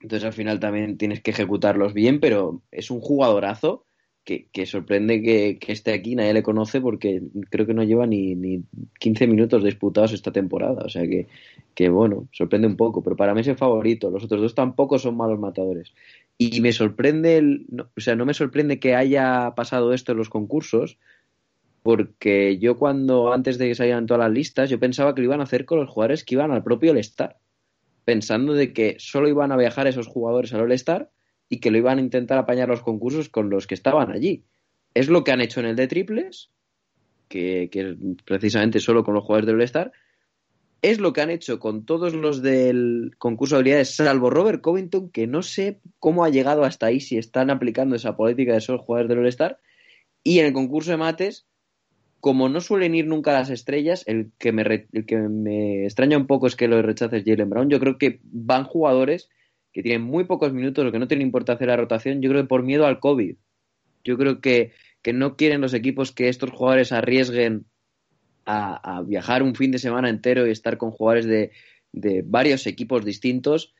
Entonces 0.00 0.26
al 0.26 0.34
final 0.34 0.60
también 0.60 0.98
tienes 0.98 1.22
que 1.22 1.30
ejecutarlos 1.30 1.94
bien, 1.94 2.20
pero 2.20 2.62
es 2.70 2.90
un 2.90 3.00
jugadorazo 3.00 3.86
que, 4.24 4.66
sorprende 4.66 5.22
que, 5.22 5.58
que, 5.60 5.72
esté 5.72 5.92
aquí, 5.92 6.14
nadie 6.14 6.32
le 6.32 6.42
conoce 6.42 6.80
porque 6.80 7.22
creo 7.50 7.66
que 7.66 7.74
no 7.74 7.82
lleva 7.84 8.06
ni, 8.06 8.34
ni 8.34 8.64
15 8.98 9.26
minutos 9.26 9.62
disputados 9.62 10.12
esta 10.12 10.32
temporada. 10.32 10.82
O 10.84 10.88
sea 10.88 11.02
que, 11.02 11.28
que, 11.74 11.90
bueno, 11.90 12.26
sorprende 12.32 12.66
un 12.66 12.76
poco, 12.76 13.02
pero 13.02 13.16
para 13.16 13.34
mí 13.34 13.42
es 13.42 13.48
el 13.48 13.56
favorito. 13.56 14.10
Los 14.10 14.24
otros 14.24 14.40
dos 14.40 14.54
tampoco 14.54 14.98
son 14.98 15.16
malos 15.16 15.38
matadores. 15.38 15.92
Y 16.38 16.62
me 16.62 16.72
sorprende, 16.72 17.36
el, 17.36 17.66
no, 17.68 17.90
o 17.94 18.00
sea, 18.00 18.16
no 18.16 18.24
me 18.24 18.34
sorprende 18.34 18.80
que 18.80 18.94
haya 18.94 19.52
pasado 19.54 19.92
esto 19.92 20.12
en 20.12 20.18
los 20.18 20.30
concursos, 20.30 20.98
porque 21.82 22.58
yo 22.58 22.78
cuando, 22.78 23.30
antes 23.30 23.58
de 23.58 23.68
que 23.68 23.74
salieran 23.74 24.06
todas 24.06 24.24
las 24.24 24.32
listas, 24.32 24.70
yo 24.70 24.80
pensaba 24.80 25.14
que 25.14 25.20
lo 25.20 25.26
iban 25.26 25.40
a 25.40 25.44
hacer 25.44 25.66
con 25.66 25.78
los 25.78 25.90
jugadores 25.90 26.24
que 26.24 26.34
iban 26.34 26.50
al 26.50 26.64
propio 26.64 26.92
All-Star, 26.92 27.36
pensando 28.06 28.54
de 28.54 28.72
que 28.72 28.96
solo 28.98 29.28
iban 29.28 29.52
a 29.52 29.56
viajar 29.58 29.86
esos 29.86 30.06
jugadores 30.06 30.54
al 30.54 30.62
All-Star 30.62 31.10
y 31.54 31.60
que 31.60 31.70
lo 31.70 31.78
iban 31.78 31.98
a 31.98 32.02
intentar 32.02 32.36
apañar 32.38 32.68
los 32.68 32.82
concursos 32.82 33.28
con 33.28 33.48
los 33.48 33.68
que 33.68 33.74
estaban 33.74 34.10
allí. 34.10 34.42
Es 34.92 35.08
lo 35.08 35.22
que 35.22 35.30
han 35.30 35.40
hecho 35.40 35.60
en 35.60 35.66
el 35.66 35.76
de 35.76 35.86
triples, 35.86 36.50
que, 37.28 37.68
que 37.70 37.96
precisamente 38.24 38.80
solo 38.80 39.04
con 39.04 39.14
los 39.14 39.22
jugadores 39.22 39.46
del 39.46 39.56
All-Star, 39.56 39.92
es 40.82 40.98
lo 40.98 41.12
que 41.12 41.20
han 41.20 41.30
hecho 41.30 41.60
con 41.60 41.86
todos 41.86 42.12
los 42.12 42.42
del 42.42 43.12
concurso 43.18 43.54
de 43.54 43.60
habilidades, 43.60 43.94
salvo 43.94 44.30
Robert 44.30 44.62
Covington, 44.62 45.10
que 45.10 45.28
no 45.28 45.42
sé 45.42 45.80
cómo 46.00 46.24
ha 46.24 46.28
llegado 46.28 46.64
hasta 46.64 46.86
ahí, 46.86 46.98
si 46.98 47.18
están 47.18 47.50
aplicando 47.50 47.94
esa 47.94 48.16
política 48.16 48.52
de 48.52 48.58
esos 48.58 48.80
jugadores 48.80 49.08
del 49.08 49.20
All-Star. 49.20 49.60
Y 50.24 50.40
en 50.40 50.46
el 50.46 50.52
concurso 50.52 50.90
de 50.90 50.96
mates, 50.96 51.46
como 52.18 52.48
no 52.48 52.60
suelen 52.60 52.96
ir 52.96 53.06
nunca 53.06 53.32
las 53.32 53.48
estrellas, 53.48 54.02
el 54.08 54.32
que 54.38 54.50
me, 54.50 54.62
el 54.92 55.06
que 55.06 55.18
me 55.18 55.84
extraña 55.84 56.18
un 56.18 56.26
poco 56.26 56.48
es 56.48 56.56
que 56.56 56.66
lo 56.66 56.82
rechaces 56.82 57.22
Jalen 57.24 57.48
Brown. 57.48 57.70
Yo 57.70 57.78
creo 57.78 57.96
que 57.96 58.18
van 58.24 58.64
jugadores 58.64 59.30
que 59.74 59.82
tienen 59.82 60.02
muy 60.02 60.24
pocos 60.24 60.54
minutos 60.54 60.86
o 60.86 60.92
que 60.92 60.98
no 60.98 61.08
tienen 61.08 61.26
importancia 61.26 61.66
la 61.66 61.76
rotación, 61.76 62.22
yo 62.22 62.30
creo 62.30 62.42
que 62.42 62.48
por 62.48 62.62
miedo 62.62 62.86
al 62.86 63.00
COVID. 63.00 63.36
Yo 64.04 64.16
creo 64.16 64.40
que, 64.40 64.72
que 65.02 65.12
no 65.12 65.36
quieren 65.36 65.60
los 65.60 65.74
equipos 65.74 66.12
que 66.12 66.28
estos 66.30 66.50
jugadores 66.50 66.92
arriesguen 66.92 67.66
a, 68.46 69.02
viajar 69.06 69.42
un 69.42 69.54
fin 69.54 69.70
de 69.70 69.78
semana 69.78 70.08
entero 70.08 70.46
y 70.46 70.50
estar 70.50 70.78
con 70.78 70.90
jugadores 70.90 71.26
de, 71.26 71.52
de 71.92 72.22
varios 72.24 72.66
equipos 72.66 73.04
distintos 73.04 73.74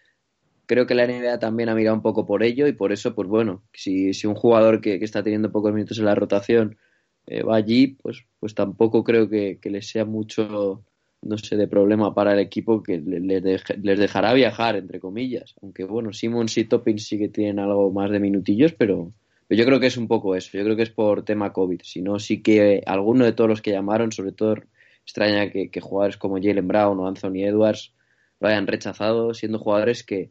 creo 0.66 0.86
que 0.86 0.94
la 0.94 1.06
NBA 1.06 1.38
también 1.38 1.68
ha 1.68 1.74
mirado 1.74 1.96
un 1.96 2.02
poco 2.02 2.26
por 2.26 2.42
ello 2.42 2.66
y 2.66 2.72
por 2.72 2.92
eso, 2.92 3.14
pues 3.14 3.28
bueno, 3.28 3.64
si, 3.72 4.14
si 4.14 4.26
un 4.26 4.34
jugador 4.34 4.80
que, 4.80 4.94
está 4.96 5.22
teniendo 5.22 5.52
pocos 5.52 5.72
minutos 5.72 5.98
en 5.98 6.06
la 6.06 6.14
rotación 6.14 6.78
eh, 7.26 7.42
va 7.42 7.56
allí, 7.56 7.98
pues, 8.02 8.24
pues 8.38 8.54
tampoco 8.54 9.04
creo 9.04 9.28
que, 9.28 9.58
que 9.60 9.70
les 9.70 9.88
sea 9.88 10.04
mucho, 10.04 10.84
no 11.24 11.38
sé, 11.38 11.56
de 11.56 11.66
problema 11.66 12.14
para 12.14 12.32
el 12.32 12.38
equipo 12.38 12.82
que 12.82 12.98
les, 12.98 13.64
les 13.82 13.98
dejará 13.98 14.32
viajar, 14.34 14.76
entre 14.76 15.00
comillas. 15.00 15.54
Aunque 15.62 15.84
bueno, 15.84 16.12
Simmons 16.12 16.56
y 16.58 16.64
Toppings 16.64 17.06
sí 17.06 17.18
que 17.18 17.28
tienen 17.28 17.58
algo 17.58 17.90
más 17.90 18.10
de 18.10 18.20
minutillos, 18.20 18.72
pero, 18.72 19.12
yo 19.48 19.64
creo 19.64 19.80
que 19.80 19.86
es 19.86 19.96
un 19.96 20.08
poco 20.08 20.34
eso. 20.34 20.56
Yo 20.56 20.64
creo 20.64 20.76
que 20.76 20.82
es 20.82 20.90
por 20.90 21.24
tema 21.24 21.52
COVID. 21.52 21.80
Si 21.82 22.02
no, 22.02 22.18
sí 22.18 22.42
que 22.42 22.82
alguno 22.86 23.24
de 23.24 23.32
todos 23.32 23.48
los 23.48 23.62
que 23.62 23.72
llamaron, 23.72 24.12
sobre 24.12 24.32
todo 24.32 24.56
extraña 25.02 25.50
que, 25.50 25.80
jugadores 25.80 26.16
como 26.16 26.36
Jalen 26.36 26.66
Brown 26.66 26.98
o 26.98 27.06
Anthony 27.06 27.44
Edwards 27.44 27.92
lo 28.40 28.48
hayan 28.48 28.66
rechazado, 28.66 29.34
siendo 29.34 29.58
jugadores 29.58 30.02
que, 30.02 30.30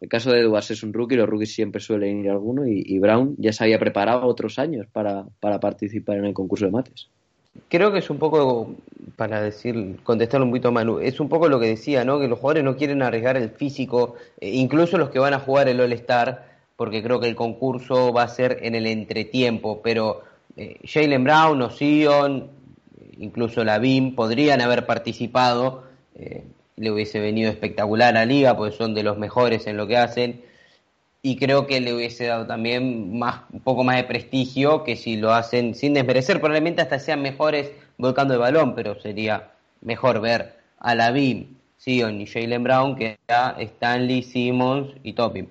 el 0.00 0.08
caso 0.08 0.32
de 0.32 0.40
Edwards 0.40 0.70
es 0.70 0.82
un 0.82 0.94
rookie, 0.94 1.16
los 1.16 1.28
rookies 1.28 1.54
siempre 1.54 1.80
suelen 1.80 2.20
ir 2.20 2.30
a 2.30 2.32
alguno 2.32 2.66
y, 2.66 2.98
Brown 2.98 3.34
ya 3.38 3.52
se 3.52 3.64
había 3.64 3.78
preparado 3.78 4.26
otros 4.26 4.58
años 4.58 4.86
para, 4.90 5.26
para, 5.40 5.60
participar 5.60 6.16
en 6.16 6.24
el 6.24 6.32
concurso 6.32 6.64
de 6.64 6.70
mates. 6.70 7.10
Creo 7.68 7.92
que 7.92 7.98
es 7.98 8.10
un 8.10 8.18
poco, 8.18 8.74
para 9.16 9.42
decir, 9.42 9.98
contestarle 10.04 10.44
un 10.44 10.50
poquito 10.50 10.68
a 10.68 11.02
es 11.02 11.18
un 11.18 11.28
poco 11.28 11.48
lo 11.48 11.58
que 11.58 11.66
decía, 11.66 12.04
¿no? 12.04 12.20
Que 12.20 12.28
los 12.28 12.38
jugadores 12.38 12.64
no 12.64 12.76
quieren 12.76 13.02
arriesgar 13.02 13.36
el 13.36 13.50
físico, 13.50 14.14
eh, 14.40 14.50
incluso 14.50 14.98
los 14.98 15.10
que 15.10 15.18
van 15.18 15.34
a 15.34 15.40
jugar 15.40 15.68
el 15.68 15.80
All-Star, 15.80 16.48
porque 16.76 17.02
creo 17.02 17.20
que 17.20 17.28
el 17.28 17.34
concurso 17.34 18.12
va 18.12 18.22
a 18.22 18.28
ser 18.28 18.58
en 18.62 18.74
el 18.74 18.86
entretiempo, 18.86 19.82
pero 19.82 20.22
eh, 20.56 20.78
Jalen 20.84 21.24
Brown 21.24 21.60
o 21.62 21.70
Sion, 21.70 22.50
incluso 23.18 23.64
la 23.64 23.78
BIM, 23.78 24.14
podrían 24.14 24.60
haber 24.60 24.86
participado. 24.86 25.84
Eh, 26.14 26.44
le 26.76 26.90
hubiese 26.90 27.20
venido 27.20 27.50
espectacular 27.50 28.16
a 28.16 28.24
Liga, 28.24 28.56
porque 28.56 28.76
son 28.76 28.94
de 28.94 29.02
los 29.02 29.18
mejores 29.18 29.66
en 29.66 29.76
lo 29.76 29.86
que 29.86 29.96
hacen. 29.96 30.42
Y 31.22 31.36
creo 31.36 31.66
que 31.66 31.80
le 31.80 31.92
hubiese 31.92 32.26
dado 32.26 32.46
también 32.46 33.18
más, 33.18 33.42
un 33.52 33.60
poco 33.60 33.84
más 33.84 33.96
de 33.96 34.04
prestigio 34.04 34.84
que 34.84 34.96
si 34.96 35.16
lo 35.16 35.32
hacen 35.34 35.74
sin 35.74 35.94
desmerecer. 35.94 36.40
Probablemente 36.40 36.82
hasta 36.82 36.98
sean 36.98 37.20
mejores 37.20 37.70
volcando 37.98 38.34
el 38.34 38.40
balón, 38.40 38.74
pero 38.74 38.98
sería 39.00 39.52
mejor 39.82 40.20
ver 40.20 40.56
a 40.78 40.94
Lavin, 40.94 41.58
Sion 41.76 42.20
y 42.20 42.26
Jalen 42.26 42.62
Brown 42.62 42.96
que 42.96 43.18
a 43.28 43.56
Stanley, 43.58 44.22
Simmons 44.22 44.94
y 45.02 45.12
Topping. 45.12 45.48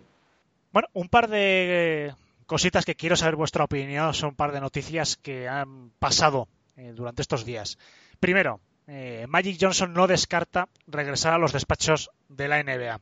Bueno, 0.71 0.87
un 0.93 1.09
par 1.09 1.29
de 1.29 2.13
cositas 2.49 2.83
que 2.83 2.95
quiero 2.95 3.15
saber 3.15 3.35
vuestra 3.35 3.63
opinión. 3.63 4.13
Son 4.13 4.29
un 4.29 4.35
par 4.35 4.51
de 4.51 4.59
noticias 4.59 5.15
que 5.17 5.47
han 5.47 5.91
pasado 5.99 6.47
eh, 6.75 6.93
durante 6.95 7.21
estos 7.21 7.45
días. 7.45 7.77
Primero, 8.19 8.59
eh, 8.87 9.25
Magic 9.29 9.57
Johnson 9.61 9.93
no 9.93 10.07
descarta 10.07 10.67
regresar 10.87 11.33
a 11.33 11.37
los 11.37 11.53
despachos 11.53 12.09
de 12.27 12.47
la 12.47 12.61
NBA. 12.63 12.99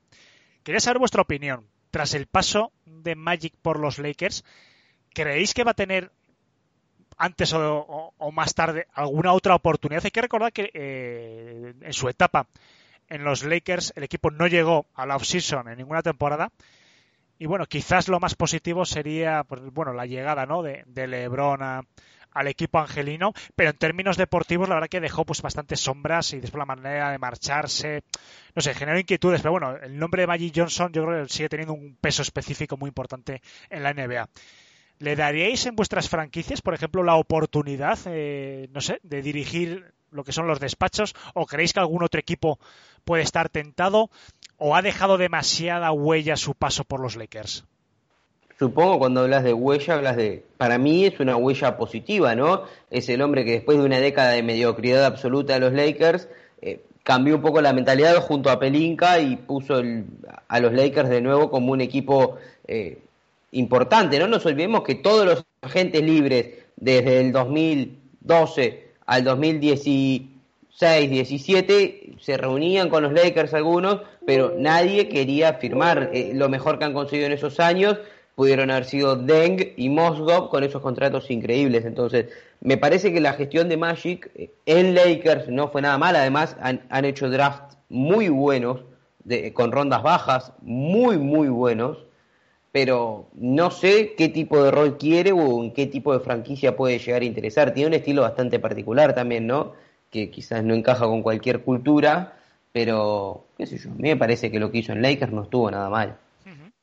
Quería 0.63 0.81
saber 0.81 0.99
vuestra 0.99 1.21
opinión. 1.21 1.65
Tras 1.91 2.13
el 2.13 2.27
paso 2.27 2.71
de 2.85 3.15
Magic 3.15 3.53
por 3.61 3.79
los 3.79 3.99
Lakers, 3.99 4.43
¿creéis 5.13 5.53
que 5.53 5.63
va 5.63 5.71
a 5.71 5.75
tener 5.75 6.11
antes 7.17 7.53
o, 7.53 8.13
más 8.31 8.53
tarde 8.53 8.87
alguna 8.93 9.33
otra 9.33 9.55
oportunidad? 9.55 10.05
Hay 10.05 10.11
que 10.11 10.21
recordar 10.21 10.53
que 10.53 10.69
eh, 10.73 11.73
en 11.81 11.93
su 11.93 12.09
etapa 12.09 12.47
en 13.09 13.23
los 13.23 13.43
Lakers 13.43 13.93
el 13.95 14.03
equipo 14.03 14.31
no 14.31 14.47
llegó 14.47 14.85
a 14.93 15.05
la 15.05 15.15
offseason 15.15 15.69
en 15.69 15.77
ninguna 15.77 16.01
temporada. 16.01 16.51
Y 17.39 17.45
bueno, 17.45 17.65
quizás 17.67 18.07
lo 18.07 18.19
más 18.19 18.35
positivo 18.35 18.85
sería 18.85 19.43
pues, 19.43 19.61
bueno, 19.71 19.93
la 19.93 20.05
llegada 20.05 20.45
¿no? 20.45 20.63
de, 20.63 20.83
de 20.87 21.07
LeBron 21.07 21.61
a, 21.61 21.81
al 22.37 22.47
equipo 22.47 22.79
angelino, 22.79 23.33
pero 23.55 23.71
en 23.71 23.77
términos 23.77 24.15
deportivos 24.15 24.69
la 24.69 24.75
verdad 24.75 24.89
que 24.89 24.99
dejó 24.99 25.25
pues 25.25 25.41
bastantes 25.41 25.79
sombras 25.79 26.33
y 26.33 26.39
después 26.39 26.59
la 26.59 26.65
manera 26.65 27.11
de 27.11 27.17
marcharse, 27.17 28.03
no 28.55 28.61
sé, 28.61 28.73
generó 28.75 28.99
inquietudes, 28.99 29.41
pero 29.41 29.51
bueno, 29.51 29.75
el 29.75 29.97
nombre 29.97 30.21
de 30.21 30.27
Magic 30.27 30.53
Johnson 30.55 30.91
yo 30.93 31.05
creo 31.05 31.23
que 31.23 31.33
sigue 31.33 31.49
teniendo 31.49 31.73
un 31.73 31.97
peso 31.99 32.21
específico 32.21 32.77
muy 32.77 32.89
importante 32.89 33.41
en 33.69 33.83
la 33.83 33.93
NBA. 33.93 34.29
¿Le 34.99 35.15
daríais 35.15 35.65
en 35.65 35.75
vuestras 35.75 36.09
franquicias, 36.09 36.61
por 36.61 36.73
ejemplo, 36.73 37.03
la 37.03 37.15
oportunidad, 37.15 37.99
eh, 38.05 38.67
no 38.71 38.81
sé, 38.81 38.99
de 39.03 39.21
dirigir 39.21 39.93
lo 40.11 40.23
que 40.23 40.31
son 40.31 40.47
los 40.47 40.59
despachos? 40.59 41.15
¿O 41.33 41.45
creéis 41.45 41.73
que 41.73 41.79
algún 41.79 42.03
otro 42.03 42.19
equipo 42.19 42.59
puede 43.05 43.23
estar 43.23 43.49
tentado? 43.49 44.09
¿O 44.57 44.75
ha 44.75 44.81
dejado 44.81 45.17
demasiada 45.17 45.91
huella 45.91 46.35
su 46.35 46.55
paso 46.55 46.83
por 46.83 46.99
los 46.99 47.15
Lakers? 47.15 47.65
Supongo 48.57 48.99
cuando 48.99 49.21
hablas 49.21 49.43
de 49.43 49.53
huella, 49.53 49.95
hablas 49.95 50.17
de, 50.17 50.43
para 50.57 50.77
mí 50.77 51.05
es 51.05 51.19
una 51.19 51.35
huella 51.35 51.77
positiva, 51.77 52.35
¿no? 52.35 52.63
Es 52.89 53.07
el 53.09 53.21
hombre 53.21 53.45
que 53.45 53.51
después 53.51 53.77
de 53.77 53.85
una 53.85 53.99
década 53.99 54.31
de 54.31 54.43
mediocridad 54.43 55.05
absoluta 55.05 55.53
de 55.53 55.59
los 55.59 55.73
Lakers, 55.73 56.27
eh, 56.61 56.81
cambió 57.03 57.35
un 57.35 57.41
poco 57.41 57.61
la 57.61 57.73
mentalidad 57.73 58.15
junto 58.17 58.49
a 58.49 58.59
Pelinka 58.59 59.19
y 59.19 59.37
puso 59.37 59.81
a 60.47 60.59
los 60.59 60.73
Lakers 60.73 61.09
de 61.09 61.21
nuevo 61.21 61.49
como 61.49 61.71
un 61.71 61.81
equipo 61.81 62.35
eh, 62.67 62.97
importante, 63.51 64.19
¿no? 64.19 64.27
Nos 64.27 64.45
olvidemos 64.45 64.83
que 64.83 64.95
todos 64.95 65.25
los 65.25 65.45
agentes 65.61 66.01
libres 66.01 66.65
desde 66.75 67.21
el 67.21 67.31
2012 67.31 68.87
al 69.05 69.23
2016, 69.23 71.09
17 71.09 72.15
se 72.19 72.37
reunían 72.37 72.89
con 72.89 73.03
los 73.03 73.13
Lakers 73.13 73.53
algunos, 73.53 74.01
pero 74.25 74.55
nadie 74.57 75.07
quería 75.07 75.53
firmar 75.53 76.09
eh, 76.13 76.31
lo 76.33 76.49
mejor 76.49 76.77
que 76.77 76.85
han 76.85 76.93
conseguido 76.93 77.27
en 77.27 77.33
esos 77.33 77.59
años 77.59 77.99
pudieron 78.37 78.69
haber 78.69 78.85
sido 78.85 79.15
Deng 79.15 79.73
y 79.77 79.89
Mosgov 79.89 80.51
con 80.51 80.63
esos 80.63 80.79
contratos 80.79 81.31
increíbles. 81.31 81.85
Entonces, 81.85 82.27
me 82.61 82.77
parece 82.77 83.11
que 83.11 83.19
la 83.19 83.33
gestión 83.33 83.67
de 83.67 83.77
Magic 83.77 84.29
en 84.67 84.93
Lakers 84.93 85.49
no 85.49 85.69
fue 85.69 85.81
nada 85.81 85.97
mal. 85.97 86.15
Además, 86.15 86.55
han, 86.61 87.05
hecho 87.05 87.31
drafts 87.31 87.79
muy 87.89 88.29
buenos, 88.29 88.81
de, 89.23 89.53
con 89.53 89.71
rondas 89.71 90.03
bajas, 90.03 90.53
muy, 90.61 91.17
muy 91.17 91.47
buenos. 91.47 91.97
Pero 92.71 93.27
no 93.33 93.71
sé 93.71 94.13
qué 94.15 94.29
tipo 94.29 94.63
de 94.63 94.69
rol 94.69 94.99
quiere 94.99 95.31
o 95.31 95.63
en 95.63 95.73
qué 95.73 95.87
tipo 95.87 96.13
de 96.13 96.19
franquicia 96.19 96.77
puede 96.77 96.99
llegar 96.99 97.23
a 97.23 97.25
interesar. 97.25 97.73
Tiene 97.73 97.87
un 97.87 97.93
estilo 97.95 98.21
bastante 98.21 98.59
particular 98.59 99.15
también, 99.15 99.47
¿no? 99.47 99.73
Que 100.11 100.29
quizás 100.29 100.63
no 100.63 100.75
encaja 100.75 101.05
con 101.05 101.23
cualquier 101.23 101.63
cultura, 101.63 102.37
pero 102.71 103.45
qué 103.57 103.65
sé 103.65 103.79
yo, 103.79 103.89
a 103.89 103.95
mí 103.95 104.09
me 104.09 104.15
parece 104.15 104.51
que 104.51 104.59
lo 104.59 104.69
que 104.69 104.77
hizo 104.77 104.91
en 104.91 105.01
Lakers 105.01 105.33
no 105.33 105.41
estuvo 105.41 105.71
nada 105.71 105.89
mal. 105.89 106.17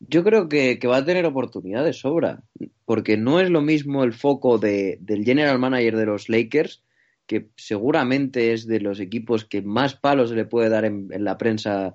Yo 0.09 0.25
creo 0.25 0.49
que, 0.49 0.79
va 0.87 0.99
a 0.99 1.05
tener 1.05 1.25
oportunidad 1.27 1.85
de 1.85 1.93
sobra, 1.93 2.43
porque 2.85 3.17
no 3.17 3.41
es 3.41 3.51
lo 3.51 3.63
mismo 3.63 4.05
el 4.05 4.13
foco 4.13 4.59
de, 4.59 4.99
del 5.01 5.25
general 5.25 5.59
manager 5.59 5.97
de 5.97 6.07
los 6.07 6.29
Lakers, 6.29 6.83
que 7.27 7.49
seguramente 7.57 8.53
es 8.53 8.67
de 8.67 8.81
los 8.81 9.01
equipos 9.01 9.45
que 9.45 9.63
más 9.63 9.95
palos 9.95 10.31
se 10.31 10.37
le 10.37 10.45
puede 10.45 10.69
dar 10.69 10.85
en, 10.85 11.09
la 11.25 11.39
prensa 11.39 11.95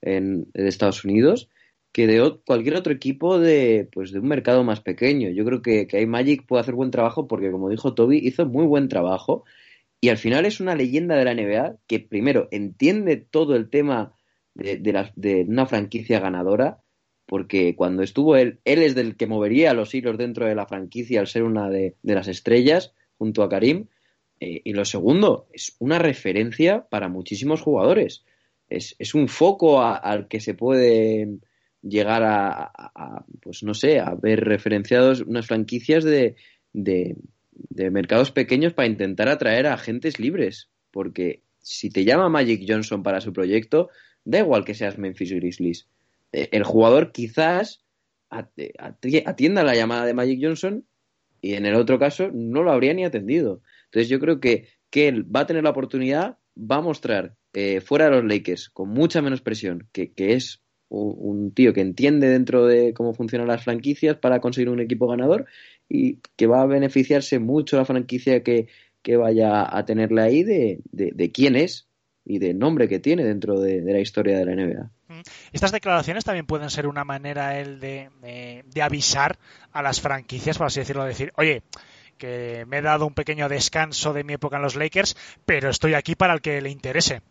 en, 0.00 0.48
Estados 0.54 1.04
Unidos, 1.04 1.48
que 1.92 2.06
de 2.06 2.38
cualquier 2.46 2.76
otro 2.76 2.92
equipo 2.92 3.38
de, 3.38 3.88
pues, 3.92 4.12
de 4.12 4.20
un 4.20 4.28
mercado 4.28 4.64
más 4.64 4.80
pequeño. 4.80 5.28
Yo 5.30 5.44
creo 5.44 5.60
que, 5.60 5.86
que 5.86 6.06
Magic 6.06 6.46
puede 6.46 6.62
hacer 6.62 6.74
buen 6.74 6.90
trabajo 6.90 7.26
porque, 7.26 7.50
como 7.50 7.68
dijo 7.68 7.94
Toby, 7.94 8.18
hizo 8.18 8.46
muy 8.46 8.66
buen 8.66 8.88
trabajo 8.88 9.44
y 10.00 10.08
al 10.08 10.18
final 10.18 10.46
es 10.46 10.60
una 10.60 10.74
leyenda 10.76 11.16
de 11.16 11.24
la 11.24 11.34
NBA 11.34 11.76
que, 11.86 12.00
primero, 12.00 12.48
entiende 12.52 13.16
todo 13.16 13.56
el 13.56 13.68
tema 13.68 14.14
de 14.54 15.46
una 15.48 15.66
franquicia 15.66 16.20
ganadora 16.20 16.80
porque 17.30 17.76
cuando 17.76 18.02
estuvo 18.02 18.34
él, 18.34 18.58
él 18.64 18.82
es 18.82 18.96
del 18.96 19.16
que 19.16 19.28
movería 19.28 19.72
los 19.72 19.94
hilos 19.94 20.18
dentro 20.18 20.46
de 20.46 20.56
la 20.56 20.66
franquicia 20.66 21.20
al 21.20 21.28
ser 21.28 21.44
una 21.44 21.70
de, 21.70 21.94
las 22.02 22.26
estrellas 22.26 22.92
junto 23.18 23.44
a 23.44 23.48
Karim. 23.48 23.86
Eh, 24.40 24.62
y 24.64 24.72
lo 24.72 24.84
segundo, 24.84 25.46
es 25.52 25.76
una 25.78 26.00
referencia 26.00 26.88
para 26.90 27.08
muchísimos 27.08 27.60
jugadores. 27.60 28.24
Es, 28.68 29.14
un 29.14 29.28
foco 29.28 29.80
al 29.80 30.26
que 30.26 30.40
se 30.40 30.54
puede 30.54 31.38
llegar 31.82 32.24
a, 32.24 33.24
pues 33.40 33.62
no 33.62 33.74
sé, 33.74 34.00
a 34.00 34.16
ver 34.16 34.40
referenciados 34.40 35.20
unas 35.20 35.46
franquicias 35.46 36.02
de, 36.02 36.34
de, 36.72 37.14
de 37.52 37.90
mercados 37.92 38.32
pequeños 38.32 38.72
para 38.72 38.88
intentar 38.88 39.28
atraer 39.28 39.68
a 39.68 39.74
agentes 39.74 40.18
libres. 40.18 40.68
Porque 40.90 41.44
si 41.60 41.90
te 41.90 42.04
llama 42.04 42.28
Magic 42.28 42.64
Johnson 42.66 43.04
para 43.04 43.20
su 43.20 43.32
proyecto, 43.32 43.88
da 44.24 44.40
igual 44.40 44.64
que 44.64 44.74
seas 44.74 44.98
Memphis 44.98 45.30
Grizzlies 45.30 45.86
el 46.32 46.64
jugador 46.64 47.12
quizás 47.12 47.84
atienda 48.30 49.64
la 49.64 49.74
llamada 49.74 50.06
de 50.06 50.14
Magic 50.14 50.40
Johnson 50.42 50.84
y 51.40 51.54
en 51.54 51.66
el 51.66 51.74
otro 51.74 51.98
caso 51.98 52.30
no 52.32 52.62
lo 52.62 52.70
habría 52.70 52.94
ni 52.94 53.04
atendido. 53.04 53.62
Entonces 53.86 54.08
yo 54.08 54.20
creo 54.20 54.40
que, 54.40 54.68
que 54.90 55.08
él 55.08 55.24
va 55.34 55.40
a 55.40 55.46
tener 55.46 55.64
la 55.64 55.70
oportunidad, 55.70 56.38
va 56.56 56.76
a 56.76 56.82
mostrar 56.82 57.36
eh, 57.52 57.80
fuera 57.80 58.06
de 58.06 58.10
los 58.12 58.24
Lakers, 58.24 58.68
con 58.68 58.90
mucha 58.90 59.22
menos 59.22 59.40
presión, 59.40 59.88
que, 59.92 60.12
que 60.12 60.34
es 60.34 60.62
un, 60.88 61.52
tío 61.52 61.72
que 61.72 61.80
entiende 61.80 62.28
dentro 62.28 62.66
de 62.66 62.92
cómo 62.94 63.14
funcionan 63.14 63.48
las 63.48 63.64
franquicias 63.64 64.16
para 64.16 64.40
conseguir 64.40 64.68
un 64.68 64.80
equipo 64.80 65.06
ganador 65.06 65.46
y 65.88 66.18
que 66.36 66.46
va 66.46 66.62
a 66.62 66.66
beneficiarse 66.66 67.38
mucho 67.38 67.76
la 67.76 67.84
franquicia 67.84 68.42
que, 68.42 68.66
que 69.02 69.16
vaya 69.16 69.76
a 69.76 69.84
tenerle 69.84 70.22
ahí 70.22 70.42
de, 70.42 70.80
de, 70.90 71.12
de 71.14 71.30
quién 71.30 71.56
es 71.56 71.88
y 72.24 72.38
del 72.38 72.58
nombre 72.58 72.88
que 72.88 72.98
tiene 72.98 73.24
dentro 73.24 73.60
de, 73.60 73.80
de 73.80 73.92
la 73.92 74.00
historia 74.00 74.38
de 74.38 74.44
la 74.44 74.54
NBA. 74.54 74.90
Estas 75.52 75.72
declaraciones 75.72 76.24
también 76.24 76.46
pueden 76.46 76.70
ser 76.70 76.86
una 76.86 77.04
manera 77.04 77.58
el 77.58 77.80
de, 77.80 78.10
avisar 78.82 79.38
a 79.72 79.82
las 79.82 80.00
franquicias, 80.00 80.58
por 80.58 80.66
así 80.66 80.80
decirlo, 80.80 81.04
decir, 81.04 81.32
oye, 81.36 81.62
que 82.18 82.64
me 82.66 82.78
he 82.78 82.82
dado 82.82 83.06
un 83.06 83.14
pequeño 83.14 83.48
descanso 83.48 84.12
de 84.12 84.24
mi 84.24 84.34
época 84.34 84.56
en 84.56 84.62
los 84.62 84.76
Lakers, 84.76 85.16
pero 85.46 85.70
estoy 85.70 85.94
aquí 85.94 86.14
para 86.14 86.34
el 86.34 86.40
que 86.40 86.60
le 86.60 86.70
interese. 86.70 87.22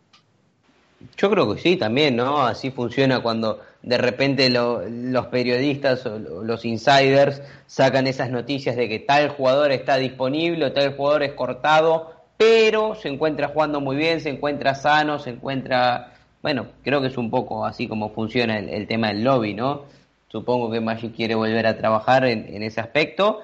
Yo 1.16 1.30
creo 1.30 1.54
que 1.54 1.60
sí, 1.60 1.76
también, 1.76 2.16
¿no? 2.16 2.46
Así 2.46 2.70
funciona 2.70 3.20
cuando 3.20 3.60
de 3.82 3.96
repente 3.96 4.50
lo, 4.50 4.82
los 4.86 5.26
periodistas 5.28 6.04
o 6.04 6.18
los 6.18 6.64
insiders 6.66 7.40
sacan 7.66 8.06
esas 8.06 8.30
noticias 8.30 8.76
de 8.76 8.88
que 8.88 8.98
tal 8.98 9.30
jugador 9.30 9.72
está 9.72 9.96
disponible 9.96 10.66
o 10.66 10.72
tal 10.72 10.94
jugador 10.96 11.22
es 11.22 11.32
cortado, 11.32 12.12
pero 12.36 12.94
se 12.94 13.08
encuentra 13.08 13.48
jugando 13.48 13.80
muy 13.80 13.96
bien, 13.96 14.20
se 14.20 14.30
encuentra 14.30 14.74
sano, 14.74 15.18
se 15.18 15.30
encuentra... 15.30 16.09
Bueno, 16.42 16.66
creo 16.82 17.00
que 17.00 17.08
es 17.08 17.18
un 17.18 17.30
poco 17.30 17.64
así 17.66 17.86
como 17.86 18.10
funciona 18.10 18.58
el, 18.58 18.86
tema 18.86 19.08
del 19.08 19.24
lobby, 19.24 19.54
¿no? 19.54 19.82
Supongo 20.28 20.70
que 20.70 20.80
Magic 20.80 21.14
quiere 21.14 21.34
volver 21.34 21.66
a 21.66 21.76
trabajar 21.76 22.24
en, 22.24 22.62
ese 22.62 22.80
aspecto, 22.80 23.40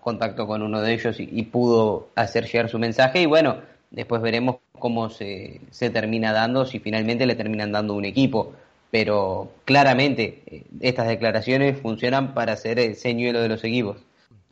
contacto 0.00 0.46
con 0.46 0.62
uno 0.62 0.80
de 0.80 0.92
ellos 0.92 1.18
y, 1.20 1.28
y 1.30 1.42
pudo 1.44 2.08
hacer 2.14 2.46
llegar 2.46 2.68
su 2.68 2.78
mensaje 2.78 3.22
y 3.22 3.26
bueno, 3.26 3.56
después 3.90 4.20
veremos 4.20 4.56
cómo 4.78 5.08
se, 5.08 5.60
se, 5.70 5.90
termina 5.90 6.32
dando, 6.32 6.66
si 6.66 6.78
finalmente 6.78 7.26
le 7.26 7.36
terminan 7.36 7.72
dando 7.72 7.94
un 7.94 8.04
equipo. 8.04 8.52
Pero 8.90 9.50
claramente 9.64 10.42
eh, 10.46 10.64
estas 10.80 11.08
declaraciones 11.08 11.80
funcionan 11.80 12.34
para 12.34 12.56
ser 12.56 12.78
el 12.78 12.96
señuelo 12.96 13.40
de 13.40 13.48
los 13.48 13.64
equipos. 13.64 13.96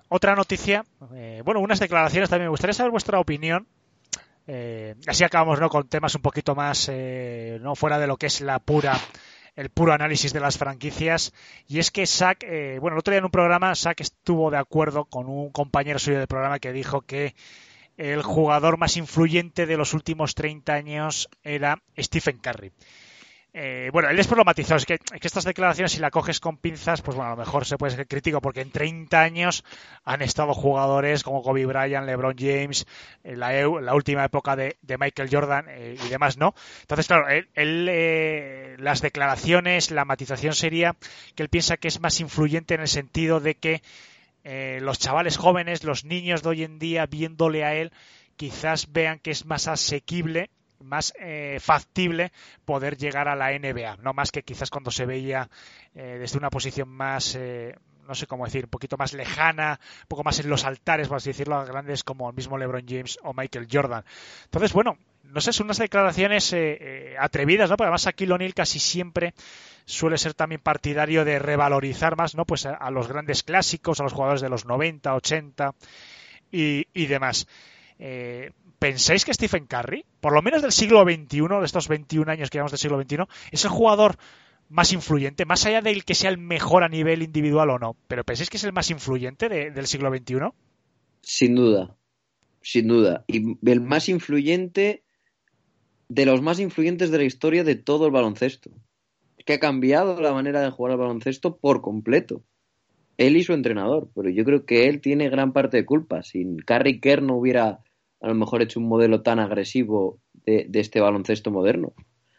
Otra 0.08 0.34
noticia, 0.34 0.84
eh, 1.14 1.42
bueno, 1.44 1.60
unas 1.60 1.80
declaraciones 1.80 2.28
también. 2.28 2.46
Me 2.46 2.50
gustaría 2.50 2.74
saber 2.74 2.90
vuestra 2.90 3.20
opinión. 3.20 3.66
Eh, 4.46 4.96
así 5.06 5.22
acabamos 5.22 5.60
¿no? 5.60 5.68
con 5.68 5.88
temas 5.88 6.14
un 6.16 6.22
poquito 6.22 6.54
más 6.56 6.88
eh, 6.90 7.58
no 7.62 7.76
fuera 7.76 7.98
de 8.00 8.08
lo 8.08 8.16
que 8.16 8.26
es 8.26 8.40
la 8.40 8.58
pura 8.58 8.98
el 9.54 9.68
puro 9.70 9.92
análisis 9.92 10.32
de 10.32 10.40
las 10.40 10.58
franquicias 10.58 11.32
y 11.68 11.78
es 11.78 11.92
que 11.92 12.06
Sack, 12.06 12.42
eh, 12.42 12.78
bueno, 12.80 12.96
el 12.96 13.00
otro 13.00 13.12
día 13.12 13.18
en 13.18 13.24
un 13.24 13.30
programa 13.30 13.74
Sack 13.74 14.00
estuvo 14.00 14.50
de 14.50 14.56
acuerdo 14.56 15.04
con 15.04 15.28
un 15.28 15.50
compañero 15.50 15.98
suyo 15.98 16.18
del 16.18 16.26
programa 16.26 16.58
que 16.58 16.72
dijo 16.72 17.02
que 17.02 17.36
el 17.96 18.22
jugador 18.22 18.78
más 18.78 18.96
influyente 18.96 19.66
de 19.66 19.76
los 19.76 19.94
últimos 19.94 20.34
30 20.34 20.72
años 20.72 21.28
era 21.44 21.80
Stephen 21.96 22.38
Curry. 22.38 22.72
Eh, 23.54 23.90
bueno, 23.92 24.08
él 24.08 24.16
después 24.16 24.38
lo 24.38 24.44
matizó, 24.44 24.76
es 24.76 24.86
que, 24.86 24.98
que, 24.98 25.26
estas 25.26 25.44
declaraciones 25.44 25.92
si 25.92 25.98
la 25.98 26.10
coges 26.10 26.40
con 26.40 26.56
pinzas, 26.56 27.02
pues 27.02 27.16
bueno, 27.16 27.32
a 27.32 27.34
lo 27.34 27.40
mejor 27.40 27.66
se 27.66 27.76
puede 27.76 27.94
ser 27.94 28.06
crítico 28.06 28.40
porque 28.40 28.62
en 28.62 28.70
30 28.70 29.20
años 29.20 29.62
han 30.04 30.22
estado 30.22 30.54
jugadores 30.54 31.22
como 31.22 31.42
Kobe 31.42 31.66
Bryant, 31.66 32.06
LeBron 32.06 32.34
James, 32.38 32.86
en 33.22 33.40
la, 33.40 33.52
la 33.52 33.94
última 33.94 34.24
época 34.24 34.56
de, 34.56 34.78
de 34.80 34.96
Michael 34.96 35.28
Jordan 35.30 35.66
eh, 35.68 35.96
y 36.02 36.08
demás, 36.08 36.38
¿no? 36.38 36.54
Entonces, 36.80 37.06
claro, 37.06 37.28
él, 37.28 37.50
él 37.54 37.88
eh, 37.90 38.76
las 38.78 39.02
declaraciones, 39.02 39.90
la 39.90 40.06
matización 40.06 40.54
sería 40.54 40.96
que 41.34 41.42
él 41.42 41.50
piensa 41.50 41.76
que 41.76 41.88
es 41.88 42.00
más 42.00 42.20
influyente 42.20 42.74
en 42.74 42.80
el 42.80 42.88
sentido 42.88 43.40
de 43.40 43.56
que 43.56 43.82
eh, 44.44 44.78
los 44.80 44.98
chavales 44.98 45.36
jóvenes, 45.36 45.84
los 45.84 46.04
niños 46.04 46.42
de 46.42 46.48
hoy 46.48 46.64
en 46.64 46.78
día, 46.78 47.06
viéndole 47.06 47.64
a 47.64 47.74
él, 47.74 47.92
quizás 48.36 48.92
vean 48.92 49.18
que 49.18 49.30
es 49.30 49.46
más 49.46 49.68
asequible, 49.68 50.50
más 50.82 51.12
eh, 51.18 51.58
factible 51.60 52.32
poder 52.64 52.96
llegar 52.96 53.28
a 53.28 53.36
la 53.36 53.50
NBA, 53.50 53.96
no 53.98 54.12
más 54.12 54.30
que 54.30 54.42
quizás 54.42 54.70
cuando 54.70 54.90
se 54.90 55.06
veía 55.06 55.48
eh, 55.94 56.18
desde 56.20 56.38
una 56.38 56.50
posición 56.50 56.88
más, 56.88 57.34
eh, 57.34 57.74
no 58.06 58.14
sé 58.14 58.26
cómo 58.26 58.44
decir, 58.44 58.64
un 58.64 58.70
poquito 58.70 58.96
más 58.96 59.12
lejana, 59.12 59.78
un 60.02 60.08
poco 60.08 60.24
más 60.24 60.38
en 60.40 60.48
los 60.48 60.64
altares, 60.64 61.08
por 61.08 61.18
así 61.18 61.30
decirlo, 61.30 61.56
a 61.56 61.64
grandes 61.64 62.04
como 62.04 62.28
el 62.28 62.36
mismo 62.36 62.58
LeBron 62.58 62.84
James 62.86 63.18
o 63.22 63.32
Michael 63.32 63.68
Jordan. 63.70 64.04
Entonces, 64.44 64.72
bueno, 64.72 64.98
no 65.24 65.40
sé, 65.40 65.52
son 65.52 65.66
unas 65.66 65.78
declaraciones 65.78 66.52
eh, 66.52 67.14
atrevidas, 67.18 67.70
¿no? 67.70 67.76
Porque 67.76 67.86
además 67.86 68.06
aquí 68.06 68.30
O'Neill 68.30 68.54
casi 68.54 68.78
siempre 68.78 69.34
suele 69.84 70.18
ser 70.18 70.34
también 70.34 70.60
partidario 70.60 71.24
de 71.24 71.38
revalorizar 71.38 72.16
más, 72.16 72.34
¿no? 72.34 72.44
Pues 72.44 72.66
a, 72.66 72.74
a 72.74 72.90
los 72.90 73.08
grandes 73.08 73.42
clásicos, 73.42 74.00
a 74.00 74.02
los 74.02 74.12
jugadores 74.12 74.40
de 74.40 74.48
los 74.48 74.66
90, 74.66 75.14
80 75.14 75.74
y, 76.50 76.86
y 76.92 77.06
demás. 77.06 77.46
Eh, 77.98 78.50
¿Pensáis 78.82 79.24
que 79.24 79.32
Stephen 79.32 79.66
Curry, 79.66 80.04
por 80.20 80.34
lo 80.34 80.42
menos 80.42 80.60
del 80.60 80.72
siglo 80.72 81.04
XXI, 81.04 81.60
de 81.60 81.66
estos 81.66 81.86
21 81.86 82.32
años 82.32 82.50
que 82.50 82.56
llevamos 82.56 82.72
del 82.72 82.80
siglo 82.80 83.00
XXI, 83.00 83.28
es 83.52 83.64
el 83.64 83.70
jugador 83.70 84.16
más 84.68 84.92
influyente, 84.92 85.44
más 85.44 85.64
allá 85.66 85.82
del 85.82 86.04
que 86.04 86.16
sea 86.16 86.30
el 86.30 86.38
mejor 86.38 86.82
a 86.82 86.88
nivel 86.88 87.22
individual 87.22 87.70
o 87.70 87.78
no, 87.78 87.96
pero 88.08 88.24
pensáis 88.24 88.50
que 88.50 88.56
es 88.56 88.64
el 88.64 88.72
más 88.72 88.90
influyente 88.90 89.48
de, 89.48 89.70
del 89.70 89.86
siglo 89.86 90.10
XXI? 90.10 90.48
Sin 91.20 91.54
duda, 91.54 91.96
sin 92.60 92.88
duda. 92.88 93.24
Y 93.28 93.56
el 93.70 93.80
más 93.82 94.08
influyente 94.08 95.04
de 96.08 96.26
los 96.26 96.42
más 96.42 96.58
influyentes 96.58 97.12
de 97.12 97.18
la 97.18 97.24
historia 97.24 97.62
de 97.62 97.76
todo 97.76 98.06
el 98.06 98.10
baloncesto. 98.10 98.72
Es 99.38 99.44
que 99.44 99.52
ha 99.52 99.60
cambiado 99.60 100.20
la 100.20 100.32
manera 100.32 100.60
de 100.60 100.72
jugar 100.72 100.94
al 100.94 100.98
baloncesto 100.98 101.56
por 101.56 101.82
completo. 101.82 102.42
Él 103.16 103.36
y 103.36 103.44
su 103.44 103.52
entrenador, 103.52 104.10
pero 104.12 104.28
yo 104.28 104.44
creo 104.44 104.66
que 104.66 104.88
él 104.88 105.00
tiene 105.00 105.30
gran 105.30 105.52
parte 105.52 105.76
de 105.76 105.86
culpa. 105.86 106.24
Si 106.24 106.44
Curry 106.66 106.98
Kerr 106.98 107.22
no 107.22 107.36
hubiera 107.36 107.78
a 108.22 108.28
lo 108.28 108.34
mejor 108.34 108.62
hecho 108.62 108.80
un 108.80 108.86
modelo 108.86 109.22
tan 109.22 109.40
agresivo 109.40 110.20
de, 110.46 110.68
este 110.74 111.00
baloncesto 111.00 111.50
moderno. 111.50 111.92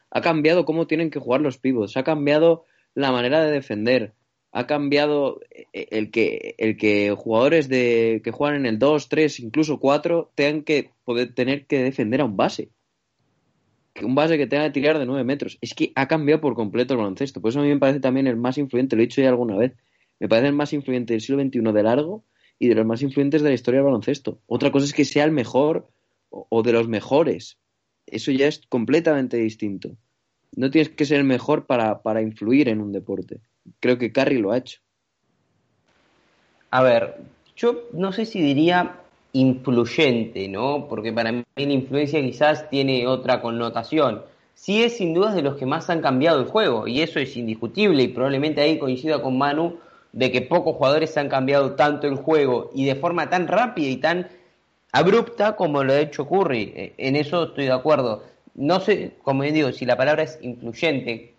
Ha 0.10 0.22
cambiado 0.22 0.66
cómo 0.66 0.88
tienen 0.88 1.12
que 1.12 1.20
jugar 1.20 1.42
los 1.42 1.58
pivots, 1.58 1.98
ha 1.98 2.04
cambiado 2.04 2.64
la 2.96 3.12
manera 3.12 3.44
de 3.44 3.52
defender, 3.52 4.14
ha 4.54 4.66
cambiado 4.66 5.42
el 5.74 6.10
que, 6.10 6.56
el 6.58 6.78
que 6.78 7.14
jugadores 7.18 7.68
de, 7.68 8.22
que 8.24 8.32
juegan 8.32 8.62
en 8.62 8.66
el 8.66 8.80
2, 8.80 9.10
3, 9.10 9.40
incluso 9.42 9.80
4 9.80 10.32
tengan 10.36 10.64
que 10.64 10.92
poder 11.04 11.34
tener 11.34 11.66
que 11.66 11.84
defender 11.84 12.22
a 12.22 12.26
un 12.26 12.38
base. 12.38 12.70
Que 13.94 14.06
un 14.06 14.16
base 14.16 14.38
que 14.38 14.48
tenga 14.48 14.66
que 14.66 14.80
tirar 14.80 15.00
de 15.00 15.06
9 15.06 15.24
metros. 15.24 15.58
Es 15.60 15.74
que 15.74 15.92
ha 15.96 16.08
cambiado 16.08 16.40
por 16.40 16.56
completo 16.56 16.94
el 16.94 17.00
baloncesto. 17.00 17.42
Por 17.42 17.50
eso 17.50 17.60
a 17.60 17.64
mí 17.64 17.70
me 17.70 17.80
parece 17.80 18.00
también 18.00 18.28
el 18.28 18.38
más 18.38 18.58
influyente, 18.58 18.96
lo 18.96 19.02
he 19.02 19.06
dicho 19.06 19.22
ya 19.22 19.30
alguna 19.30 19.58
vez. 19.58 19.74
Me 20.20 20.30
parece 20.30 20.48
el 20.48 20.54
más 20.54 20.72
influyente 20.72 21.14
del 21.14 21.22
siglo 21.22 21.44
XXI 21.44 21.60
de 21.74 21.84
largo 21.84 22.24
y 22.60 22.68
de 22.68 22.76
los 22.76 22.86
más 22.86 23.01
influyentes 23.01 23.41
de 23.41 23.49
la 23.49 23.56
historia 23.56 23.80
del 23.80 23.86
baloncesto. 23.86 24.39
Otra 24.47 24.72
cosa 24.72 24.86
es 24.86 24.93
que 24.93 25.06
sea 25.06 25.26
el 25.26 25.32
mejor 25.32 25.88
o 26.30 26.64
de 26.64 26.72
los 26.72 26.88
mejores. 26.88 27.58
Eso 28.06 28.32
ya 28.32 28.47
es 28.47 28.62
completamente 28.70 29.38
distinto. 29.38 29.97
No 30.56 30.70
tienes 30.70 30.89
que 30.89 31.06
ser 31.06 31.20
el 31.20 31.24
mejor 31.26 31.66
para, 31.66 32.01
para 32.01 32.22
influir 32.22 32.70
en 32.70 32.82
un 32.82 32.91
deporte. 32.91 33.41
Creo 33.80 33.97
que 33.97 34.12
Curry 34.12 34.38
lo 34.38 34.51
ha 34.51 34.58
hecho. 34.58 34.80
A 36.70 36.84
ver, 36.84 37.18
yo 37.56 37.84
no 37.93 38.12
sé 38.12 38.26
si 38.26 38.41
diría 38.41 38.99
influyente, 39.34 40.47
¿no? 40.47 40.88
Porque 40.88 41.12
para 41.12 41.32
mí 41.32 41.43
la 41.56 41.64
influencia 41.64 42.22
quizás 42.22 42.70
tiene 42.70 43.08
otra 43.08 43.41
connotación. 43.41 44.24
Sí 44.54 44.84
es 44.84 44.97
sin 44.97 45.14
duda 45.14 45.34
de 45.34 45.41
los 45.41 45.58
que 45.58 45.66
más 45.66 45.89
han 45.89 46.01
cambiado 46.01 46.39
el 46.39 46.45
juego, 46.45 46.88
y 46.88 47.01
eso 47.01 47.20
es 47.20 47.36
indiscutible, 47.36 48.04
y 48.04 48.08
probablemente 48.10 48.62
ahí 48.62 48.78
coincida 48.78 49.22
con 49.22 49.38
Manu 49.38 49.78
de 50.14 50.32
que 50.32 50.41
pocos 50.41 50.78
jugadores 50.78 51.18
han 51.18 51.28
cambiado 51.28 51.74
tanto 51.74 52.07
el 52.07 52.16
juego 52.16 52.72
y 52.74 52.86
de 52.86 52.95
forma 52.95 53.29
tan 53.29 53.47
rápida 53.47 53.89
y 53.89 53.97
tan 53.97 54.29
abrupta 54.92 55.55
como 55.55 55.83
lo 55.83 55.92
ha 55.92 56.00
hecho 56.00 56.29
Curry. 56.29 56.93
En 56.97 57.16
eso 57.16 57.46
estoy 57.46 57.66
de 57.66 57.74
acuerdo. 57.74 58.24
No 58.54 58.79
sé, 58.79 59.13
como 59.24 59.43
digo, 59.43 59.71
si 59.71 59.86
la 59.86 59.97
palabra 59.97 60.24
es 60.24 60.38
influyente, 60.42 61.33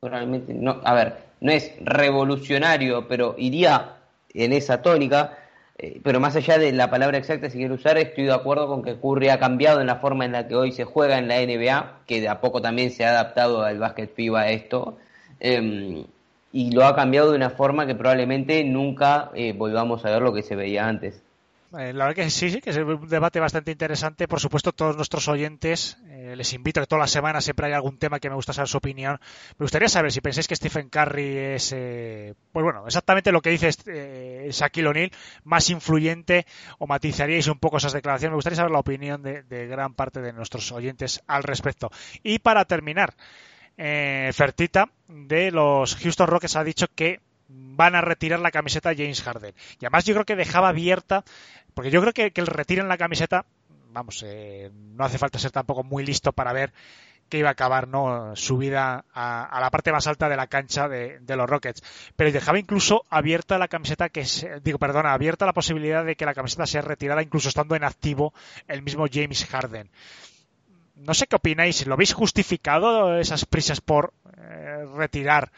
probablemente 0.00 0.54
no, 0.54 0.80
a 0.82 0.94
ver, 0.94 1.16
no 1.40 1.52
es 1.52 1.72
revolucionario, 1.80 3.06
pero 3.06 3.34
iría 3.38 3.96
en 4.32 4.52
esa 4.54 4.80
tónica. 4.82 5.38
Eh, 5.76 6.00
pero 6.02 6.20
más 6.20 6.36
allá 6.36 6.56
de 6.56 6.72
la 6.72 6.88
palabra 6.88 7.18
exacta, 7.18 7.50
si 7.50 7.58
quiero 7.58 7.74
usar, 7.74 7.98
estoy 7.98 8.24
de 8.24 8.32
acuerdo 8.32 8.68
con 8.68 8.82
que 8.82 8.96
Curry 8.98 9.28
ha 9.28 9.38
cambiado 9.38 9.80
en 9.80 9.88
la 9.88 9.96
forma 9.96 10.24
en 10.24 10.32
la 10.32 10.48
que 10.48 10.54
hoy 10.54 10.72
se 10.72 10.84
juega 10.84 11.18
en 11.18 11.28
la 11.28 11.40
NBA, 11.40 12.04
que 12.06 12.20
de 12.20 12.28
a 12.28 12.40
poco 12.40 12.62
también 12.62 12.90
se 12.90 13.04
ha 13.04 13.10
adaptado 13.10 13.62
al 13.62 13.78
básquet 13.78 14.14
FIBA 14.14 14.42
a 14.42 14.50
esto. 14.50 14.96
Eh, 15.40 16.06
y 16.54 16.70
lo 16.70 16.86
ha 16.86 16.94
cambiado 16.94 17.32
de 17.32 17.36
una 17.36 17.50
forma 17.50 17.84
que 17.84 17.96
probablemente 17.96 18.62
nunca 18.62 19.32
eh, 19.34 19.52
volvamos 19.52 20.04
a 20.04 20.10
ver 20.10 20.22
lo 20.22 20.32
que 20.32 20.44
se 20.44 20.54
veía 20.54 20.86
antes. 20.86 21.20
Eh, 21.76 21.92
la 21.92 22.06
verdad 22.06 22.14
que 22.14 22.30
sí, 22.30 22.48
sí, 22.48 22.60
que 22.60 22.70
es 22.70 22.76
un 22.76 23.08
debate 23.08 23.40
bastante 23.40 23.72
interesante. 23.72 24.28
Por 24.28 24.38
supuesto, 24.38 24.70
todos 24.70 24.94
nuestros 24.94 25.26
oyentes, 25.26 25.98
eh, 26.06 26.36
les 26.36 26.52
invito 26.52 26.78
a 26.78 26.84
que 26.84 26.86
todas 26.86 27.00
las 27.00 27.10
semanas 27.10 27.42
siempre 27.42 27.66
hay 27.66 27.72
algún 27.72 27.98
tema 27.98 28.20
que 28.20 28.30
me 28.30 28.36
gusta 28.36 28.52
saber 28.52 28.68
su 28.68 28.78
opinión. 28.78 29.18
Me 29.58 29.64
gustaría 29.64 29.88
saber 29.88 30.12
si 30.12 30.20
pensáis 30.20 30.46
que 30.46 30.54
Stephen 30.54 30.90
Curry 30.90 31.36
es, 31.36 31.72
eh, 31.74 32.34
pues 32.52 32.62
bueno, 32.62 32.84
exactamente 32.86 33.32
lo 33.32 33.42
que 33.42 33.50
dice 33.50 33.70
eh, 33.86 34.48
Shaquille 34.52 34.86
O'Neal, 34.86 35.10
más 35.42 35.68
influyente 35.70 36.46
o 36.78 36.86
matizaríais 36.86 37.48
un 37.48 37.58
poco 37.58 37.78
esas 37.78 37.94
declaraciones. 37.94 38.30
Me 38.30 38.36
gustaría 38.36 38.58
saber 38.58 38.70
la 38.70 38.78
opinión 38.78 39.24
de, 39.24 39.42
de 39.42 39.66
gran 39.66 39.94
parte 39.94 40.20
de 40.20 40.32
nuestros 40.32 40.70
oyentes 40.70 41.20
al 41.26 41.42
respecto. 41.42 41.90
Y 42.22 42.38
para 42.38 42.64
terminar, 42.64 43.14
eh, 43.76 44.30
Fertita 44.34 44.90
de 45.08 45.50
los 45.50 45.96
Houston 45.96 46.28
Rockets 46.28 46.56
ha 46.56 46.64
dicho 46.64 46.86
que 46.94 47.20
van 47.48 47.94
a 47.94 48.00
retirar 48.00 48.40
la 48.40 48.50
camiseta 48.50 48.90
a 48.90 48.94
James 48.94 49.22
Harden. 49.22 49.54
Y 49.80 49.84
además 49.84 50.04
yo 50.04 50.14
creo 50.14 50.24
que 50.24 50.36
dejaba 50.36 50.68
abierta, 50.68 51.24
porque 51.74 51.90
yo 51.90 52.00
creo 52.00 52.12
que, 52.12 52.30
que 52.30 52.40
el 52.40 52.46
retiren 52.46 52.88
la 52.88 52.98
camiseta 52.98 53.46
vamos, 53.94 54.22
eh, 54.26 54.70
no 54.74 55.04
hace 55.04 55.18
falta 55.18 55.38
ser 55.38 55.52
tampoco 55.52 55.82
muy 55.82 56.04
listo 56.04 56.32
para 56.32 56.52
ver 56.52 56.72
que 57.30 57.38
iba 57.38 57.48
a 57.48 57.52
acabar 57.52 57.88
¿no? 57.88 58.36
su 58.36 58.58
vida 58.58 59.06
a, 59.14 59.58
la 59.58 59.70
parte 59.70 59.92
más 59.92 60.06
alta 60.06 60.28
de 60.28 60.36
la 60.36 60.46
cancha 60.46 60.88
de, 60.88 61.20
los 61.26 61.48
Rockets. 61.48 61.82
Pero 62.16 62.30
dejaba 62.30 62.58
incluso 62.58 63.04
abierta 63.08 63.56
la 63.56 63.68
camiseta 63.68 64.10
que 64.10 64.26
digo, 64.62 64.78
perdona, 64.78 65.14
abierta 65.14 65.46
la 65.46 65.54
posibilidad 65.54 66.04
de 66.04 66.16
que 66.16 66.26
la 66.26 66.34
camiseta 66.34 66.66
sea 66.66 66.82
retirada 66.82 67.22
incluso 67.22 67.48
estando 67.48 67.76
en 67.76 67.84
activo 67.84 68.34
el 68.68 68.82
mismo 68.82 69.06
James 69.10 69.46
Harden. 69.46 69.88
No 70.94 71.12
sé 71.14 71.26
qué 71.26 71.36
opináis, 71.36 71.86
¿lo 71.86 71.96
veis 71.96 72.12
justificado 72.12 73.18
esas 73.18 73.44
prisas 73.46 73.80
por 73.80 74.14
eh, 74.38 74.86
retirar 74.94 75.50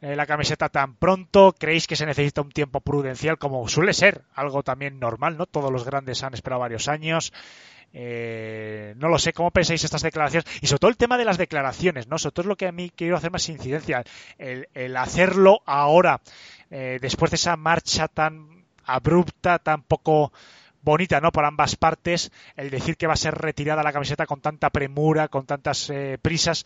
eh, 0.00 0.14
la 0.14 0.26
camiseta 0.26 0.68
tan 0.68 0.94
pronto? 0.94 1.54
¿Creéis 1.58 1.86
que 1.86 1.96
se 1.96 2.06
necesita 2.06 2.42
un 2.42 2.52
tiempo 2.52 2.80
prudencial 2.80 3.38
como 3.38 3.66
suele 3.68 3.92
ser? 3.92 4.22
Algo 4.34 4.62
también 4.62 5.00
normal, 5.00 5.36
¿no? 5.36 5.46
Todos 5.46 5.72
los 5.72 5.84
grandes 5.84 6.22
han 6.22 6.34
esperado 6.34 6.60
varios 6.60 6.86
años. 6.88 7.32
Eh, 7.92 8.94
no 8.98 9.08
lo 9.08 9.18
sé, 9.18 9.32
¿cómo 9.32 9.50
pensáis 9.50 9.82
estas 9.82 10.02
declaraciones? 10.02 10.46
Y 10.60 10.66
sobre 10.66 10.80
todo 10.80 10.90
el 10.90 10.96
tema 10.96 11.18
de 11.18 11.24
las 11.24 11.38
declaraciones, 11.38 12.06
¿no? 12.06 12.18
Sobre 12.18 12.32
todo 12.34 12.42
es 12.42 12.48
lo 12.48 12.56
que 12.56 12.68
a 12.68 12.72
mí 12.72 12.92
quiero 12.94 13.16
hacer 13.16 13.30
más 13.30 13.48
incidencia. 13.48 14.04
El, 14.38 14.96
hacerlo 14.96 15.62
ahora, 15.66 16.20
eh, 16.70 16.98
después 17.00 17.30
de 17.30 17.36
esa 17.36 17.56
marcha 17.56 18.08
tan 18.08 18.64
abrupta, 18.84 19.58
tan 19.58 19.82
poco 19.82 20.32
bonita, 20.88 21.20
¿no? 21.20 21.30
Por 21.30 21.44
ambas 21.44 21.76
partes, 21.76 22.32
el 22.56 22.70
decir 22.70 22.96
que 22.96 23.06
va 23.06 23.12
a 23.12 23.16
ser 23.16 23.34
retirada 23.34 23.82
la 23.82 23.92
camiseta 23.92 24.26
con 24.26 24.40
tanta 24.40 24.70
premura, 24.70 25.28
con 25.28 25.46
tantas 25.46 25.90
eh, 25.90 26.18
prisas, 26.20 26.64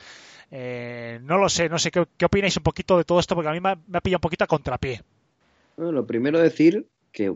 no 0.50 1.38
lo 1.38 1.48
sé, 1.48 1.68
no 1.68 1.78
sé 1.78 1.90
¿qué, 1.90 2.04
¿qué, 2.16 2.26
opináis 2.26 2.56
un 2.56 2.62
poquito 2.62 2.98
de 2.98 3.04
todo 3.04 3.20
esto, 3.20 3.34
porque 3.34 3.48
a 3.48 3.52
mí 3.52 3.60
me, 3.60 3.70
ha 3.70 4.00
pillado 4.00 4.18
un 4.18 4.22
poquito 4.22 4.44
a 4.44 4.46
contrapié. 4.46 5.00
Bueno, 5.76 5.92
lo 5.92 6.06
primero 6.06 6.38
decir 6.38 6.86
que 7.10 7.34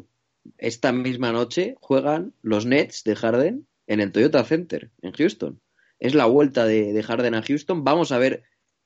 esta 0.58 0.92
misma 0.92 1.32
noche 1.32 1.76
juegan 1.80 2.32
los 2.42 2.66
Nets 2.66 3.04
de 3.04 3.16
Harden 3.16 3.66
en 3.86 4.00
el 4.00 4.12
Toyota 4.12 4.44
Center, 4.44 4.90
en 5.02 5.12
Houston. 5.12 5.60
Es 5.98 6.14
la 6.14 6.26
vuelta 6.26 6.66
de, 6.66 7.02
Harden 7.02 7.34
a 7.34 7.42
Houston. 7.42 7.84
Vamos 7.84 8.12
a 8.12 8.18
ver 8.18 8.42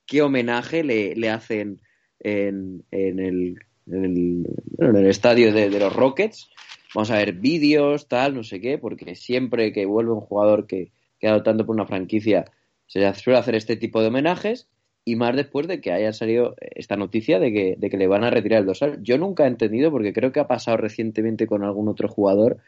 qué 0.06 0.22
homenaje 0.22 0.84
le, 0.84 1.30
hacen 1.30 1.80
en, 2.20 2.84
el, 2.90 3.56
en, 3.86 4.46
el, 4.78 5.06
estadio 5.06 5.52
de, 5.52 5.70
los 5.70 5.94
Rockets. 5.94 6.50
Vamos 6.94 7.10
a 7.10 7.16
ver 7.16 7.34
vídeos, 7.34 8.08
tal, 8.08 8.34
no 8.34 8.42
sé 8.42 8.60
qué, 8.60 8.78
porque 8.78 9.14
siempre 9.14 9.72
que 9.72 9.86
vuelve 9.86 10.12
un 10.12 10.20
jugador 10.20 10.66
que, 10.66 10.92
que 11.18 11.28
ha 11.28 11.42
tanto 11.42 11.64
por 11.64 11.74
una 11.74 11.86
franquicia, 11.86 12.46
se 12.86 13.14
suele 13.14 13.38
hacer 13.38 13.54
este 13.54 13.76
tipo 13.76 14.00
de 14.00 14.08
homenajes 14.08 14.68
y 15.04 15.16
más 15.16 15.36
después 15.36 15.68
de 15.68 15.80
que 15.80 15.92
haya 15.92 16.12
salido 16.12 16.56
esta 16.60 16.96
noticia 16.96 17.38
de 17.38 17.52
que, 17.52 17.74
de 17.78 17.90
que 17.90 17.96
le 17.96 18.08
van 18.08 18.24
a 18.24 18.30
retirar 18.30 18.60
el 18.60 18.66
dorsal. 18.66 18.98
Yo 19.02 19.18
nunca 19.18 19.44
he 19.44 19.48
entendido, 19.48 19.90
porque 19.90 20.12
creo 20.12 20.32
que 20.32 20.40
ha 20.40 20.48
pasado 20.48 20.76
recientemente 20.76 21.46
con 21.46 21.62
algún 21.64 21.88
otro 21.88 22.08
jugador, 22.08 22.58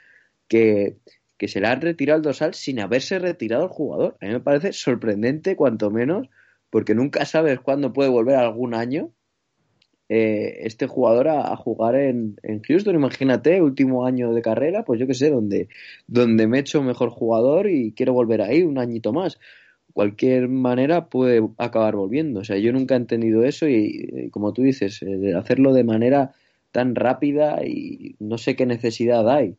que, 0.48 0.96
que 1.36 1.48
se 1.48 1.60
le 1.60 1.66
ha 1.66 1.74
retirado 1.74 2.18
el 2.18 2.22
dorsal 2.22 2.54
sin 2.54 2.80
haberse 2.80 3.18
retirado 3.18 3.64
el 3.64 3.68
jugador. 3.70 4.16
A 4.20 4.26
mí 4.26 4.32
me 4.32 4.40
parece 4.40 4.72
sorprendente, 4.72 5.56
cuanto 5.56 5.90
menos, 5.90 6.28
porque 6.70 6.94
nunca 6.94 7.24
sabes 7.24 7.60
cuándo 7.60 7.92
puede 7.92 8.10
volver 8.10 8.36
algún 8.36 8.74
año 8.74 9.10
eh, 10.14 10.66
este 10.66 10.86
jugador 10.88 11.28
a, 11.28 11.56
jugar 11.56 11.94
en, 11.94 12.36
Houston. 12.68 12.94
Imagínate, 12.94 13.62
último 13.62 14.04
año 14.04 14.34
de 14.34 14.42
carrera, 14.42 14.84
pues 14.84 15.00
yo 15.00 15.06
qué 15.06 15.14
sé, 15.14 15.30
donde, 15.30 15.68
donde 16.06 16.46
me 16.46 16.58
he 16.58 16.60
hecho 16.60 16.82
mejor 16.82 17.08
jugador 17.08 17.70
y 17.70 17.92
quiero 17.92 18.12
volver 18.12 18.42
ahí 18.42 18.62
un 18.62 18.76
añito 18.78 19.14
más. 19.14 19.38
Cualquier 19.94 20.48
manera 20.48 21.06
puede 21.06 21.48
acabar 21.56 21.96
volviendo. 21.96 22.40
O 22.40 22.44
sea, 22.44 22.58
yo 22.58 22.74
nunca 22.74 22.94
he 22.94 22.98
entendido 22.98 23.42
eso 23.42 23.66
y, 23.66 24.28
como 24.32 24.52
tú 24.52 24.60
dices, 24.60 25.02
eh, 25.02 25.32
hacerlo 25.34 25.72
de 25.72 25.84
manera 25.84 26.32
tan 26.72 26.94
rápida 26.94 27.64
y 27.64 28.16
no 28.18 28.36
sé 28.36 28.54
qué 28.54 28.66
necesidad 28.66 29.26
hay. 29.30 29.56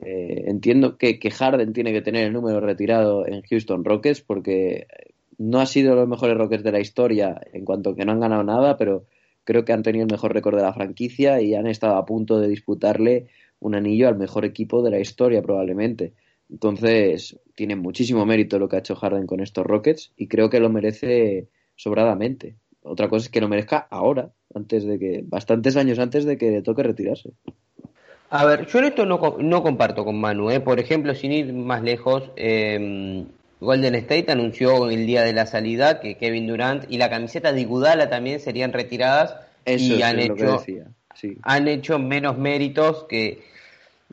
Eh, 0.00 0.44
entiendo 0.46 0.96
que, 0.96 1.18
que, 1.18 1.30
Harden 1.30 1.74
tiene 1.74 1.92
que 1.92 2.00
tener 2.00 2.24
el 2.24 2.32
número 2.32 2.60
retirado 2.60 3.26
en 3.26 3.42
Houston 3.42 3.84
Rockets 3.84 4.22
porque 4.22 4.86
no 5.36 5.60
ha 5.60 5.66
sido 5.66 5.94
los 5.94 6.08
mejores 6.08 6.38
Rockets 6.38 6.64
de 6.64 6.72
la 6.72 6.80
historia 6.80 7.38
en 7.52 7.66
cuanto 7.66 7.94
que 7.94 8.06
no 8.06 8.12
han 8.12 8.20
ganado 8.20 8.42
nada, 8.42 8.78
pero 8.78 9.04
creo 9.44 9.64
que 9.64 9.72
han 9.72 9.82
tenido 9.82 10.04
el 10.04 10.10
mejor 10.10 10.32
récord 10.32 10.56
de 10.56 10.62
la 10.62 10.72
franquicia 10.72 11.40
y 11.40 11.54
han 11.54 11.66
estado 11.66 11.96
a 11.96 12.06
punto 12.06 12.40
de 12.40 12.48
disputarle 12.48 13.28
un 13.58 13.74
anillo 13.74 14.08
al 14.08 14.16
mejor 14.16 14.44
equipo 14.44 14.82
de 14.82 14.90
la 14.90 15.00
historia 15.00 15.42
probablemente. 15.42 16.14
Entonces, 16.50 17.38
tiene 17.54 17.76
muchísimo 17.76 18.26
mérito 18.26 18.58
lo 18.58 18.68
que 18.68 18.76
ha 18.76 18.80
hecho 18.80 18.96
Harden 18.96 19.26
con 19.26 19.40
estos 19.40 19.64
Rockets 19.64 20.12
y 20.16 20.28
creo 20.28 20.50
que 20.50 20.60
lo 20.60 20.68
merece 20.68 21.48
sobradamente. 21.76 22.56
Otra 22.82 23.08
cosa 23.08 23.26
es 23.26 23.30
que 23.30 23.40
lo 23.40 23.48
merezca 23.48 23.86
ahora, 23.90 24.32
antes 24.54 24.84
de 24.84 24.98
que, 24.98 25.22
bastantes 25.24 25.76
años 25.76 25.98
antes 25.98 26.24
de 26.24 26.36
que 26.36 26.50
le 26.50 26.62
toque 26.62 26.82
retirarse. 26.82 27.30
A 28.28 28.44
ver, 28.44 28.66
yo 28.66 28.78
en 28.78 28.86
esto 28.86 29.06
no, 29.06 29.36
no 29.38 29.62
comparto 29.62 30.04
con 30.04 30.20
Manu. 30.20 30.50
¿eh? 30.50 30.60
Por 30.60 30.80
ejemplo, 30.80 31.14
sin 31.14 31.32
ir 31.32 31.52
más 31.52 31.82
lejos, 31.82 32.30
eh, 32.36 33.26
Golden 33.62 33.94
State 33.94 34.32
anunció 34.32 34.90
el 34.90 35.06
día 35.06 35.22
de 35.22 35.32
la 35.32 35.46
salida 35.46 36.00
que 36.00 36.16
Kevin 36.16 36.48
Durant 36.48 36.84
y 36.90 36.98
la 36.98 37.08
camiseta 37.08 37.52
de 37.52 37.60
Iguodala 37.60 38.10
también 38.10 38.40
serían 38.40 38.72
retiradas 38.72 39.36
y 39.64 40.02
han, 40.02 40.18
hecho, 40.18 40.64
han 41.44 41.68
hecho 41.68 41.98
menos 42.00 42.36
méritos 42.36 43.06
que, 43.08 43.44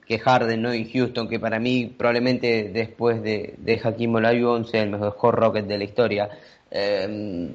que 0.06 0.20
Harden 0.20 0.62
¿no? 0.62 0.76
y 0.76 0.86
Houston, 0.92 1.28
que 1.28 1.40
para 1.40 1.60
mí 1.60 1.88
probablemente 1.98 2.70
después 2.72 3.24
de, 3.24 3.56
de 3.58 3.82
Hakim 3.84 4.14
Olajuwon 4.14 4.66
sea 4.66 4.84
el 4.84 4.92
mejor 4.92 5.36
Rocket 5.36 5.66
de 5.66 5.78
la 5.80 5.84
historia. 5.84 6.30
Eh, 6.70 7.50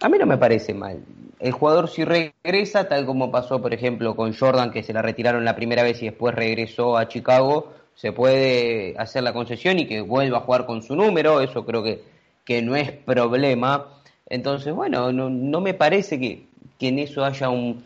a 0.00 0.08
mí 0.08 0.18
no 0.18 0.26
me 0.26 0.38
parece 0.38 0.74
mal. 0.74 1.00
El 1.40 1.50
jugador 1.50 1.88
si 1.88 2.04
regresa, 2.04 2.88
tal 2.88 3.04
como 3.04 3.32
pasó 3.32 3.60
por 3.60 3.74
ejemplo 3.74 4.14
con 4.14 4.32
Jordan, 4.32 4.70
que 4.70 4.84
se 4.84 4.92
la 4.92 5.02
retiraron 5.02 5.44
la 5.44 5.56
primera 5.56 5.82
vez 5.82 6.00
y 6.02 6.06
después 6.06 6.36
regresó 6.36 6.96
a 6.96 7.08
Chicago, 7.08 7.72
se 7.94 8.12
puede 8.12 8.94
hacer 8.98 9.22
la 9.22 9.32
concesión 9.32 9.78
y 9.78 9.86
que 9.86 10.00
vuelva 10.00 10.38
a 10.38 10.40
jugar 10.42 10.66
con 10.66 10.82
su 10.82 10.96
número, 10.96 11.40
eso 11.40 11.64
creo 11.64 11.82
que, 11.82 12.02
que 12.44 12.62
no 12.62 12.76
es 12.76 12.90
problema. 12.90 13.86
Entonces, 14.28 14.74
bueno, 14.74 15.12
no, 15.12 15.30
no 15.30 15.60
me 15.60 15.74
parece 15.74 16.18
que, 16.18 16.46
que, 16.78 16.88
en 16.88 16.98
eso 16.98 17.24
haya 17.24 17.48
un, 17.48 17.84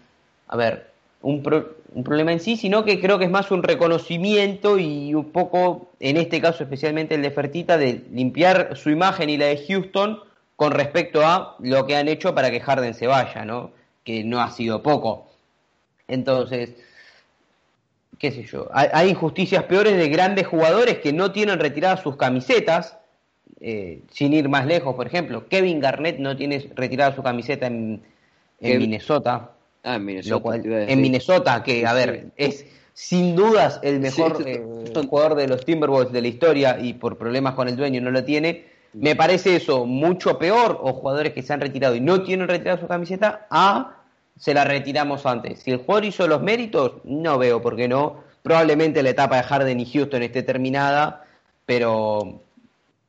a 0.48 0.56
ver, 0.56 0.90
un, 1.22 1.42
un 1.94 2.04
problema 2.04 2.32
en 2.32 2.40
sí, 2.40 2.56
sino 2.56 2.84
que 2.84 3.00
creo 3.00 3.18
que 3.18 3.24
es 3.24 3.30
más 3.30 3.50
un 3.50 3.62
reconocimiento 3.62 4.78
y 4.78 5.14
un 5.14 5.30
poco, 5.32 5.90
en 6.00 6.16
este 6.16 6.40
caso 6.40 6.62
especialmente 6.62 7.14
el 7.14 7.22
de 7.22 7.30
Fertita, 7.30 7.78
de 7.78 8.04
limpiar 8.12 8.76
su 8.76 8.90
imagen 8.90 9.30
y 9.30 9.36
la 9.36 9.46
de 9.46 9.64
Houston 9.66 10.20
con 10.56 10.72
respecto 10.72 11.24
a 11.26 11.56
lo 11.60 11.86
que 11.86 11.96
han 11.96 12.08
hecho 12.08 12.34
para 12.34 12.50
que 12.50 12.60
Harden 12.60 12.94
se 12.94 13.06
vaya, 13.06 13.44
¿no? 13.44 13.70
Que 14.04 14.24
no 14.24 14.40
ha 14.40 14.50
sido 14.50 14.82
poco. 14.82 15.30
Entonces, 16.08 16.74
qué 18.18 18.30
sé 18.30 18.44
yo, 18.44 18.68
hay, 18.72 19.10
injusticias 19.10 19.64
peores 19.64 19.96
de 19.96 20.08
grandes 20.08 20.46
jugadores 20.46 20.98
que 20.98 21.12
no 21.12 21.32
tienen 21.32 21.58
retiradas 21.58 22.00
sus 22.00 22.16
camisetas, 22.16 22.98
eh, 23.60 24.00
sin 24.10 24.32
ir 24.32 24.48
más 24.48 24.66
lejos, 24.66 24.94
por 24.94 25.06
ejemplo, 25.06 25.48
Kevin 25.48 25.80
Garnett 25.80 26.18
no 26.18 26.36
tiene 26.36 26.70
retirada 26.74 27.14
su 27.14 27.22
camiseta 27.22 27.66
en, 27.66 28.02
Minnesota. 28.60 29.52
Ah, 29.82 29.96
en 29.96 30.04
Minnesota. 30.04 30.56
en 30.56 31.00
Minnesota, 31.00 31.62
que, 31.62 31.86
a 31.86 31.92
ver, 31.92 32.32
es 32.36 32.66
sin 32.92 33.36
dudas 33.36 33.78
el 33.82 34.00
mejor 34.00 34.42
eh, 34.46 34.62
jugador 35.08 35.34
de 35.34 35.48
los 35.48 35.64
Timberwolves 35.64 36.12
de 36.12 36.22
la 36.22 36.28
historia 36.28 36.78
y 36.80 36.94
por 36.94 37.18
problemas 37.18 37.54
con 37.54 37.68
el 37.68 37.76
dueño 37.76 38.00
no 38.00 38.10
lo 38.10 38.24
tiene 38.24 38.76
me 38.96 39.14
parece 39.14 39.56
eso 39.56 39.84
mucho 39.84 40.38
peor, 40.38 40.78
o 40.82 40.94
jugadores 40.94 41.34
que 41.34 41.42
se 41.42 41.52
han 41.52 41.60
retirado 41.60 41.94
y 41.94 42.00
no 42.00 42.22
tienen 42.22 42.48
retirado 42.48 42.80
su 42.80 42.86
camiseta, 42.86 43.46
a 43.50 43.95
se 44.38 44.54
la 44.54 44.64
retiramos 44.64 45.26
antes. 45.26 45.60
Si 45.60 45.70
el 45.70 45.78
jugador 45.78 46.04
hizo 46.04 46.26
los 46.26 46.42
méritos, 46.42 47.00
no 47.04 47.38
veo 47.38 47.60
por 47.62 47.76
qué 47.76 47.88
no. 47.88 48.24
Probablemente 48.42 49.02
la 49.02 49.10
etapa 49.10 49.36
de 49.36 49.42
Harden 49.42 49.80
y 49.80 49.86
Houston 49.86 50.22
esté 50.22 50.42
terminada, 50.42 51.24
pero 51.64 52.42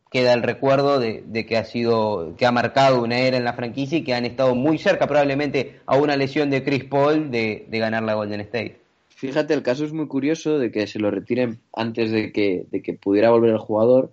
queda 0.10 0.34
el 0.34 0.42
recuerdo 0.42 1.00
de, 1.00 1.46
que 1.46 1.58
ha 1.58 1.66
sido, 1.66 2.36
que 2.38 2.46
ha 2.46 2.52
marcado 2.52 3.04
una 3.04 3.20
era 3.20 3.38
en 3.38 3.44
la 3.44 3.54
franquicia 3.54 3.98
y 3.98 4.04
que 4.04 4.14
han 4.14 4.26
estado 4.26 4.56
muy 4.56 4.78
cerca, 4.78 5.06
probablemente 5.06 5.82
a 5.86 5.98
una 5.98 6.16
lesión 6.16 6.50
de 6.50 6.64
Chris 6.64 6.86
Paul, 6.86 7.30
de, 7.30 7.66
de 7.68 7.80
ganar 7.80 8.04
la 8.04 8.16
Golden 8.16 8.42
State. 8.42 8.80
Fíjate, 9.10 9.54
el 9.54 9.64
caso 9.64 9.84
es 9.84 9.94
muy 9.94 10.08
curioso 10.08 10.60
de 10.60 10.72
que 10.72 10.86
se 10.86 11.00
lo 11.00 11.10
retiren 11.10 11.60
antes 11.74 12.12
de 12.12 12.32
que, 12.32 12.66
de 12.70 12.82
que 12.84 12.94
pudiera 12.94 13.32
volver 13.32 13.50
el 13.50 13.58
jugador, 13.58 14.12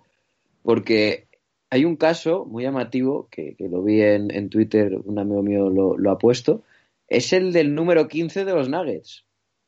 porque 0.63 1.27
hay 1.69 1.85
un 1.85 1.95
caso 1.95 2.45
muy 2.45 2.63
llamativo, 2.63 3.27
que, 3.29 3.55
lo 3.59 3.83
vi 3.83 4.01
en, 4.01 4.49
Twitter, 4.49 4.97
un 5.03 5.19
amigo 5.19 5.43
mío 5.43 5.69
lo, 5.69 6.11
ha 6.11 6.17
puesto, 6.17 6.63
es 7.07 7.33
el 7.33 7.53
del 7.53 7.75
número 7.75 8.07
15 8.07 8.45
de 8.45 8.53
los 8.53 8.69
Nuggets. 8.69 9.25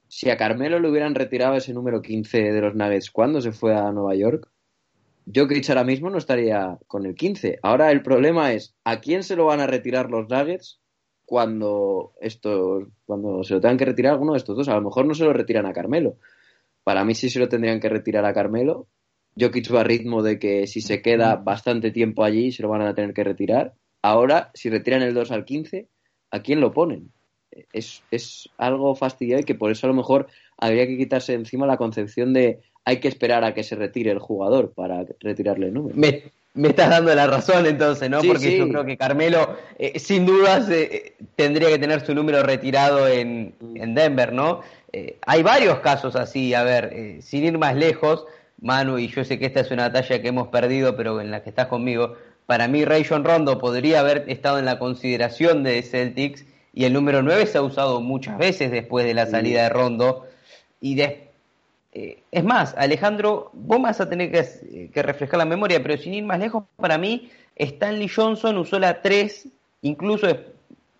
Si 0.08 0.30
a 0.30 0.38
Carmelo 0.38 0.80
le 0.80 0.90
hubieran 0.90 1.16
retirado 1.16 1.56
ese 1.56 1.74
número 1.74 2.02
15 2.02 2.52
de 2.52 2.62
los 2.62 2.76
Nuggets 2.76 3.12
cuando 3.12 3.42
se 3.42 3.52
fue 3.52 3.76
a 3.76 3.92
Nueva 3.92 4.16
York, 4.16 4.50
Jokic 5.34 5.70
ahora 5.70 5.84
mismo 5.84 6.10
no 6.10 6.18
estaría 6.18 6.78
con 6.88 7.06
el 7.06 7.16
15. 7.16 7.60
Ahora 7.62 7.92
el 7.92 8.02
problema 8.02 8.54
es, 8.54 8.76
¿a 8.84 9.02
quién 9.02 9.24
se 9.24 9.36
lo 9.36 9.46
van 9.46 9.60
a 9.60 9.68
retirar 9.68 10.10
los 10.10 10.30
Nuggets 10.30 10.80
cuando, 11.26 12.14
estos, 12.22 12.88
cuando 13.06 13.44
se 13.44 13.56
lo 13.56 13.62
tengan 13.62 13.78
que 13.78 13.86
retirar 13.86 14.14
alguno 14.14 14.34
de 14.34 14.38
estos 14.38 14.56
dos? 14.56 14.70
A 14.70 14.76
lo 14.76 14.82
mejor 14.82 15.06
no 15.06 15.14
se 15.14 15.26
lo 15.26 15.34
retiran 15.34 15.66
a 15.66 15.74
Carmelo. 15.74 16.18
Para 16.84 17.04
mí 17.04 17.14
sí 17.16 17.30
se 17.30 17.40
lo 17.40 17.50
tendrían 17.50 17.82
que 17.82 17.90
retirar 17.90 18.24
a 18.26 18.34
Carmelo 18.34 18.88
Jokic 19.40 19.72
va 19.74 19.82
a 19.82 19.84
ritmo 19.84 20.24
de 20.24 20.40
que 20.40 20.66
si 20.66 20.82
se 20.82 21.02
queda 21.02 21.36
bastante 21.36 21.92
tiempo 21.92 22.24
allí 22.24 22.52
se 22.52 22.64
lo 22.64 22.70
van 22.70 22.82
a 22.82 22.96
tener 22.96 23.14
que 23.14 23.24
retirar. 23.24 23.76
Ahora, 24.02 24.50
si 24.54 24.70
retiran 24.70 25.04
el 25.04 25.14
2 25.14 25.32
al 25.32 25.46
15, 25.46 25.90
¿a 26.32 26.42
quién 26.42 26.60
lo 26.60 26.74
ponen? 26.74 27.12
Es, 27.74 28.04
es 28.12 28.50
algo 28.58 28.96
fastidiado 28.96 29.42
y 29.42 29.46
que 29.46 29.56
por 29.56 29.72
eso 29.72 29.88
a 29.88 29.90
lo 29.90 29.96
mejor 29.96 30.28
habría 30.58 30.88
que 30.88 30.98
quitarse 30.98 31.34
encima 31.34 31.66
la 31.68 31.78
concepción 31.78 32.34
de 32.34 32.60
hay 32.86 33.02
que 33.02 33.10
esperar 33.10 33.44
a 33.44 33.54
que 33.54 33.64
se 33.64 33.76
retire 33.76 34.12
el 34.12 34.20
jugador 34.20 34.72
para 34.72 35.06
retirarle 35.20 35.68
el 35.68 35.74
número. 35.74 35.96
Me, 35.98 36.32
me 36.54 36.70
estás 36.70 36.90
dando 36.90 37.14
la 37.14 37.28
razón 37.28 37.66
entonces, 37.66 38.10
¿no? 38.10 38.22
Sí, 38.22 38.28
Porque 38.28 38.46
sí. 38.46 38.58
yo 38.58 38.68
creo 38.68 38.86
que 38.86 38.98
Carmelo, 38.98 39.58
eh, 39.78 40.00
sin 40.00 40.26
dudas, 40.26 40.70
eh, 40.70 41.14
tendría 41.36 41.70
que 41.70 41.80
tener 41.80 42.06
su 42.06 42.16
número 42.16 42.42
retirado 42.44 43.08
en, 43.08 43.54
en 43.76 43.94
Denver, 43.94 44.34
¿no? 44.34 44.62
Eh, 44.92 45.18
hay 45.26 45.44
varios 45.44 45.80
casos 45.82 46.16
así, 46.16 46.54
a 46.54 46.64
ver, 46.64 47.22
sin 47.22 47.44
ir 47.44 47.58
más 47.58 47.76
lejos, 47.76 48.26
Manu, 48.60 48.98
y 48.98 49.08
yo 49.10 49.24
sé 49.24 49.38
que 49.38 49.46
esta 49.46 49.60
es 49.60 49.70
una 49.70 49.92
talla 49.92 50.22
que 50.22 50.30
hemos 50.30 50.48
perdido, 50.48 50.96
pero 50.96 51.22
en 51.22 51.30
la 51.30 51.44
que 51.44 51.50
estás 51.50 51.68
conmigo, 51.68 52.16
para 52.48 52.68
mí 52.68 52.86
Rayon 52.86 53.24
Rondo 53.24 53.60
podría 53.60 54.00
haber 54.00 54.24
estado 54.28 54.58
en 54.58 54.66
la 54.66 54.80
consideración 54.80 55.64
de 55.64 55.84
Celtics 55.84 56.46
y 56.78 56.86
el 56.86 56.94
número 56.94 57.22
9 57.24 57.46
se 57.48 57.58
ha 57.58 57.62
usado 57.64 58.02
muchas 58.02 58.38
veces 58.38 58.70
después 58.72 59.06
de 59.06 59.14
la 59.14 59.26
salida 59.26 59.64
de 59.64 59.70
Rondo. 59.70 60.28
Y 60.80 60.94
de, 60.96 61.30
eh, 61.92 62.22
es 62.32 62.44
más, 62.44 62.76
Alejandro, 62.78 63.50
vos 63.54 63.82
vas 63.82 64.00
a 64.00 64.08
tener 64.08 64.32
que, 64.32 64.90
que 64.94 65.02
reflejar 65.02 65.40
la 65.40 65.46
memoria, 65.46 65.82
pero 65.82 65.98
sin 65.98 66.14
ir 66.14 66.24
más 66.24 66.40
lejos, 66.40 66.66
para 66.76 66.98
mí, 67.00 67.32
Stanley 67.56 68.08
Johnson 68.08 68.58
usó 68.60 68.78
la 68.78 69.02
3, 69.02 69.48
incluso 69.82 70.28
es- 70.28 70.38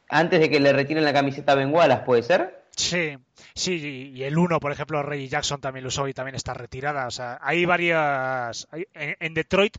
antes 0.10 0.40
de 0.40 0.50
que 0.50 0.60
le 0.60 0.74
retiren 0.74 1.04
la 1.04 1.14
camiseta 1.14 1.52
a 1.52 1.56
Ben 1.56 1.72
Wallace, 1.72 2.04
¿puede 2.06 2.24
ser? 2.24 2.64
Sí, 2.76 3.18
sí, 3.54 4.12
y 4.16 4.24
el 4.24 4.38
1, 4.38 4.60
por 4.60 4.72
ejemplo, 4.72 5.04
Reggie 5.04 5.28
Jackson 5.28 5.60
también 5.62 5.84
lo 5.84 5.90
usó 5.90 6.08
y 6.08 6.14
también 6.14 6.36
está 6.36 6.54
retirada. 6.54 7.08
O 7.08 7.12
sea, 7.12 7.40
hay 7.42 7.66
varias. 7.66 8.68
en 8.94 9.34
Detroit 9.34 9.78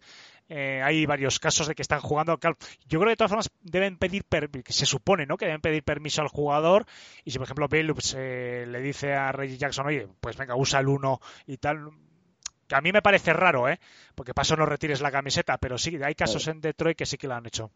eh, 0.49 0.81
hay 0.83 1.05
varios 1.05 1.39
casos 1.39 1.67
de 1.69 1.75
que 1.75 1.83
están 1.83 2.01
jugando. 2.01 2.39
Yo 2.41 2.99
creo 2.99 3.05
que 3.05 3.11
de 3.11 3.17
todas 3.17 3.31
formas 3.31 3.51
deben 3.61 3.99
pedir, 3.99 4.25
se 4.67 4.87
supone, 4.87 5.27
¿no? 5.27 5.37
Que 5.37 5.47
deben 5.47 5.61
pedir 5.61 5.83
permiso 5.83 6.23
al 6.23 6.29
jugador. 6.29 6.87
Y 7.25 7.31
si, 7.31 7.39
por 7.39 7.45
ejemplo, 7.45 7.69
Billups 7.69 8.17
eh, 8.19 8.65
le 8.67 8.81
dice 8.81 9.13
a 9.13 9.31
Reggie 9.33 9.59
Jackson, 9.59 9.87
oye, 9.87 10.09
pues 10.21 10.37
venga, 10.37 10.57
usa 10.57 10.81
el 10.81 10.89
1 10.89 11.21
y 11.47 11.59
tal. 11.59 11.91
Que 12.67 12.75
a 12.75 12.81
mí 12.81 12.93
me 12.93 13.03
parece 13.03 13.33
raro, 13.33 13.69
¿eh? 13.69 13.79
Porque 14.15 14.35
paso 14.35 14.57
no 14.57 14.67
retires 14.67 15.01
la 15.01 15.11
camiseta, 15.11 15.59
pero 15.59 15.79
sí, 15.79 15.99
hay 16.03 16.15
casos 16.15 16.47
en 16.49 16.61
Detroit 16.61 16.97
que 16.97 17.07
sí 17.07 17.17
que 17.17 17.27
lo 17.27 17.35
han 17.35 17.47
hecho. 17.47 17.71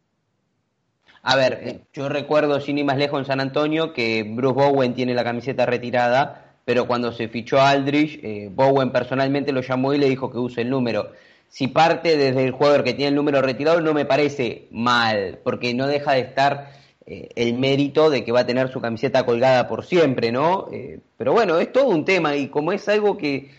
A 1.23 1.35
ver, 1.35 1.59
eh, 1.63 1.81
yo 1.93 2.09
recuerdo 2.09 2.59
sin 2.59 2.77
ir 2.77 2.85
más 2.85 2.97
lejos 2.97 3.19
en 3.19 3.25
San 3.25 3.39
Antonio 3.39 3.93
que 3.93 4.23
Bruce 4.23 4.55
Bowen 4.55 4.93
tiene 4.93 5.13
la 5.13 5.23
camiseta 5.23 5.65
retirada, 5.65 6.57
pero 6.65 6.85
cuando 6.85 7.11
se 7.11 7.29
fichó 7.29 7.59
a 7.59 7.69
Aldrich, 7.69 8.19
eh, 8.21 8.49
Bowen 8.51 8.91
personalmente 8.91 9.51
lo 9.51 9.61
llamó 9.61 9.93
y 9.93 9.99
le 9.99 10.09
dijo 10.09 10.29
que 10.31 10.37
use 10.37 10.61
el 10.61 10.69
número. 10.69 11.11
Si 11.53 11.67
parte 11.67 12.17
desde 12.17 12.45
el 12.45 12.51
jugador 12.51 12.83
que 12.83 12.95
tiene 12.95 13.09
el 13.09 13.15
número 13.15 13.39
retirado, 13.39 13.79
no 13.79 13.93
me 13.93 14.05
parece 14.05 14.67
mal, 14.71 15.37
porque 15.43 15.75
no 15.75 15.85
deja 15.85 16.13
de 16.13 16.21
estar 16.21 16.71
eh, 17.05 17.29
el 17.35 17.59
mérito 17.59 18.09
de 18.09 18.25
que 18.25 18.31
va 18.31 18.39
a 18.39 18.45
tener 18.47 18.71
su 18.71 18.81
camiseta 18.81 19.23
colgada 19.23 19.67
por 19.67 19.85
siempre, 19.85 20.31
¿no? 20.31 20.67
Eh, 20.71 20.99
pero 21.15 21.31
bueno, 21.31 21.59
es 21.59 21.71
todo 21.71 21.89
un 21.89 22.05
tema 22.05 22.35
y 22.35 22.47
como 22.47 22.73
es 22.73 22.89
algo 22.89 23.19
que, 23.19 23.51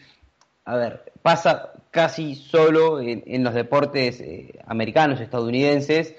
a 0.65 0.75
ver, 0.75 1.12
pasa 1.23 1.71
casi 1.93 2.35
solo 2.35 3.01
en, 3.01 3.45
los 3.45 3.55
deportes 3.55 4.21
eh, 4.21 4.59
americanos, 4.66 5.21
estadounidenses, 5.21 6.16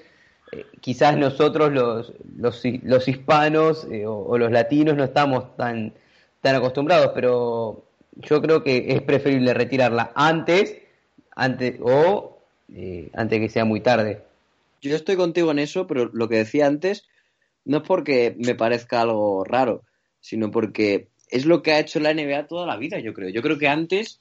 quizás 0.80 1.18
nosotros 1.18 1.70
los, 1.72 2.14
los, 2.38 2.62
los 2.84 3.06
hispanos 3.06 3.86
o, 4.06 4.12
o 4.12 4.38
los 4.38 4.50
latinos 4.50 4.96
no 4.96 5.04
estamos 5.04 5.54
tan, 5.58 5.92
tan 6.40 6.54
acostumbrados, 6.54 7.10
pero 7.14 7.84
yo 8.14 8.40
creo 8.40 8.64
que 8.64 8.86
es 8.94 9.02
preferible 9.02 9.52
retirarla 9.52 10.12
antes, 10.14 10.85
antes 11.36 11.78
o 11.80 12.38
eh, 12.74 13.10
antes 13.14 13.38
que 13.38 13.48
sea 13.48 13.64
muy 13.64 13.80
tarde. 13.80 14.22
Yo 14.82 14.96
estoy 14.96 15.16
contigo 15.16 15.52
en 15.52 15.60
eso, 15.60 15.86
pero 15.86 16.10
lo 16.12 16.28
que 16.28 16.36
decía 16.36 16.66
antes 16.66 17.06
no 17.64 17.78
es 17.78 17.82
porque 17.84 18.34
me 18.38 18.54
parezca 18.54 19.02
algo 19.02 19.44
raro, 19.44 19.82
sino 20.20 20.50
porque 20.50 21.08
es 21.30 21.46
lo 21.46 21.62
que 21.62 21.72
ha 21.72 21.78
hecho 21.78 22.00
la 22.00 22.12
NBA 22.12 22.46
toda 22.46 22.66
la 22.66 22.76
vida, 22.76 22.98
yo 22.98 23.12
creo. 23.12 23.28
Yo 23.28 23.42
creo 23.42 23.58
que 23.58 23.68
antes 23.68 24.20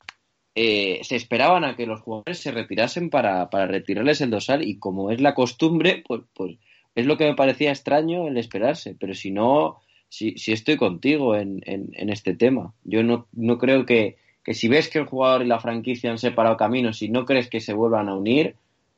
eh, 0.55 0.99
se 1.03 1.15
esperaban 1.15 1.63
a 1.63 1.75
que 1.75 1.85
los 1.85 2.01
jugadores 2.01 2.39
se 2.39 2.51
retirasen 2.51 3.09
para, 3.09 3.49
para 3.49 3.67
retirarles 3.67 4.21
el 4.21 4.31
dorsal 4.31 4.67
y 4.67 4.77
como 4.77 5.11
es 5.11 5.21
la 5.21 5.35
costumbre, 5.35 6.03
pues, 6.07 6.21
pues 6.33 6.57
es 6.95 7.05
lo 7.05 7.17
que 7.17 7.25
me 7.25 7.35
parecía 7.35 7.71
extraño 7.71 8.27
el 8.27 8.37
esperarse. 8.37 8.95
Pero 8.99 9.13
si 9.13 9.31
no, 9.31 9.81
si, 10.09 10.37
si 10.37 10.51
estoy 10.51 10.77
contigo 10.77 11.35
en, 11.35 11.61
en, 11.65 11.89
en 11.93 12.09
este 12.09 12.35
tema. 12.35 12.73
Yo 12.83 13.03
no, 13.03 13.27
no 13.33 13.57
creo 13.57 13.85
que, 13.85 14.17
que 14.45 14.53
si 14.53 14.69
ves 14.69 14.87
que 14.89 14.99
el 14.99 15.05
jugador 15.07 15.41
y 15.41 15.47
la 15.47 15.59
franquicia 15.59 16.09
han 16.11 16.19
separado 16.19 16.55
caminos 16.55 17.01
y 17.01 17.09
no 17.09 17.25
crees 17.25 17.49
que 17.49 17.59
se 17.59 17.73
vuelvan 17.73 18.07
a 18.07 18.15
unir, 18.15 18.55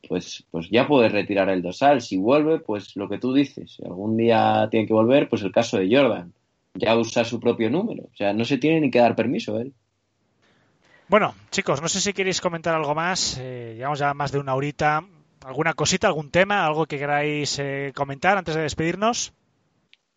pues, 0.07 0.44
pues 0.52 0.69
ya 0.69 0.88
puedes 0.88 1.11
retirar 1.11 1.49
el 1.49 1.61
dorsal. 1.64 2.02
Si 2.02 2.18
vuelve, 2.18 2.60
pues 2.60 2.95
lo 2.95 3.07
que 3.10 3.18
tú 3.18 3.34
dices. 3.34 3.72
Si 3.72 3.84
algún 3.86 4.18
día 4.18 4.68
tiene 4.69 4.86
que 4.86 4.94
volver, 4.94 5.30
pues 5.30 5.41
el 5.41 5.52
caso 5.52 5.78
de 5.78 5.90
Jordan. 5.90 6.34
Ya 6.76 6.95
usa 6.95 7.24
su 7.24 7.40
propio 7.40 7.69
número. 7.72 8.03
O 8.03 8.15
sea, 8.15 8.34
no 8.34 8.45
se 8.45 8.57
tiene 8.60 8.82
ni 8.82 8.91
que 8.91 8.99
dar 8.99 9.15
permiso 9.15 9.57
él. 9.60 9.74
Bueno, 11.07 11.34
chicos, 11.52 11.82
no 11.82 11.88
sé 11.88 12.02
si 12.02 12.11
queréis 12.14 12.41
comentar 12.41 12.76
algo 12.76 12.94
más. 12.94 13.38
Eh, 13.40 13.74
llevamos 13.78 13.99
ya 13.99 14.14
más 14.14 14.32
de 14.32 14.40
una 14.40 14.53
horita. 14.53 15.03
¿Alguna 15.45 15.74
cosita, 15.74 16.07
algún 16.07 16.30
tema, 16.30 16.65
algo 16.65 16.86
que 16.86 16.99
queráis 16.99 17.57
eh, 17.60 17.94
comentar 17.95 18.38
antes 18.38 18.53
de 18.56 18.61
despedirnos? 18.64 19.32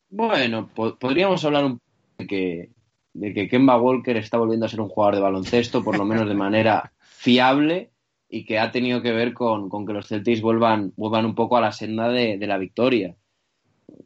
Bueno, 0.09 0.69
po- 0.75 0.97
podríamos 0.97 1.45
hablar 1.45 1.65
un 1.65 1.79
poco 1.79 1.85
de 2.19 2.27
que, 2.27 2.71
de 3.13 3.35
que 3.35 3.49
Kemba 3.49 3.81
Walker 3.81 4.17
está 4.17 4.39
volviendo 4.39 4.67
a 4.67 4.69
ser 4.69 4.81
un 4.81 4.89
jugador 4.89 5.17
de 5.17 5.21
baloncesto, 5.23 5.83
por 5.85 5.97
lo 5.99 6.05
menos 6.05 6.29
de 6.29 6.35
manera 6.35 6.93
fiable, 7.01 7.91
y 8.29 8.45
que 8.45 8.59
ha 8.59 8.71
tenido 8.71 9.03
que 9.03 9.13
ver 9.13 9.35
con, 9.35 9.69
con 9.69 9.87
que 9.87 9.93
los 9.93 10.07
Celtics 10.09 10.41
vuelvan, 10.43 10.93
vuelvan 10.97 11.27
un 11.27 11.35
poco 11.35 11.57
a 11.57 11.61
la 11.61 11.73
senda 11.73 12.09
de, 12.09 12.39
de 12.39 12.47
la 12.47 12.59
victoria. 12.59 13.17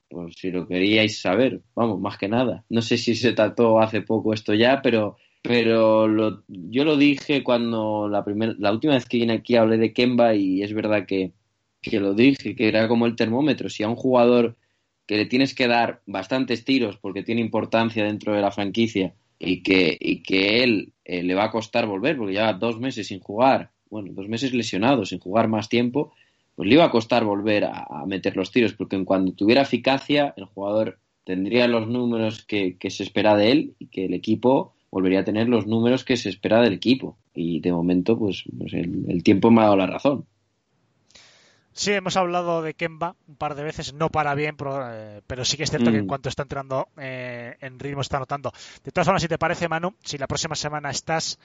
Por 0.09 0.33
si 0.35 0.51
lo 0.51 0.67
queríais 0.67 1.21
saber, 1.21 1.63
vamos, 1.75 2.01
más 2.01 2.17
que 2.19 2.29
nada. 2.29 2.65
No 2.69 2.83
sé 2.83 2.97
si 2.99 3.15
se 3.15 3.33
trató 3.33 3.81
hace 3.81 4.01
poco 4.03 4.33
esto 4.33 4.55
ya, 4.55 4.81
pero, 4.83 5.17
pero 5.43 6.07
lo- 6.09 6.43
yo 6.49 6.85
lo 6.85 6.97
dije 6.97 7.43
cuando 7.43 8.09
la, 8.09 8.25
primer, 8.25 8.57
la 8.59 8.73
última 8.73 8.95
vez 8.95 9.07
que 9.07 9.19
vine 9.19 9.35
aquí 9.35 9.57
hablé 9.57 9.77
de 9.79 9.93
Kemba 9.93 10.35
y 10.35 10.63
es 10.63 10.73
verdad 10.73 11.05
que, 11.07 11.33
que 11.83 12.01
lo 12.01 12.15
dije, 12.15 12.55
que 12.55 12.69
era 12.69 12.89
como 12.89 13.07
el 13.07 13.17
termómetro. 13.17 13.69
Si 13.69 13.83
a 13.83 13.89
un 13.89 13.97
jugador 13.97 14.57
que 15.07 15.17
le 15.17 15.27
tienes 15.27 15.55
que 15.55 15.69
dar 15.69 16.03
bastantes 16.07 16.65
tiros 16.65 16.97
porque 16.97 17.23
tiene 17.23 17.41
importancia 17.41 18.05
dentro 18.05 18.35
de 18.35 18.41
la 18.41 18.51
franquicia 18.51 19.15
y 19.39 19.63
que, 19.63 19.97
y 20.01 20.23
que 20.23 20.63
él 20.63 20.93
eh, 21.05 21.23
le 21.23 21.35
va 21.35 21.45
a 21.45 21.51
costar 21.51 21.87
volver 21.87 22.17
porque 22.17 22.33
lleva 22.33 22.53
dos 22.55 22.79
meses 22.81 23.09
sin 23.09 23.21
jugar, 23.21 23.71
bueno, 23.91 24.13
dos 24.13 24.29
meses 24.29 24.55
lesionado, 24.55 25.05
sin 25.05 25.19
jugar 25.19 25.49
más 25.49 25.69
tiempo, 25.69 26.13
pues 26.55 26.69
le 26.69 26.75
iba 26.77 26.85
a 26.85 26.91
costar 26.91 27.25
volver 27.25 27.65
a, 27.65 28.05
meter 28.07 28.37
los 28.37 28.51
tiros 28.51 28.75
porque 28.75 28.97
en 28.97 29.05
cuando 29.05 29.33
tuviera 29.33 29.63
eficacia 29.63 30.35
el 30.37 30.45
jugador 30.45 30.99
tendría 31.25 31.67
los 31.69 31.89
números 31.89 32.45
que, 32.45 32.77
que 32.79 32.91
se 32.91 33.03
espera 33.03 33.37
de 33.37 33.51
él 33.51 33.75
y 33.79 33.87
que 33.87 34.07
el 34.07 34.15
equipo 34.15 34.75
volvería 34.91 35.21
a 35.21 35.25
tener 35.25 35.49
los 35.49 35.67
números 35.67 36.05
que 36.05 36.17
se 36.17 36.29
espera 36.29 36.61
del 36.61 36.75
equipo 36.75 37.19
y 37.35 37.61
de 37.61 37.73
momento 37.73 38.19
pues, 38.19 38.45
pues 38.57 38.73
el, 38.75 39.07
el 39.09 39.23
tiempo 39.23 39.51
me 39.51 39.61
ha 39.61 39.65
dado 39.65 39.77
la 39.77 39.87
razón. 39.87 40.27
Sí, 41.77 41.91
hemos 41.93 42.17
hablado 42.17 42.63
de 42.63 42.75
Kemba 42.75 43.17
un 43.27 43.35
par 43.35 43.57
de 43.57 43.65
veces, 43.65 43.93
no 43.95 44.09
para 44.09 44.35
bien, 44.37 44.57
pero, 44.57 44.79
eh, 44.91 45.23
pero 45.27 45.45
sí 45.45 45.57
que 45.57 45.65
es 45.65 45.71
cierto 45.71 45.91
que 45.91 45.99
en 45.99 46.05
Mm. 46.05 46.09
cuanto 46.09 46.29
está 46.29 46.43
entrando 46.43 46.89
eh, 46.97 47.57
en 47.61 47.81
ritmo 47.81 48.01
está 48.01 48.21
notando. 48.21 48.53
De 48.85 48.93
todas 48.93 49.07
formas, 49.07 49.23
si 49.23 49.27
te 49.29 49.39
parece, 49.39 49.69
Manu, 49.69 49.93
si 50.05 50.17
la 50.17 50.29
próxima 50.29 50.55
semana 50.55 50.91
estás, 50.91 51.37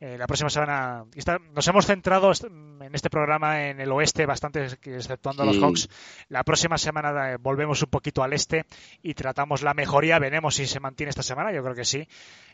eh, 0.00 0.16
la 0.18 0.26
próxima 0.26 0.48
semana 0.48 1.04
está- 1.14 1.38
nos 1.38 1.68
hemos 1.68 1.84
centrado 1.84 2.32
en 2.32 2.94
este 2.94 3.10
programa 3.10 3.68
en 3.68 3.78
el 3.78 3.92
oeste 3.92 4.24
bastante, 4.24 4.64
exceptuando 4.64 5.42
a 5.42 5.46
los. 5.46 5.58
Hawks. 5.58 5.88
La 6.30 6.44
próxima 6.44 6.78
semana 6.78 7.32
eh, 7.32 7.36
volvemos 7.38 7.82
un 7.82 7.90
poquito 7.90 8.22
al 8.22 8.32
este 8.32 8.64
y 9.02 9.12
tratamos 9.12 9.60
la 9.62 9.74
mejoría. 9.74 10.18
Veremos 10.18 10.54
si 10.54 10.66
se 10.66 10.80
mantiene 10.80 11.10
esta 11.10 11.22
semana, 11.22 11.52
yo 11.52 11.62
creo 11.62 11.74
que 11.74 11.84
sí. 11.84 12.08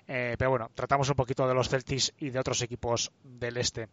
Eh, 0.09 0.35
pero 0.37 0.51
bueno, 0.51 0.69
tratamos 0.75 1.09
un 1.09 1.15
poquito 1.15 1.47
de 1.47 1.55
los 1.55 1.69
Celtics 1.69 2.13
y 2.19 2.31
de 2.31 2.41
otros 2.41 2.61
equipos 2.63 3.13
del 3.23 3.57
este. 3.57 3.87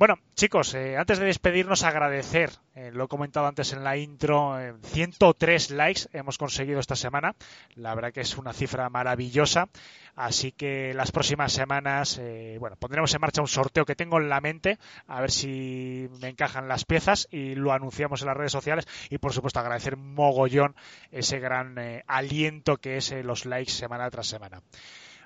Bueno, 0.00 0.18
chicos, 0.34 0.72
eh, 0.72 0.96
antes 0.96 1.18
de 1.18 1.26
despedirnos, 1.26 1.82
agradecer, 1.82 2.52
eh, 2.74 2.90
lo 2.90 3.04
he 3.04 3.08
comentado 3.08 3.46
antes 3.46 3.74
en 3.74 3.84
la 3.84 3.98
intro, 3.98 4.58
eh, 4.58 4.72
103 4.82 5.72
likes 5.72 6.08
hemos 6.14 6.38
conseguido 6.38 6.80
esta 6.80 6.96
semana. 6.96 7.36
La 7.74 7.94
verdad 7.94 8.10
que 8.10 8.22
es 8.22 8.38
una 8.38 8.54
cifra 8.54 8.88
maravillosa. 8.88 9.68
Así 10.16 10.52
que 10.52 10.94
las 10.94 11.12
próximas 11.12 11.52
semanas, 11.52 12.18
eh, 12.18 12.56
bueno, 12.58 12.76
pondremos 12.76 13.12
en 13.12 13.20
marcha 13.20 13.42
un 13.42 13.48
sorteo 13.48 13.84
que 13.84 13.94
tengo 13.94 14.18
en 14.18 14.30
la 14.30 14.40
mente, 14.40 14.78
a 15.06 15.20
ver 15.20 15.30
si 15.30 16.08
me 16.22 16.28
encajan 16.28 16.66
las 16.66 16.86
piezas 16.86 17.28
y 17.30 17.54
lo 17.54 17.72
anunciamos 17.72 18.22
en 18.22 18.28
las 18.28 18.36
redes 18.38 18.52
sociales. 18.52 18.86
Y 19.10 19.18
por 19.18 19.34
supuesto, 19.34 19.60
agradecer 19.60 19.98
mogollón 19.98 20.76
ese 21.10 21.40
gran 21.40 21.76
eh, 21.78 22.04
aliento 22.06 22.78
que 22.78 22.96
es 22.96 23.12
eh, 23.12 23.22
los 23.22 23.44
likes 23.44 23.72
semana 23.72 24.10
tras 24.10 24.28
semana. 24.28 24.62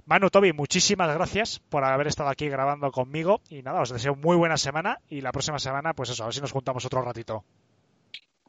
Manu, 0.07 0.29
Toby, 0.29 0.53
muchísimas 0.53 1.15
gracias 1.15 1.61
por 1.71 1.83
haber 1.83 2.09
estado 2.09 2.29
aquí 2.29 2.49
grabando 2.49 2.91
conmigo 2.93 3.41
y 3.49 3.63
nada, 3.63 3.81
os 3.81 3.91
deseo 3.91 4.15
muy 4.15 4.37
buena 4.37 4.59
semana 4.59 5.01
y 5.09 5.23
la 5.23 5.33
próxima 5.33 5.59
semana, 5.59 5.95
pues 5.95 6.11
eso, 6.11 6.23
a 6.23 6.27
ver 6.27 6.35
si 6.35 6.43
nos 6.43 6.53
juntamos 6.53 6.85
otro 6.85 7.01
ratito. 7.01 7.43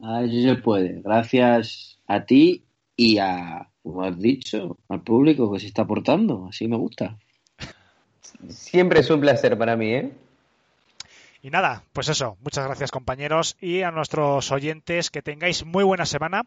Así 0.02 0.44
se 0.44 0.56
puede. 0.56 1.02
Gracias 1.02 1.99
a 2.07 2.26
ti 2.26 2.65
y 2.98 3.19
a, 3.19 3.69
como 3.82 4.03
has 4.03 4.19
dicho, 4.19 4.77
al 4.90 5.02
público 5.02 5.52
que 5.52 5.60
se 5.60 5.68
está 5.68 5.84
aportando. 5.84 6.48
Así 6.49 6.68
me 6.68 6.76
gusta. 6.76 7.18
Siempre 8.49 8.99
es 8.99 9.10
un 9.10 9.22
placer 9.22 9.57
para 9.57 9.77
mí, 9.77 9.94
¿eh? 9.94 10.11
Y 11.41 11.52
nada, 11.52 11.84
pues 11.94 12.10
eso, 12.10 12.38
muchas 12.41 12.65
gracias 12.65 12.91
compañeros 12.91 13.56
y 13.61 13.84
a 13.84 13.91
nuestros 13.91 14.52
oyentes 14.52 15.11
que 15.11 15.22
tengáis 15.22 15.64
muy 15.64 15.84
buena 15.84 16.06
semana. 16.06 16.44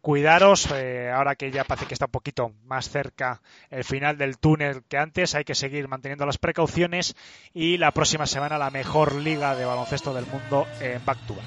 Cuidaros, 0.00 0.68
eh, 0.72 1.10
ahora 1.10 1.34
que 1.34 1.50
ya 1.50 1.64
parece 1.64 1.86
que 1.86 1.94
está 1.94 2.06
un 2.06 2.12
poquito 2.12 2.52
más 2.64 2.88
cerca 2.88 3.40
el 3.70 3.84
final 3.84 4.16
del 4.16 4.38
túnel 4.38 4.82
que 4.88 4.98
antes, 4.98 5.34
hay 5.34 5.44
que 5.44 5.54
seguir 5.54 5.88
manteniendo 5.88 6.26
las 6.26 6.38
precauciones 6.38 7.14
y 7.52 7.78
la 7.78 7.92
próxima 7.92 8.26
semana 8.26 8.58
la 8.58 8.70
mejor 8.70 9.14
liga 9.14 9.54
de 9.56 9.64
baloncesto 9.64 10.14
del 10.14 10.26
mundo 10.26 10.66
en 10.80 11.04
back 11.04 11.18
to 11.26 11.34
back. 11.34 11.46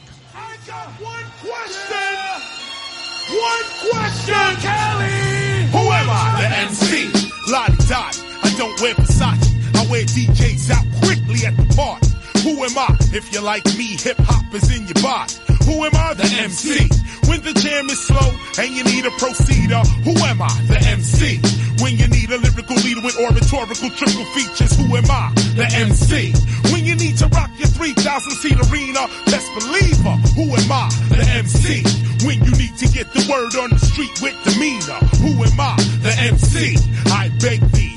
Who 15.66 15.86
am 15.86 15.96
I? 15.96 16.14
The 16.14 16.30
MC. 16.44 16.90
When 17.30 17.42
the 17.42 17.54
jam 17.54 17.90
is 17.90 18.00
slow 18.02 18.30
and 18.60 18.70
you 18.76 18.84
need 18.84 19.06
a 19.06 19.14
proceeder, 19.22 19.86
who 20.04 20.14
am 20.26 20.42
I? 20.42 20.52
The 20.68 20.80
MC. 20.90 21.40
When 21.82 21.98
you 21.98 22.08
need 22.08 22.30
a 22.30 22.38
lyrical 22.38 22.76
leader 22.78 23.02
with 23.02 23.18
oratorical 23.18 23.90
triple 23.90 24.26
features, 24.36 24.76
who 24.78 24.96
am 24.96 25.10
I? 25.10 25.32
The 25.56 25.68
MC. 25.74 26.34
When 26.72 26.86
you 26.86 26.96
need 26.96 27.18
to 27.18 27.28
rock 27.28 27.50
your 27.58 27.68
3,000 27.70 28.32
seat 28.32 28.58
arena, 28.70 29.08
best 29.26 29.50
believer, 29.58 30.16
who 30.38 30.54
am 30.54 30.72
I? 30.72 30.90
The 31.10 31.26
MC. 31.42 31.84
When 32.26 32.44
you 32.44 32.52
need 32.52 32.78
to 32.78 32.88
get 32.90 33.12
the 33.14 33.26
word 33.26 33.56
on 33.58 33.72
the 33.72 33.80
street 33.80 34.14
with 34.22 34.38
demeanor, 34.46 35.02
who 35.24 35.42
am 35.42 35.60
I? 35.60 35.76
The 36.06 36.14
MC. 36.30 36.78
I 37.10 37.30
beg 37.42 37.62
thee, 37.72 37.91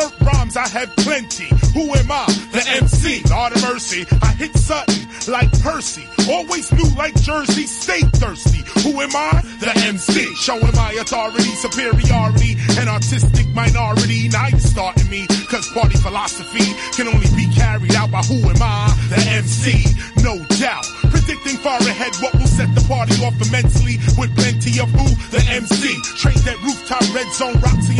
splurt 0.00 0.26
rhymes, 0.26 0.56
I 0.56 0.68
have 0.68 0.94
plenty. 0.96 1.48
Who 1.74 1.94
am 1.94 2.10
I? 2.10 2.26
The 2.52 2.64
MC. 2.82 3.22
Lord 3.30 3.52
of 3.54 3.62
mercy, 3.62 4.06
I 4.22 4.32
hit 4.32 4.54
Sutton 4.56 5.06
like 5.28 5.50
Percy. 5.60 6.06
Always 6.28 6.72
new 6.72 6.88
like 6.96 7.14
Jersey, 7.22 7.66
stay 7.66 8.00
thirsty. 8.00 8.62
Who 8.82 9.00
am 9.00 9.14
I? 9.14 9.42
The 9.60 9.72
MC. 9.86 10.34
Showing 10.34 10.74
my 10.74 10.92
authority, 10.92 11.50
superiority, 11.60 12.56
and 12.78 12.88
artistic 12.88 13.46
minority. 13.54 14.28
Now 14.28 14.48
you're 14.48 14.60
starting 14.60 15.08
me, 15.10 15.26
cause 15.48 15.68
party 15.72 15.98
philosophy 15.98 16.64
can 16.96 17.08
only 17.08 17.28
be 17.36 17.48
carried 17.54 17.94
out 17.94 18.10
by 18.10 18.22
who 18.22 18.40
am 18.48 18.62
I? 18.62 18.94
The 19.08 19.20
MC. 19.36 19.84
No 20.22 20.38
doubt. 20.56 20.86
Predicting 21.10 21.58
far 21.58 21.78
ahead 21.80 22.14
what 22.22 22.32
will 22.34 22.46
set 22.46 22.72
the 22.74 22.84
party 22.88 23.14
off 23.24 23.36
immensely 23.48 23.98
with 24.16 24.34
plenty 24.36 24.80
of 24.80 24.88
who? 24.90 25.06
The 25.30 25.42
MC. 25.50 25.94
Trained 26.16 26.46
at 26.48 26.58
rooftop 26.62 27.02
red 27.14 27.28
zone, 27.32 27.60
Roxy 27.60 27.99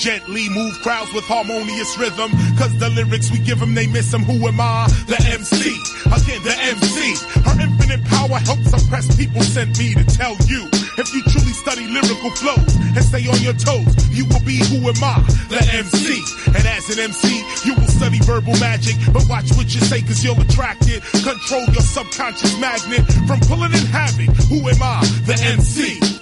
Gently 0.00 0.48
move 0.48 0.80
crowds 0.80 1.12
with 1.12 1.24
harmonious 1.24 1.98
rhythm. 1.98 2.32
Cause 2.56 2.72
the 2.78 2.88
lyrics 2.88 3.30
we 3.30 3.38
give 3.38 3.60
them, 3.60 3.74
they 3.74 3.86
miss 3.86 4.10
them. 4.10 4.24
Who 4.24 4.48
am 4.48 4.58
I? 4.58 4.88
The 5.04 5.20
MC. 5.28 5.76
Again, 6.08 6.40
the 6.40 6.56
MC. 6.56 7.20
Her 7.44 7.60
infinite 7.60 8.00
power 8.08 8.40
helps 8.40 8.72
oppress 8.72 9.14
people. 9.14 9.42
Sent 9.42 9.76
me 9.78 9.92
to 9.92 10.04
tell 10.16 10.40
you. 10.48 10.64
If 10.96 11.12
you 11.12 11.20
truly 11.28 11.52
study 11.52 11.84
lyrical 11.84 12.32
flows 12.32 12.72
and 12.96 13.04
stay 13.04 13.28
on 13.28 13.44
your 13.44 13.52
toes, 13.52 13.92
you 14.08 14.24
will 14.24 14.40
be 14.40 14.64
who 14.72 14.88
am 14.88 15.04
I? 15.04 15.20
The 15.52 15.60
MC. 15.68 16.16
And 16.56 16.64
as 16.64 16.88
an 16.96 17.04
MC, 17.04 17.36
you 17.68 17.76
will 17.76 17.92
study 17.92 18.24
verbal 18.24 18.56
magic. 18.56 18.96
But 19.12 19.28
watch 19.28 19.52
what 19.52 19.68
you 19.68 19.84
say 19.84 20.00
cause 20.00 20.24
you'll 20.24 20.40
attract 20.40 20.88
it. 20.88 21.04
Control 21.20 21.68
your 21.76 21.84
subconscious 21.84 22.56
magnet 22.56 23.04
from 23.28 23.36
pulling 23.44 23.76
in 23.76 23.84
havoc. 23.92 24.32
Who 24.48 24.64
am 24.64 24.80
I? 24.80 25.04
The 25.28 25.36
MC. 25.60 26.19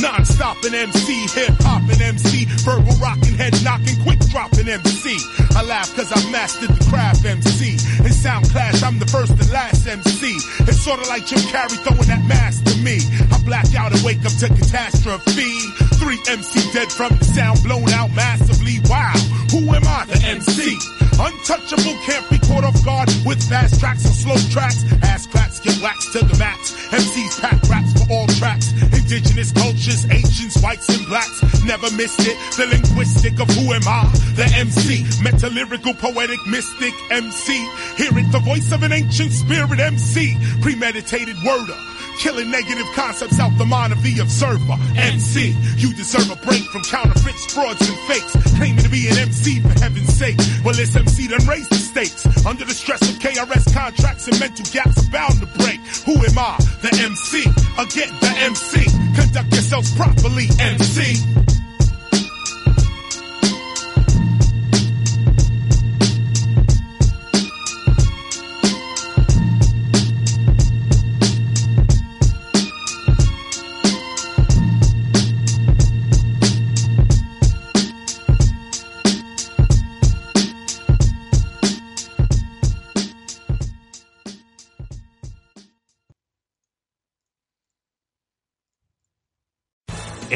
Non-stop 0.00 0.56
an 0.64 0.74
MC, 0.74 1.26
hip 1.28 1.52
hop 1.60 1.82
and 1.82 2.00
MC, 2.00 2.46
verbal 2.64 2.96
rocking, 2.96 3.36
head 3.36 3.52
knocking, 3.62 4.00
quick 4.02 4.18
dropping 4.32 4.66
MC. 4.66 5.18
I 5.54 5.62
laugh 5.62 5.94
cause 5.94 6.10
I've 6.10 6.30
mastered 6.32 6.70
the 6.70 6.84
craft 6.88 7.26
MC. 7.26 7.76
In 8.00 8.12
sound 8.12 8.48
class, 8.48 8.82
I'm 8.82 8.98
the 8.98 9.06
first 9.06 9.32
and 9.32 9.50
last 9.52 9.86
MC. 9.86 10.32
It's 10.64 10.80
sorta 10.80 11.06
like 11.08 11.26
Jim 11.26 11.40
Carrey 11.52 11.76
throwing 11.84 12.08
that 12.08 12.24
mask 12.24 12.64
to 12.64 12.76
me. 12.80 13.00
I 13.30 13.42
black 13.44 13.74
out 13.74 13.92
and 13.92 14.02
wake 14.02 14.24
up 14.24 14.32
to 14.40 14.48
catastrophe. 14.48 15.52
Three 16.00 16.18
MC 16.28 16.72
dead 16.72 16.90
from 16.90 17.16
the 17.18 17.24
sound 17.24 17.62
blown 17.62 17.90
out 17.90 18.10
massively. 18.14 18.80
Wow, 18.88 19.12
who 19.50 19.68
am 19.74 19.84
I? 19.84 20.06
The 20.08 20.16
MC. 20.24 20.78
Untouchable 21.20 22.00
can't 22.06 22.24
be 22.30 22.38
caught 22.38 22.64
off 22.64 22.82
guard 22.84 23.10
with 23.26 23.42
fast 23.44 23.78
tracks 23.80 24.06
or 24.06 24.14
slow 24.16 24.40
tracks. 24.48 24.80
Ass 25.02 25.26
cracks 25.26 25.60
get 25.60 25.76
waxed 25.82 26.12
to 26.12 26.24
the 26.24 26.36
max. 26.38 26.72
MCs 26.88 27.40
pack 27.40 27.60
raps 27.68 27.92
for 27.92 28.12
all 28.12 28.26
tracks. 28.40 28.72
Indigenous 28.96 29.52
cultures, 29.52 29.89
Asians, 30.10 30.56
whites 30.62 30.88
and 30.88 31.06
blacks. 31.06 31.42
Never 31.64 31.90
missed 31.92 32.20
it. 32.20 32.36
The 32.56 32.66
linguistic 32.66 33.40
of 33.40 33.48
who 33.50 33.72
am 33.72 33.82
I? 33.86 34.06
The 34.34 34.46
MC. 34.56 35.02
Metalyrical, 35.22 35.98
poetic, 35.98 36.38
mystic 36.46 36.94
MC. 37.10 37.52
Hear 37.96 38.16
it, 38.18 38.30
the 38.32 38.38
voice 38.40 38.72
of 38.72 38.82
an 38.82 38.92
ancient 38.92 39.32
spirit 39.32 39.80
MC. 39.80 40.36
Premeditated 40.62 41.36
worder. 41.44 41.76
Killing 42.20 42.50
negative 42.50 42.86
concepts 42.94 43.40
out 43.40 43.56
the 43.56 43.64
mind 43.64 43.94
of 43.94 44.02
the 44.02 44.18
observer. 44.20 44.76
MC, 44.94 45.56
you 45.76 45.94
deserve 45.94 46.30
a 46.30 46.36
break 46.44 46.62
from 46.64 46.82
counterfeits, 46.82 47.52
frauds, 47.52 47.80
and 47.80 47.98
fakes. 48.00 48.36
Claiming 48.58 48.84
to 48.84 48.90
be 48.90 49.08
an 49.08 49.16
MC 49.16 49.60
for 49.60 49.72
heaven's 49.80 50.12
sake. 50.12 50.36
Well, 50.62 50.74
this 50.74 50.94
MC 50.94 51.28
done 51.28 51.46
raised 51.46 51.70
the 51.70 51.76
stakes. 51.76 52.26
Under 52.44 52.66
the 52.66 52.74
stress 52.74 53.00
of 53.08 53.18
KRS 53.20 53.72
contracts 53.72 54.28
and 54.28 54.38
mental 54.38 54.66
gaps 54.70 55.08
are 55.08 55.10
bound 55.10 55.40
to 55.40 55.46
break. 55.64 55.80
Who 56.04 56.12
am 56.12 56.38
I? 56.38 56.60
The 56.84 56.92
MC. 57.08 57.40
Again, 57.80 58.12
the 58.20 58.32
MC. 58.44 58.84
Conduct 59.16 59.52
yourselves 59.54 59.94
properly, 59.96 60.48
MC. 60.60 61.59